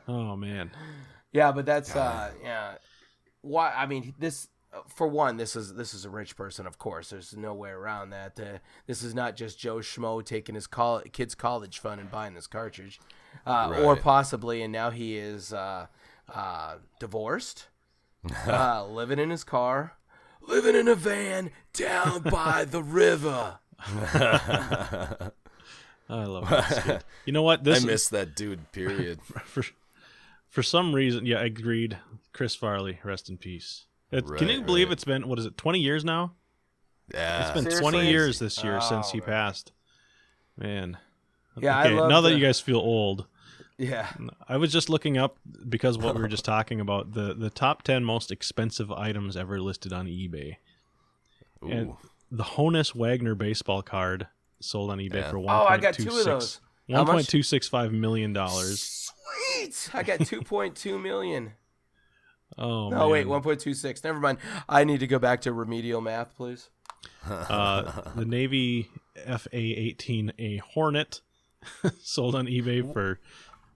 Oh 0.08 0.36
man. 0.36 0.70
Yeah, 1.32 1.52
but 1.52 1.66
that's 1.66 1.94
uh 1.96 2.30
yeah. 2.42 2.74
Why 3.42 3.72
I 3.76 3.86
mean 3.86 4.14
this 4.18 4.48
uh, 4.72 4.80
for 4.88 5.06
one 5.08 5.36
this 5.36 5.56
is 5.56 5.74
this 5.74 5.94
is 5.94 6.04
a 6.04 6.10
rich 6.10 6.36
person 6.36 6.66
of 6.66 6.78
course. 6.78 7.10
There's 7.10 7.36
no 7.36 7.54
way 7.54 7.70
around 7.70 8.10
that. 8.10 8.38
Uh, 8.38 8.58
this 8.86 9.02
is 9.02 9.14
not 9.14 9.36
just 9.36 9.58
Joe 9.58 9.76
Schmo 9.76 10.24
taking 10.24 10.54
his 10.54 10.66
col- 10.66 11.02
kid's 11.12 11.34
college 11.34 11.78
fund 11.78 12.00
and 12.00 12.10
buying 12.10 12.34
this 12.34 12.46
cartridge. 12.46 13.00
Uh, 13.46 13.80
or 13.82 13.96
possibly 13.96 14.62
and 14.62 14.72
now 14.72 14.90
he 14.90 15.16
is 15.16 15.52
uh 15.52 15.86
uh 16.32 16.76
divorced. 16.98 17.66
uh 18.46 18.86
living 18.86 19.18
in 19.18 19.30
his 19.30 19.44
car, 19.44 19.94
living 20.40 20.74
in 20.74 20.88
a 20.88 20.94
van 20.94 21.50
down 21.72 22.22
by 22.22 22.64
the 22.64 22.82
river. 22.82 23.58
I 26.08 26.24
love 26.24 26.48
this 26.48 26.78
kid. 26.84 27.04
You 27.24 27.32
know 27.32 27.42
what? 27.42 27.64
This 27.64 27.78
I 27.78 27.80
This 27.80 27.86
miss 27.86 28.08
that 28.08 28.36
dude. 28.36 28.70
Period. 28.72 29.20
for 29.44 29.62
for 30.48 30.62
some 30.62 30.94
reason, 30.94 31.26
yeah, 31.26 31.38
I 31.38 31.44
agreed. 31.44 31.98
Chris 32.32 32.54
Farley, 32.54 32.98
rest 33.04 33.28
in 33.28 33.36
peace. 33.38 33.84
It, 34.10 34.26
can 34.36 34.48
you 34.48 34.62
believe 34.62 34.88
right. 34.88 34.92
it's 34.92 35.04
been 35.04 35.28
what 35.28 35.38
is 35.38 35.46
it, 35.46 35.56
20 35.56 35.78
years 35.80 36.04
now? 36.04 36.32
Yeah. 37.12 37.42
It's 37.42 37.50
been 37.52 37.64
Seriously? 37.64 37.90
20 37.92 38.10
years 38.10 38.38
this 38.38 38.62
year 38.64 38.78
Oh, 38.80 38.88
since 38.88 39.10
he 39.10 39.18
man. 39.20 39.26
passed. 39.26 39.72
Man. 40.56 40.98
Yeah, 41.56 41.76
I 41.76 41.86
Okay, 41.86 41.94
love 41.94 42.08
now 42.10 42.20
that 42.20 42.30
the- 42.30 42.36
you 42.38 42.44
guys 42.44 42.60
feel 42.60 42.78
old, 42.78 43.26
Yeah. 43.78 44.08
I 44.48 44.56
was 44.56 44.72
just 44.72 44.88
looking 44.88 45.18
up 45.18 45.36
because 45.68 45.98
what 45.98 46.14
we 46.14 46.22
were 46.22 46.28
just 46.28 46.44
talking 46.46 46.80
about 46.80 47.12
the 47.14 47.34
the 47.34 47.50
top 47.50 47.82
10 47.82 48.04
most 48.04 48.30
expensive 48.30 48.90
items 48.92 49.36
ever 49.36 49.60
listed 49.60 49.92
on 49.92 50.06
eBay. 50.06 50.56
And 51.62 51.94
the 52.30 52.44
Honus 52.44 52.94
Wagner 52.94 53.34
baseball 53.34 53.82
card 53.82 54.28
sold 54.60 54.90
on 54.90 54.98
eBay 54.98 55.14
Yeah. 55.14 55.30
for 55.30 55.38
1.26 55.38 55.46
Oh, 55.48 55.64
I 55.66 55.76
got 55.78 55.94
two 55.94 56.08
of 56.08 56.24
those. 56.24 56.60
1.265 56.88 57.92
million 57.92 58.32
dollars. 58.32 59.10
Sweet. 59.56 59.90
I 59.94 60.02
got 60.02 60.20
2.2 60.20 61.00
million. 61.02 61.52
Oh, 62.56 62.88
No, 62.90 63.08
wait, 63.08 63.26
1.26. 63.26 64.04
Never 64.04 64.20
mind. 64.20 64.38
I 64.68 64.84
need 64.84 65.00
to 65.00 65.08
go 65.08 65.18
back 65.18 65.40
to 65.40 65.52
remedial 65.52 66.00
math, 66.00 66.36
please. 66.36 66.68
uh, 67.28 68.12
the 68.14 68.24
Navy 68.24 68.90
FA-18A 69.26 70.60
Hornet 70.60 71.20
sold 72.00 72.36
on 72.36 72.46
eBay 72.46 72.92
for 72.92 73.18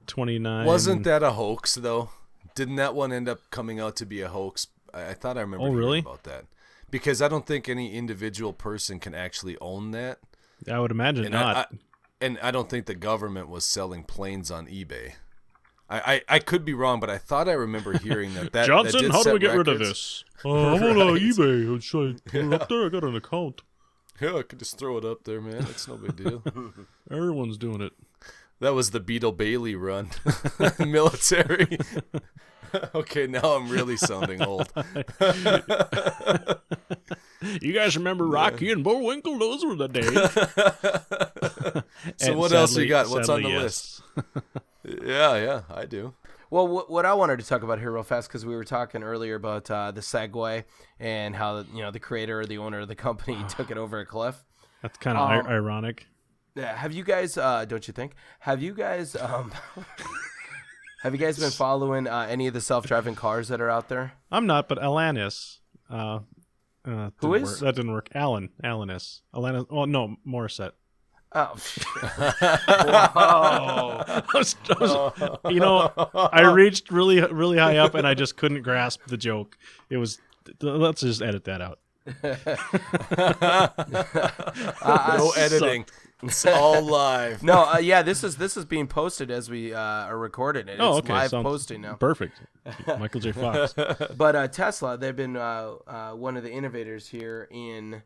29 0.09 0.67
Wasn't 0.67 1.05
that 1.05 1.23
a 1.23 1.33
hoax 1.33 1.75
though? 1.77 2.11
Didn't 2.55 2.77
that 2.77 2.95
one 2.95 3.13
end 3.13 3.29
up 3.29 3.39
coming 3.51 3.79
out 3.79 3.95
to 3.97 4.07
be 4.07 4.21
a 4.21 4.29
hoax? 4.29 4.67
I, 4.93 5.11
I 5.11 5.15
thought 5.15 5.39
I 5.39 5.43
remember 5.43 5.67
Oh, 5.67 5.71
really? 5.73 6.01
about 6.01 6.25
that. 6.25 6.47
Because 6.91 7.21
I 7.23 7.29
don't 7.29 7.47
think 7.47 7.69
any 7.69 7.93
individual 7.95 8.53
person 8.53 8.99
can 8.99 9.15
actually 9.15 9.57
own 9.61 9.91
that. 9.93 10.19
I 10.71 10.79
would 10.81 10.91
imagine 10.91 11.27
And 11.27 11.35
not. 11.35 11.57
I, 11.57 11.61
I, 11.61 11.67
and 12.21 12.39
I 12.43 12.51
don't 12.51 12.69
think 12.69 12.87
the 12.87 12.95
government 12.97 13.49
was 13.49 13.65
selling 13.65 14.03
planes 14.03 14.51
on 14.51 14.67
eBay. 14.67 15.13
I, 15.91 16.01
I, 16.29 16.37
I 16.37 16.39
could 16.41 16.65
be 16.65 16.75
wrong, 16.75 16.99
but 17.01 17.09
I 17.11 17.17
thought 17.19 17.49
I 17.49 17.53
remember 17.53 17.97
hearing 17.99 18.35
that. 18.35 18.45
that 18.45 18.53
that 18.53 18.67
Johnson, 18.67 19.03
did 19.03 19.13
how 19.13 19.23
do 19.23 19.33
we 19.35 19.39
get 19.39 19.57
rid 19.57 19.69
of 19.69 19.79
this? 19.79 20.25
Uh, 20.45 20.75
I'm 20.75 20.83
on 20.83 20.99
uh, 21.01 21.05
eBay. 21.21 21.67
Uh, 21.77 22.19
put 22.25 22.35
it 22.35 22.53
up 22.53 22.69
there. 22.69 22.87
I 22.87 22.89
got 22.89 23.05
an 23.05 23.15
account. 23.17 23.63
Yeah, 24.21 24.37
I 24.37 24.43
could 24.43 24.59
just 24.59 24.79
throw 24.79 24.99
it 24.99 25.05
up 25.05 25.23
there, 25.25 25.41
man. 25.41 25.65
It's 25.71 25.87
no 25.87 25.97
big 25.97 26.17
deal. 26.17 26.43
Everyone's 27.11 27.57
doing 27.57 27.81
it. 27.81 27.93
That 28.61 28.75
was 28.75 28.91
the 28.91 29.01
Beetle 29.01 29.33
Bailey 29.33 29.75
run, 29.77 30.11
military. 30.79 31.79
okay, 32.95 33.27
now 33.27 33.57
I'm 33.57 33.69
really 33.69 33.97
sounding 33.97 34.43
old. 34.43 34.71
You 37.63 37.73
guys 37.73 37.97
remember 37.97 38.27
Rocky 38.27 38.73
and 38.73 38.83
Bullwinkle? 38.83 39.39
Those 39.39 39.65
were 39.65 39.77
the 39.77 39.87
days. 39.87 40.13
So 42.17 42.31
And 42.31 42.39
what 42.39 42.53
else 42.53 42.77
you 42.77 42.89
got? 42.89 43.09
What's 43.09 43.29
on 43.29 43.43
the 43.43 43.49
yes. 43.49 44.03
Yeah, 44.85 45.37
yeah, 45.37 45.63
I 45.71 45.85
do. 45.87 46.15
Well, 46.51 46.67
what, 46.67 46.91
what 46.91 47.07
I 47.07 47.15
wanted 47.15 47.39
to 47.39 47.47
talk 47.47 47.63
about 47.63 47.79
here 47.79 47.93
real 47.93 48.03
fast 48.03 48.29
because 48.29 48.45
we 48.45 48.57
were 48.57 48.65
talking 48.65 49.03
earlier 49.05 49.37
about 49.37 49.71
uh, 49.71 49.93
the 49.93 50.01
Segway 50.01 50.65
and 50.99 51.37
how 51.37 51.65
you 51.73 51.81
know 51.83 51.91
the 51.93 52.01
creator 52.01 52.41
or 52.41 52.47
the 52.47 52.59
owner 52.59 52.81
of 52.81 52.89
the 52.89 52.97
company 52.97 53.39
took 53.49 53.71
it 53.71 53.79
over 53.79 54.01
a 54.01 54.07
cliff. 54.07 54.45
That's 54.83 54.99
kind 54.99 55.17
of 55.17 55.31
Um, 55.31 55.47
ironic. 55.47 56.07
Yeah, 56.59 56.77
have 56.77 56.93
you 56.93 57.05
guys? 57.05 57.39
Uh, 57.39 57.65
don't 57.65 57.87
you 57.87 57.93
think? 57.95 58.15
Have 58.41 58.61
you 58.61 58.75
guys? 58.75 59.15
Um, 59.15 59.53
have 61.03 61.15
you 61.15 61.21
guys 61.21 61.39
been 61.39 61.53
following 61.53 62.09
uh, 62.09 62.27
any 62.29 62.49
of 62.49 62.55
the 62.55 62.61
self-driving 62.61 63.15
cars 63.15 63.47
that 63.47 63.61
are 63.61 63.71
out 63.71 63.89
there? 63.89 64.15
I'm 64.33 64.49
not, 64.49 64.69
but 64.69 64.79
Alanis. 64.81 65.59
Uh, 65.89 66.19
uh, 66.85 67.11
Who 67.19 67.29
work. 67.29 67.45
That 67.61 67.77
didn't 67.77 67.93
work. 67.93 68.09
Alan. 68.13 68.49
Alanis. 68.65 69.21
Alanis. 69.33 69.67
Oh, 69.71 69.85
no. 69.85 70.17
Morissette. 70.27 70.73
Oh, 71.33 71.45
I 72.41 74.23
was- 74.35 74.57
I 74.69 74.75
was- 74.81 75.39
you 75.53 75.61
know, 75.61 75.93
I 76.15 76.41
reached 76.51 76.91
really, 76.91 77.21
really 77.21 77.59
high 77.59 77.77
up, 77.77 77.95
and 77.95 78.07
I 78.07 78.15
just 78.15 78.37
couldn't 78.37 78.63
grasp 78.63 79.03
the 79.07 79.17
joke. 79.17 79.57
It 79.91 79.99
was. 79.99 80.19
Let's 80.61 81.03
just 81.03 81.23
edit 81.23 81.45
that 81.45 81.61
out. 81.61 81.79
No 85.19 85.31
editing. 85.37 85.85
It's 86.23 86.45
all 86.47 86.83
live. 86.83 87.43
no, 87.43 87.73
uh, 87.75 87.79
yeah, 87.79 88.03
this 88.03 88.25
is 88.25 88.37
this 88.37 88.57
is 88.57 88.65
being 88.65 88.89
posted 88.89 89.31
as 89.31 89.49
we 89.49 89.73
uh, 89.73 89.79
are 89.81 90.19
recording 90.19 90.67
it. 90.69 90.73
It's 90.73 90.81
oh, 90.81 90.99
okay. 90.99 91.13
live 91.13 91.31
sounds 91.31 91.45
posting 91.45 91.83
now. 91.83 91.95
Perfect. 91.95 92.41
Michael 92.87 93.21
J. 93.21 93.33
Fox. 93.33 93.75
But 94.17 94.35
uh, 94.35 94.49
Tesla, 94.49 94.99
they've 94.99 95.15
been 95.15 95.37
uh, 95.37 95.75
uh, 95.87 96.11
one 96.13 96.37
of 96.37 96.43
the 96.43 96.51
innovators 96.51 97.09
here 97.09 97.49
in, 97.51 98.03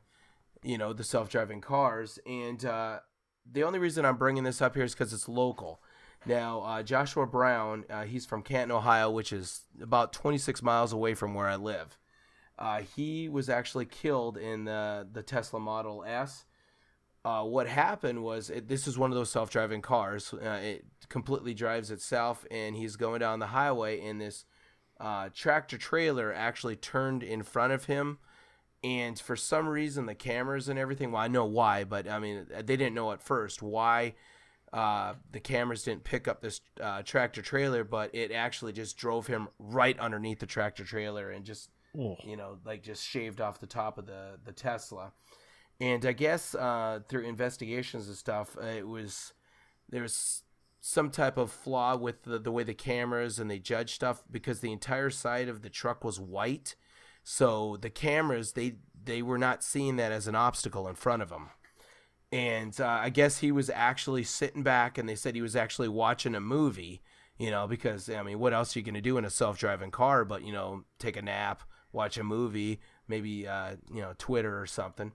you 0.62 0.76
know, 0.76 0.92
the 0.92 1.04
self-driving 1.04 1.62
cars. 1.62 2.18
And 2.26 2.64
uh, 2.64 3.00
the 3.50 3.64
only 3.64 3.78
reason 3.78 4.04
I'm 4.04 4.16
bringing 4.16 4.44
this 4.44 4.60
up 4.60 4.74
here 4.74 4.84
is 4.84 4.92
because 4.92 5.12
it's 5.12 5.28
local. 5.28 5.80
Now, 6.24 6.60
uh, 6.60 6.82
Joshua 6.82 7.26
Brown, 7.26 7.84
uh, 7.90 8.04
he's 8.04 8.26
from 8.26 8.42
Canton, 8.42 8.70
Ohio, 8.76 9.10
which 9.10 9.32
is 9.32 9.62
about 9.80 10.12
26 10.12 10.62
miles 10.62 10.92
away 10.92 11.14
from 11.14 11.34
where 11.34 11.48
I 11.48 11.56
live. 11.56 11.98
Uh, 12.58 12.82
he 12.94 13.28
was 13.28 13.48
actually 13.48 13.86
killed 13.86 14.36
in 14.36 14.64
the 14.64 15.08
the 15.10 15.22
Tesla 15.22 15.58
Model 15.58 16.04
S. 16.06 16.44
Uh, 17.24 17.44
what 17.44 17.68
happened 17.68 18.22
was 18.22 18.50
it, 18.50 18.68
this 18.68 18.88
is 18.88 18.98
one 18.98 19.10
of 19.12 19.16
those 19.16 19.30
self-driving 19.30 19.80
cars. 19.80 20.34
Uh, 20.34 20.58
it 20.62 20.84
completely 21.08 21.54
drives 21.54 21.90
itself, 21.90 22.44
and 22.50 22.74
he's 22.74 22.96
going 22.96 23.20
down 23.20 23.38
the 23.38 23.46
highway, 23.46 24.00
and 24.00 24.20
this 24.20 24.44
uh, 25.00 25.28
tractor 25.34 25.78
trailer 25.78 26.32
actually 26.32 26.74
turned 26.76 27.22
in 27.22 27.42
front 27.42 27.72
of 27.72 27.84
him. 27.84 28.18
And 28.84 29.16
for 29.18 29.36
some 29.36 29.68
reason, 29.68 30.06
the 30.06 30.14
cameras 30.16 30.68
and 30.68 30.78
everything, 30.78 31.12
well, 31.12 31.22
I 31.22 31.28
know 31.28 31.44
why, 31.44 31.84
but 31.84 32.08
I 32.08 32.18
mean, 32.18 32.46
they 32.50 32.76
didn't 32.76 32.94
know 32.94 33.12
at 33.12 33.22
first 33.22 33.62
why 33.62 34.14
uh, 34.72 35.14
the 35.30 35.38
cameras 35.38 35.84
didn't 35.84 36.02
pick 36.02 36.26
up 36.26 36.40
this 36.40 36.60
uh, 36.80 37.02
tractor 37.02 37.42
trailer, 37.42 37.84
but 37.84 38.12
it 38.12 38.32
actually 38.32 38.72
just 38.72 38.96
drove 38.96 39.28
him 39.28 39.46
right 39.60 39.96
underneath 40.00 40.40
the 40.40 40.46
tractor 40.46 40.82
trailer 40.82 41.30
and 41.30 41.44
just, 41.44 41.70
Oh. 41.96 42.16
you 42.24 42.36
know, 42.36 42.58
like 42.64 42.82
just 42.82 43.06
shaved 43.06 43.40
off 43.40 43.60
the 43.60 43.66
top 43.66 43.98
of 43.98 44.06
the, 44.06 44.38
the 44.44 44.52
Tesla. 44.52 45.12
And 45.82 46.06
I 46.06 46.12
guess 46.12 46.54
uh, 46.54 47.00
through 47.08 47.24
investigations 47.24 48.06
and 48.06 48.16
stuff, 48.16 48.56
uh, 48.56 48.66
it 48.66 48.86
was 48.86 49.32
there 49.88 50.02
was 50.02 50.44
some 50.80 51.10
type 51.10 51.36
of 51.36 51.50
flaw 51.50 51.96
with 51.96 52.22
the, 52.22 52.38
the 52.38 52.52
way 52.52 52.62
the 52.62 52.72
cameras 52.72 53.40
and 53.40 53.50
they 53.50 53.58
judge 53.58 53.92
stuff 53.92 54.22
because 54.30 54.60
the 54.60 54.70
entire 54.70 55.10
side 55.10 55.48
of 55.48 55.62
the 55.62 55.68
truck 55.68 56.04
was 56.04 56.20
white. 56.20 56.76
So 57.24 57.78
the 57.80 57.90
cameras 57.90 58.52
they 58.52 58.76
they 59.04 59.22
were 59.22 59.38
not 59.38 59.64
seeing 59.64 59.96
that 59.96 60.12
as 60.12 60.28
an 60.28 60.36
obstacle 60.36 60.86
in 60.86 60.94
front 60.94 61.20
of 61.20 61.30
them. 61.30 61.50
And 62.30 62.80
uh, 62.80 62.86
I 62.86 63.10
guess 63.10 63.38
he 63.38 63.50
was 63.50 63.68
actually 63.68 64.22
sitting 64.22 64.62
back, 64.62 64.98
and 64.98 65.08
they 65.08 65.16
said 65.16 65.34
he 65.34 65.42
was 65.42 65.56
actually 65.56 65.88
watching 65.88 66.36
a 66.36 66.40
movie. 66.40 67.02
You 67.38 67.50
know, 67.50 67.66
because 67.66 68.08
I 68.08 68.22
mean, 68.22 68.38
what 68.38 68.52
else 68.52 68.76
are 68.76 68.78
you 68.78 68.84
going 68.84 68.94
to 68.94 69.00
do 69.00 69.18
in 69.18 69.24
a 69.24 69.30
self-driving 69.30 69.90
car? 69.90 70.24
But 70.24 70.44
you 70.44 70.52
know, 70.52 70.84
take 71.00 71.16
a 71.16 71.22
nap, 71.22 71.64
watch 71.90 72.16
a 72.18 72.22
movie, 72.22 72.78
maybe 73.08 73.48
uh, 73.48 73.74
you 73.92 74.00
know, 74.00 74.12
Twitter 74.16 74.60
or 74.60 74.66
something 74.66 75.10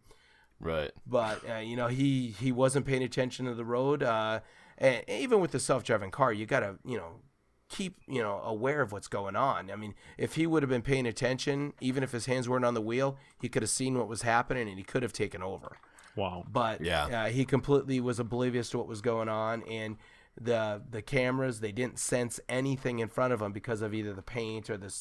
Right. 0.60 0.92
but 1.06 1.48
uh, 1.50 1.58
you 1.60 1.76
know 1.76 1.88
he 1.88 2.30
he 2.40 2.52
wasn't 2.52 2.86
paying 2.86 3.04
attention 3.04 3.46
to 3.46 3.54
the 3.54 3.66
road 3.66 4.02
uh, 4.04 4.40
and 4.78 5.04
even 5.08 5.40
with 5.40 5.52
the 5.52 5.60
self-driving 5.60 6.12
car 6.12 6.34
you 6.34 6.46
gotta 6.46 6.76
you 6.84 6.98
know 6.98 7.22
keep 7.70 7.98
you 8.08 8.22
know 8.22 8.40
aware 8.44 8.82
of 8.82 8.92
what's 8.92 9.08
going 9.10 9.36
on 9.36 9.70
i 9.70 9.76
mean 9.76 9.94
if 10.18 10.36
he 10.36 10.48
would 10.48 10.64
have 10.64 10.70
been 10.70 10.82
paying 10.82 11.06
attention 11.06 11.74
even 11.82 12.02
if 12.02 12.12
his 12.14 12.26
hands 12.26 12.48
weren't 12.48 12.64
on 12.66 12.74
the 12.74 12.82
wheel 12.82 13.18
he 13.42 13.50
could 13.50 13.62
have 13.62 13.70
seen 13.70 13.98
what 13.98 14.08
was 14.08 14.22
happening 14.22 14.68
and 14.70 14.78
he 14.78 14.84
could 14.84 15.04
have 15.04 15.14
taken 15.14 15.44
over 15.44 15.78
Wow. 16.16 16.46
but 16.52 16.82
Yeah. 16.82 17.06
uh, 17.06 17.30
he 17.30 17.46
completely 17.46 18.00
was 18.00 18.20
oblivious 18.20 18.70
to 18.72 18.78
what 18.80 18.88
was 18.88 19.02
going 19.02 19.30
on 19.30 19.62
and 19.64 19.98
the 20.40 20.82
the 20.90 21.02
cameras 21.02 21.60
they 21.60 21.72
didn't 21.72 22.00
sense 22.00 22.40
anything 22.50 23.00
in 23.00 23.08
front 23.10 23.34
of 23.34 23.42
him 23.42 23.52
because 23.52 23.82
of 23.82 23.94
either 23.94 24.14
the 24.14 24.22
paint 24.24 24.70
or 24.70 24.78
the 24.78 24.94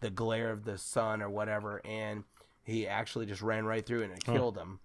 the 0.00 0.10
glare 0.10 0.50
of 0.50 0.64
the 0.64 0.76
sun 0.76 1.22
or 1.22 1.30
whatever 1.30 1.80
and 1.86 2.24
he 2.64 2.86
actually 2.86 3.24
just 3.26 3.40
ran 3.42 3.64
right 3.64 3.86
through 3.86 4.02
and 4.02 4.12
it 4.12 4.24
killed 4.24 4.56
him 4.58 4.80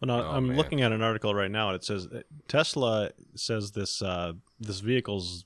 Well, 0.00 0.06
now, 0.18 0.24
Oh, 0.26 0.30
I'm 0.32 0.48
man. 0.48 0.56
looking 0.56 0.82
at 0.82 0.92
an 0.92 1.02
article 1.02 1.34
right 1.34 1.50
now, 1.50 1.68
and 1.68 1.76
it 1.76 1.84
says 1.84 2.08
Tesla 2.48 3.10
says 3.34 3.72
this 3.72 4.02
uh, 4.02 4.32
this 4.60 4.80
vehicle's 4.80 5.44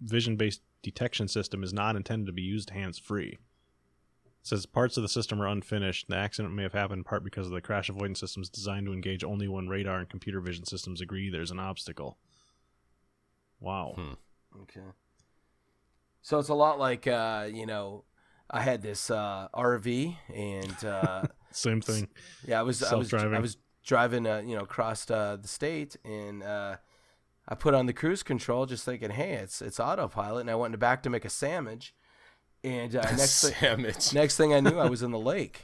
vision-based 0.00 0.62
detection 0.82 1.28
system 1.28 1.62
is 1.64 1.72
not 1.72 1.96
intended 1.96 2.26
to 2.26 2.32
be 2.32 2.42
used 2.42 2.70
hands-free. 2.70 3.30
It 3.36 4.46
says 4.46 4.64
parts 4.66 4.96
of 4.96 5.02
the 5.02 5.08
system 5.08 5.42
are 5.42 5.48
unfinished. 5.48 6.06
The 6.08 6.16
accident 6.16 6.54
may 6.54 6.62
have 6.62 6.72
happened 6.72 6.98
in 7.00 7.04
part 7.04 7.24
because 7.24 7.46
of 7.46 7.52
the 7.52 7.60
crash 7.60 7.88
avoidance 7.88 8.20
systems 8.20 8.48
designed 8.48 8.86
to 8.86 8.92
engage 8.92 9.24
only 9.24 9.48
when 9.48 9.68
radar 9.68 9.98
and 9.98 10.08
computer 10.08 10.40
vision 10.40 10.64
systems 10.64 11.00
agree 11.00 11.28
there's 11.30 11.50
an 11.50 11.58
obstacle. 11.58 12.16
Wow. 13.60 13.94
Hmm. 13.96 14.60
Okay. 14.62 14.86
So 16.22 16.38
it's 16.38 16.48
a 16.48 16.54
lot 16.54 16.78
like 16.78 17.06
uh, 17.06 17.48
you 17.52 17.66
know, 17.66 18.04
I 18.50 18.60
had 18.62 18.82
this 18.82 19.10
uh, 19.10 19.48
RV 19.54 20.16
and 20.34 20.84
uh, 20.84 21.22
Same 21.52 21.80
thing. 21.80 22.08
yeah, 22.46 22.60
I 22.60 22.62
was 22.62 22.82
I 22.82 22.94
was 22.94 23.08
I 23.12 23.18
Self-driving. 23.18 23.42
was 23.42 23.56
driving 23.84 24.26
uh, 24.26 24.42
you 24.44 24.54
know 24.56 24.62
across 24.62 25.10
uh, 25.10 25.36
the 25.40 25.48
state 25.48 25.96
and 26.04 26.42
uh, 26.42 26.76
I 27.48 27.54
put 27.54 27.72
on 27.74 27.86
the 27.86 27.92
cruise 27.94 28.22
control 28.22 28.66
just 28.66 28.84
thinking, 28.84 29.10
hey, 29.10 29.32
it's 29.34 29.62
it's 29.62 29.80
autopilot, 29.80 30.42
and 30.42 30.50
I 30.50 30.54
went 30.54 30.68
in 30.68 30.72
the 30.72 30.78
back 30.78 31.02
to 31.04 31.10
make 31.10 31.24
a 31.24 31.30
sandwich, 31.30 31.94
and 32.62 32.94
uh, 32.94 33.00
next 33.16 33.42
thing, 33.44 33.54
Sandwich. 33.58 34.12
next 34.22 34.36
thing 34.36 34.52
I 34.54 34.60
knew, 34.60 34.78
I 34.78 34.88
was 34.88 35.02
in 35.02 35.10
the 35.12 35.18
lake. 35.18 35.62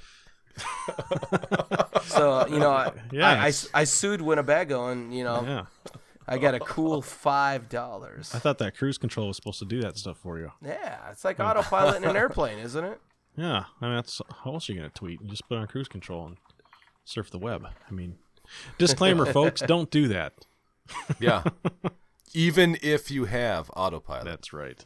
so 2.05 2.47
you 2.47 2.59
know, 2.59 2.70
I, 2.70 2.93
Yeah, 3.12 3.28
I, 3.43 3.47
I, 3.49 3.53
I 3.74 3.85
sued 3.85 4.20
Winnebago, 4.20 4.89
and 4.89 5.14
you 5.14 5.24
know, 5.24 5.43
Yeah. 5.43 5.64
I 6.27 6.39
got 6.39 6.55
a 6.55 6.61
cool 6.61 7.03
five 7.03 7.68
dollars. 7.68 8.35
I 8.35 8.39
thought 8.39 8.59
that 8.59 8.77
cruise 8.77 8.99
control 8.99 9.29
was 9.29 9.37
supposed 9.37 9.59
to 9.61 9.64
do 9.64 9.81
that 9.83 9.99
stuff 9.99 10.18
for 10.18 10.39
you. 10.39 10.53
Yeah, 10.64 10.99
it's 11.11 11.25
like 11.25 11.41
autopilot 11.41 11.97
in 11.97 12.05
an 12.05 12.16
airplane, 12.25 12.59
isn't 12.59 12.85
it? 12.85 13.01
Yeah, 13.37 13.64
I 13.81 13.87
mean, 13.87 13.97
that's 13.97 14.20
how 14.45 14.53
else 14.55 14.68
are 14.68 14.72
you 14.72 14.79
gonna 14.79 14.91
tweet? 14.91 15.20
You 15.20 15.29
just 15.29 15.49
put 15.49 15.59
on 15.59 15.66
cruise 15.66 15.89
control 15.89 16.27
and 16.27 16.37
surf 17.05 17.31
the 17.31 17.39
web. 17.39 17.66
I 17.66 17.93
mean, 17.93 18.16
disclaimer, 18.79 19.27
folks, 19.27 19.61
don't 19.61 19.91
do 19.91 20.09
that. 20.09 20.35
Yeah. 21.18 21.43
Even 22.33 22.77
if 22.83 23.11
you 23.11 23.25
have 23.27 23.70
autopilot. 23.77 24.25
That's 24.25 24.53
right. 24.53 24.85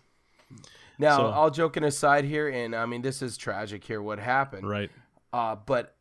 Now, 0.99 1.16
So- 1.18 1.26
all 1.26 1.51
joking 1.51 1.84
aside 1.84 2.24
here, 2.24 2.49
and 2.49 2.74
I 2.74 2.86
mean, 2.86 3.03
this 3.03 3.22
is 3.22 3.36
tragic 3.36 3.84
here, 3.84 4.03
what 4.03 4.18
happened. 4.18 4.68
Right. 4.68 4.91
Uh, 5.32 5.57
but 5.57 5.95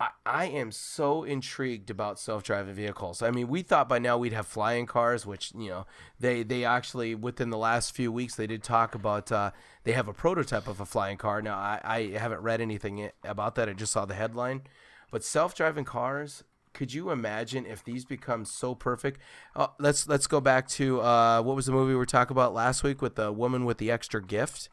I, 0.00 0.08
I 0.24 0.44
am 0.46 0.72
so 0.72 1.24
intrigued 1.24 1.90
about 1.90 2.18
self-driving 2.18 2.74
vehicles. 2.74 3.20
I 3.22 3.30
mean, 3.30 3.48
we 3.48 3.60
thought 3.62 3.86
by 3.88 3.98
now 3.98 4.16
we'd 4.16 4.32
have 4.32 4.46
flying 4.46 4.86
cars, 4.86 5.26
which 5.26 5.52
you 5.54 5.68
know 5.68 5.86
they 6.18 6.42
they 6.42 6.64
actually 6.64 7.14
within 7.14 7.50
the 7.50 7.58
last 7.58 7.94
few 7.94 8.10
weeks 8.10 8.34
they 8.34 8.46
did 8.46 8.62
talk 8.62 8.94
about. 8.94 9.30
Uh, 9.30 9.50
they 9.84 9.92
have 9.92 10.08
a 10.08 10.12
prototype 10.14 10.66
of 10.68 10.80
a 10.80 10.86
flying 10.86 11.18
car. 11.18 11.42
Now 11.42 11.56
I, 11.58 11.80
I 11.84 12.18
haven't 12.18 12.40
read 12.40 12.60
anything 12.60 13.10
about 13.24 13.54
that. 13.56 13.68
I 13.68 13.74
just 13.74 13.92
saw 13.92 14.04
the 14.06 14.14
headline. 14.14 14.62
But 15.10 15.22
self-driving 15.24 15.84
cars. 15.84 16.44
Could 16.72 16.94
you 16.94 17.10
imagine 17.10 17.66
if 17.66 17.82
these 17.82 18.04
become 18.04 18.44
so 18.44 18.76
perfect? 18.76 19.20
Uh, 19.56 19.66
let's 19.80 20.06
let's 20.06 20.28
go 20.28 20.40
back 20.40 20.68
to 20.68 21.00
uh, 21.00 21.42
what 21.42 21.56
was 21.56 21.66
the 21.66 21.72
movie 21.72 21.88
we 21.90 21.96
were 21.96 22.06
talking 22.06 22.32
about 22.32 22.54
last 22.54 22.84
week 22.84 23.02
with 23.02 23.16
the 23.16 23.32
woman 23.32 23.64
with 23.64 23.78
the 23.78 23.90
extra 23.90 24.22
gift, 24.22 24.68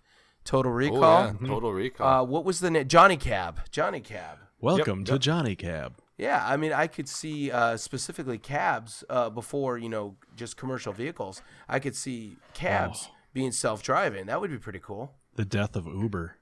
Total 0.46 0.72
Oh, 0.72 0.76
Recall. 0.76 1.36
yeah. 1.42 1.48
Total 1.48 1.74
recall. 1.74 2.22
Uh, 2.22 2.24
what 2.24 2.46
was 2.46 2.60
the 2.60 2.70
name? 2.70 2.88
Johnny 2.88 3.18
Cab. 3.18 3.62
Johnny 3.72 4.00
Cab. 4.00 4.38
Welcome 4.60 5.04
to 5.06 5.14
yep. 5.14 5.22
Johnny 5.22 5.56
Cab. 5.56 5.94
Yeah, 6.18 6.44
I 6.44 6.58
mean, 6.58 6.74
I 6.74 6.88
could 6.88 7.08
see 7.08 7.52
uh, 7.52 7.78
specifically 7.78 8.40
cabs 8.40 9.04
uh, 9.10 9.30
before 9.30 9.78
you 9.78 9.90
know 9.90 10.16
just 10.36 10.58
commercial 10.58 10.94
vehicles. 10.94 11.42
I 11.70 11.80
could 11.80 11.96
see 11.96 12.38
cabs 12.54 13.10
being 13.34 13.52
self-driving. 13.52 14.26
That 14.26 14.42
would 14.42 14.50
be 14.50 14.58
pretty 14.58 14.80
cool. 14.80 15.14
The 15.36 15.46
death 15.46 15.76
of 15.76 15.86
Uber. 15.86 16.38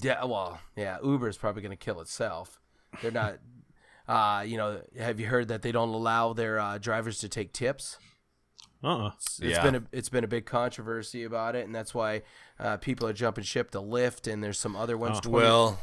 Yeah, 0.00 0.24
well, 0.24 0.60
yeah, 0.76 0.98
Uber 1.04 1.28
is 1.28 1.36
probably 1.36 1.62
going 1.62 1.76
to 1.76 1.76
kill 1.76 2.00
itself. 2.00 2.60
They're 3.02 3.10
not. 3.10 3.38
Uh, 4.08 4.42
you 4.44 4.56
know, 4.56 4.80
have 4.98 5.20
you 5.20 5.26
heard 5.26 5.46
that 5.46 5.62
they 5.62 5.70
don't 5.70 5.90
allow 5.90 6.32
their 6.32 6.58
uh, 6.58 6.78
drivers 6.78 7.20
to 7.20 7.28
take 7.28 7.52
tips? 7.52 7.96
Uh. 8.82 9.06
uh 9.06 9.10
It's 9.14 9.38
Yeah. 9.38 9.62
been 9.62 9.74
a 9.76 9.82
it's 9.92 10.08
been 10.08 10.24
a 10.24 10.26
big 10.28 10.46
controversy 10.46 11.22
about 11.22 11.54
it, 11.54 11.64
and 11.64 11.72
that's 11.72 11.94
why 11.94 12.22
uh, 12.58 12.76
people 12.78 13.06
are 13.06 13.12
jumping 13.12 13.44
ship 13.44 13.70
to 13.70 13.78
Lyft, 13.78 14.26
and 14.26 14.42
there's 14.42 14.58
some 14.58 14.74
other 14.74 14.96
ones. 14.98 15.20
20 15.20 15.32
Well, 15.32 15.78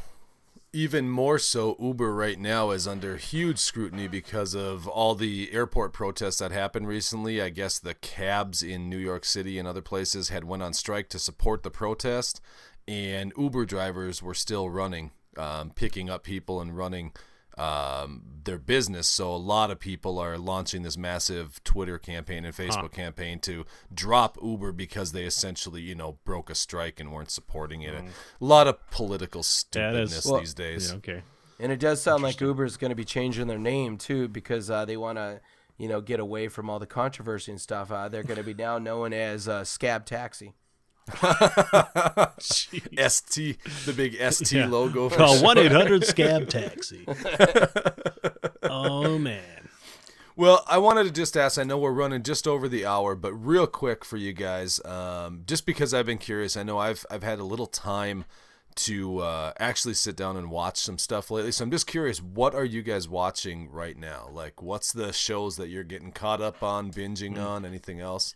even 0.78 1.10
more 1.10 1.40
so, 1.40 1.76
Uber 1.80 2.14
right 2.14 2.40
now 2.40 2.70
is 2.70 2.88
under 2.88 3.18
huge 3.18 3.58
scrutiny 3.58 4.08
because 4.08 4.54
of 4.54 4.88
all 4.88 5.16
the 5.16 5.52
airport 5.52 5.92
protests 5.92 6.38
that 6.38 6.52
happened 6.52 6.88
recently. 6.88 7.42
I 7.42 7.50
guess 7.50 7.80
the 7.80 7.96
cabs 7.96 8.62
in 8.62 8.88
New 8.88 9.00
York 9.00 9.26
City 9.26 9.58
and 9.58 9.68
other 9.68 9.82
places 9.82 10.30
had 10.30 10.44
went 10.44 10.62
on 10.62 10.74
strike 10.74 11.10
to 11.10 11.18
support 11.18 11.64
the 11.64 11.72
protest, 11.72 12.42
and 12.88 13.34
Uber 13.36 13.66
drivers 13.66 14.22
were 14.22 14.36
still 14.36 14.70
running, 14.70 15.10
um, 15.36 15.72
picking 15.72 16.12
up 16.12 16.24
people 16.24 16.62
and 16.62 16.78
running 16.78 17.12
um, 17.58 18.22
their 18.44 18.58
business. 18.58 19.08
So 19.08 19.34
a 19.34 19.38
lot 19.38 19.72
of 19.72 19.80
people 19.80 20.20
are 20.20 20.38
launching 20.38 20.84
this 20.84 20.98
massive 20.98 21.64
Twitter 21.64 21.98
campaign 21.98 22.46
and 22.46 22.56
Facebook 22.56 22.92
campaign 22.92 23.40
to 23.40 23.66
drop 23.94 24.38
Uber 24.42 24.72
because 24.72 25.12
they 25.12 25.24
essentially, 25.26 25.82
you 25.82 25.96
know, 25.96 26.18
broke 26.24 26.50
a 26.50 26.56
strike 26.56 27.00
and 27.00 27.12
weren't 27.12 27.32
supporting 27.32 27.82
it. 27.82 27.94
A 27.96 28.04
lot 28.40 28.68
of 28.68 28.90
political 28.92 29.42
That 29.42 29.46
is- 29.46 29.48
stupidness 29.48 30.26
Well, 30.26 30.40
these 30.40 30.54
days. 30.54 30.90
yeah, 30.92 30.98
okay. 30.98 31.24
And 31.60 31.72
it 31.72 31.80
does 31.80 32.02
sound 32.02 32.22
like 32.22 32.40
Uber 32.40 32.66
is 32.66 32.78
going 32.78 32.92
to 32.92 32.96
be 32.96 33.04
changing 33.06 33.48
their 33.48 33.58
name 33.58 33.98
too 33.98 34.28
because 34.28 34.70
uh, 34.70 34.86
they 34.86 34.96
want 34.96 35.18
to, 35.18 35.42
you 35.80 35.88
know, 35.88 36.02
get 36.02 36.20
away 36.20 36.48
from 36.50 36.70
all 36.70 36.78
the 36.80 36.86
controversy 36.86 37.52
and 37.52 37.60
stuff. 37.60 37.92
Uh, 37.92 38.08
they're 38.10 38.24
going 38.24 38.38
to 38.38 38.44
be 38.44 38.54
now 38.54 38.78
known 38.78 39.12
as 39.12 39.48
uh, 39.48 39.64
Scab 39.64 40.06
Taxi. 40.06 40.54
ST, 42.40 43.64
the 43.86 43.94
big 43.96 44.18
ST 44.34 44.52
Yeah. 44.52 44.68
logo. 44.68 45.10
For 45.10 45.18
Call 45.18 45.42
one 45.44 45.58
eight 45.58 45.72
hundred 45.72 46.06
scab 46.06 46.50
taxi. 46.50 47.06
oh 48.64 49.18
man. 49.18 49.70
Well, 50.36 50.64
I 50.68 50.78
wanted 50.78 51.06
to 51.06 51.12
just 51.12 51.36
ask. 51.36 51.58
I 51.58 51.64
know 51.64 51.78
we're 51.80 51.92
running 51.92 52.22
just 52.24 52.48
over 52.48 52.68
the 52.68 52.86
hour, 52.86 53.16
but 53.16 53.34
real 53.34 53.66
quick 53.66 54.06
for 54.06 54.18
you 54.18 54.34
guys, 54.34 54.80
um, 54.86 55.42
just 55.48 55.66
because 55.66 55.94
I've 55.94 56.06
been 56.06 56.20
curious. 56.20 56.56
I 56.56 56.64
know 56.64 56.78
I've 56.78 57.06
I've 57.10 57.24
had 57.24 57.40
a 57.40 57.44
little 57.44 57.66
time 57.68 58.26
to 58.76 59.20
uh, 59.20 59.54
actually 59.60 59.96
sit 59.96 60.16
down 60.16 60.38
and 60.38 60.52
watch 60.52 60.78
some 60.78 61.00
stuff 61.00 61.32
lately. 61.32 61.52
So 61.52 61.64
I'm 61.64 61.72
just 61.72 61.88
curious, 61.88 62.22
what 62.22 62.54
are 62.54 62.64
you 62.66 62.84
guys 62.84 63.10
watching 63.10 63.72
right 63.72 63.98
now? 63.98 64.30
Like, 64.32 64.62
what's 64.62 64.92
the 64.94 65.12
shows 65.12 65.58
that 65.58 65.70
you're 65.70 65.84
getting 65.84 66.12
caught 66.12 66.42
up 66.42 66.62
on, 66.62 66.92
binging 66.92 67.44
on? 67.44 67.66
Anything 67.66 68.00
else? 68.00 68.36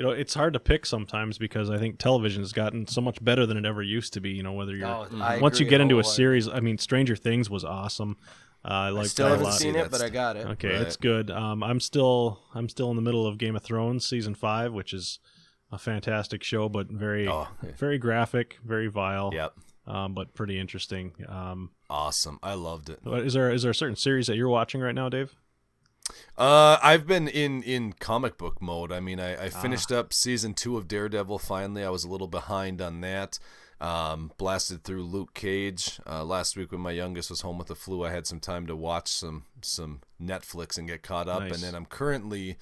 You 0.00 0.06
know, 0.06 0.12
it's 0.12 0.32
hard 0.32 0.54
to 0.54 0.60
pick 0.60 0.86
sometimes 0.86 1.36
because 1.36 1.68
I 1.68 1.76
think 1.76 1.98
television 1.98 2.40
has 2.40 2.54
gotten 2.54 2.86
so 2.86 3.02
much 3.02 3.22
better 3.22 3.44
than 3.44 3.58
it 3.58 3.66
ever 3.66 3.82
used 3.82 4.14
to 4.14 4.20
be. 4.22 4.30
You 4.30 4.42
know, 4.42 4.54
whether 4.54 4.74
you're 4.74 4.88
Oh, 4.88 5.06
I 5.20 5.36
once 5.40 5.60
you 5.60 5.66
get 5.66 5.82
into 5.82 5.98
a 5.98 6.04
series. 6.04 6.48
I 6.48 6.60
mean, 6.60 6.78
Stranger 6.78 7.16
Things 7.16 7.50
was 7.50 7.66
awesome. 7.66 8.16
Uh, 8.64 8.68
I 8.68 8.86
I 8.86 8.88
like 8.90 9.06
still 9.08 9.26
that 9.26 9.32
haven't 9.32 9.44
lot. 9.44 9.54
seen 9.58 9.76
it, 9.76 9.90
but 9.90 10.00
I 10.00 10.08
got 10.08 10.36
it. 10.38 10.46
Okay, 10.46 10.68
Right. 10.72 10.80
it's 10.80 10.96
good. 10.96 11.30
Um, 11.30 11.62
I'm 11.62 11.80
still 11.80 12.40
I'm 12.54 12.70
still 12.70 12.88
in 12.88 12.96
the 12.96 13.02
middle 13.02 13.26
of 13.26 13.36
Game 13.36 13.56
of 13.56 13.62
Thrones 13.62 14.06
season 14.06 14.34
five, 14.34 14.72
which 14.72 14.94
is 14.94 15.18
a 15.70 15.76
fantastic 15.76 16.42
show, 16.42 16.70
but 16.70 16.88
very 16.88 17.28
Oh, 17.28 17.48
very 17.76 17.98
graphic, 17.98 18.56
very 18.64 18.86
vile. 18.86 19.30
Yep. 19.34 19.52
Um, 19.86 20.14
but 20.14 20.32
pretty 20.32 20.58
interesting. 20.58 21.12
Um, 21.28 21.72
Awesome. 21.90 22.38
I 22.42 22.54
loved 22.54 22.88
it. 22.88 23.00
but 23.04 23.26
is 23.26 23.34
there 23.34 23.52
is 23.52 23.60
there 23.64 23.72
a 23.72 23.74
certain 23.74 23.96
series 23.96 24.28
that 24.28 24.36
you're 24.36 24.48
watching 24.48 24.80
right 24.80 24.94
now, 24.94 25.10
Dave? 25.10 25.34
Uh, 26.36 26.78
I've 26.82 27.06
been 27.06 27.28
in 27.28 27.62
in 27.62 27.92
comic 27.94 28.38
book 28.38 28.60
mode. 28.60 28.92
I 28.92 29.00
mean, 29.00 29.20
I, 29.20 29.44
I 29.44 29.48
finished 29.48 29.92
up 29.92 30.12
season 30.12 30.54
two 30.54 30.76
of 30.76 30.88
Daredevil. 30.88 31.38
Finally, 31.38 31.84
I 31.84 31.90
was 31.90 32.04
a 32.04 32.08
little 32.08 32.28
behind 32.28 32.80
on 32.80 33.00
that. 33.02 33.38
Um, 33.80 34.30
blasted 34.36 34.84
through 34.84 35.04
Luke 35.04 35.32
Cage 35.32 36.00
uh, 36.06 36.22
last 36.22 36.54
week 36.54 36.70
when 36.70 36.82
my 36.82 36.90
youngest 36.90 37.30
was 37.30 37.40
home 37.40 37.56
with 37.56 37.68
the 37.68 37.74
flu. 37.74 38.04
I 38.04 38.10
had 38.10 38.26
some 38.26 38.38
time 38.38 38.66
to 38.66 38.76
watch 38.76 39.08
some 39.08 39.44
some 39.62 40.00
Netflix 40.22 40.76
and 40.76 40.86
get 40.86 41.02
caught 41.02 41.28
up. 41.28 41.40
Nice. 41.40 41.54
And 41.54 41.62
then 41.62 41.74
I'm 41.74 41.86
currently 41.86 42.58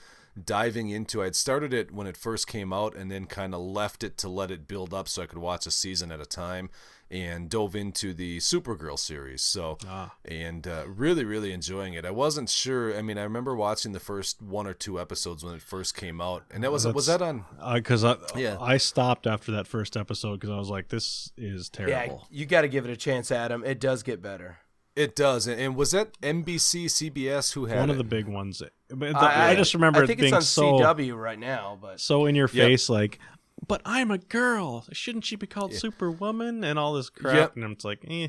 diving 0.47 0.91
into. 0.91 1.21
I 1.23 1.25
had 1.25 1.37
started 1.37 1.73
it 1.73 1.91
when 1.93 2.07
it 2.07 2.17
first 2.17 2.47
came 2.47 2.73
out, 2.73 2.95
and 2.97 3.11
then 3.11 3.27
kind 3.27 3.55
of 3.55 3.61
left 3.61 4.03
it 4.05 4.17
to 4.19 4.29
let 4.29 4.51
it 4.51 4.67
build 4.69 4.93
up 4.95 5.09
so 5.09 5.23
I 5.23 5.27
could 5.27 5.39
watch 5.39 5.67
a 5.67 5.71
season 5.71 6.11
at 6.13 6.21
a 6.21 6.27
time. 6.27 6.71
And 7.11 7.49
dove 7.49 7.75
into 7.75 8.13
the 8.13 8.37
Supergirl 8.37 8.99
series. 8.99 9.41
So 9.41 9.79
Ah. 9.89 10.13
and 10.27 10.67
uh, 10.69 10.85
really, 10.87 11.25
really 11.25 11.53
enjoying 11.55 11.95
it. 11.95 12.05
I 12.05 12.11
wasn't 12.11 12.51
sure. 12.51 12.95
I 12.95 13.01
mean, 13.01 13.17
I 13.17 13.23
remember 13.23 13.57
watching 13.57 13.93
the 13.93 13.99
first 14.01 14.43
one 14.43 14.67
or 14.67 14.75
two 14.75 15.01
episodes 15.01 15.43
when 15.43 15.55
it 15.55 15.63
first 15.63 15.95
came 15.97 16.21
out, 16.21 16.45
and 16.51 16.63
that 16.63 16.71
was 16.71 16.87
was 16.87 17.07
that 17.07 17.23
on? 17.23 17.47
Because 17.73 18.05
I 18.05 18.17
Yeah. 18.37 18.59
I 18.61 18.77
stopped 18.77 19.27
after 19.27 19.51
that 19.53 19.67
first 19.67 19.97
episode 19.97 20.39
because 20.39 20.51
I 20.51 20.59
was 20.59 20.69
like, 20.69 20.89
this 20.89 21.33
is 21.39 21.71
Yeah, 21.79 21.87
terrible. 21.87 22.27
you 22.31 22.45
got 22.45 22.61
to 22.61 22.69
give 22.69 22.85
it 22.85 22.91
a 22.91 22.97
chance, 22.97 23.33
Adam. 23.33 23.65
It 23.65 23.81
does 23.81 24.03
get 24.03 24.21
better. 24.21 24.59
It 24.99 25.15
does, 25.15 25.47
and, 25.47 25.61
and 25.61 25.77
was 25.77 25.93
that 25.93 26.21
NBC, 26.23 26.87
CBS 26.87 27.53
who 27.53 27.67
had 27.67 27.79
One 27.79 27.89
it? 27.89 27.93
of 27.93 27.99
the 27.99 28.05
big 28.05 28.27
ones. 28.27 28.61
But 28.91 29.15
I, 29.15 29.51
I, 29.51 29.55
just 29.55 29.73
remember 29.73 30.01
I 30.01 30.03
it 30.03 30.07
think 30.09 30.21
being 30.21 30.35
it's 30.35 30.59
on 30.59 30.81
so 30.81 30.81
CW 30.81 31.17
right 31.17 31.39
now, 31.39 31.79
but 31.81 32.01
so 32.01 32.27
in 32.27 32.35
your 32.35 32.49
Yep. 32.53 32.67
face, 32.67 32.89
like, 32.89 33.21
but 33.67 33.81
I'm 33.85 34.11
a 34.11 34.19
girl. 34.19 34.87
Shouldn't 34.91 35.25
she 35.25 35.37
be 35.37 35.47
called 35.47 35.73
Superwoman 35.73 36.65
and 36.65 36.81
all 36.81 36.95
this 36.95 37.11
crap? 37.11 37.35
Yep. 37.37 37.57
And 37.57 37.73
it's 37.73 37.85
like, 37.85 38.05
eh, 38.09 38.29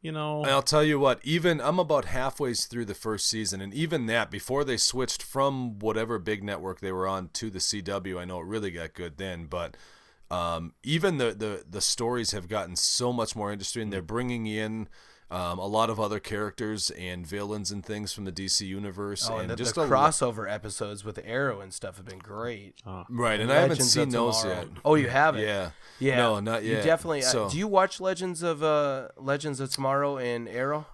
you 0.00 0.10
know. 0.10 0.40
And 0.42 0.50
I'll 0.50 0.62
tell 0.62 0.82
you 0.82 0.98
what, 0.98 1.20
even 1.24 1.60
I'm 1.60 1.78
about 1.78 2.06
halfway 2.06 2.54
through 2.54 2.86
the 2.86 2.94
first 2.94 3.28
season, 3.28 3.60
and 3.60 3.74
even 3.74 4.06
that 4.06 4.30
before 4.30 4.64
they 4.64 4.78
switched 4.78 5.22
from 5.22 5.78
whatever 5.78 6.18
big 6.18 6.42
network 6.42 6.80
they 6.80 6.92
were 6.92 7.06
on 7.06 7.28
to 7.34 7.50
the 7.50 7.58
CW, 7.58 8.18
I 8.18 8.24
know 8.24 8.40
it 8.40 8.46
really 8.46 8.70
got 8.70 8.94
good 8.94 9.18
then, 9.18 9.44
but 9.44 9.76
um, 10.30 10.72
even 10.82 11.18
the, 11.18 11.32
the 11.32 11.64
the 11.68 11.80
stories 11.82 12.30
have 12.30 12.48
gotten 12.48 12.76
so 12.76 13.12
much 13.12 13.36
more 13.36 13.52
interesting. 13.52 13.90
They're 13.90 14.00
bringing 14.00 14.46
in 14.46 14.88
um, 15.30 15.58
a 15.58 15.66
lot 15.66 15.90
of 15.90 16.00
other 16.00 16.20
characters 16.20 16.90
and 16.90 17.26
villains 17.26 17.70
and 17.70 17.84
things 17.84 18.12
from 18.12 18.24
the 18.24 18.32
DC 18.32 18.66
universe, 18.66 19.28
oh, 19.28 19.34
and 19.34 19.42
and 19.42 19.50
the, 19.50 19.56
just 19.56 19.74
the 19.74 19.82
a 19.82 19.84
lo- 19.84 19.90
crossover 19.90 20.50
episodes 20.50 21.04
with 21.04 21.18
Arrow 21.24 21.60
and 21.60 21.72
stuff 21.74 21.96
have 21.96 22.06
been 22.06 22.18
great. 22.18 22.74
right. 23.10 23.38
And 23.40 23.52
I 23.52 23.56
haven't 23.60 23.82
seen 23.82 24.08
those 24.08 24.40
Tomorrow. 24.40 24.60
yet. 24.60 24.68
Oh, 24.84 24.94
you 24.94 25.08
haven't? 25.08 25.42
Yeah. 25.42 25.70
Yeah. 25.98 26.16
No, 26.16 26.40
not 26.40 26.62
yet. 26.62 26.64
You 26.64 26.76
yet. 26.76 26.84
definitely. 26.84 27.24
Uh, 27.24 27.48
do 27.48 27.58
you 27.58 27.68
watch 27.68 28.00
Legends 28.00 28.42
of 28.42 28.62
uh 28.62 29.08
Legends 29.16 29.60
of 29.60 29.70
Tomorrow 29.70 30.16
and 30.18 30.48
Arrow? 30.48 30.86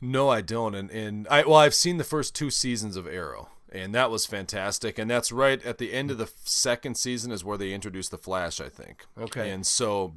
No, 0.00 0.28
I 0.28 0.40
don't. 0.40 0.74
And 0.74 0.90
and 0.90 1.28
I 1.28 1.42
well, 1.42 1.56
I've 1.56 1.74
seen 1.74 1.98
the 1.98 2.04
first 2.04 2.34
two 2.34 2.50
seasons 2.50 2.96
of 2.96 3.06
Arrow, 3.06 3.50
and 3.70 3.94
that 3.94 4.10
was 4.10 4.26
fantastic. 4.26 4.98
And 4.98 5.08
that's 5.08 5.30
right 5.30 5.64
at 5.64 5.78
the 5.78 5.92
end 5.92 6.10
of 6.10 6.18
the 6.18 6.28
second 6.44 6.96
season 6.96 7.30
is 7.30 7.44
where 7.44 7.56
they 7.56 7.72
introduced 7.72 8.10
the 8.10 8.18
Flash, 8.18 8.60
I 8.60 8.68
think. 8.68 9.06
Okay. 9.16 9.50
And 9.50 9.64
so 9.64 10.16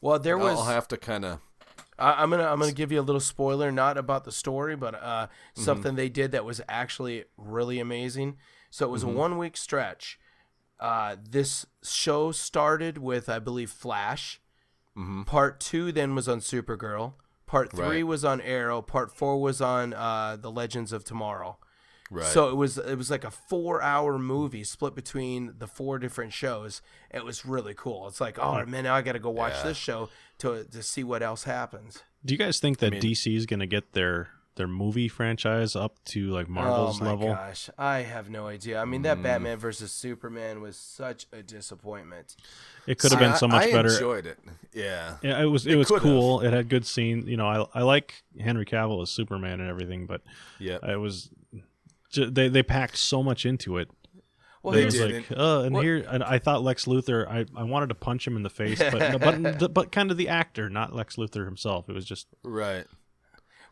Well, 0.00 0.18
there 0.18 0.38
was. 0.38 0.58
I'll 0.58 0.64
have 0.64 0.88
to 0.88 0.96
kind 0.96 1.26
of. 1.26 1.40
I, 1.98 2.22
I'm 2.22 2.30
gonna 2.30 2.44
I'm 2.44 2.58
gonna 2.60 2.72
give 2.72 2.92
you 2.92 3.00
a 3.00 3.02
little 3.02 3.20
spoiler, 3.20 3.70
not 3.72 3.98
about 3.98 4.24
the 4.24 4.32
story, 4.32 4.76
but 4.76 4.94
uh, 4.94 5.26
Mm-hmm. 5.26 5.62
something 5.62 5.94
they 5.96 6.08
did 6.08 6.32
that 6.32 6.44
was 6.44 6.60
actually 6.68 7.24
really 7.36 7.80
amazing. 7.80 8.36
So 8.70 8.86
it 8.86 8.90
was 8.90 9.02
Mm-hmm. 9.04 9.16
a 9.16 9.18
one 9.18 9.38
week 9.38 9.56
stretch. 9.56 10.18
Uh, 10.80 11.16
this 11.28 11.66
show 11.82 12.30
started 12.32 12.98
with 12.98 13.28
I 13.28 13.38
believe 13.40 13.70
Flash. 13.70 14.40
Part 15.26 15.60
two 15.60 15.92
then 15.92 16.14
was 16.16 16.28
on 16.28 16.40
Supergirl. 16.40 17.14
Part 17.46 17.70
three 17.70 17.80
Mm-hmm. 17.80 17.90
Right. 17.90 18.06
was 18.06 18.24
on 18.24 18.40
Arrow. 18.40 18.82
Part 18.82 19.10
four 19.16 19.40
was 19.40 19.60
on 19.60 19.92
uh, 19.94 20.36
the 20.40 20.50
Legends 20.50 20.92
of 20.92 21.04
Tomorrow. 21.04 21.58
Right. 22.10 22.24
So 22.26 22.48
it 22.48 22.54
was 22.56 22.78
it 22.78 22.96
was 22.96 23.10
like 23.10 23.24
a 23.24 23.30
four 23.30 23.82
hour 23.82 24.18
movie 24.18 24.64
split 24.64 24.94
between 24.94 25.54
the 25.58 25.66
four 25.66 25.98
different 25.98 26.32
shows. 26.32 26.80
It 27.10 27.24
was 27.24 27.44
really 27.44 27.74
cool. 27.74 28.08
It's 28.08 28.20
like, 28.20 28.38
oh 28.38 28.64
man, 28.66 28.84
now 28.84 28.94
I 28.94 29.02
got 29.02 29.12
to 29.12 29.18
go 29.18 29.30
watch 29.30 29.52
Yeah. 29.58 29.64
this 29.64 29.76
show 29.76 30.08
to 30.38 30.64
to 30.64 30.82
see 30.82 31.04
what 31.04 31.22
else 31.22 31.44
happens. 31.44 32.02
Do 32.24 32.32
you 32.34 32.38
guys 32.38 32.58
think 32.60 32.78
that 32.78 32.92
mean- 32.92 33.02
DC 33.02 33.36
is 33.36 33.46
going 33.46 33.60
to 33.60 33.66
get 33.66 33.92
their 33.92 34.28
their 34.56 34.66
movie 34.66 35.06
franchise 35.06 35.76
up 35.76 36.02
to 36.04 36.30
like 36.30 36.48
Marvel's 36.48 37.00
oh 37.00 37.04
my 37.04 37.10
level? 37.10 37.28
gosh, 37.28 37.70
I 37.78 37.98
have 37.98 38.28
no 38.28 38.48
idea. 38.48 38.80
I 38.80 38.84
mean, 38.86 39.02
Mm. 39.02 39.04
that 39.04 39.22
Batman 39.22 39.56
versus 39.58 39.92
Superman 39.92 40.60
was 40.60 40.76
such 40.76 41.26
a 41.32 41.44
disappointment. 41.44 42.34
It 42.86 42.98
could 42.98 43.12
have 43.12 43.20
been 43.20 43.32
I- 43.32 43.36
so 43.36 43.46
much 43.46 43.66
I 43.68 43.70
better. 43.70 43.90
I 43.90 43.92
enjoyed 43.92 44.26
it. 44.26 44.38
Yeah. 44.72 45.18
Yeah, 45.22 45.40
it 45.40 45.44
was 45.46 45.64
it, 45.66 45.74
It 45.74 45.76
was 45.76 45.88
could 45.88 46.00
cool. 46.02 46.40
It 46.40 46.52
had 46.52 46.68
good 46.68 46.86
scenes. 46.86 47.28
You 47.28 47.36
know, 47.36 47.46
I 47.46 47.66
I 47.78 47.82
like 47.82 48.24
Henry 48.40 48.64
Cavill 48.64 49.00
as 49.02 49.10
Superman 49.10 49.60
and 49.60 49.68
everything, 49.70 50.06
but 50.06 50.22
Yeah. 50.58 50.78
it 50.82 50.96
was 50.98 51.30
ju- 51.37 51.37
they 52.14 52.48
they 52.48 52.62
packed 52.62 52.96
so 52.96 53.22
much 53.22 53.44
into 53.46 53.76
it. 53.78 53.90
Well, 54.62 54.74
They 54.74 54.84
was 54.86 54.94
did. 54.94 55.14
like, 55.30 55.38
uh, 55.38 55.60
and 55.62 55.74
What- 55.74 55.84
here, 55.84 56.04
and 56.10 56.22
I 56.24 56.38
thought 56.40 56.62
Lex 56.64 56.86
Luthor. 56.86 57.26
I, 57.28 57.46
I 57.56 57.62
wanted 57.62 57.90
to 57.90 57.94
punch 57.94 58.26
him 58.26 58.36
in 58.36 58.42
the 58.42 58.50
face, 58.50 58.78
but 58.78 59.20
but 59.20 59.72
but 59.74 59.92
kind 59.92 60.10
of 60.10 60.16
the 60.16 60.28
actor, 60.28 60.68
not 60.68 60.94
Lex 60.94 61.16
Luthor 61.16 61.44
himself. 61.44 61.88
It 61.88 61.92
was 61.94 62.04
just 62.04 62.26
Right. 62.42 62.84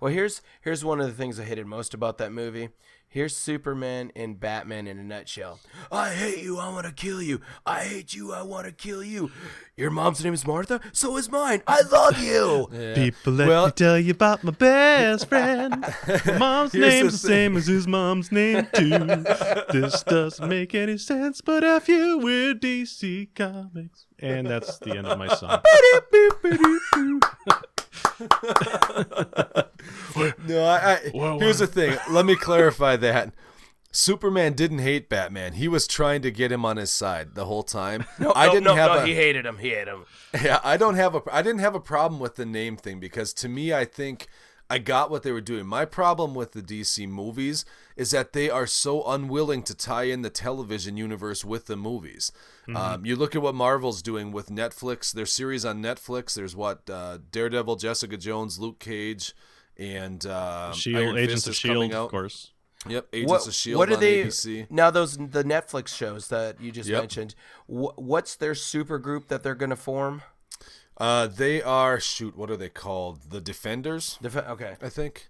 well, 0.01 0.13
here's 0.13 0.43
here's 0.61 0.85
one 0.85 1.01
of 1.01 1.07
the 1.07 1.13
things 1.13 1.41
I 1.41 1.45
hated 1.45 1.67
most 1.67 1.93
about 1.93 2.19
that 2.19 2.31
movie. 2.33 2.69
Here's 3.17 3.35
Superman 3.35 4.13
and 4.15 4.39
Batman 4.39 4.87
in 4.87 4.99
a 4.99 5.03
nutshell. 5.03 5.59
I 5.91 6.11
hate 6.11 6.43
you. 6.45 6.59
I 6.59 6.69
want 6.69 6.85
to 6.87 6.93
kill 6.93 7.23
you. 7.23 7.41
I 7.65 7.83
hate 7.85 8.13
you. 8.13 8.35
I 8.35 8.43
want 8.43 8.67
to 8.67 8.73
kill 8.73 9.03
you. 9.03 9.31
Your 9.75 9.91
mom's 9.91 10.23
name 10.23 10.35
is 10.35 10.47
Martha. 10.47 10.83
So 10.93 11.17
is 11.17 11.31
mine. 11.31 11.63
I 11.67 11.81
love 11.91 12.23
you. 12.23 12.69
people. 12.95 13.33
Let 13.33 13.49
Well- 13.49 13.67
me 13.69 13.73
tell 13.73 13.99
you 13.99 14.11
about 14.11 14.45
my 14.45 14.51
best 14.53 15.27
friend. 15.31 15.81
My 16.27 16.33
mom's 16.39 16.75
name's 16.75 17.23
the 17.23 17.29
the 17.29 17.33
same 17.35 17.57
as 17.57 17.67
his 17.67 17.87
mom's 17.89 18.31
name 18.31 18.69
too. 18.75 18.99
this 18.99 20.03
doesn't 20.03 20.47
make 20.47 20.75
any 20.75 20.99
sense, 20.99 21.41
but 21.41 21.65
if 21.65 21.89
you 21.89 22.19
we're 22.19 22.53
DC 22.55 23.29
Comics, 23.35 24.05
and 24.19 24.47
that's 24.47 24.79
the 24.81 24.91
end 24.95 25.07
of 25.07 25.19
my 25.19 25.29
song. 25.29 25.63
No, 30.47 30.65
I, 30.65 30.77
I 30.77 30.97
Whoa, 31.11 31.39
here's 31.39 31.61
whoa. 31.61 31.67
the 31.67 31.73
thing. 31.73 31.99
Let 32.11 32.27
me 32.27 32.37
clarify 32.41 32.97
that. 32.97 33.33
Superman 33.93 34.53
didn't 34.53 34.81
hate 34.81 35.09
Batman. 35.09 35.55
He 35.55 35.69
was 35.69 35.87
trying 35.87 36.21
to 36.23 36.31
get 36.31 36.53
him 36.53 36.67
on 36.67 36.77
his 36.77 36.93
side 36.93 37.35
the 37.35 37.47
whole 37.47 37.63
time. 37.63 38.05
No, 38.19 38.33
I 38.35 38.49
didn't 38.49 38.65
no, 38.65 38.75
have 38.75 38.93
no, 38.93 38.99
a 38.99 39.07
he 39.07 39.15
hated 39.15 39.47
him. 39.47 39.59
He 39.59 39.71
hated 39.71 39.89
him. 39.89 40.05
Yeah, 40.43 40.61
I 40.63 40.77
don't 40.77 40.97
have 40.97 41.15
a 41.15 41.23
I 41.33 41.43
didn't 41.43 41.61
have 41.61 41.75
a 41.75 41.81
problem 41.81 42.21
with 42.21 42.37
the 42.37 42.47
name 42.47 42.77
thing 42.77 43.01
because 43.01 43.33
to 43.35 43.49
me 43.49 43.73
I 43.73 43.85
think 43.85 44.27
I 44.69 44.79
got 44.79 45.11
what 45.11 45.23
they 45.23 45.33
were 45.33 45.41
doing. 45.41 45.67
My 45.67 45.85
problem 45.85 46.35
with 46.35 46.53
the 46.53 46.63
DC 46.63 47.09
movies 47.09 47.65
is 47.97 48.11
that 48.11 48.33
they 48.33 48.51
are 48.51 48.67
so 48.67 49.05
unwilling 49.05 49.63
to 49.65 49.75
tie 49.75 50.05
in 50.05 50.23
the 50.23 50.31
television 50.31 50.97
universe 50.97 51.45
with 51.45 51.67
the 51.67 51.77
movies. 51.77 52.33
Um, 52.75 53.07
you 53.07 53.15
look 53.15 53.37
at 53.37 53.43
what 53.43 53.55
Marvel's 53.55 54.03
doing 54.03 54.33
with 54.33 54.49
Netflix, 54.49 55.13
their 55.13 55.27
series 55.27 55.65
on 55.65 55.81
Netflix. 55.81 56.35
There's 56.35 56.57
what 56.57 56.91
uh, 56.91 57.19
Daredevil, 57.31 57.77
Jessica 57.77 58.17
Jones, 58.17 58.59
Luke 58.59 58.81
Cage, 58.81 59.35
and 59.79 60.25
uh, 60.27 60.73
Shield, 60.73 60.97
Iron 61.05 61.19
Agents 61.19 61.45
Fist 61.45 61.49
of 61.49 61.55
Shield, 61.57 61.75
coming 61.77 61.95
of 61.95 62.11
course. 62.11 62.53
Yep, 62.89 63.09
Agents 63.13 63.31
what, 63.31 63.47
of 63.47 63.55
Shield 63.55 63.79
what 63.79 63.91
are 63.91 63.95
on 63.95 64.01
they 64.01 64.25
ABC. 64.25 64.71
now? 64.71 64.91
Those 64.91 65.17
the 65.17 65.43
Netflix 65.45 65.89
shows 65.89 66.29
that 66.29 66.61
you 66.61 66.71
just 66.71 66.89
Yep. 66.89 67.03
mentioned. 67.03 67.35
Wh- 67.67 67.97
what's 67.99 68.37
their 68.37 68.55
super 68.55 68.99
group 68.99 69.29
that 69.29 69.43
they're 69.43 69.55
going 69.57 69.71
to 69.71 69.77
form? 69.77 70.23
Uh, 70.99 71.27
they 71.27 71.61
are 71.63 72.01
shoot. 72.01 72.37
What 72.37 72.51
are 72.51 72.57
they 72.57 72.69
called? 72.71 73.31
The 73.31 73.41
Defenders. 73.41 74.19
Def- 74.23 74.37
okay. 74.37 74.77
I 74.81 74.89
think. 74.89 75.29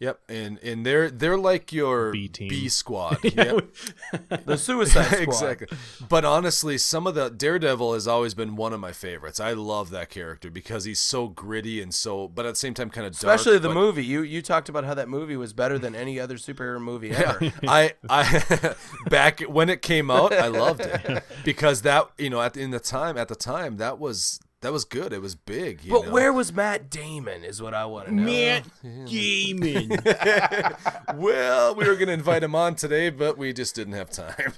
Yep, 0.00 0.20
and 0.28 0.58
and 0.58 0.84
they're 0.84 1.08
they're 1.10 1.38
like 1.38 1.72
your 1.72 2.10
B 2.12 2.28
team. 2.28 2.48
B 2.48 2.68
squad. 2.68 3.18
Yep. 3.24 3.66
The 4.46 4.56
Suicide 4.58 5.04
Squad. 5.06 5.22
exactly. 5.22 5.68
But 6.08 6.24
honestly, 6.24 6.76
some 6.78 7.06
of 7.06 7.14
the 7.14 7.30
Daredevil 7.30 7.94
has 7.94 8.06
always 8.08 8.34
been 8.34 8.56
one 8.56 8.72
of 8.72 8.80
my 8.80 8.92
favorites. 8.92 9.38
I 9.40 9.52
love 9.52 9.90
that 9.90 10.10
character 10.10 10.50
because 10.50 10.84
he's 10.84 11.00
so 11.00 11.28
gritty 11.28 11.80
and 11.80 11.94
so, 11.94 12.28
but 12.28 12.44
at 12.44 12.50
the 12.54 12.56
same 12.58 12.74
time, 12.74 12.90
kind 12.90 13.06
of 13.06 13.18
dark. 13.18 13.34
Especially 13.38 13.58
the 13.58 13.68
but- 13.68 13.74
movie. 13.74 14.04
You 14.04 14.22
you 14.22 14.42
talked 14.42 14.68
about 14.68 14.84
how 14.84 14.94
that 14.94 15.08
movie 15.08 15.36
was 15.36 15.52
better 15.52 15.78
than 15.78 15.94
any 15.94 16.18
other 16.20 16.36
superhero 16.36 16.80
movie 16.80 17.12
ever. 17.12 17.52
I 17.68 17.94
I 18.08 18.74
back 19.08 19.40
when 19.42 19.68
it 19.68 19.80
came 19.80 20.10
out, 20.10 20.32
I 20.32 20.48
loved 20.48 20.80
it 20.82 21.22
because 21.44 21.82
that 21.82 22.10
you 22.18 22.30
know 22.30 22.42
at 22.42 22.56
in 22.56 22.70
the 22.72 22.80
time 22.80 23.16
at 23.16 23.28
the 23.28 23.36
time 23.36 23.76
that 23.78 23.98
was 23.98 24.40
that 24.64 24.72
was 24.72 24.86
good. 24.86 25.12
It 25.12 25.20
was 25.20 25.34
big. 25.34 25.84
You 25.84 25.92
but 25.92 26.06
know? 26.06 26.10
where 26.12 26.32
was 26.32 26.50
Matt 26.50 26.88
Damon? 26.88 27.44
Is 27.44 27.60
what 27.60 27.74
I 27.74 27.84
want 27.84 28.08
to 28.08 28.14
know. 28.14 28.60
Gaming. 29.06 29.90
Well, 31.16 31.74
we 31.74 31.86
were 31.86 31.96
gonna 31.96 32.12
invite 32.12 32.42
him 32.42 32.54
on 32.54 32.74
today, 32.74 33.10
but 33.10 33.36
we 33.38 33.52
just 33.52 33.74
didn't 33.74 33.92
have 33.92 34.10
time. 34.10 34.54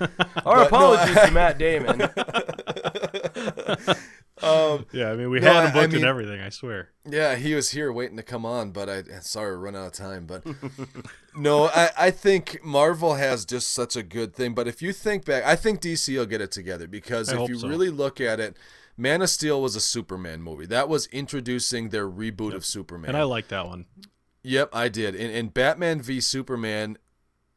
Our 0.44 0.56
no, 0.58 0.66
apologies 0.66 1.16
to 1.16 1.30
Matt 1.32 1.58
Damon. 1.58 2.02
Um, 4.42 4.84
yeah, 4.92 5.10
I 5.10 5.16
mean, 5.16 5.30
we 5.30 5.40
No, 5.40 5.46
had 5.50 5.56
I- 5.56 5.70
him 5.70 5.76
I 5.76 5.80
booked 5.82 5.94
and 5.94 6.04
everything. 6.04 6.40
I 6.42 6.50
swear. 6.50 6.90
Yeah, 7.08 7.36
he 7.36 7.54
was 7.54 7.70
here 7.70 7.90
waiting 7.90 8.18
to 8.18 8.22
come 8.22 8.44
on, 8.44 8.70
but 8.70 8.88
I 8.90 9.02
sorry 9.22 9.56
we 9.56 9.62
run 9.64 9.74
out 9.74 9.86
of 9.86 9.92
time. 9.94 10.26
But 10.26 10.44
no, 11.34 11.68
I, 11.68 11.90
I 11.98 12.10
think 12.10 12.62
Marvel 12.62 13.14
has 13.14 13.46
just 13.46 13.72
such 13.72 13.96
a 13.96 14.02
good 14.02 14.34
thing. 14.34 14.54
But 14.54 14.68
if 14.68 14.82
you 14.82 14.92
think 14.92 15.24
back, 15.24 15.42
I 15.44 15.56
think 15.56 15.80
DC 15.80 16.14
will 16.16 16.26
get 16.26 16.42
it 16.42 16.50
together 16.52 16.86
because 16.86 17.32
I 17.32 17.40
if 17.40 17.48
you 17.48 17.58
so. 17.58 17.68
really 17.68 17.88
look 17.88 18.20
at 18.20 18.38
it, 18.38 18.56
Man 18.96 19.22
of 19.22 19.30
Steel 19.30 19.60
was 19.60 19.76
a 19.76 19.80
Superman 19.80 20.42
movie. 20.42 20.66
That 20.66 20.88
was 20.88 21.06
introducing 21.08 21.90
their 21.90 22.08
reboot 22.08 22.54
of 22.54 22.64
Superman. 22.64 23.10
And 23.10 23.16
I 23.16 23.24
like 23.24 23.48
that 23.48 23.66
one. 23.66 23.86
Yep, 24.42 24.70
I 24.72 24.88
did. 24.88 25.14
And, 25.14 25.34
and 25.34 25.52
Batman 25.52 26.00
v 26.00 26.20
Superman, 26.20 26.98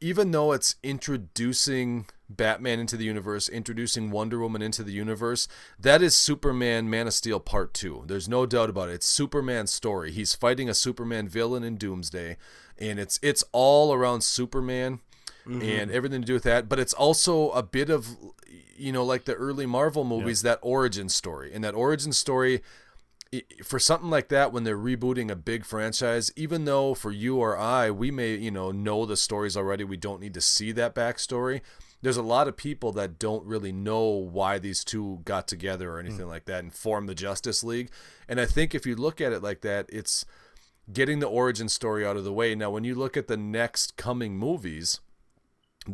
even 0.00 0.32
though 0.32 0.52
it's 0.52 0.76
introducing 0.82 2.06
Batman 2.28 2.78
into 2.78 2.96
the 2.96 3.04
universe, 3.04 3.48
introducing 3.48 4.10
Wonder 4.10 4.38
Woman 4.38 4.60
into 4.60 4.82
the 4.82 4.92
universe, 4.92 5.48
that 5.78 6.02
is 6.02 6.16
Superman 6.16 6.90
Man 6.90 7.06
of 7.06 7.14
Steel 7.14 7.40
Part 7.40 7.74
2. 7.74 8.04
There's 8.06 8.28
no 8.28 8.44
doubt 8.44 8.70
about 8.70 8.88
it. 8.88 8.94
It's 8.94 9.08
Superman's 9.08 9.72
story. 9.72 10.12
He's 10.12 10.34
fighting 10.34 10.68
a 10.68 10.74
Superman 10.74 11.28
villain 11.28 11.62
in 11.62 11.76
Doomsday, 11.76 12.36
and 12.78 12.98
it's 12.98 13.18
it's 13.22 13.44
all 13.52 13.92
around 13.92 14.22
Superman 14.22 15.00
mm-hmm. 15.46 15.62
and 15.62 15.90
everything 15.90 16.22
to 16.22 16.26
do 16.26 16.34
with 16.34 16.44
that, 16.44 16.68
but 16.68 16.78
it's 16.78 16.92
also 16.92 17.50
a 17.50 17.62
bit 17.62 17.90
of 17.90 18.16
you 18.80 18.92
know 18.92 19.04
like 19.04 19.24
the 19.24 19.34
early 19.34 19.66
Marvel 19.66 20.04
movies 20.04 20.42
that 20.42 20.58
origin 20.62 21.08
story. 21.08 21.52
And 21.52 21.62
that 21.64 21.74
origin 21.74 22.12
story 22.12 22.62
for 23.62 23.78
something 23.78 24.10
like 24.10 24.28
that 24.28 24.52
when 24.52 24.64
they're 24.64 24.76
rebooting 24.76 25.30
a 25.30 25.36
big 25.36 25.64
franchise 25.64 26.32
even 26.34 26.64
though 26.64 26.94
for 26.94 27.12
you 27.12 27.36
or 27.36 27.56
i 27.56 27.88
we 27.88 28.10
may 28.10 28.34
you 28.34 28.50
know 28.50 28.72
know 28.72 29.06
the 29.06 29.16
stories 29.16 29.56
already 29.56 29.84
we 29.84 29.96
don't 29.96 30.20
need 30.20 30.34
to 30.34 30.40
see 30.40 30.72
that 30.72 30.96
backstory 30.96 31.60
there's 32.02 32.16
a 32.16 32.22
lot 32.22 32.48
of 32.48 32.56
people 32.56 32.92
that 32.92 33.18
don't 33.18 33.44
really 33.44 33.72
know 33.72 34.08
why 34.08 34.58
these 34.58 34.84
two 34.84 35.20
got 35.24 35.46
together 35.46 35.92
or 35.92 35.98
anything 36.00 36.26
mm. 36.26 36.30
like 36.30 36.46
that 36.46 36.60
and 36.60 36.72
formed 36.72 37.08
the 37.08 37.14
justice 37.14 37.62
league. 37.62 37.90
And 38.28 38.40
i 38.40 38.46
think 38.46 38.74
if 38.74 38.86
you 38.86 38.96
look 38.96 39.20
at 39.20 39.32
it 39.32 39.42
like 39.42 39.60
that 39.62 39.86
it's 39.90 40.24
getting 40.92 41.20
the 41.20 41.28
origin 41.28 41.68
story 41.68 42.04
out 42.04 42.16
of 42.16 42.24
the 42.24 42.32
way. 42.32 42.54
Now 42.54 42.70
when 42.70 42.84
you 42.84 42.94
look 42.94 43.16
at 43.16 43.28
the 43.28 43.36
next 43.36 43.96
coming 43.96 44.36
movies 44.36 45.00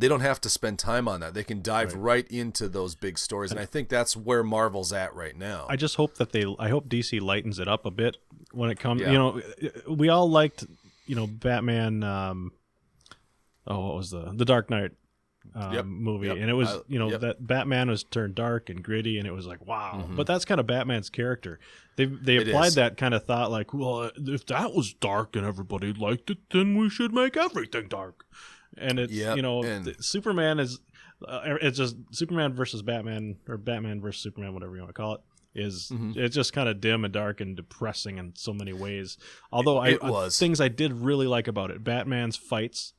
they 0.01 0.09
don't 0.09 0.21
have 0.21 0.41
to 0.41 0.49
spend 0.49 0.79
time 0.79 1.07
on 1.09 1.21
that 1.21 1.35
they 1.35 1.45
can 1.45 1.63
dive 1.63 1.95
right, 1.95 2.27
into 2.29 2.69
those 2.69 2.95
big 2.95 3.19
stories 3.19 3.51
and 3.51 3.61
i 3.61 3.65
think 3.65 3.89
that's 3.89 4.17
where 4.17 4.43
marvel's 4.43 4.93
at 4.93 5.15
right 5.15 5.37
now 5.37 5.67
I 5.69 5.77
just 5.77 5.97
hope 5.97 6.17
that 6.17 6.33
they. 6.33 6.45
I 6.59 6.69
hope 6.69 6.89
DC 6.89 7.21
lightens 7.21 7.59
it 7.59 7.69
up 7.69 7.87
a 7.87 7.91
bit 7.91 8.17
when 8.53 8.71
it 8.71 8.79
comes. 8.79 9.01
Yeah. 9.01 9.13
You 9.13 9.19
know, 9.19 9.41
we 9.89 10.09
all 10.09 10.29
liked, 10.31 10.65
you 11.07 11.15
know, 11.17 11.27
Batman. 11.27 12.03
Um, 12.03 12.53
oh, 13.67 13.87
what 13.87 13.97
was 13.97 14.11
the 14.11 14.33
the 14.35 14.45
Dark 14.45 14.71
Knight 14.71 14.93
um, 15.55 15.73
Yep, 15.73 15.85
movie? 15.87 16.27
yep, 16.29 16.37
And 16.37 16.49
it 16.51 16.55
was, 16.55 16.69
I- 16.69 16.81
you 16.89 16.99
know, 16.99 17.11
yep. 17.11 17.21
that 17.21 17.47
Batman 17.47 17.89
was 17.89 18.05
turned 18.05 18.35
dark 18.35 18.71
and 18.71 18.83
gritty, 18.83 19.19
and 19.19 19.27
it 19.27 19.33
was 19.33 19.47
like, 19.47 19.65
wow. 19.67 20.07
But 20.09 20.27
that's 20.27 20.45
kind 20.45 20.61
of 20.61 20.67
Batman's 20.67 21.11
character. 21.11 21.59
They 21.97 22.05
they 22.07 22.37
applied 22.37 22.73
that 22.73 22.97
kind 22.97 23.15
of 23.15 23.25
thought, 23.25 23.51
like, 23.51 23.73
well, 23.73 24.11
if 24.17 24.47
that 24.47 24.73
was 24.73 24.93
dark 24.95 25.37
and 25.37 25.47
everybody 25.47 25.93
liked 25.93 26.31
it, 26.31 26.39
then 26.51 26.77
we 26.77 26.89
should 26.89 27.13
make 27.13 27.37
everything 27.37 27.89
dark. 27.89 28.27
And 28.79 28.99
it's 28.99 29.13
Yep, 29.13 29.37
you 29.37 29.43
know, 29.43 29.63
and- 29.63 29.97
Superman 30.05 30.59
is. 30.59 30.81
Uh, 31.27 31.57
it's 31.63 31.79
just 31.79 31.97
Superman 32.13 32.53
versus 32.53 32.83
Batman, 32.83 33.37
or 33.49 33.57
Batman 33.57 34.03
versus 34.03 34.23
Superman, 34.23 34.53
whatever 34.53 34.75
you 34.75 34.83
want 34.83 34.91
to 34.95 35.01
call 35.01 35.15
it. 35.15 35.21
Is 35.55 35.89
Mm-hmm. 35.91 36.13
it's 36.21 36.35
just 36.35 36.53
kind 36.53 36.69
of 36.69 36.81
dim 36.83 37.05
and 37.07 37.15
dark 37.15 37.41
and 37.41 37.57
depressing 37.57 38.19
in 38.19 38.35
so 38.37 38.53
many 38.53 38.75
ways. 38.75 39.17
Although 39.51 39.79
I 39.79 39.89
It 39.91 40.05
uh, 40.05 40.13
was. 40.13 40.39
things 40.39 40.61
I 40.61 40.69
did 40.69 40.93
really 40.93 41.27
like 41.27 41.49
about 41.49 41.71
it. 41.71 41.83
Batman's 41.83 42.37
fights, 42.37 42.93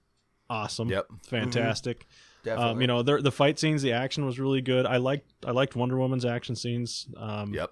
awesome, 0.49 0.90
Yep. 0.90 1.06
fantastic. 1.28 2.08
Definitely. 2.44 2.72
Um, 2.72 2.82
you 2.82 2.88
know, 2.88 3.04
the 3.04 3.18
the 3.22 3.32
fight 3.32 3.60
scenes, 3.60 3.84
the 3.84 3.91
action 3.91 4.26
was 4.26 4.40
really 4.40 4.62
good. 4.62 4.86
I 4.88 4.98
liked 4.98 5.30
I 5.45 5.52
liked 5.52 5.76
Wonder 5.76 5.98
Woman's 5.99 6.26
action 6.26 6.56
scenes. 6.56 7.08
Um, 7.18 7.54
yep 7.54 7.72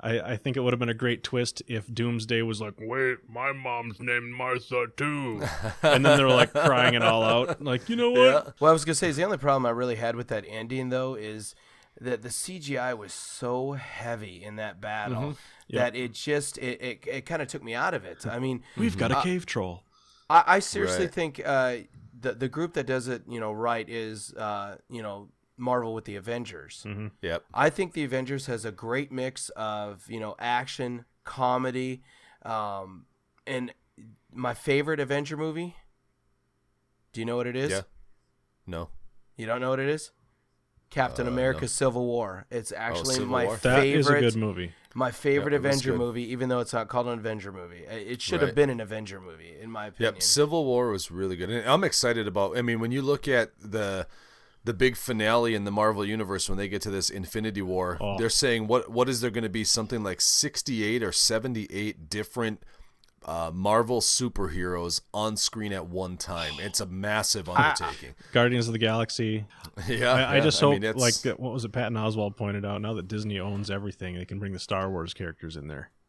I, 0.00 0.20
I 0.20 0.36
think 0.36 0.56
it 0.56 0.60
would 0.60 0.72
have 0.72 0.78
been 0.78 0.88
a 0.88 0.94
great 0.94 1.24
twist 1.24 1.62
if 1.66 1.92
Doomsday 1.92 2.42
was 2.42 2.60
like, 2.60 2.74
"Wait, 2.78 3.18
my 3.28 3.52
mom's 3.52 3.98
named 4.00 4.32
Martha 4.32 4.86
too," 4.96 5.42
and 5.82 6.06
then 6.06 6.16
they 6.18 6.22
were 6.24 6.30
like 6.30 6.52
crying 6.52 6.94
it 6.94 7.02
all 7.02 7.22
out. 7.24 7.60
Like, 7.62 7.88
you 7.88 7.96
know 7.96 8.10
what? 8.10 8.20
Yeah. 8.20 8.50
What 8.58 8.68
I 8.68 8.72
was 8.72 8.84
gonna 8.84 8.94
say 8.94 9.08
is 9.08 9.16
the 9.16 9.24
only 9.24 9.38
problem 9.38 9.66
I 9.66 9.70
really 9.70 9.96
had 9.96 10.14
with 10.14 10.28
that 10.28 10.44
ending 10.48 10.90
though 10.90 11.14
is 11.14 11.54
that 12.00 12.22
the 12.22 12.28
CGI 12.28 12.96
was 12.96 13.12
so 13.12 13.72
heavy 13.72 14.44
in 14.44 14.54
that 14.54 14.80
battle 14.80 15.36
that 15.70 15.96
it 15.96 16.12
just 16.12 16.56
it, 16.58 16.80
it, 16.80 17.04
it 17.08 17.26
kind 17.26 17.42
of 17.42 17.48
took 17.48 17.64
me 17.64 17.74
out 17.74 17.92
of 17.92 18.04
it. 18.04 18.24
I 18.24 18.38
mean, 18.38 18.62
We've 18.76 18.96
got 18.96 19.10
a 19.10 19.20
cave 19.20 19.46
troll. 19.46 19.82
I, 20.30 20.44
I 20.46 20.58
seriously 20.60 21.06
Right. 21.06 21.12
think 21.14 21.42
uh, 21.44 21.76
the 22.20 22.34
the 22.34 22.48
group 22.48 22.74
that 22.74 22.86
does 22.86 23.08
it, 23.08 23.22
you 23.28 23.40
know, 23.40 23.50
right 23.50 23.88
is 23.88 24.32
uh, 24.34 24.76
you 24.88 25.02
know 25.02 25.28
Marvel 25.58 25.92
with 25.92 26.04
the 26.06 26.16
Avengers. 26.16 26.84
Mm-hmm. 26.86 27.08
Yep. 27.20 27.44
I 27.52 27.68
think 27.70 27.92
the 27.92 28.04
Avengers 28.04 28.46
has 28.46 28.64
a 28.64 28.72
great 28.72 29.10
mix 29.12 29.48
of 29.50 30.04
you 30.08 30.20
know 30.20 30.34
action, 30.38 31.04
comedy, 31.24 32.02
um, 32.44 33.06
and 33.46 33.72
my 34.32 34.54
favorite 34.54 35.00
Avenger 35.00 35.36
movie. 35.36 35.76
Do 37.12 37.20
you 37.20 37.24
know 37.26 37.36
what 37.36 37.46
it 37.46 37.56
is? 37.56 37.70
Yeah. 37.72 37.80
No. 38.66 38.90
You 39.36 39.46
don't 39.46 39.60
know 39.60 39.70
what 39.70 39.80
it 39.80 39.88
is? 39.88 40.12
Captain 40.90 41.26
Uh, 41.26 41.30
America: 41.30 41.62
no. 41.62 41.66
Civil 41.66 42.06
War. 42.06 42.46
It's 42.50 42.72
actually 42.72 43.14
Civil 43.14 43.28
my 43.28 43.44
War. 43.46 43.56
Favorite. 43.56 43.98
is 43.98 44.08
a 44.08 44.20
good 44.20 44.36
movie. 44.36 44.72
My 44.94 45.10
favorite 45.10 45.52
Yeah, 45.52 45.58
it 45.58 45.62
was 45.62 45.76
Avenger 45.76 45.96
movie, 45.98 46.32
even 46.32 46.48
though 46.48 46.60
it's 46.60 46.72
not 46.72 46.88
called 46.88 47.06
an 47.08 47.18
Avenger 47.18 47.52
movie. 47.52 47.84
It 47.84 48.22
should 48.22 48.40
have 48.40 48.54
been 48.54 48.70
an 48.70 48.80
Avenger 48.80 49.20
movie, 49.20 49.54
in 49.60 49.70
my 49.70 49.86
opinion. 49.88 50.14
Yep. 50.14 50.22
Civil 50.22 50.64
War 50.64 50.90
was 50.90 51.10
really 51.10 51.36
good, 51.36 51.50
and 51.50 51.68
I'm 51.68 51.84
excited 51.84 52.26
about. 52.26 52.56
I 52.56 52.62
mean, 52.62 52.80
when 52.80 52.90
you 52.90 53.02
look 53.02 53.28
at 53.28 53.50
the 53.60 54.06
the 54.68 54.74
big 54.74 54.96
finale 54.96 55.54
in 55.54 55.64
the 55.64 55.70
Marvel 55.70 56.04
universe 56.04 56.46
when 56.48 56.58
they 56.58 56.68
get 56.68 56.82
to 56.82 56.90
this 56.90 57.08
Infinity 57.08 57.62
War, 57.62 57.96
Oh. 58.00 58.18
they're 58.18 58.28
saying 58.28 58.66
what 58.68 58.90
what 58.90 59.08
is 59.08 59.20
there 59.22 59.30
going 59.30 59.42
to 59.44 59.48
be 59.48 59.64
something 59.64 60.04
like 60.04 60.20
68 60.20 61.02
or 61.02 61.10
78 61.10 62.10
different 62.10 62.62
uh, 63.24 63.50
Marvel 63.52 64.00
superheroes 64.00 65.00
on 65.12 65.36
screen 65.36 65.72
at 65.72 65.86
one 65.86 66.16
time. 66.16 66.52
It's 66.60 66.80
a 66.80 66.86
massive 66.86 67.48
undertaking. 67.48 68.14
Guardians 68.32 68.68
of 68.68 68.72
the 68.72 68.78
Galaxy. 68.78 69.44
yeah, 69.88 70.12
I, 70.12 70.20
I 70.22 70.34
yeah, 70.36 70.40
just 70.44 70.62
I 70.62 70.66
hope, 70.66 70.80
mean, 70.80 70.92
like 70.96 71.14
what 71.38 71.52
was 71.52 71.64
it? 71.64 71.72
Patton 71.72 71.94
Oswalt 71.94 72.36
pointed 72.36 72.64
out. 72.64 72.80
Now 72.80 72.92
that 72.94 73.08
Disney 73.08 73.40
owns 73.40 73.70
everything, 73.70 74.14
they 74.16 74.24
can 74.24 74.38
bring 74.38 74.52
the 74.52 74.58
Star 74.58 74.88
Wars 74.90 75.14
characters 75.14 75.56
in 75.56 75.66
there. 75.68 75.90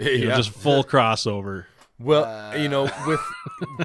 You 0.00 0.18
know, 0.24 0.28
yeah. 0.30 0.36
just 0.36 0.50
full 0.50 0.82
crossover. 0.84 1.66
Well, 2.00 2.56
you 2.58 2.68
know, 2.68 2.84
with 3.06 3.20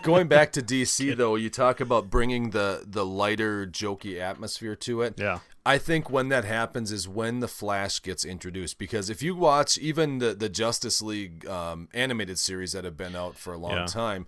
going 0.03 0.27
back 0.27 0.51
to 0.53 0.61
DC 0.61 1.15
though, 1.17 1.35
you 1.35 1.49
talk 1.49 1.79
about 1.79 2.09
bringing 2.09 2.51
the 2.51 2.83
the 2.85 3.05
lighter, 3.05 3.65
jokey 3.65 4.19
atmosphere 4.19 4.75
to 4.77 5.01
it. 5.01 5.15
Yeah. 5.17 5.39
I 5.65 5.77
think 5.77 6.09
when 6.09 6.27
that 6.29 6.43
happens 6.43 6.91
is 6.91 7.07
when 7.07 7.39
the 7.39 7.47
Flash 7.47 8.01
gets 8.01 8.25
introduced. 8.25 8.77
Because 8.77 9.09
if 9.09 9.21
you 9.23 9.35
watch 9.35 9.77
even 9.77 10.19
the 10.19 10.33
the 10.33 10.49
Justice 10.49 11.01
League 11.01 11.47
um, 11.47 11.87
animated 11.93 12.37
series 12.37 12.73
that 12.73 12.83
have 12.83 12.97
been 12.97 13.15
out 13.15 13.35
for 13.37 13.53
a 13.53 13.57
long 13.57 13.71
Yeah. 13.77 13.85
time, 13.85 14.27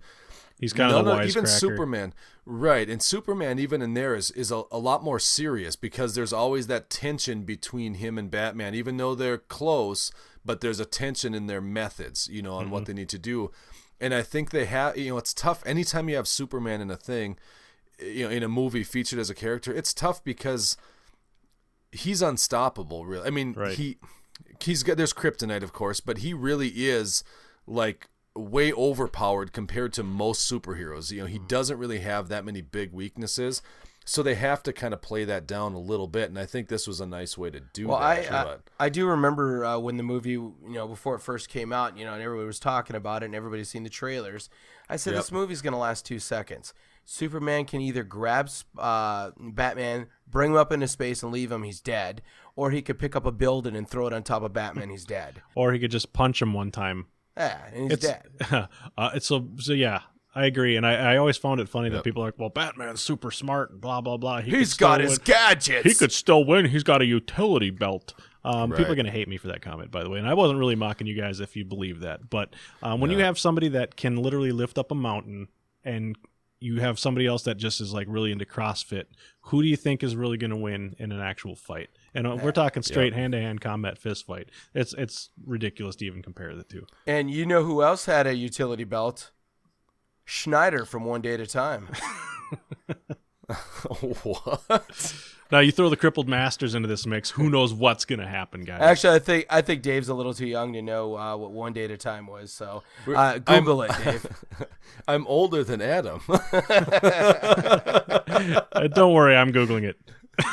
He's 0.58 0.72
kind 0.72 0.90
of 0.92 1.04
no, 1.04 1.12
wisecracker. 1.16 1.26
even 1.28 1.46
Superman, 1.46 2.14
right? 2.46 2.88
And 2.88 3.02
Superman, 3.02 3.58
even 3.58 3.82
in 3.82 3.92
there, 3.94 4.14
is 4.16 4.30
is 4.32 4.50
a, 4.50 4.62
a 4.72 4.78
lot 4.78 5.04
more 5.04 5.18
serious 5.20 5.76
because 5.76 6.14
there's 6.14 6.32
always 6.32 6.66
that 6.68 6.88
tension 6.88 7.42
between 7.42 7.94
him 7.94 8.16
and 8.18 8.30
Batman, 8.30 8.74
even 8.74 8.96
though 8.96 9.14
they're 9.14 9.38
close. 9.38 10.10
But 10.46 10.60
there's 10.60 10.78
a 10.80 10.84
tension 10.86 11.34
in 11.34 11.48
their 11.48 11.60
methods, 11.60 12.28
you 12.32 12.40
know, 12.40 12.54
on 12.54 12.64
Mm-hmm. 12.66 12.72
what 12.72 12.86
they 12.86 12.92
need 12.94 13.08
to 13.10 13.18
do. 13.18 13.50
And 14.00 14.14
I 14.14 14.22
think 14.22 14.50
they 14.50 14.66
have, 14.66 14.96
you 14.96 15.10
know, 15.10 15.18
it's 15.18 15.32
tough. 15.32 15.62
Anytime 15.66 16.08
you 16.08 16.16
have 16.16 16.28
Superman 16.28 16.80
in 16.80 16.90
a 16.90 16.96
thing, 16.96 17.38
you 17.98 18.24
know, 18.24 18.30
in 18.30 18.42
a 18.42 18.48
movie 18.48 18.84
featured 18.84 19.18
as 19.18 19.30
a 19.30 19.34
character, 19.34 19.72
it's 19.72 19.94
tough 19.94 20.22
because 20.22 20.76
he's 21.92 22.22
unstoppable. 22.22 23.06
Really, 23.06 23.26
I 23.26 23.30
mean, 23.30 23.54
Right. 23.54 23.76
he 23.76 23.98
he's 24.62 24.82
got 24.82 24.96
there's 24.96 25.14
kryptonite, 25.14 25.62
of 25.62 25.72
course, 25.72 26.00
but 26.00 26.18
he 26.18 26.34
really 26.34 26.68
is 26.68 27.24
like 27.66 28.08
way 28.34 28.72
overpowered 28.72 29.52
compared 29.52 29.92
to 29.94 30.02
most 30.02 30.50
superheroes. 30.50 31.10
You 31.10 31.22
know, 31.22 31.26
he 31.26 31.38
hmm. 31.38 31.46
doesn't 31.46 31.78
really 31.78 32.00
have 32.00 32.28
that 32.28 32.44
many 32.44 32.60
big 32.60 32.92
weaknesses. 32.92 33.62
So 34.08 34.22
they 34.22 34.36
have 34.36 34.62
to 34.62 34.72
kind 34.72 34.94
of 34.94 35.02
play 35.02 35.24
that 35.24 35.48
down 35.48 35.74
a 35.74 35.80
little 35.80 36.06
bit, 36.06 36.28
and 36.28 36.38
I 36.38 36.46
think 36.46 36.68
this 36.68 36.86
was 36.86 37.00
a 37.00 37.06
nice 37.06 37.36
way 37.36 37.50
to 37.50 37.58
do 37.58 37.88
Well, 37.88 37.98
that. 37.98 38.32
I, 38.32 38.40
I 38.40 38.44
but- 38.44 38.60
I 38.78 38.88
do 38.88 39.04
remember 39.08 39.64
uh, 39.64 39.78
when 39.78 39.96
the 39.96 40.04
movie, 40.04 40.30
you 40.30 40.54
know, 40.64 40.86
before 40.86 41.16
it 41.16 41.20
first 41.20 41.48
came 41.48 41.72
out, 41.72 41.98
you 41.98 42.04
know, 42.04 42.12
and 42.14 42.22
everybody 42.22 42.46
was 42.46 42.60
talking 42.60 42.94
about 42.94 43.22
it, 43.24 43.26
and 43.26 43.34
everybody's 43.34 43.68
seen 43.68 43.82
the 43.82 43.90
trailers. 43.90 44.48
I 44.88 44.94
said 44.94 45.14
Yep. 45.14 45.22
this 45.22 45.32
movie's 45.32 45.60
gonna 45.60 45.78
last 45.78 46.06
two 46.06 46.20
seconds. 46.20 46.72
Superman 47.04 47.64
can 47.64 47.80
either 47.80 48.04
grab 48.04 48.48
uh, 48.78 49.30
Batman, 49.38 50.06
bring 50.28 50.52
him 50.52 50.56
up 50.56 50.70
into 50.72 50.86
space, 50.88 51.22
and 51.24 51.32
leave 51.32 51.50
him, 51.50 51.64
he's 51.64 51.80
dead, 51.80 52.22
or 52.54 52.70
he 52.70 52.82
could 52.82 52.98
pick 53.00 53.16
up 53.16 53.26
a 53.26 53.32
building 53.32 53.74
and 53.74 53.88
throw 53.88 54.06
it 54.06 54.12
on 54.12 54.22
top 54.22 54.42
of 54.44 54.52
Batman, 54.52 54.90
he's 54.90 55.04
dead. 55.04 55.42
Or 55.56 55.72
he 55.72 55.78
could 55.80 55.90
just 55.90 56.12
punch 56.12 56.40
him 56.40 56.52
one 56.54 56.70
time. 56.70 57.06
Yeah, 57.36 57.58
and 57.72 57.82
he's 57.84 57.92
It's 57.94 58.06
dead. 58.06 58.28
uh, 58.96 59.10
it's 59.14 59.26
so 59.26 59.48
so 59.58 59.72
yeah. 59.72 60.02
I 60.36 60.44
agree, 60.44 60.76
and 60.76 60.86
I, 60.86 61.14
I 61.14 61.16
always 61.16 61.38
found 61.38 61.60
it 61.60 61.68
funny 61.68 61.88
that 61.88 62.04
people 62.04 62.22
are 62.22 62.26
like, 62.26 62.38
"Well, 62.38 62.50
Batman's 62.50 63.00
super 63.00 63.30
smart 63.30 63.70
and 63.70 63.80
blah 63.80 64.02
blah 64.02 64.18
blah." 64.18 64.42
He 64.42 64.50
could 64.50 64.58
He's 64.58 64.74
still 64.74 64.88
got 64.88 65.00
his 65.00 65.12
win. 65.12 65.24
gadgets. 65.24 65.84
He 65.84 65.94
could 65.94 66.12
still 66.12 66.44
win. 66.44 66.66
He's 66.66 66.82
got 66.82 67.00
a 67.00 67.06
utility 67.06 67.70
belt. 67.70 68.12
Um, 68.44 68.70
People 68.70 68.92
are 68.92 68.94
going 68.94 69.06
to 69.06 69.12
hate 69.12 69.28
me 69.28 69.38
for 69.38 69.48
that 69.48 69.62
comment, 69.62 69.90
by 69.90 70.04
the 70.04 70.10
way. 70.10 70.18
And 70.18 70.28
I 70.28 70.34
wasn't 70.34 70.60
really 70.60 70.76
mocking 70.76 71.06
you 71.06 71.20
guys 71.20 71.40
if 71.40 71.56
you 71.56 71.64
believe 71.64 72.00
that. 72.00 72.30
But 72.30 72.54
um, 72.82 73.00
when 73.00 73.10
you 73.10 73.18
have 73.18 73.38
somebody 73.38 73.68
that 73.70 73.96
can 73.96 74.16
literally 74.16 74.52
lift 74.52 74.78
up 74.78 74.92
a 74.92 74.94
mountain 74.94 75.48
and 75.82 76.16
you 76.60 76.80
have 76.80 76.98
somebody 76.98 77.26
else 77.26 77.42
that 77.42 77.56
just 77.56 77.80
is 77.80 77.92
like 77.92 78.06
really 78.08 78.30
into 78.30 78.44
CrossFit, 78.44 79.06
who 79.40 79.62
do 79.62 79.68
you 79.68 79.76
think 79.76 80.02
is 80.04 80.14
really 80.14 80.36
going 80.36 80.50
to 80.50 80.56
win 80.56 80.94
in 80.98 81.12
an 81.12 81.20
actual 81.20 81.56
fight? 81.56 81.88
And 82.14 82.26
uh, 82.26 82.36
we're 82.40 82.52
talking 82.52 82.82
straight 82.82 83.14
hand 83.14 83.32
to 83.32 83.40
hand 83.40 83.60
combat 83.60 83.98
fist 83.98 84.26
fight. 84.26 84.50
It's 84.74 84.92
it's 84.94 85.30
ridiculous 85.44 85.96
to 85.96 86.06
even 86.06 86.22
compare 86.22 86.54
the 86.54 86.64
two. 86.64 86.86
And 87.06 87.30
you 87.30 87.46
know 87.46 87.64
who 87.64 87.82
else 87.82 88.04
had 88.04 88.26
a 88.26 88.34
utility 88.34 88.84
belt? 88.84 89.32
Schneider 90.26 90.84
from 90.84 91.04
One 91.04 91.22
Day 91.22 91.34
at 91.34 91.40
a 91.40 91.46
Time. 91.46 91.88
what? 94.22 95.14
Now 95.52 95.60
you 95.60 95.70
throw 95.70 95.88
the 95.88 95.96
crippled 95.96 96.28
masters 96.28 96.74
into 96.74 96.88
this 96.88 97.06
mix. 97.06 97.30
Who 97.30 97.48
knows 97.48 97.72
what's 97.72 98.04
going 98.04 98.18
to 98.18 98.26
happen, 98.26 98.64
guys? 98.64 98.80
Actually, 98.82 99.14
I 99.14 99.18
think 99.20 99.46
I 99.48 99.60
think 99.62 99.82
Dave's 99.82 100.08
a 100.08 100.14
little 100.14 100.34
too 100.34 100.48
young 100.48 100.72
to 100.72 100.82
know 100.82 101.16
uh, 101.16 101.36
what 101.36 101.52
One 101.52 101.72
Day 101.72 101.84
at 101.84 101.92
a 101.92 101.96
Time 101.96 102.26
was. 102.26 102.52
So 102.52 102.82
uh, 103.14 103.38
Google 103.38 103.82
it, 103.82 103.92
Dave. 104.04 104.26
I'm 105.06 105.24
older 105.28 105.64
than 105.64 105.80
Adam. 105.80 106.20
Uh, 108.76 108.88
don't 108.88 109.14
worry, 109.14 109.34
I'm 109.34 109.50
googling 109.52 109.84
it. 109.84 109.98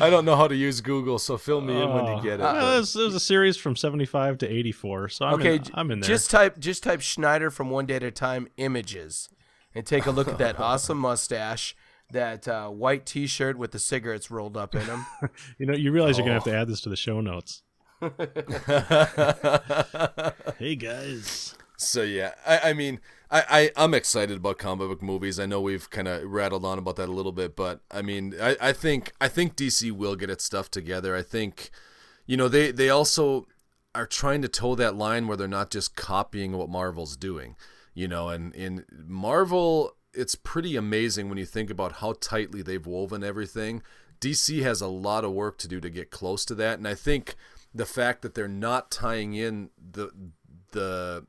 I 0.00 0.08
don't 0.10 0.24
know 0.24 0.36
how 0.36 0.46
to 0.48 0.54
use 0.54 0.80
Google, 0.80 1.18
so 1.18 1.36
fill 1.36 1.60
me 1.60 1.80
in 1.80 1.88
when 1.92 2.06
you 2.16 2.22
get 2.22 2.34
it. 2.34 2.42
Uh, 2.42 2.52
but- 2.52 2.72
there's, 2.74 2.92
there's 2.94 3.14
a 3.14 3.20
series 3.20 3.56
from 3.56 3.76
75 3.76 4.38
to 4.38 4.48
84, 4.48 5.08
so 5.08 5.26
I'm, 5.26 5.34
okay, 5.34 5.56
in, 5.56 5.62
I'm 5.74 5.90
in 5.90 6.00
there. 6.00 6.08
just 6.08 6.30
type 6.30 6.58
just 6.58 6.82
type 6.82 7.00
Schneider 7.00 7.50
from 7.50 7.70
One 7.70 7.86
Day 7.86 7.96
at 7.96 8.02
a 8.02 8.10
Time 8.10 8.48
images, 8.56 9.28
and 9.74 9.86
take 9.86 10.06
a 10.06 10.10
look 10.10 10.28
at 10.28 10.38
that 10.38 10.58
awesome 10.60 10.98
mustache, 10.98 11.74
that 12.10 12.46
uh, 12.48 12.68
white 12.68 13.06
T-shirt 13.06 13.56
with 13.56 13.70
the 13.72 13.78
cigarettes 13.78 14.30
rolled 14.30 14.56
up 14.56 14.74
in 14.74 14.86
them. 14.86 15.06
you 15.58 15.66
know, 15.66 15.74
you 15.74 15.92
realize 15.92 16.18
you're 16.18 16.26
gonna 16.26 16.36
Oh. 16.36 16.40
have 16.40 16.52
to 16.52 16.56
add 16.56 16.68
this 16.68 16.80
to 16.82 16.88
the 16.88 16.96
show 16.96 17.20
notes. 17.20 17.62
hey 20.58 20.74
guys, 20.76 21.54
So 21.76 22.02
yeah, 22.02 22.32
I, 22.46 22.70
I 22.70 22.72
mean, 22.72 23.00
I, 23.32 23.44
I 23.48 23.70
I'm 23.84 23.94
excited 23.94 24.36
about 24.36 24.58
comic 24.58 24.88
book 24.88 25.02
movies. 25.02 25.40
I 25.40 25.46
know 25.46 25.60
we've 25.60 25.88
kind 25.88 26.06
of 26.06 26.30
rattled 26.30 26.66
on 26.66 26.78
about 26.78 26.96
that 26.96 27.08
a 27.08 27.12
little 27.12 27.32
bit, 27.32 27.56
but 27.56 27.80
I 27.90 28.02
mean, 28.02 28.34
I, 28.40 28.56
I 28.60 28.72
think 28.72 29.12
I 29.20 29.28
think 29.28 29.56
DC 29.56 29.90
will 29.90 30.14
get 30.16 30.30
its 30.30 30.44
stuff 30.44 30.70
together. 30.70 31.16
I 31.16 31.22
think, 31.22 31.70
you 32.26 32.36
know, 32.36 32.48
they 32.48 32.70
they 32.70 32.90
also 32.90 33.46
are 33.94 34.06
trying 34.06 34.42
to 34.42 34.48
toe 34.48 34.74
that 34.74 34.96
line 34.96 35.26
where 35.26 35.36
they're 35.36 35.48
not 35.48 35.70
just 35.70 35.96
copying 35.96 36.52
what 36.52 36.68
Marvel's 36.68 37.16
doing, 37.16 37.56
you 37.94 38.06
know, 38.06 38.28
and 38.28 38.54
in 38.54 38.84
Marvel, 39.06 39.96
it's 40.12 40.34
pretty 40.34 40.76
amazing 40.76 41.28
when 41.28 41.38
you 41.38 41.46
think 41.46 41.70
about 41.70 41.92
how 41.94 42.14
tightly 42.20 42.62
they've 42.62 42.86
woven 42.86 43.24
everything. 43.24 43.82
DC 44.20 44.62
has 44.62 44.80
a 44.80 44.86
lot 44.86 45.24
of 45.24 45.32
work 45.32 45.58
to 45.58 45.68
do 45.68 45.80
to 45.80 45.90
get 45.90 46.10
close 46.10 46.44
to 46.44 46.54
that, 46.56 46.78
and 46.78 46.86
I 46.86 46.94
think 46.94 47.34
the 47.74 47.86
fact 47.86 48.20
that 48.22 48.34
they're 48.34 48.46
not 48.46 48.90
tying 48.90 49.32
in 49.32 49.70
the 49.78 50.10
the 50.72 51.26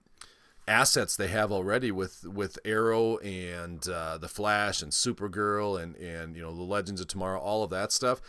assets 0.67 1.15
they 1.15 1.27
have 1.27 1.51
already 1.51 1.91
with 1.91 2.25
with 2.25 2.57
Arrow 2.65 3.17
and 3.17 3.87
uh, 3.87 4.17
the 4.17 4.27
Flash 4.29 4.81
and 4.81 4.91
Supergirl 4.91 5.81
and 5.81 5.95
and 5.95 6.35
you 6.35 6.41
know 6.41 6.53
the 6.55 6.63
Legends 6.63 7.01
of 7.01 7.07
Tomorrow, 7.07 7.39
all 7.39 7.63
of 7.63 7.69
that 7.71 7.91
stuff. 7.91 8.21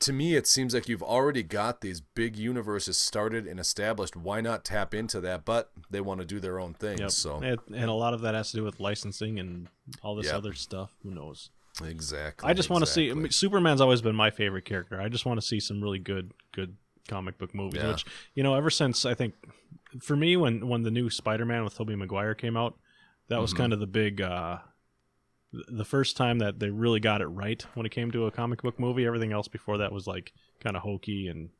To 0.00 0.12
me, 0.12 0.34
it 0.34 0.48
seems 0.48 0.74
like 0.74 0.88
you've 0.88 1.02
already 1.02 1.44
got 1.44 1.80
these 1.80 2.00
big 2.00 2.36
universes 2.36 2.98
started 2.98 3.46
and 3.46 3.60
established. 3.60 4.16
Why 4.16 4.40
not 4.40 4.64
tap 4.64 4.94
into 4.94 5.20
that? 5.20 5.44
But 5.44 5.70
they 5.90 6.00
want 6.00 6.18
to 6.20 6.26
do 6.26 6.40
their 6.40 6.58
own 6.58 6.74
thing. 6.74 6.98
yep. 6.98 7.12
So 7.12 7.36
and, 7.36 7.60
and 7.72 7.88
a 7.88 7.92
lot 7.92 8.12
of 8.12 8.20
that 8.22 8.34
has 8.34 8.50
to 8.50 8.56
do 8.56 8.64
with 8.64 8.80
licensing 8.80 9.38
and 9.38 9.68
all 10.02 10.16
this 10.16 10.26
Yep. 10.26 10.34
other 10.34 10.52
stuff. 10.54 10.90
Who 11.04 11.12
knows? 11.12 11.50
exactly. 11.84 12.48
I 12.50 12.52
just 12.52 12.68
want 12.68 12.84
to 12.84 12.90
see. 12.90 13.10
I 13.10 13.14
mean, 13.14 13.30
Superman's 13.30 13.80
always 13.80 14.02
been 14.02 14.16
my 14.16 14.30
favorite 14.30 14.64
character. 14.64 15.00
I 15.00 15.08
just 15.08 15.24
want 15.24 15.40
to 15.40 15.46
see 15.46 15.60
some 15.60 15.80
really 15.80 15.98
good, 16.00 16.32
good 16.52 16.76
comic 17.08 17.38
book 17.38 17.54
movies. 17.54 17.80
Yeah. 17.82 17.88
Which 17.92 18.04
you 18.34 18.42
know, 18.42 18.54
ever 18.54 18.70
since 18.70 19.06
I 19.06 19.14
think, 19.14 19.34
for 20.00 20.16
me, 20.16 20.36
when 20.36 20.68
when 20.68 20.82
the 20.82 20.90
new 20.90 21.10
Spider-Man 21.10 21.64
with 21.64 21.76
Tobey 21.76 21.96
Maguire 21.96 22.34
came 22.34 22.56
out, 22.56 22.78
that 23.28 23.40
was 23.40 23.52
Mhm. 23.52 23.56
kind 23.58 23.72
of 23.72 23.80
the 23.80 23.86
big. 23.86 24.20
uh 24.20 24.58
the 25.68 25.84
first 25.84 26.16
time 26.16 26.38
that 26.38 26.58
they 26.60 26.70
really 26.70 26.98
got 26.98 27.20
it 27.20 27.26
right 27.26 27.60
when 27.74 27.84
it 27.84 27.90
came 27.92 28.10
to 28.10 28.24
a 28.24 28.30
comic 28.30 28.62
book 28.62 28.80
movie, 28.80 29.04
everything 29.04 29.32
else 29.32 29.48
before 29.48 29.76
that 29.76 29.92
was 29.92 30.06
like 30.06 30.32
kind 30.60 30.76
of 30.76 30.82
hokey 30.82 31.28
and 31.28 31.50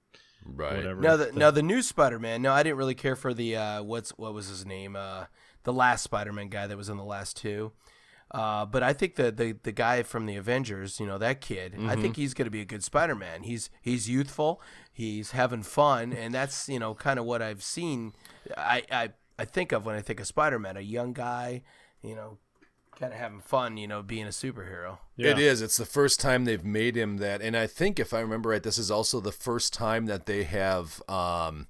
right. 0.46 0.76
whatever. 0.76 0.98
Now 1.02 1.16
the 1.16 1.30
now 1.32 1.50
the 1.50 1.62
new 1.62 1.82
Spider-Man. 1.82 2.40
No, 2.40 2.52
I 2.52 2.62
didn't 2.62 2.78
really 2.78 2.94
care 2.94 3.16
for 3.16 3.34
the 3.34 3.54
uh, 3.56 3.82
what's 3.82 4.10
what 4.12 4.32
was 4.32 4.48
his 4.48 4.64
name? 4.64 4.96
Uh, 4.96 5.26
the 5.64 5.74
last 5.74 6.02
Spider-Man 6.04 6.48
guy 6.48 6.66
that 6.66 6.76
was 6.76 6.88
in 6.88 6.96
the 6.96 7.04
last 7.04 7.36
two. 7.36 7.72
Uh, 8.32 8.64
but 8.64 8.82
I 8.82 8.94
think 8.94 9.16
the, 9.16 9.30
the 9.30 9.52
the 9.62 9.72
guy 9.72 10.02
from 10.02 10.24
the 10.24 10.36
Avengers, 10.36 10.98
you 10.98 11.06
know, 11.06 11.18
that 11.18 11.42
kid, 11.42 11.76
I 11.86 11.96
think 11.96 12.16
he's 12.16 12.32
going 12.32 12.46
to 12.46 12.50
be 12.50 12.62
a 12.62 12.64
good 12.64 12.82
Spider-Man. 12.82 13.42
He's 13.42 13.68
he's 13.82 14.08
youthful, 14.08 14.60
he's 14.90 15.32
having 15.32 15.62
fun, 15.62 16.14
and 16.14 16.32
that's 16.34 16.66
you 16.66 16.78
know 16.78 16.94
kind 16.94 17.18
of 17.18 17.26
what 17.26 17.42
I've 17.42 17.62
seen. 17.62 18.14
I, 18.56 18.84
I 18.90 19.10
I 19.38 19.44
think 19.44 19.72
of 19.72 19.84
when 19.84 19.96
I 19.96 20.00
think 20.00 20.18
of 20.18 20.26
Spider-Man, 20.26 20.78
a 20.78 20.80
young 20.80 21.12
guy, 21.12 21.62
you 22.00 22.14
know, 22.14 22.38
kind 22.98 23.12
of 23.12 23.18
having 23.18 23.40
fun, 23.40 23.76
you 23.76 23.86
know, 23.86 24.02
being 24.02 24.24
a 24.24 24.30
superhero. 24.30 24.98
Yeah. 25.16 25.32
It 25.32 25.38
is. 25.38 25.60
It's 25.60 25.76
the 25.76 25.84
first 25.84 26.18
time 26.18 26.46
they've 26.46 26.64
made 26.64 26.96
him 26.96 27.18
that, 27.18 27.42
and 27.42 27.54
I 27.54 27.66
think 27.66 28.00
if 28.00 28.14
I 28.14 28.20
remember 28.20 28.48
right, 28.48 28.62
this 28.62 28.78
is 28.78 28.90
also 28.90 29.20
the 29.20 29.32
first 29.32 29.74
time 29.74 30.06
that 30.06 30.24
they 30.24 30.44
have 30.44 31.02
um, 31.08 31.66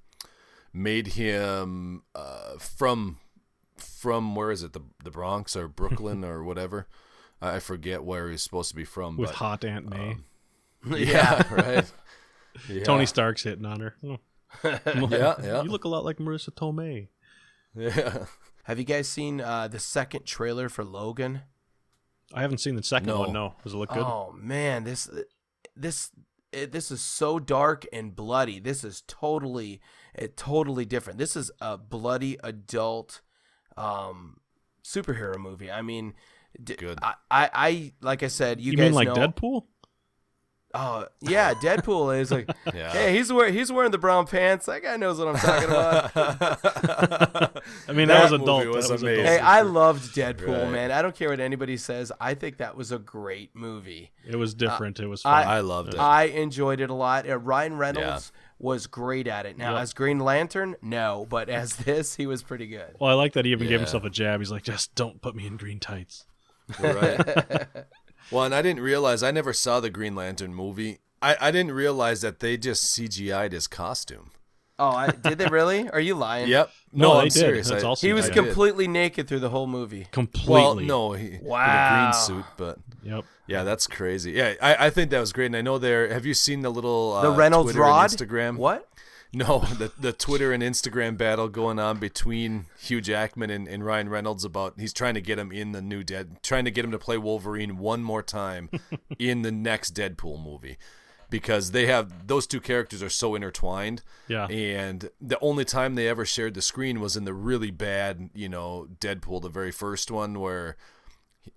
made 0.73 1.09
him 1.09 2.03
uh, 2.15 2.59
from 2.59 3.19
from 4.03 4.35
where 4.35 4.51
is 4.51 4.65
it 4.65 4.73
the 4.73 4.81
the 5.05 5.13
Bronx 5.13 5.55
or 5.55 5.69
Brooklyn 5.69 6.25
or 6.25 6.43
whatever. 6.43 6.89
I 7.41 7.61
forget 7.61 8.03
where 8.03 8.29
he's 8.29 8.43
supposed 8.43 8.71
to 8.71 8.77
be 8.77 8.85
from. 8.85 9.17
with 9.17 9.31
but, 9.31 9.37
hot 9.37 9.65
Aunt 9.65 9.89
May. 9.89 10.17
yeah, 10.99 11.43
right. 11.55 11.93
Yeah. 12.69 12.83
Tony 12.85 13.07
Stark's 13.07 13.45
hitting 13.45 13.65
on 13.67 13.81
her. 13.81 13.95
Oh. 14.65 15.09
Yeah, 15.11 15.35
yeah, 15.43 15.63
You 15.63 15.71
look 15.71 15.85
a 15.85 15.89
lot 15.89 16.05
like 16.05 16.19
Marisa 16.19 16.51
Tomei. 16.51 17.09
yeah. 17.75 18.27
Have 18.65 18.79
you 18.79 18.85
guys 18.85 19.09
seen 19.09 19.41
uh, 19.41 19.67
the 19.67 19.79
second 19.79 20.27
trailer 20.27 20.69
for 20.69 20.85
Logan? 20.85 21.41
I 22.35 22.43
haven't 22.43 22.59
seen 22.59 22.77
the 22.77 22.83
second 22.83 23.07
No. 23.09 23.21
one. 23.21 23.33
No, 23.33 23.55
does 23.65 23.73
it 23.73 23.79
look 23.79 23.89
good? 23.89 24.03
Oh 24.03 24.35
man, 24.37 24.85
this 24.85 25.09
this 25.75 26.11
it, 26.53 26.71
this 26.71 26.91
is 26.91 27.01
so 27.01 27.39
dark 27.39 27.87
and 27.95 28.15
bloody. 28.15 28.61
This 28.61 28.85
is 28.85 29.03
totally 29.07 29.81
it 30.15 30.37
totally 30.37 30.85
different. 30.85 31.19
This 31.19 31.35
is 31.35 31.51
a 31.63 31.79
bloody 31.79 32.37
adult 32.45 33.23
um 33.77 34.37
superhero 34.85 35.37
movie. 35.37 35.71
I 35.71 35.83
mean, 35.83 36.15
d- 36.63 36.75
Good. 36.77 36.99
I, 37.03 37.15
I 37.31 37.51
I 37.55 37.93
like 38.01 38.23
I 38.23 38.29
said, 38.29 38.61
you, 38.61 38.73
guys, 38.73 38.73
you 38.73 38.77
guys 38.77 38.85
mean 38.87 38.95
like 38.95 39.09
know. 39.09 39.15
Deadpool? 39.29 39.63
Oh 40.75 41.07
yeah, 41.21 41.53
Deadpool 41.53 42.19
is 42.19 42.31
like, 42.31 42.49
Yeah. 42.75 42.91
hey, 42.93 43.15
he's 43.15 43.31
wearing 43.31 43.53
he's 43.53 43.71
wearing 43.71 43.91
the 43.91 43.99
brown 43.99 44.27
pants. 44.27 44.65
That 44.67 44.83
guy 44.83 44.97
knows 44.97 45.19
what 45.19 45.29
I'm 45.29 45.37
talking 45.37 45.69
about. 45.69 46.11
I 47.89 47.93
mean, 47.93 48.09
That 48.09 48.15
that, 48.15 48.23
was 48.23 48.33
movie 48.33 48.43
adult. 48.45 48.67
was 48.69 48.87
that 48.89 48.93
was 48.95 49.03
amazing. 49.03 49.25
hey. 49.27 49.39
I 49.39 49.61
loved 49.63 50.15
Deadpool, 50.15 50.63
Right. 50.65 50.73
man. 50.73 50.91
I 50.91 51.03
don't 51.03 51.15
care 51.15 51.29
what 51.29 51.41
anybody 51.41 51.77
says. 51.77 52.11
I 52.21 52.33
think 52.35 52.57
that 52.57 52.75
was 52.77 52.91
a 52.91 52.99
great 52.99 53.55
movie. 53.55 54.13
It 54.27 54.37
was 54.37 54.55
different. 54.55 54.99
it 54.99 55.07
was 55.09 55.27
Uh, 55.27 55.29
I- 55.29 55.57
I 55.57 55.61
loved 55.61 55.95
it. 55.95 56.01
I 56.01 56.25
enjoyed 56.25 56.81
it 56.81 56.89
a 56.89 56.95
lot. 56.95 57.29
Uh, 57.29 57.39
Ryan 57.39 57.77
Reynolds 57.77 58.33
was 58.63 58.87
great 58.87 59.27
at 59.27 59.45
it. 59.45 59.59
Now, 59.59 59.73
Yep. 59.75 59.83
as 59.83 59.93
Green 59.93 60.19
Lantern, 60.21 60.77
no, 60.81 61.27
but 61.29 61.49
as 61.49 61.77
this, 61.85 62.15
he 62.17 62.27
was 62.27 62.43
pretty 62.43 62.67
good. 62.67 62.95
well, 63.01 63.11
I 63.11 63.15
like 63.15 63.33
that 63.35 63.45
he 63.45 63.53
even 63.53 63.69
gave 63.69 63.81
himself 63.81 64.05
a 64.05 64.11
jab. 64.11 64.41
He's 64.41 64.51
like, 64.51 64.63
just 64.63 64.95
don't 64.95 65.21
put 65.21 65.35
me 65.35 65.47
in 65.47 65.57
green 65.57 65.81
tights. 65.81 66.25
Right. 66.81 67.19
well, 68.31 68.45
and 68.45 68.55
I 68.55 68.63
didn't 68.63 68.83
realize 68.83 69.23
I 69.23 69.31
never 69.33 69.53
saw 69.53 69.81
the 69.81 69.91
Green 69.91 70.15
Lantern 70.15 70.55
movie. 70.55 71.01
I, 71.21 71.37
I 71.41 71.51
didn't 71.51 71.73
realize 71.73 72.21
that 72.23 72.41
they 72.41 72.57
just 72.57 72.85
CGI'd 72.97 73.53
his 73.53 73.67
costume. 73.67 74.31
Oh, 74.79 74.91
I, 74.91 75.09
did 75.11 75.39
they 75.39 75.47
really? 75.47 75.89
Are 75.91 76.01
you 76.01 76.15
lying? 76.15 76.49
Yep. 76.49 76.71
No, 76.93 77.15
No, 77.15 77.21
I'm 77.21 77.31
serious. 77.31 77.69
That's 77.69 77.85
I- 77.85 77.87
also 77.87 78.07
He 78.07 78.13
was 78.13 78.25
I 78.27 78.29
did. 78.29 78.35
completely 78.45 78.89
naked 78.89 79.29
through 79.29 79.41
the 79.41 79.51
whole 79.51 79.67
movie. 79.67 80.07
Completely. 80.13 80.53
Well, 80.53 80.75
no, 80.77 81.13
he, 81.13 81.39
Wow. 81.43 81.65
in 81.65 81.71
a 81.71 82.11
green 82.11 82.13
suit, 82.23 82.45
but 82.57 82.79
Yep. 83.03 83.25
Yeah, 83.47 83.65
that's 83.65 83.87
crazy. 83.87 84.33
Yeah, 84.33 84.55
I, 84.63 84.87
I 84.87 84.91
think 84.91 85.11
that 85.11 85.21
was 85.21 85.33
great. 85.33 85.47
And 85.47 85.57
I 85.57 85.63
know 85.63 85.79
there. 85.79 86.13
Have 86.13 86.25
you 86.27 86.35
seen 86.35 86.63
the 86.63 86.71
little 86.71 87.13
uh, 87.15 87.23
The 87.23 87.31
Reynolds 87.31 87.73
Twitter 87.73 87.81
rod? 87.83 88.11
Instagram? 88.11 88.57
What? 88.57 88.89
No, 89.35 89.61
the 89.79 89.91
the 89.99 90.13
Twitter 90.13 90.53
and 90.53 90.63
Instagram 90.63 91.17
battle 91.17 91.49
going 91.49 91.79
on 91.79 91.99
between 91.99 92.67
Hugh 92.79 93.01
Jackman 93.01 93.49
and, 93.51 93.67
and 93.67 93.85
Ryan 93.85 94.09
Reynolds 94.11 94.45
about 94.45 94.75
he's 94.79 94.93
trying 94.93 95.15
to 95.15 95.21
get 95.23 95.39
him 95.39 95.51
in 95.51 95.73
the 95.73 95.81
new 95.83 96.05
Dead, 96.05 96.37
trying 96.43 96.65
to 96.67 96.71
get 96.71 96.85
him 96.85 96.91
to 96.93 96.99
play 96.99 97.17
Wolverine 97.19 97.79
one 97.79 98.03
more 98.03 98.23
time 98.23 98.69
in 99.19 99.43
the 99.43 99.53
next 99.53 99.95
Deadpool 99.95 100.43
movie. 100.45 100.77
Because 101.31 101.71
they 101.71 101.87
have 101.87 102.27
those 102.27 102.47
two 102.47 102.61
characters 102.61 103.03
are 103.03 103.09
so 103.09 103.35
intertwined, 103.35 104.03
Yeah. 104.29 104.49
and 104.49 105.09
the 105.19 105.39
only 105.41 105.65
time 105.65 105.95
they 105.95 106.07
ever 106.07 106.27
shared 106.27 106.53
the 106.53 106.61
screen 106.61 107.01
was 107.01 107.17
in 107.17 107.25
the 107.25 107.33
really 107.33 107.71
bad, 107.71 108.29
you 108.35 108.51
know, 108.51 108.87
Deadpool, 109.01 109.41
the 109.41 109.49
very 109.49 109.71
first 109.73 110.11
one, 110.11 110.39
where, 110.41 110.77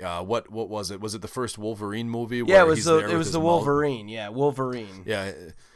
uh, 0.03 0.23
what 0.23 0.49
what 0.51 0.69
was 0.69 0.91
it? 0.91 0.99
Was 0.99 1.13
it 1.15 1.21
the 1.21 1.27
first 1.27 1.57
Wolverine 1.57 2.09
movie? 2.09 2.43
Yeah, 2.45 2.61
it 2.63 2.67
was 2.67 2.85
the 2.85 2.97
it 3.09 3.15
was 3.15 3.31
the 3.31 3.39
mouth- 3.39 3.45
Wolverine. 3.45 4.07
Yeah, 4.09 4.29
Wolverine. 4.29 5.03
yeah, 5.05 5.31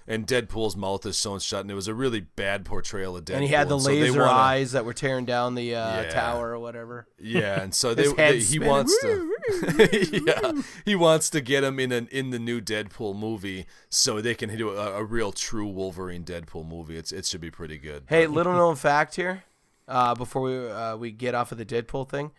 and 0.07 0.25
Deadpool's 0.25 0.75
mouth 0.75 1.05
is 1.05 1.17
sewn 1.17 1.39
shut, 1.39 1.61
and 1.61 1.69
it 1.69 1.75
was 1.75 1.87
a 1.87 1.93
really 1.93 2.19
bad 2.21 2.65
portrayal 2.65 3.15
of 3.15 3.25
Deadpool. 3.25 3.33
and 3.35 3.43
he 3.43 3.49
had 3.49 3.69
the 3.69 3.77
laser 3.77 4.19
wanna- 4.21 4.31
eyes 4.31 4.71
that 4.71 4.83
were 4.85 4.93
tearing 4.93 5.25
down 5.25 5.53
the 5.55 5.75
uh, 5.75 6.01
Yeah. 6.01 6.09
tower 6.09 6.49
or 6.51 6.59
whatever. 6.59 7.07
Yeah, 7.19 7.61
and 7.61 7.73
so 7.75 7.93
they, 7.95 8.11
they- 8.13 8.39
he 8.39 8.57
wants 8.59 8.97
to, 9.01 9.31
yeah, 10.25 10.51
he 10.85 10.95
wants 10.95 11.29
to 11.29 11.41
get 11.41 11.63
him 11.63 11.79
in 11.79 11.91
an 11.91 12.07
in 12.11 12.31
the 12.31 12.39
new 12.39 12.59
Deadpool 12.61 13.15
movie, 13.15 13.65
so 13.89 14.21
they 14.21 14.33
can 14.35 14.55
do 14.57 14.71
a, 14.71 14.93
a 14.99 15.03
real 15.03 15.31
true 15.31 15.67
Wolverine 15.67 16.23
Deadpool 16.23 16.67
movie. 16.67 16.97
It's 16.97 17.11
it 17.11 17.25
should 17.25 17.41
be 17.41 17.51
pretty 17.51 17.77
good. 17.77 18.03
Hey, 18.09 18.27
little 18.27 18.53
known 18.61 18.75
fact 18.75 19.15
here, 19.15 19.43
uh, 19.87 20.15
before 20.15 20.41
we 20.41 20.67
uh, 20.69 20.97
we 20.97 21.11
get 21.11 21.35
off 21.35 21.51
of 21.51 21.57
the 21.59 21.65
Deadpool 21.65 22.09
thing, 22.09 22.31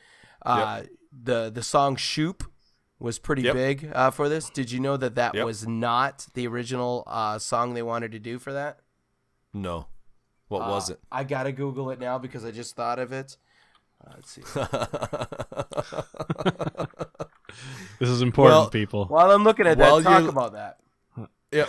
uh, 0.44 0.82
the 1.12 1.50
the 1.50 1.62
song 1.62 1.96
"Shoop" 1.96 2.44
was 2.98 3.18
pretty 3.18 3.42
Yep. 3.42 3.54
big 3.54 3.90
uh, 3.94 4.10
for 4.10 4.28
this. 4.28 4.50
Did 4.50 4.70
you 4.70 4.80
know 4.80 4.96
that 4.96 5.14
that 5.14 5.34
Yep. 5.34 5.44
was 5.46 5.66
not 5.66 6.26
the 6.34 6.46
original 6.46 7.04
uh, 7.06 7.38
song 7.38 7.74
they 7.74 7.82
wanted 7.82 8.12
to 8.12 8.18
do 8.18 8.38
for 8.38 8.52
that? 8.52 8.80
No, 9.52 9.86
what 10.48 10.68
was 10.68 10.90
Uh, 10.90 10.94
it? 10.94 11.00
I 11.10 11.24
gotta 11.24 11.52
Google 11.52 11.90
it 11.90 11.98
now 11.98 12.18
because 12.18 12.44
I 12.44 12.50
just 12.50 12.76
thought 12.76 12.98
of 12.98 13.12
it. 13.12 13.36
Uh, 14.06 14.12
let's 14.16 14.30
see. 14.30 14.42
This 17.98 18.08
is 18.08 18.22
important, 18.22 18.60
Well- 18.60 18.70
people. 18.70 19.06
While 19.06 19.30
I'm 19.30 19.44
looking 19.44 19.66
at 19.66 19.78
that, 19.78 19.90
While 19.90 20.02
talk 20.02 20.28
about 20.28 20.52
that. 20.52 20.78
Yeah, 21.52 21.66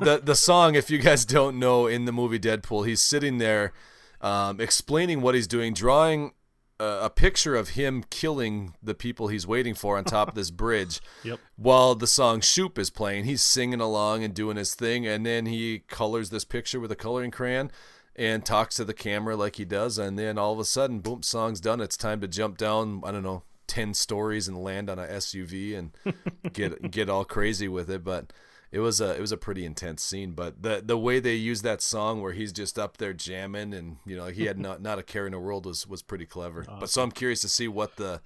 the 0.00 0.18
the 0.22 0.36
song. 0.36 0.76
If 0.76 0.90
you 0.90 0.98
guys 0.98 1.24
don't 1.24 1.58
know, 1.58 1.86
in 1.88 2.04
the 2.04 2.12
movie 2.12 2.38
Deadpool, 2.38 2.86
he's 2.86 3.02
sitting 3.02 3.38
there, 3.38 3.72
um, 4.20 4.60
explaining 4.60 5.20
what 5.20 5.34
he's 5.34 5.48
doing, 5.48 5.74
drawing 5.74 6.32
a, 6.80 7.00
a 7.02 7.10
picture 7.10 7.54
of 7.54 7.70
him 7.70 8.04
killing 8.10 8.74
the 8.82 8.94
people 8.94 9.28
he's 9.28 9.46
waiting 9.46 9.74
for 9.74 9.96
on 9.98 10.04
top 10.04 10.28
of 10.28 10.34
this 10.34 10.50
bridge. 10.62 11.00
Yep. 11.24 11.40
While 11.56 11.94
the 11.94 12.06
song 12.06 12.40
"Shoop" 12.40 12.78
is 12.78 12.90
playing, 12.90 13.24
he's 13.24 13.42
singing 13.42 13.80
along 13.80 14.24
and 14.24 14.34
doing 14.34 14.56
his 14.56 14.74
thing, 14.74 15.06
and 15.06 15.24
then 15.24 15.46
he 15.46 15.80
colors 15.88 16.30
this 16.30 16.44
picture 16.44 16.80
with 16.80 16.92
a 16.92 16.96
coloring 16.96 17.30
crayon. 17.30 17.70
And 18.16 18.44
talks 18.44 18.74
to 18.74 18.84
the 18.84 18.94
camera 18.94 19.36
like 19.36 19.54
he 19.56 19.64
does, 19.64 19.96
and 19.96 20.18
then 20.18 20.38
all 20.38 20.52
of 20.52 20.58
a 20.58 20.64
sudden, 20.64 20.98
boom, 20.98 21.22
song's 21.22 21.60
done. 21.60 21.80
It's 21.80 21.96
time 21.96 22.20
to 22.22 22.26
jump 22.26 22.58
down. 22.58 23.00
I 23.04 23.12
don't 23.12 23.22
know, 23.22 23.44
ten 23.68 23.94
stories 23.94 24.48
and 24.48 24.60
land 24.60 24.90
on 24.90 24.98
a 24.98 25.06
SUV 25.06 25.78
and 25.78 25.92
get 26.52 26.90
get 26.90 27.08
all 27.08 27.24
crazy 27.24 27.68
with 27.68 27.88
it. 27.88 28.02
But 28.02 28.32
it 28.70 28.80
was 28.80 29.00
a 29.00 29.14
it 29.16 29.20
was 29.20 29.32
a 29.32 29.36
pretty 29.36 29.64
intense 29.64 30.02
scene. 30.02 30.32
But 30.32 30.62
the 30.62 30.82
the 30.84 30.98
way 30.98 31.20
they 31.20 31.34
used 31.34 31.62
that 31.64 31.80
song, 31.82 32.20
where 32.20 32.32
he's 32.32 32.52
just 32.52 32.78
up 32.78 32.96
there 32.98 33.12
jamming, 33.12 33.72
and 33.74 33.96
you 34.06 34.16
know 34.16 34.26
he 34.26 34.44
had 34.46 34.58
not 34.66 34.82
not 34.82 34.98
a 34.98 35.02
care 35.02 35.26
in 35.26 35.32
the 35.32 35.38
world, 35.38 35.66
was 35.66 35.86
was 35.86 36.02
pretty 36.02 36.26
clever. 36.26 36.64
But 36.80 36.90
so 36.90 37.02
I'm 37.02 37.10
curious 37.12 37.40
to 37.42 37.48
see 37.48 37.68
what 37.68 37.96
the 37.96 38.20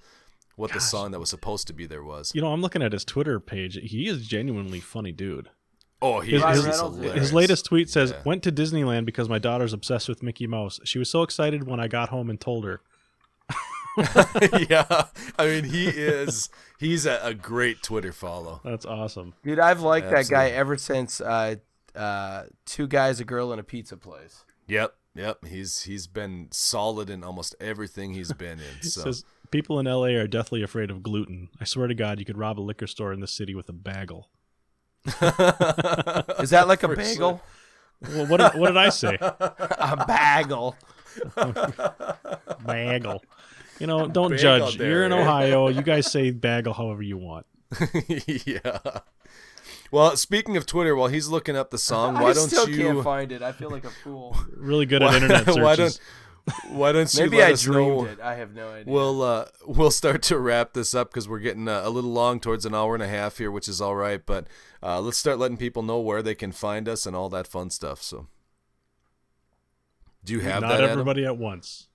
what 0.55 0.71
the 0.71 0.79
song 0.81 1.11
that 1.11 1.19
was 1.19 1.29
supposed 1.29 1.65
to 1.67 1.73
be 1.73 1.85
there 1.85 2.03
was. 2.03 2.31
You 2.35 2.41
know, 2.41 2.51
I'm 2.51 2.61
looking 2.61 2.83
at 2.83 2.91
his 2.93 3.03
Twitter 3.03 3.39
page. 3.39 3.75
He 3.81 4.07
is 4.07 4.27
genuinely 4.27 4.79
funny, 4.79 5.11
dude. 5.11 5.49
Oh, 6.01 6.19
he 6.19 6.33
His, 6.33 6.41
Ryan 6.43 6.55
his, 6.57 6.65
is 6.65 6.69
Reynolds, 6.71 6.97
hilarious. 6.97 7.19
his 7.21 7.33
latest 7.33 7.65
tweet 7.65 7.89
says, 7.89 8.11
Yeah. 8.11 8.21
"Went 8.25 8.43
to 8.43 8.51
Disneyland 8.51 9.05
because 9.05 9.29
my 9.29 9.39
daughter's 9.39 9.71
obsessed 9.73 10.09
with 10.09 10.21
Mickey 10.21 10.45
Mouse. 10.47 10.79
She 10.83 10.99
was 10.99 11.09
so 11.09 11.23
excited 11.23 11.65
when 11.65 11.79
I 11.79 11.87
got 11.87 12.09
home 12.09 12.29
and 12.29 12.39
told 12.39 12.65
her." 12.65 12.81
yeah, 14.69 15.05
I 15.37 15.45
mean 15.45 15.65
he 15.65 15.87
is 15.87 16.49
he's 16.79 17.05
a, 17.05 17.19
a 17.23 17.33
great 17.33 17.83
Twitter 17.83 18.11
follow. 18.11 18.61
That's 18.63 18.85
awesome. 18.85 19.33
Dude, 19.43 19.59
I've 19.59 19.81
liked 19.81 20.09
that 20.09 20.27
guy 20.29 20.49
ever 20.49 20.77
since 20.77 21.21
uh, 21.21 21.55
uh, 21.95 22.43
Two 22.65 22.87
Guys, 22.87 23.19
a 23.19 23.25
Girl, 23.25 23.51
and 23.51 23.59
a 23.59 23.63
Pizza 23.63 23.97
Place. 23.97 24.45
Yep, 24.67 24.95
yep. 25.15 25.45
He's 25.45 25.83
he's 25.83 26.07
been 26.07 26.47
solid 26.51 27.09
in 27.09 27.23
almost 27.23 27.55
everything 27.59 28.13
he's 28.13 28.33
been 28.33 28.59
in. 28.59 28.81
So 28.81 29.01
says 29.01 29.25
people 29.51 29.79
in 29.79 29.85
LA 29.85 30.07
are 30.07 30.27
deathly 30.27 30.63
afraid 30.63 30.89
of 30.89 31.03
gluten. 31.03 31.49
I 31.61 31.65
swear 31.65 31.87
to 31.87 31.95
God, 31.95 32.19
you 32.19 32.25
could 32.25 32.37
rob 32.37 32.59
a 32.59 32.61
liquor 32.61 32.87
store 32.87 33.13
in 33.13 33.19
the 33.19 33.27
city 33.27 33.53
with 33.53 33.69
a 33.69 33.73
bagel. 33.73 34.29
Is 35.05 36.49
that 36.49 36.65
like 36.67 36.81
a 36.83 36.87
For 36.87 36.95
bagel? 36.95 37.41
Well, 38.01 38.25
what 38.25 38.37
did, 38.37 38.59
what 38.59 38.67
did 38.67 38.77
I 38.77 38.89
say? 38.89 39.17
a 39.21 40.05
bagel. 40.07 40.75
Bagel. 42.65 43.23
You 43.83 43.87
know, 43.87 44.07
don't 44.17 44.29
Bagel 44.31 44.59
judge. 44.59 44.77
there, 44.77 44.89
You're 44.89 45.03
in? 45.03 45.11
Ohio. 45.11 45.67
You 45.77 45.81
guys 45.81 46.09
say 46.09 46.31
bagel 46.31 46.73
however 46.73 47.01
you 47.03 47.17
want. 47.17 47.45
yeah. 48.45 48.79
Well, 49.91 50.15
speaking 50.15 50.55
of 50.55 50.65
Twitter, 50.65 50.95
while 50.95 51.09
he's 51.09 51.27
looking 51.27 51.57
up 51.57 51.69
the 51.69 51.77
song, 51.77 52.13
why 52.13 52.29
I 52.29 52.33
don't 52.33 52.47
still 52.49 52.69
you? 52.69 52.77
can't 52.77 53.03
find 53.03 53.31
it. 53.33 53.41
I 53.41 53.51
feel 53.51 53.69
like 53.69 53.83
a 53.83 53.89
fool. 53.89 54.37
Really 54.55 54.85
good 54.85 55.03
at 55.03 55.13
internet 55.15 55.45
searches. 55.45 55.57
why 55.57 55.75
don't 55.75 55.99
Why 56.69 56.91
don't 56.93 57.13
you 57.13 57.23
Maybe 57.23 57.37
let 57.37 57.49
I 57.49 57.53
us 57.53 57.61
dreamed 57.63 57.97
know? 57.97 58.05
it. 58.05 58.19
I 58.21 58.35
have 58.35 58.53
no 58.53 58.69
idea. 58.69 58.91
We'll 58.93 59.21
uh, 59.21 59.45
we'll 59.65 59.91
start 59.91 60.21
to 60.23 60.37
wrap 60.37 60.73
this 60.73 60.93
up 60.93 61.09
because 61.09 61.27
we're 61.27 61.39
getting 61.39 61.67
uh, 61.67 61.81
a 61.83 61.89
little 61.89 62.11
long 62.11 62.39
towards 62.39 62.65
an 62.65 62.73
hour 62.73 62.93
and 62.95 63.03
a 63.03 63.07
half 63.07 63.37
here, 63.37 63.51
which 63.51 63.67
is 63.67 63.79
all 63.81 63.95
right. 63.95 64.25
But 64.25 64.47
uh, 64.81 64.99
let's 65.01 65.17
start 65.17 65.39
letting 65.39 65.57
people 65.57 65.83
know 65.83 65.99
where 65.99 66.21
they 66.21 66.35
can 66.35 66.51
find 66.51 66.87
us 66.89 67.05
and 67.05 67.15
all 67.15 67.29
that 67.29 67.47
fun 67.47 67.69
stuff. 67.69 68.01
So, 68.01 68.27
do 70.23 70.33
you 70.33 70.39
have 70.41 70.61
Not 70.61 70.69
that? 70.69 70.77
Adam? 70.79 70.89
everybody 70.91 71.25
at 71.25 71.37
once. 71.37 71.87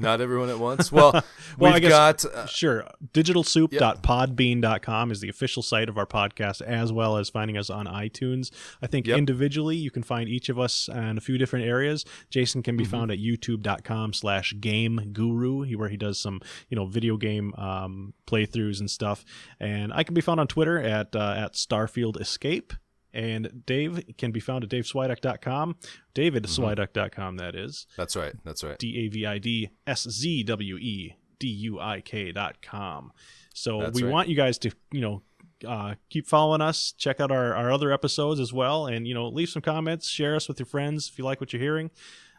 Not 0.00 0.20
everyone 0.20 0.48
at 0.48 0.58
once. 0.58 0.90
Well, 0.90 1.12
Well, 1.58 1.72
we've 1.74 1.82
got. 1.88 2.24
Uh, 2.24 2.46
Sure. 2.46 2.84
Digitalsoup.podbean.com 3.12 5.10
is 5.10 5.20
the 5.20 5.28
official 5.28 5.62
site 5.62 5.88
of 5.88 5.98
our 5.98 6.06
podcast, 6.06 6.62
as 6.62 6.92
well 6.92 7.16
as 7.16 7.28
finding 7.28 7.56
us 7.56 7.70
on 7.70 7.86
iTunes. 7.86 8.50
I 8.82 8.86
think 8.86 9.06
Yep. 9.06 9.18
individually, 9.18 9.76
you 9.76 9.90
can 9.90 10.02
find 10.02 10.28
each 10.28 10.48
of 10.48 10.58
us 10.58 10.88
in 10.88 11.18
a 11.18 11.20
few 11.20 11.38
different 11.38 11.66
areas. 11.66 12.04
Jason 12.30 12.62
can 12.62 12.76
be 12.76 12.84
Mm-hmm. 12.84 12.90
found 12.90 13.10
at 13.10 13.18
youtube.com 13.18 14.12
slash 14.14 14.54
game 14.60 15.10
guru, 15.12 15.66
where 15.76 15.88
he 15.88 15.96
does 15.96 16.18
some, 16.20 16.40
you 16.68 16.76
know, 16.76 16.86
video 16.86 17.16
game 17.16 17.54
um, 17.56 18.14
playthroughs 18.26 18.80
and 18.80 18.90
stuff. 18.90 19.24
And 19.58 19.92
I 19.92 20.02
can 20.02 20.14
be 20.14 20.20
found 20.20 20.40
on 20.40 20.46
Twitter 20.46 20.78
at, 20.78 21.14
uh, 21.14 21.34
at 21.36 21.52
Starfield 21.54 22.20
Escape. 22.20 22.72
And 23.12 23.62
Dave 23.66 24.04
can 24.18 24.30
be 24.30 24.40
found 24.40 24.64
at 24.64 24.70
daveswiduck.com. 24.70 25.76
davidswiduck.com, 26.14 27.36
that 27.36 27.54
is. 27.54 27.86
that's 27.96 28.16
right. 28.16 28.34
That's 28.44 28.62
right. 28.62 28.78
D 28.78 29.06
A 29.06 29.08
V 29.08 29.26
I 29.26 29.38
D 29.38 29.70
S 29.86 30.08
Z 30.08 30.44
W 30.44 30.76
E 30.76 31.16
D 31.38 31.48
U 31.48 31.80
I 31.80 32.00
K 32.00 32.32
dot 32.32 32.62
com. 32.62 33.12
So 33.54 33.80
That's 33.80 33.96
we 33.96 34.04
right. 34.04 34.12
want 34.12 34.28
you 34.28 34.36
guys 34.36 34.58
to, 34.58 34.70
you 34.92 35.00
know, 35.00 35.22
uh, 35.66 35.94
keep 36.08 36.26
following 36.26 36.60
us, 36.60 36.92
check 36.96 37.20
out 37.20 37.30
our, 37.30 37.54
our 37.54 37.70
other 37.70 37.92
episodes 37.92 38.40
as 38.40 38.52
well, 38.52 38.86
and, 38.86 39.06
you 39.06 39.12
know, 39.12 39.28
leave 39.28 39.48
some 39.48 39.60
comments, 39.60 40.08
share 40.08 40.34
us 40.34 40.48
with 40.48 40.58
your 40.58 40.66
friends 40.66 41.08
if 41.12 41.18
you 41.18 41.24
like 41.24 41.40
what 41.40 41.52
you're 41.52 41.60
hearing. 41.60 41.90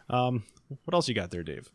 Um, 0.10 0.43
what 0.85 0.93
else 0.93 1.07
you 1.07 1.14
got 1.14 1.31
there, 1.31 1.43
Dave? 1.43 1.69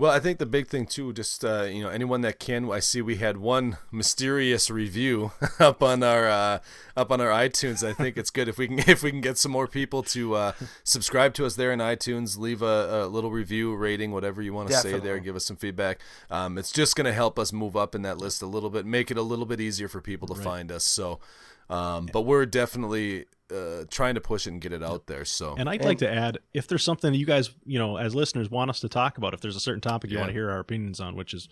Well, 0.00 0.10
I 0.10 0.18
think 0.18 0.38
the 0.38 0.46
big 0.46 0.66
thing 0.68 0.86
too, 0.86 1.12
just 1.12 1.44
uh, 1.44 1.64
you 1.64 1.82
know, 1.82 1.90
anyone 1.90 2.22
that 2.22 2.38
can. 2.38 2.70
I 2.70 2.78
see 2.78 3.02
we 3.02 3.16
had 3.16 3.36
one 3.36 3.76
mysterious 3.92 4.70
review 4.70 5.32
up 5.60 5.82
on 5.82 6.02
our 6.02 6.26
uh, 6.26 6.60
up 6.96 7.12
on 7.12 7.20
our 7.20 7.28
iTunes. 7.28 7.86
I 7.86 7.92
think 7.92 8.16
it's 8.16 8.30
good 8.30 8.48
if 8.48 8.56
we 8.56 8.66
can 8.66 8.78
if 8.88 9.02
we 9.02 9.10
can 9.10 9.20
get 9.20 9.36
some 9.36 9.52
more 9.52 9.66
people 9.66 10.02
to 10.04 10.36
uh, 10.36 10.52
subscribe 10.84 11.34
to 11.34 11.44
us 11.44 11.56
there 11.56 11.70
in 11.70 11.80
iTunes, 11.80 12.38
leave 12.38 12.62
a, 12.62 13.04
a 13.04 13.08
little 13.08 13.30
review, 13.30 13.76
rating, 13.76 14.10
whatever 14.10 14.40
you 14.40 14.54
want 14.54 14.70
to 14.70 14.74
say 14.76 14.98
there, 14.98 15.18
give 15.18 15.36
us 15.36 15.44
some 15.44 15.58
feedback. 15.58 16.00
Um, 16.30 16.56
it's 16.56 16.72
just 16.72 16.96
going 16.96 17.04
to 17.04 17.12
help 17.12 17.38
us 17.38 17.52
move 17.52 17.76
up 17.76 17.94
in 17.94 18.00
that 18.00 18.16
list 18.16 18.40
a 18.40 18.46
little 18.46 18.70
bit, 18.70 18.86
make 18.86 19.10
it 19.10 19.18
a 19.18 19.22
little 19.22 19.44
bit 19.44 19.60
easier 19.60 19.86
for 19.86 20.00
people 20.00 20.28
to 20.28 20.34
find 20.34 20.72
us. 20.72 20.84
So, 20.84 21.20
um, 21.68 22.08
but 22.10 22.22
we're 22.22 22.46
definitely 22.46 23.26
uh, 23.52 23.84
trying 23.90 24.14
to 24.14 24.20
push 24.20 24.46
it 24.46 24.50
and 24.52 24.60
get 24.60 24.72
it 24.72 24.82
out 24.82 25.06
there. 25.06 25.24
So, 25.24 25.54
And 25.58 25.68
I'd 25.68 25.84
like 25.84 25.98
to 25.98 26.10
add, 26.12 26.38
if 26.54 26.66
there's 26.68 26.82
something 26.84 27.12
that 27.12 27.18
you 27.18 27.26
guys, 27.26 27.50
you 27.64 27.78
know, 27.78 27.96
as 27.96 28.14
listeners 28.14 28.50
want 28.50 28.70
us 28.70 28.80
to 28.80 28.88
talk 28.88 29.18
about, 29.18 29.34
if 29.34 29.40
there's 29.40 29.56
a 29.56 29.60
certain 29.60 29.80
topic 29.80 30.10
you 30.10 30.16
Yeah. 30.16 30.20
want 30.22 30.30
to 30.30 30.34
hear 30.34 30.50
our 30.50 30.58
opinions 30.60 31.00
on, 31.00 31.16
which 31.16 31.34
is 31.34 31.48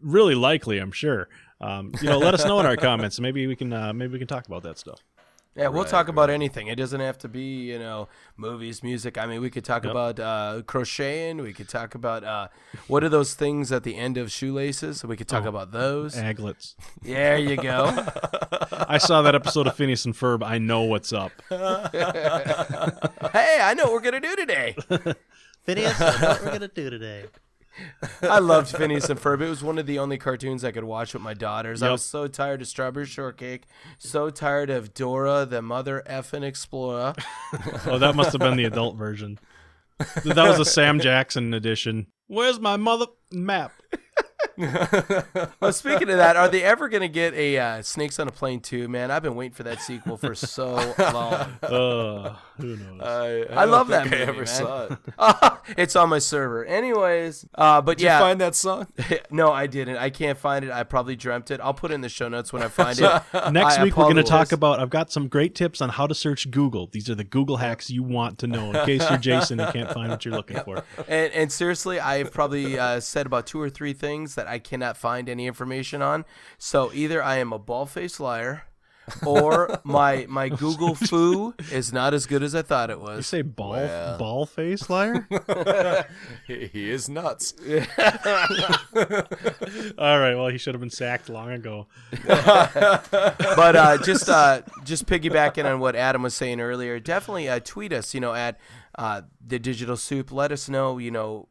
really 0.00 0.34
likely, 0.34 0.78
I'm 0.78 0.92
sure, 0.92 1.28
um, 1.60 1.92
you 2.00 2.08
know, 2.08 2.18
let 2.18 2.34
us 2.34 2.44
know 2.44 2.58
in 2.60 2.66
our 2.66 2.76
comments. 2.76 3.20
Maybe 3.20 3.46
we 3.46 3.56
can, 3.56 3.72
uh, 3.72 3.92
maybe 3.92 4.12
we 4.12 4.18
can 4.18 4.28
talk 4.28 4.46
about 4.46 4.62
that 4.64 4.78
stuff. 4.78 5.00
Yeah, 5.56 5.68
we'll 5.68 5.82
Right, 5.82 5.90
talk 5.90 6.08
about 6.08 6.30
anything. 6.30 6.66
It 6.66 6.74
doesn't 6.74 6.98
have 7.00 7.16
to 7.18 7.28
be, 7.28 7.70
you 7.70 7.78
know, 7.78 8.08
movies, 8.36 8.82
music. 8.82 9.16
I 9.16 9.26
mean, 9.26 9.40
we 9.40 9.50
could 9.50 9.64
talk 9.64 9.84
Yep. 9.84 9.90
about 9.92 10.18
uh, 10.18 10.62
crocheting. 10.66 11.38
We 11.42 11.52
could 11.52 11.68
talk 11.68 11.94
about 11.94 12.24
uh, 12.24 12.48
what 12.88 13.04
are 13.04 13.08
those 13.08 13.34
things 13.34 13.70
at 13.70 13.84
the 13.84 13.94
end 13.96 14.16
of 14.18 14.32
shoelaces? 14.32 15.04
We 15.04 15.16
could 15.16 15.28
talk 15.28 15.44
Oh. 15.44 15.48
about 15.50 15.70
those. 15.70 16.16
Aglets. 16.16 16.74
There 17.02 17.38
you 17.38 17.56
go. 17.56 17.84
I 18.72 18.98
saw 18.98 19.22
that 19.22 19.36
episode 19.36 19.68
of 19.68 19.76
Phineas 19.76 20.04
and 20.04 20.14
Ferb. 20.14 20.42
I 20.44 20.58
know 20.58 20.82
what's 20.82 21.12
up. 21.12 21.30
hey, 21.50 21.58
I 23.62 23.74
know 23.76 23.84
what 23.84 23.92
we're 23.92 24.00
gonna 24.00 24.20
do 24.20 24.34
today. 24.36 24.76
Phineas, 25.64 25.98
what 26.00 26.42
we're 26.42 26.52
gonna 26.52 26.68
do 26.68 26.90
today? 26.90 27.24
I 28.22 28.38
loved 28.38 28.68
Phineas 28.76 29.08
and 29.08 29.18
Ferb. 29.20 29.40
It 29.40 29.48
was 29.48 29.62
one 29.62 29.78
of 29.78 29.86
the 29.86 29.98
only 29.98 30.18
cartoons 30.18 30.64
I 30.64 30.70
could 30.70 30.84
watch 30.84 31.12
with 31.14 31.22
my 31.22 31.34
daughters. 31.34 31.82
I 31.82 31.90
was 31.90 32.04
so 32.04 32.26
tired 32.28 32.62
of 32.62 32.68
Strawberry 32.68 33.06
Shortcake, 33.06 33.64
so 33.98 34.30
tired 34.30 34.70
of 34.70 34.94
Dora 34.94 35.44
the 35.44 35.62
Mother 35.62 36.02
Effin' 36.06 36.42
Explorer. 36.42 37.14
Oh, 37.86 37.98
that 37.98 38.14
must 38.14 38.32
have 38.32 38.40
been 38.40 38.56
the 38.56 38.64
adult 38.64 38.96
version. 38.96 39.38
That 39.98 40.48
was 40.48 40.58
a 40.58 40.64
Sam 40.64 40.98
Jackson 41.00 41.54
edition. 41.54 42.06
Where's 42.26 42.58
my 42.58 42.76
mother 42.76 43.06
map? 43.30 43.72
Well, 45.60 45.72
speaking 45.72 46.10
of 46.10 46.18
that, 46.18 46.36
are 46.36 46.48
they 46.48 46.62
ever 46.62 46.88
gonna 46.88 47.08
get 47.08 47.34
a 47.34 47.58
uh, 47.58 47.82
Snakes 47.82 48.18
on 48.18 48.28
a 48.28 48.30
Plane 48.30 48.60
2? 48.60 48.88
Man, 48.88 49.10
I've 49.10 49.22
been 49.22 49.34
waiting 49.34 49.54
for 49.54 49.62
that 49.62 49.80
sequel 49.80 50.16
for 50.16 50.34
so 50.34 50.94
long. 50.98 51.58
Uh, 51.64 52.36
who 52.58 52.76
knows? 52.76 53.00
I, 53.00 53.62
I 53.62 53.64
love 53.64 53.88
that 53.88 54.04
think 54.04 54.14
I 54.14 54.18
movie, 54.18 54.30
ever 54.30 54.38
man. 54.38 54.46
saw 54.46 54.84
it. 54.84 55.58
it's 55.78 55.96
on 55.96 56.08
my 56.08 56.18
server. 56.18 56.64
Anyways, 56.64 57.46
uh, 57.54 57.80
but 57.80 57.98
Did 57.98 58.04
yeah, 58.04 58.18
you 58.18 58.24
find 58.24 58.40
that 58.40 58.54
song? 58.54 58.86
no, 59.30 59.50
I 59.50 59.66
didn't. 59.66 59.96
I 59.96 60.10
can't 60.10 60.38
find 60.38 60.64
it. 60.64 60.70
I 60.70 60.84
probably 60.84 61.16
dreamt 61.16 61.50
it. 61.50 61.60
I'll 61.60 61.74
put 61.74 61.90
it 61.90 61.94
in 61.94 62.00
the 62.00 62.08
show 62.08 62.28
notes 62.28 62.52
when 62.52 62.62
I 62.62 62.68
find 62.68 62.98
it. 62.98 63.22
Next 63.52 63.78
I 63.78 63.84
week 63.84 63.96
we're 63.96 64.04
going 64.04 64.16
to 64.16 64.22
talk 64.22 64.52
about. 64.52 64.78
I've 64.78 64.90
got 64.90 65.10
some 65.10 65.26
great 65.28 65.54
tips 65.54 65.80
on 65.80 65.88
how 65.88 66.06
to 66.06 66.14
search 66.14 66.50
Google. 66.50 66.88
These 66.88 67.10
are 67.10 67.14
the 67.14 67.24
Google 67.24 67.56
hacks 67.56 67.90
you 67.90 68.02
want 68.02 68.38
to 68.38 68.46
know 68.46 68.70
in 68.70 68.86
case 68.86 69.08
you're 69.08 69.18
Jason 69.18 69.58
and 69.58 69.72
can't 69.72 69.90
find 69.92 70.10
what 70.10 70.24
you're 70.24 70.34
looking 70.34 70.60
for. 70.60 70.84
And, 71.08 71.32
and 71.32 71.50
seriously, 71.52 71.98
I've 71.98 72.32
probably 72.32 72.78
uh, 72.78 73.00
said 73.00 73.26
about 73.26 73.46
two 73.46 73.60
or 73.60 73.70
three 73.70 73.94
things 73.94 74.34
that 74.36 74.43
I 74.46 74.58
cannot 74.58 74.96
find 74.96 75.28
any 75.28 75.46
information 75.46 76.02
on. 76.02 76.24
So 76.58 76.90
either 76.92 77.22
I 77.22 77.36
am 77.36 77.52
a 77.52 77.58
ball 77.58 77.86
faced 77.86 78.20
liar, 78.20 78.64
or 79.26 79.80
my 79.84 80.24
my 80.28 80.48
Google 80.48 80.94
fu 81.10 81.54
is 81.70 81.92
not 81.92 82.14
as 82.14 82.24
good 82.26 82.42
as 82.42 82.54
I 82.54 82.62
thought 82.62 82.88
it 82.90 83.00
was. 83.00 83.16
You 83.18 83.22
say 83.22 83.42
ball 83.42 83.72
Well. 83.72 84.18
ball 84.18 84.46
face 84.46 84.88
liar? 84.88 85.28
he, 86.46 86.66
he 86.68 86.90
is 86.90 87.08
nuts. 87.08 87.52
All 89.98 90.18
right. 90.18 90.34
Well, 90.34 90.48
he 90.48 90.58
should 90.58 90.74
have 90.74 90.80
been 90.80 90.90
sacked 90.90 91.28
long 91.28 91.50
ago. 91.50 91.86
but 92.26 93.76
uh, 93.76 93.98
just 94.02 94.28
uh, 94.28 94.62
just 94.84 95.06
piggybacking 95.06 95.64
on 95.64 95.80
what 95.80 95.96
Adam 95.96 96.22
was 96.22 96.34
saying 96.34 96.60
earlier, 96.60 96.98
definitely 96.98 97.48
uh, 97.48 97.60
tweet 97.60 97.92
us. 97.92 98.14
You 98.14 98.20
know, 98.20 98.34
at 98.34 98.58
uh, 98.98 99.22
the 99.44 99.58
Digital 99.58 99.96
Soup. 99.96 100.30
Let 100.32 100.52
us 100.52 100.68
know. 100.68 100.98
You 100.98 101.10
know 101.10 101.48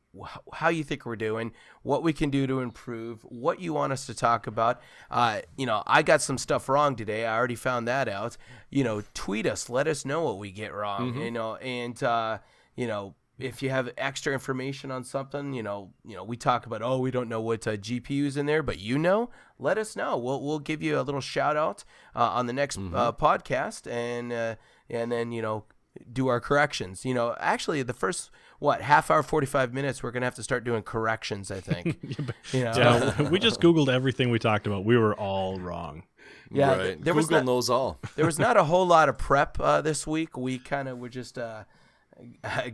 how 0.54 0.70
you 0.70 0.84
think 0.84 1.06
we're 1.06 1.16
doing, 1.16 1.52
what 1.84 2.02
we 2.02 2.14
can 2.14 2.30
do 2.30 2.48
to 2.48 2.60
improve, 2.60 3.22
what 3.24 3.60
you 3.60 3.74
want 3.74 3.94
us 3.94 4.06
to 4.08 4.14
talk 4.14 4.48
about. 4.48 4.82
Uh, 5.12 5.42
you 5.58 5.66
know, 5.66 5.84
I 5.86 6.02
got 6.02 6.22
some 6.22 6.38
stuff 6.38 6.68
wrong 6.68 6.96
today. 6.96 7.26
I 7.26 7.38
already 7.38 7.56
found 7.56 7.88
that 7.88 8.08
out. 8.10 8.36
You 8.70 8.84
know, 8.84 9.04
tweet 9.14 9.46
us. 9.46 9.70
Let 9.70 9.88
us 9.88 10.04
know 10.06 10.24
what 10.24 10.40
we 10.40 10.52
get 10.52 10.74
wrong. 10.74 11.14
You 11.22 11.32
know, 11.32 11.56
and 11.58 12.02
uh, 12.02 12.40
you 12.76 12.88
know. 12.88 13.16
If 13.40 13.64
you 13.64 13.72
have 13.72 13.90
extra 13.98 14.32
information 14.32 14.92
on 14.92 15.04
something, 15.04 15.54
you 15.54 15.64
know, 15.64 15.90
you 16.06 16.16
know, 16.16 16.24
we 16.24 16.38
talk 16.38 16.68
about, 16.68 16.84
oh, 16.84 17.00
we 17.00 17.10
don't 17.10 17.28
know 17.28 17.42
what 17.42 17.68
uh, 17.68 17.76
GPU's 17.78 18.38
in 18.38 18.46
there, 18.46 18.62
but 18.62 18.78
you 18.78 19.00
know, 19.00 19.32
let 19.58 19.80
us 19.80 19.96
know. 19.96 20.16
We'll 20.18 20.42
we'll 20.44 20.60
give 20.60 20.84
you 20.84 21.00
a 21.00 21.02
little 21.02 21.20
shout 21.20 21.58
out 21.58 21.84
uh, 22.16 22.30
on 22.30 22.46
the 22.46 22.54
next 22.54 22.78
uh, 22.78 23.12
podcast, 23.12 23.92
and 23.92 24.32
uh, 24.32 24.56
and 24.88 25.12
then 25.12 25.32
you 25.32 25.42
know, 25.42 25.66
do 26.12 26.28
our 26.28 26.40
corrections. 26.40 27.06
You 27.06 27.16
know, 27.16 27.36
actually, 27.40 27.82
the 27.82 27.92
first 27.92 28.30
what 28.64 28.82
half 28.82 29.12
hour, 29.12 29.22
forty 29.22 29.46
five 29.46 29.74
minutes, 29.74 30.02
we're 30.02 30.12
gonna 30.12 30.26
have 30.26 30.36
to 30.36 30.44
start 30.44 30.64
doing 30.64 30.84
corrections. 30.84 31.52
I 31.52 31.60
think. 31.60 31.98
you 32.54 32.64
know? 32.64 32.72
Yeah, 32.74 33.22
we 33.30 33.38
just 33.38 33.60
Googled 33.60 33.90
everything 33.90 34.32
we 34.32 34.40
talked 34.40 34.66
about. 34.66 34.86
We 34.86 34.98
were 34.98 35.14
all 35.14 35.60
wrong. 35.60 36.04
Yeah, 36.50 36.70
right. 36.70 36.84
th- 36.84 37.00
there 37.02 37.14
was 37.14 37.26
Google 37.26 37.40
not- 37.40 37.46
knows 37.46 37.70
all. 37.70 38.00
there 38.16 38.26
was 38.26 38.40
not 38.40 38.56
a 38.56 38.64
whole 38.64 38.88
lot 38.88 39.10
of 39.10 39.18
prep 39.18 39.60
uh, 39.60 39.82
this 39.82 40.08
week. 40.08 40.38
We 40.38 40.60
kind 40.60 40.88
of 40.88 40.98
were 41.00 41.10
just 41.10 41.38
uh, 41.38 41.66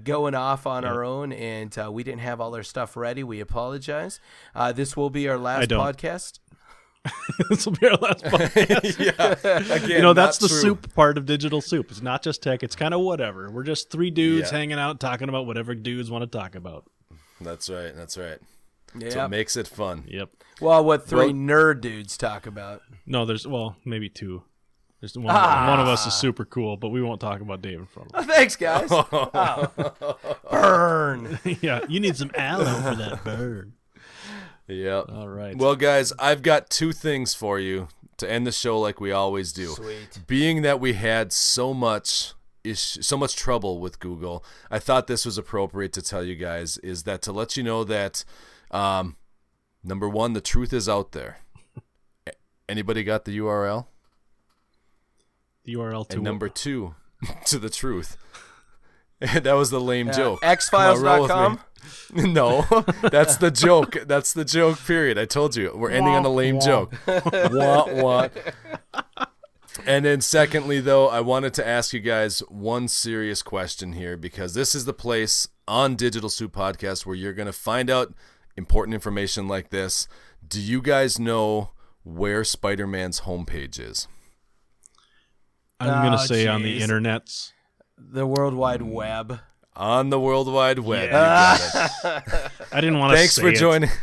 going 0.03 0.35
off 0.35 0.67
on 0.67 0.85
our 0.85 1.03
own, 1.03 1.33
and 1.33 1.75
uh, 1.75 1.91
we 1.91 2.03
didn't 2.03 2.21
have 2.21 2.39
all 2.39 2.55
our 2.55 2.63
stuff 2.63 2.95
ready. 2.95 3.23
We 3.23 3.39
apologize. 3.39 4.19
Uh, 4.53 4.71
this 4.71 4.95
will 4.95 5.09
be 5.09 5.27
our 5.27 5.39
last 5.39 5.69
podcast. 5.71 6.37
this 7.49 7.65
will 7.65 7.73
be 7.73 7.87
our 7.87 7.95
last 7.95 8.23
podcast. 8.25 8.99
yeah. 8.99 9.73
Again, 9.75 9.89
you 9.89 10.01
know, 10.01 10.13
that's 10.13 10.37
the 10.37 10.47
true. 10.47 10.57
soup 10.57 10.93
part 10.93 11.17
of 11.17 11.25
digital 11.25 11.61
soup. 11.61 11.91
It's 11.91 12.01
not 12.01 12.21
just 12.23 12.43
tech. 12.43 12.61
It's 12.63 12.75
kind 12.75 12.93
of 12.93 13.01
whatever. 13.01 13.49
We're 13.49 13.63
just 13.63 13.89
three 13.89 14.11
dudes 14.11 14.51
Yeah. 14.51 14.57
hanging 14.57 14.79
out 14.79 14.99
talking 14.99 15.29
about 15.29 15.45
whatever 15.45 15.73
dudes 15.75 16.11
want 16.11 16.29
to 16.29 16.37
talk 16.37 16.55
about. 16.55 16.85
That's 17.41 17.69
right. 17.69 17.95
That's 17.95 18.17
right. 18.17 18.39
That's 18.95 19.15
Yeah. 19.15 19.23
what 19.23 19.31
makes 19.31 19.55
it 19.55 19.67
fun. 19.67 20.03
Yep. 20.07 20.29
Well, 20.61 20.83
what 20.83 21.07
three 21.07 21.27
Well- 21.27 21.33
nerd 21.33 21.81
dudes 21.81 22.17
talk 22.17 22.45
about? 22.45 22.81
No, 23.05 23.25
there's 23.25 23.47
well, 23.47 23.77
maybe 23.85 24.09
two. 24.09 24.43
There's 24.99 25.17
one. 25.17 25.27
Ah. 25.29 25.67
One 25.69 25.79
of 25.79 25.87
us 25.87 26.05
is 26.05 26.13
super 26.13 26.43
cool, 26.43 26.75
but 26.75 26.89
we 26.89 27.01
won't 27.01 27.21
talk 27.21 27.39
about 27.39 27.61
Dave 27.61 27.79
in 27.79 27.85
front 27.85 28.13
of 28.13 28.25
Oh, 28.25 28.27
thanks, 28.27 28.57
guys. 28.57 28.89
Oh. 28.91 30.17
Burn. 30.51 31.39
yeah, 31.61 31.79
you 31.87 31.99
need 32.01 32.17
some 32.17 32.31
aloe 32.35 32.65
for 32.81 32.95
that 32.95 33.23
bird. 33.23 33.71
Yep. 34.69 35.05
All 35.11 35.27
right. 35.27 35.57
Well, 35.57 35.75
guys, 35.75 36.13
I've 36.19 36.41
got 36.41 36.69
two 36.69 36.91
things 36.91 37.33
for 37.33 37.59
you 37.59 37.87
to 38.17 38.29
end 38.31 38.45
the 38.45 38.51
show 38.51 38.79
like 38.79 39.01
we 39.01 39.11
always 39.11 39.51
do. 39.51 39.67
Sweet. 39.69 40.19
Being 40.27 40.61
that 40.61 40.79
we 40.79 40.93
had 40.93 41.33
so 41.33 41.73
much 41.73 42.33
ish, 42.63 42.97
so 43.01 43.17
much 43.17 43.35
trouble 43.35 43.79
with 43.79 43.99
Google, 43.99 44.43
I 44.69 44.79
thought 44.79 45.07
this 45.07 45.25
was 45.25 45.37
appropriate 45.37 45.91
to 45.93 46.01
tell 46.01 46.23
you 46.23 46.35
guys 46.35 46.77
is 46.79 47.03
that 47.03 47.21
to 47.23 47.31
let 47.31 47.57
you 47.57 47.63
know 47.63 47.83
that 47.83 48.23
um, 48.71 49.15
number 49.83 50.07
one, 50.07 50.33
the 50.33 50.41
truth 50.41 50.71
is 50.73 50.87
out 50.87 51.11
there. 51.13 51.39
Anybody 52.67 53.03
got 53.03 53.25
the 53.25 53.35
URL? 53.39 53.87
the 55.63 55.73
URL 55.75 56.07
to 56.09 56.15
And 56.15 56.23
number 56.23 56.49
two, 56.49 56.95
to 57.45 57.57
the 57.59 57.69
truth. 57.69 58.17
that 59.19 59.53
was 59.53 59.69
the 59.71 59.81
lame 59.81 60.09
Uh, 60.09 60.13
joke. 60.13 60.41
Come 60.41 60.51
on, 60.75 61.01
roll 61.01 61.27
Xfiles.com. 61.27 61.59
me. 62.13 62.31
No, 62.33 62.61
that's 63.01 63.37
the 63.37 63.51
joke. 63.51 63.97
That's 64.05 64.33
the 64.33 64.45
joke. 64.45 64.79
Period. 64.85 65.17
I 65.17 65.25
told 65.25 65.55
you 65.55 65.71
we're 65.75 65.91
ending 65.91 66.13
on 66.13 66.25
a 66.25 66.29
lame 66.29 66.59
joke. 66.59 66.93
wah, 67.07 67.85
wah. 67.91 68.27
And 69.85 70.03
then, 70.05 70.19
secondly, 70.21 70.81
though, 70.81 71.07
I 71.07 71.21
wanted 71.21 71.53
to 71.55 71.65
ask 71.67 71.93
you 71.93 71.99
guys 72.01 72.39
one 72.49 72.87
serious 72.87 73.41
question 73.41 73.93
here 73.93 74.17
because 74.17 74.53
this 74.53 74.75
is 74.75 74.85
the 74.85 74.93
place 74.93 75.47
on 75.67 75.95
Digital 75.95 76.29
Soup 76.29 76.51
Podcast, 76.51 77.05
where 77.05 77.15
you're 77.15 77.33
going 77.33 77.45
to 77.45 77.53
find 77.53 77.89
out 77.89 78.13
important 78.57 78.93
information 78.93 79.47
like 79.47 79.69
this. 79.69 80.07
Do 80.45 80.59
you 80.59 80.81
guys 80.81 81.17
know 81.17 81.71
where 82.03 82.43
Spider 82.43 82.87
Man's 82.87 83.21
homepage 83.21 83.79
is? 83.79 84.07
I'm 85.79 85.87
gonna 85.87 86.17
Oh, 86.19 86.25
say 86.25 86.45
on 86.47 86.61
the 86.61 86.81
internets. 86.81 87.53
The 87.97 88.27
World 88.27 88.53
Wide 88.53 88.81
Web. 88.81 89.39
On 89.79 90.09
the 90.09 90.19
World 90.19 90.51
Wide 90.51 90.77
Web. 90.79 91.09
Yeah. 91.09 91.57
Got 91.57 92.21
it. 92.27 92.51
I 92.71 92.81
didn't 92.81 92.99
want 92.99 93.13
to. 93.13 93.17
Thanks 93.17 93.33
say 93.35 93.41
for 93.41 93.47
it. 93.47 93.55
joining. 93.55 93.89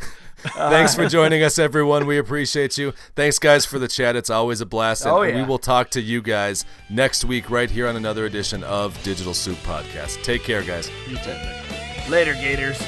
Thanks 0.54 0.94
for 0.94 1.06
joining 1.08 1.42
us, 1.42 1.58
everyone. 1.58 2.06
We 2.06 2.18
appreciate 2.18 2.78
you. 2.78 2.92
Thanks, 3.14 3.38
guys, 3.38 3.66
for 3.66 3.78
the 3.78 3.88
chat. 3.88 4.16
It's 4.16 4.30
always 4.30 4.60
a 4.60 4.66
blast. 4.66 5.06
Oh, 5.06 5.22
and 5.22 5.36
Oh, 5.36 5.40
we 5.40 5.46
will 5.46 5.58
talk 5.58 5.90
to 5.90 6.00
you 6.00 6.22
guys 6.22 6.64
next 6.88 7.24
week, 7.24 7.50
right 7.50 7.68
here 7.70 7.88
on 7.88 7.96
another 7.96 8.24
edition 8.26 8.62
of 8.64 9.00
Digital 9.02 9.34
Soup 9.34 9.58
Podcast. 9.58 10.22
Take 10.22 10.42
care, 10.44 10.62
guys. 10.62 10.88
You 11.08 11.16
take 11.16 11.28
it. 11.40 12.08
Later, 12.08 12.34
Gators. 12.34 12.80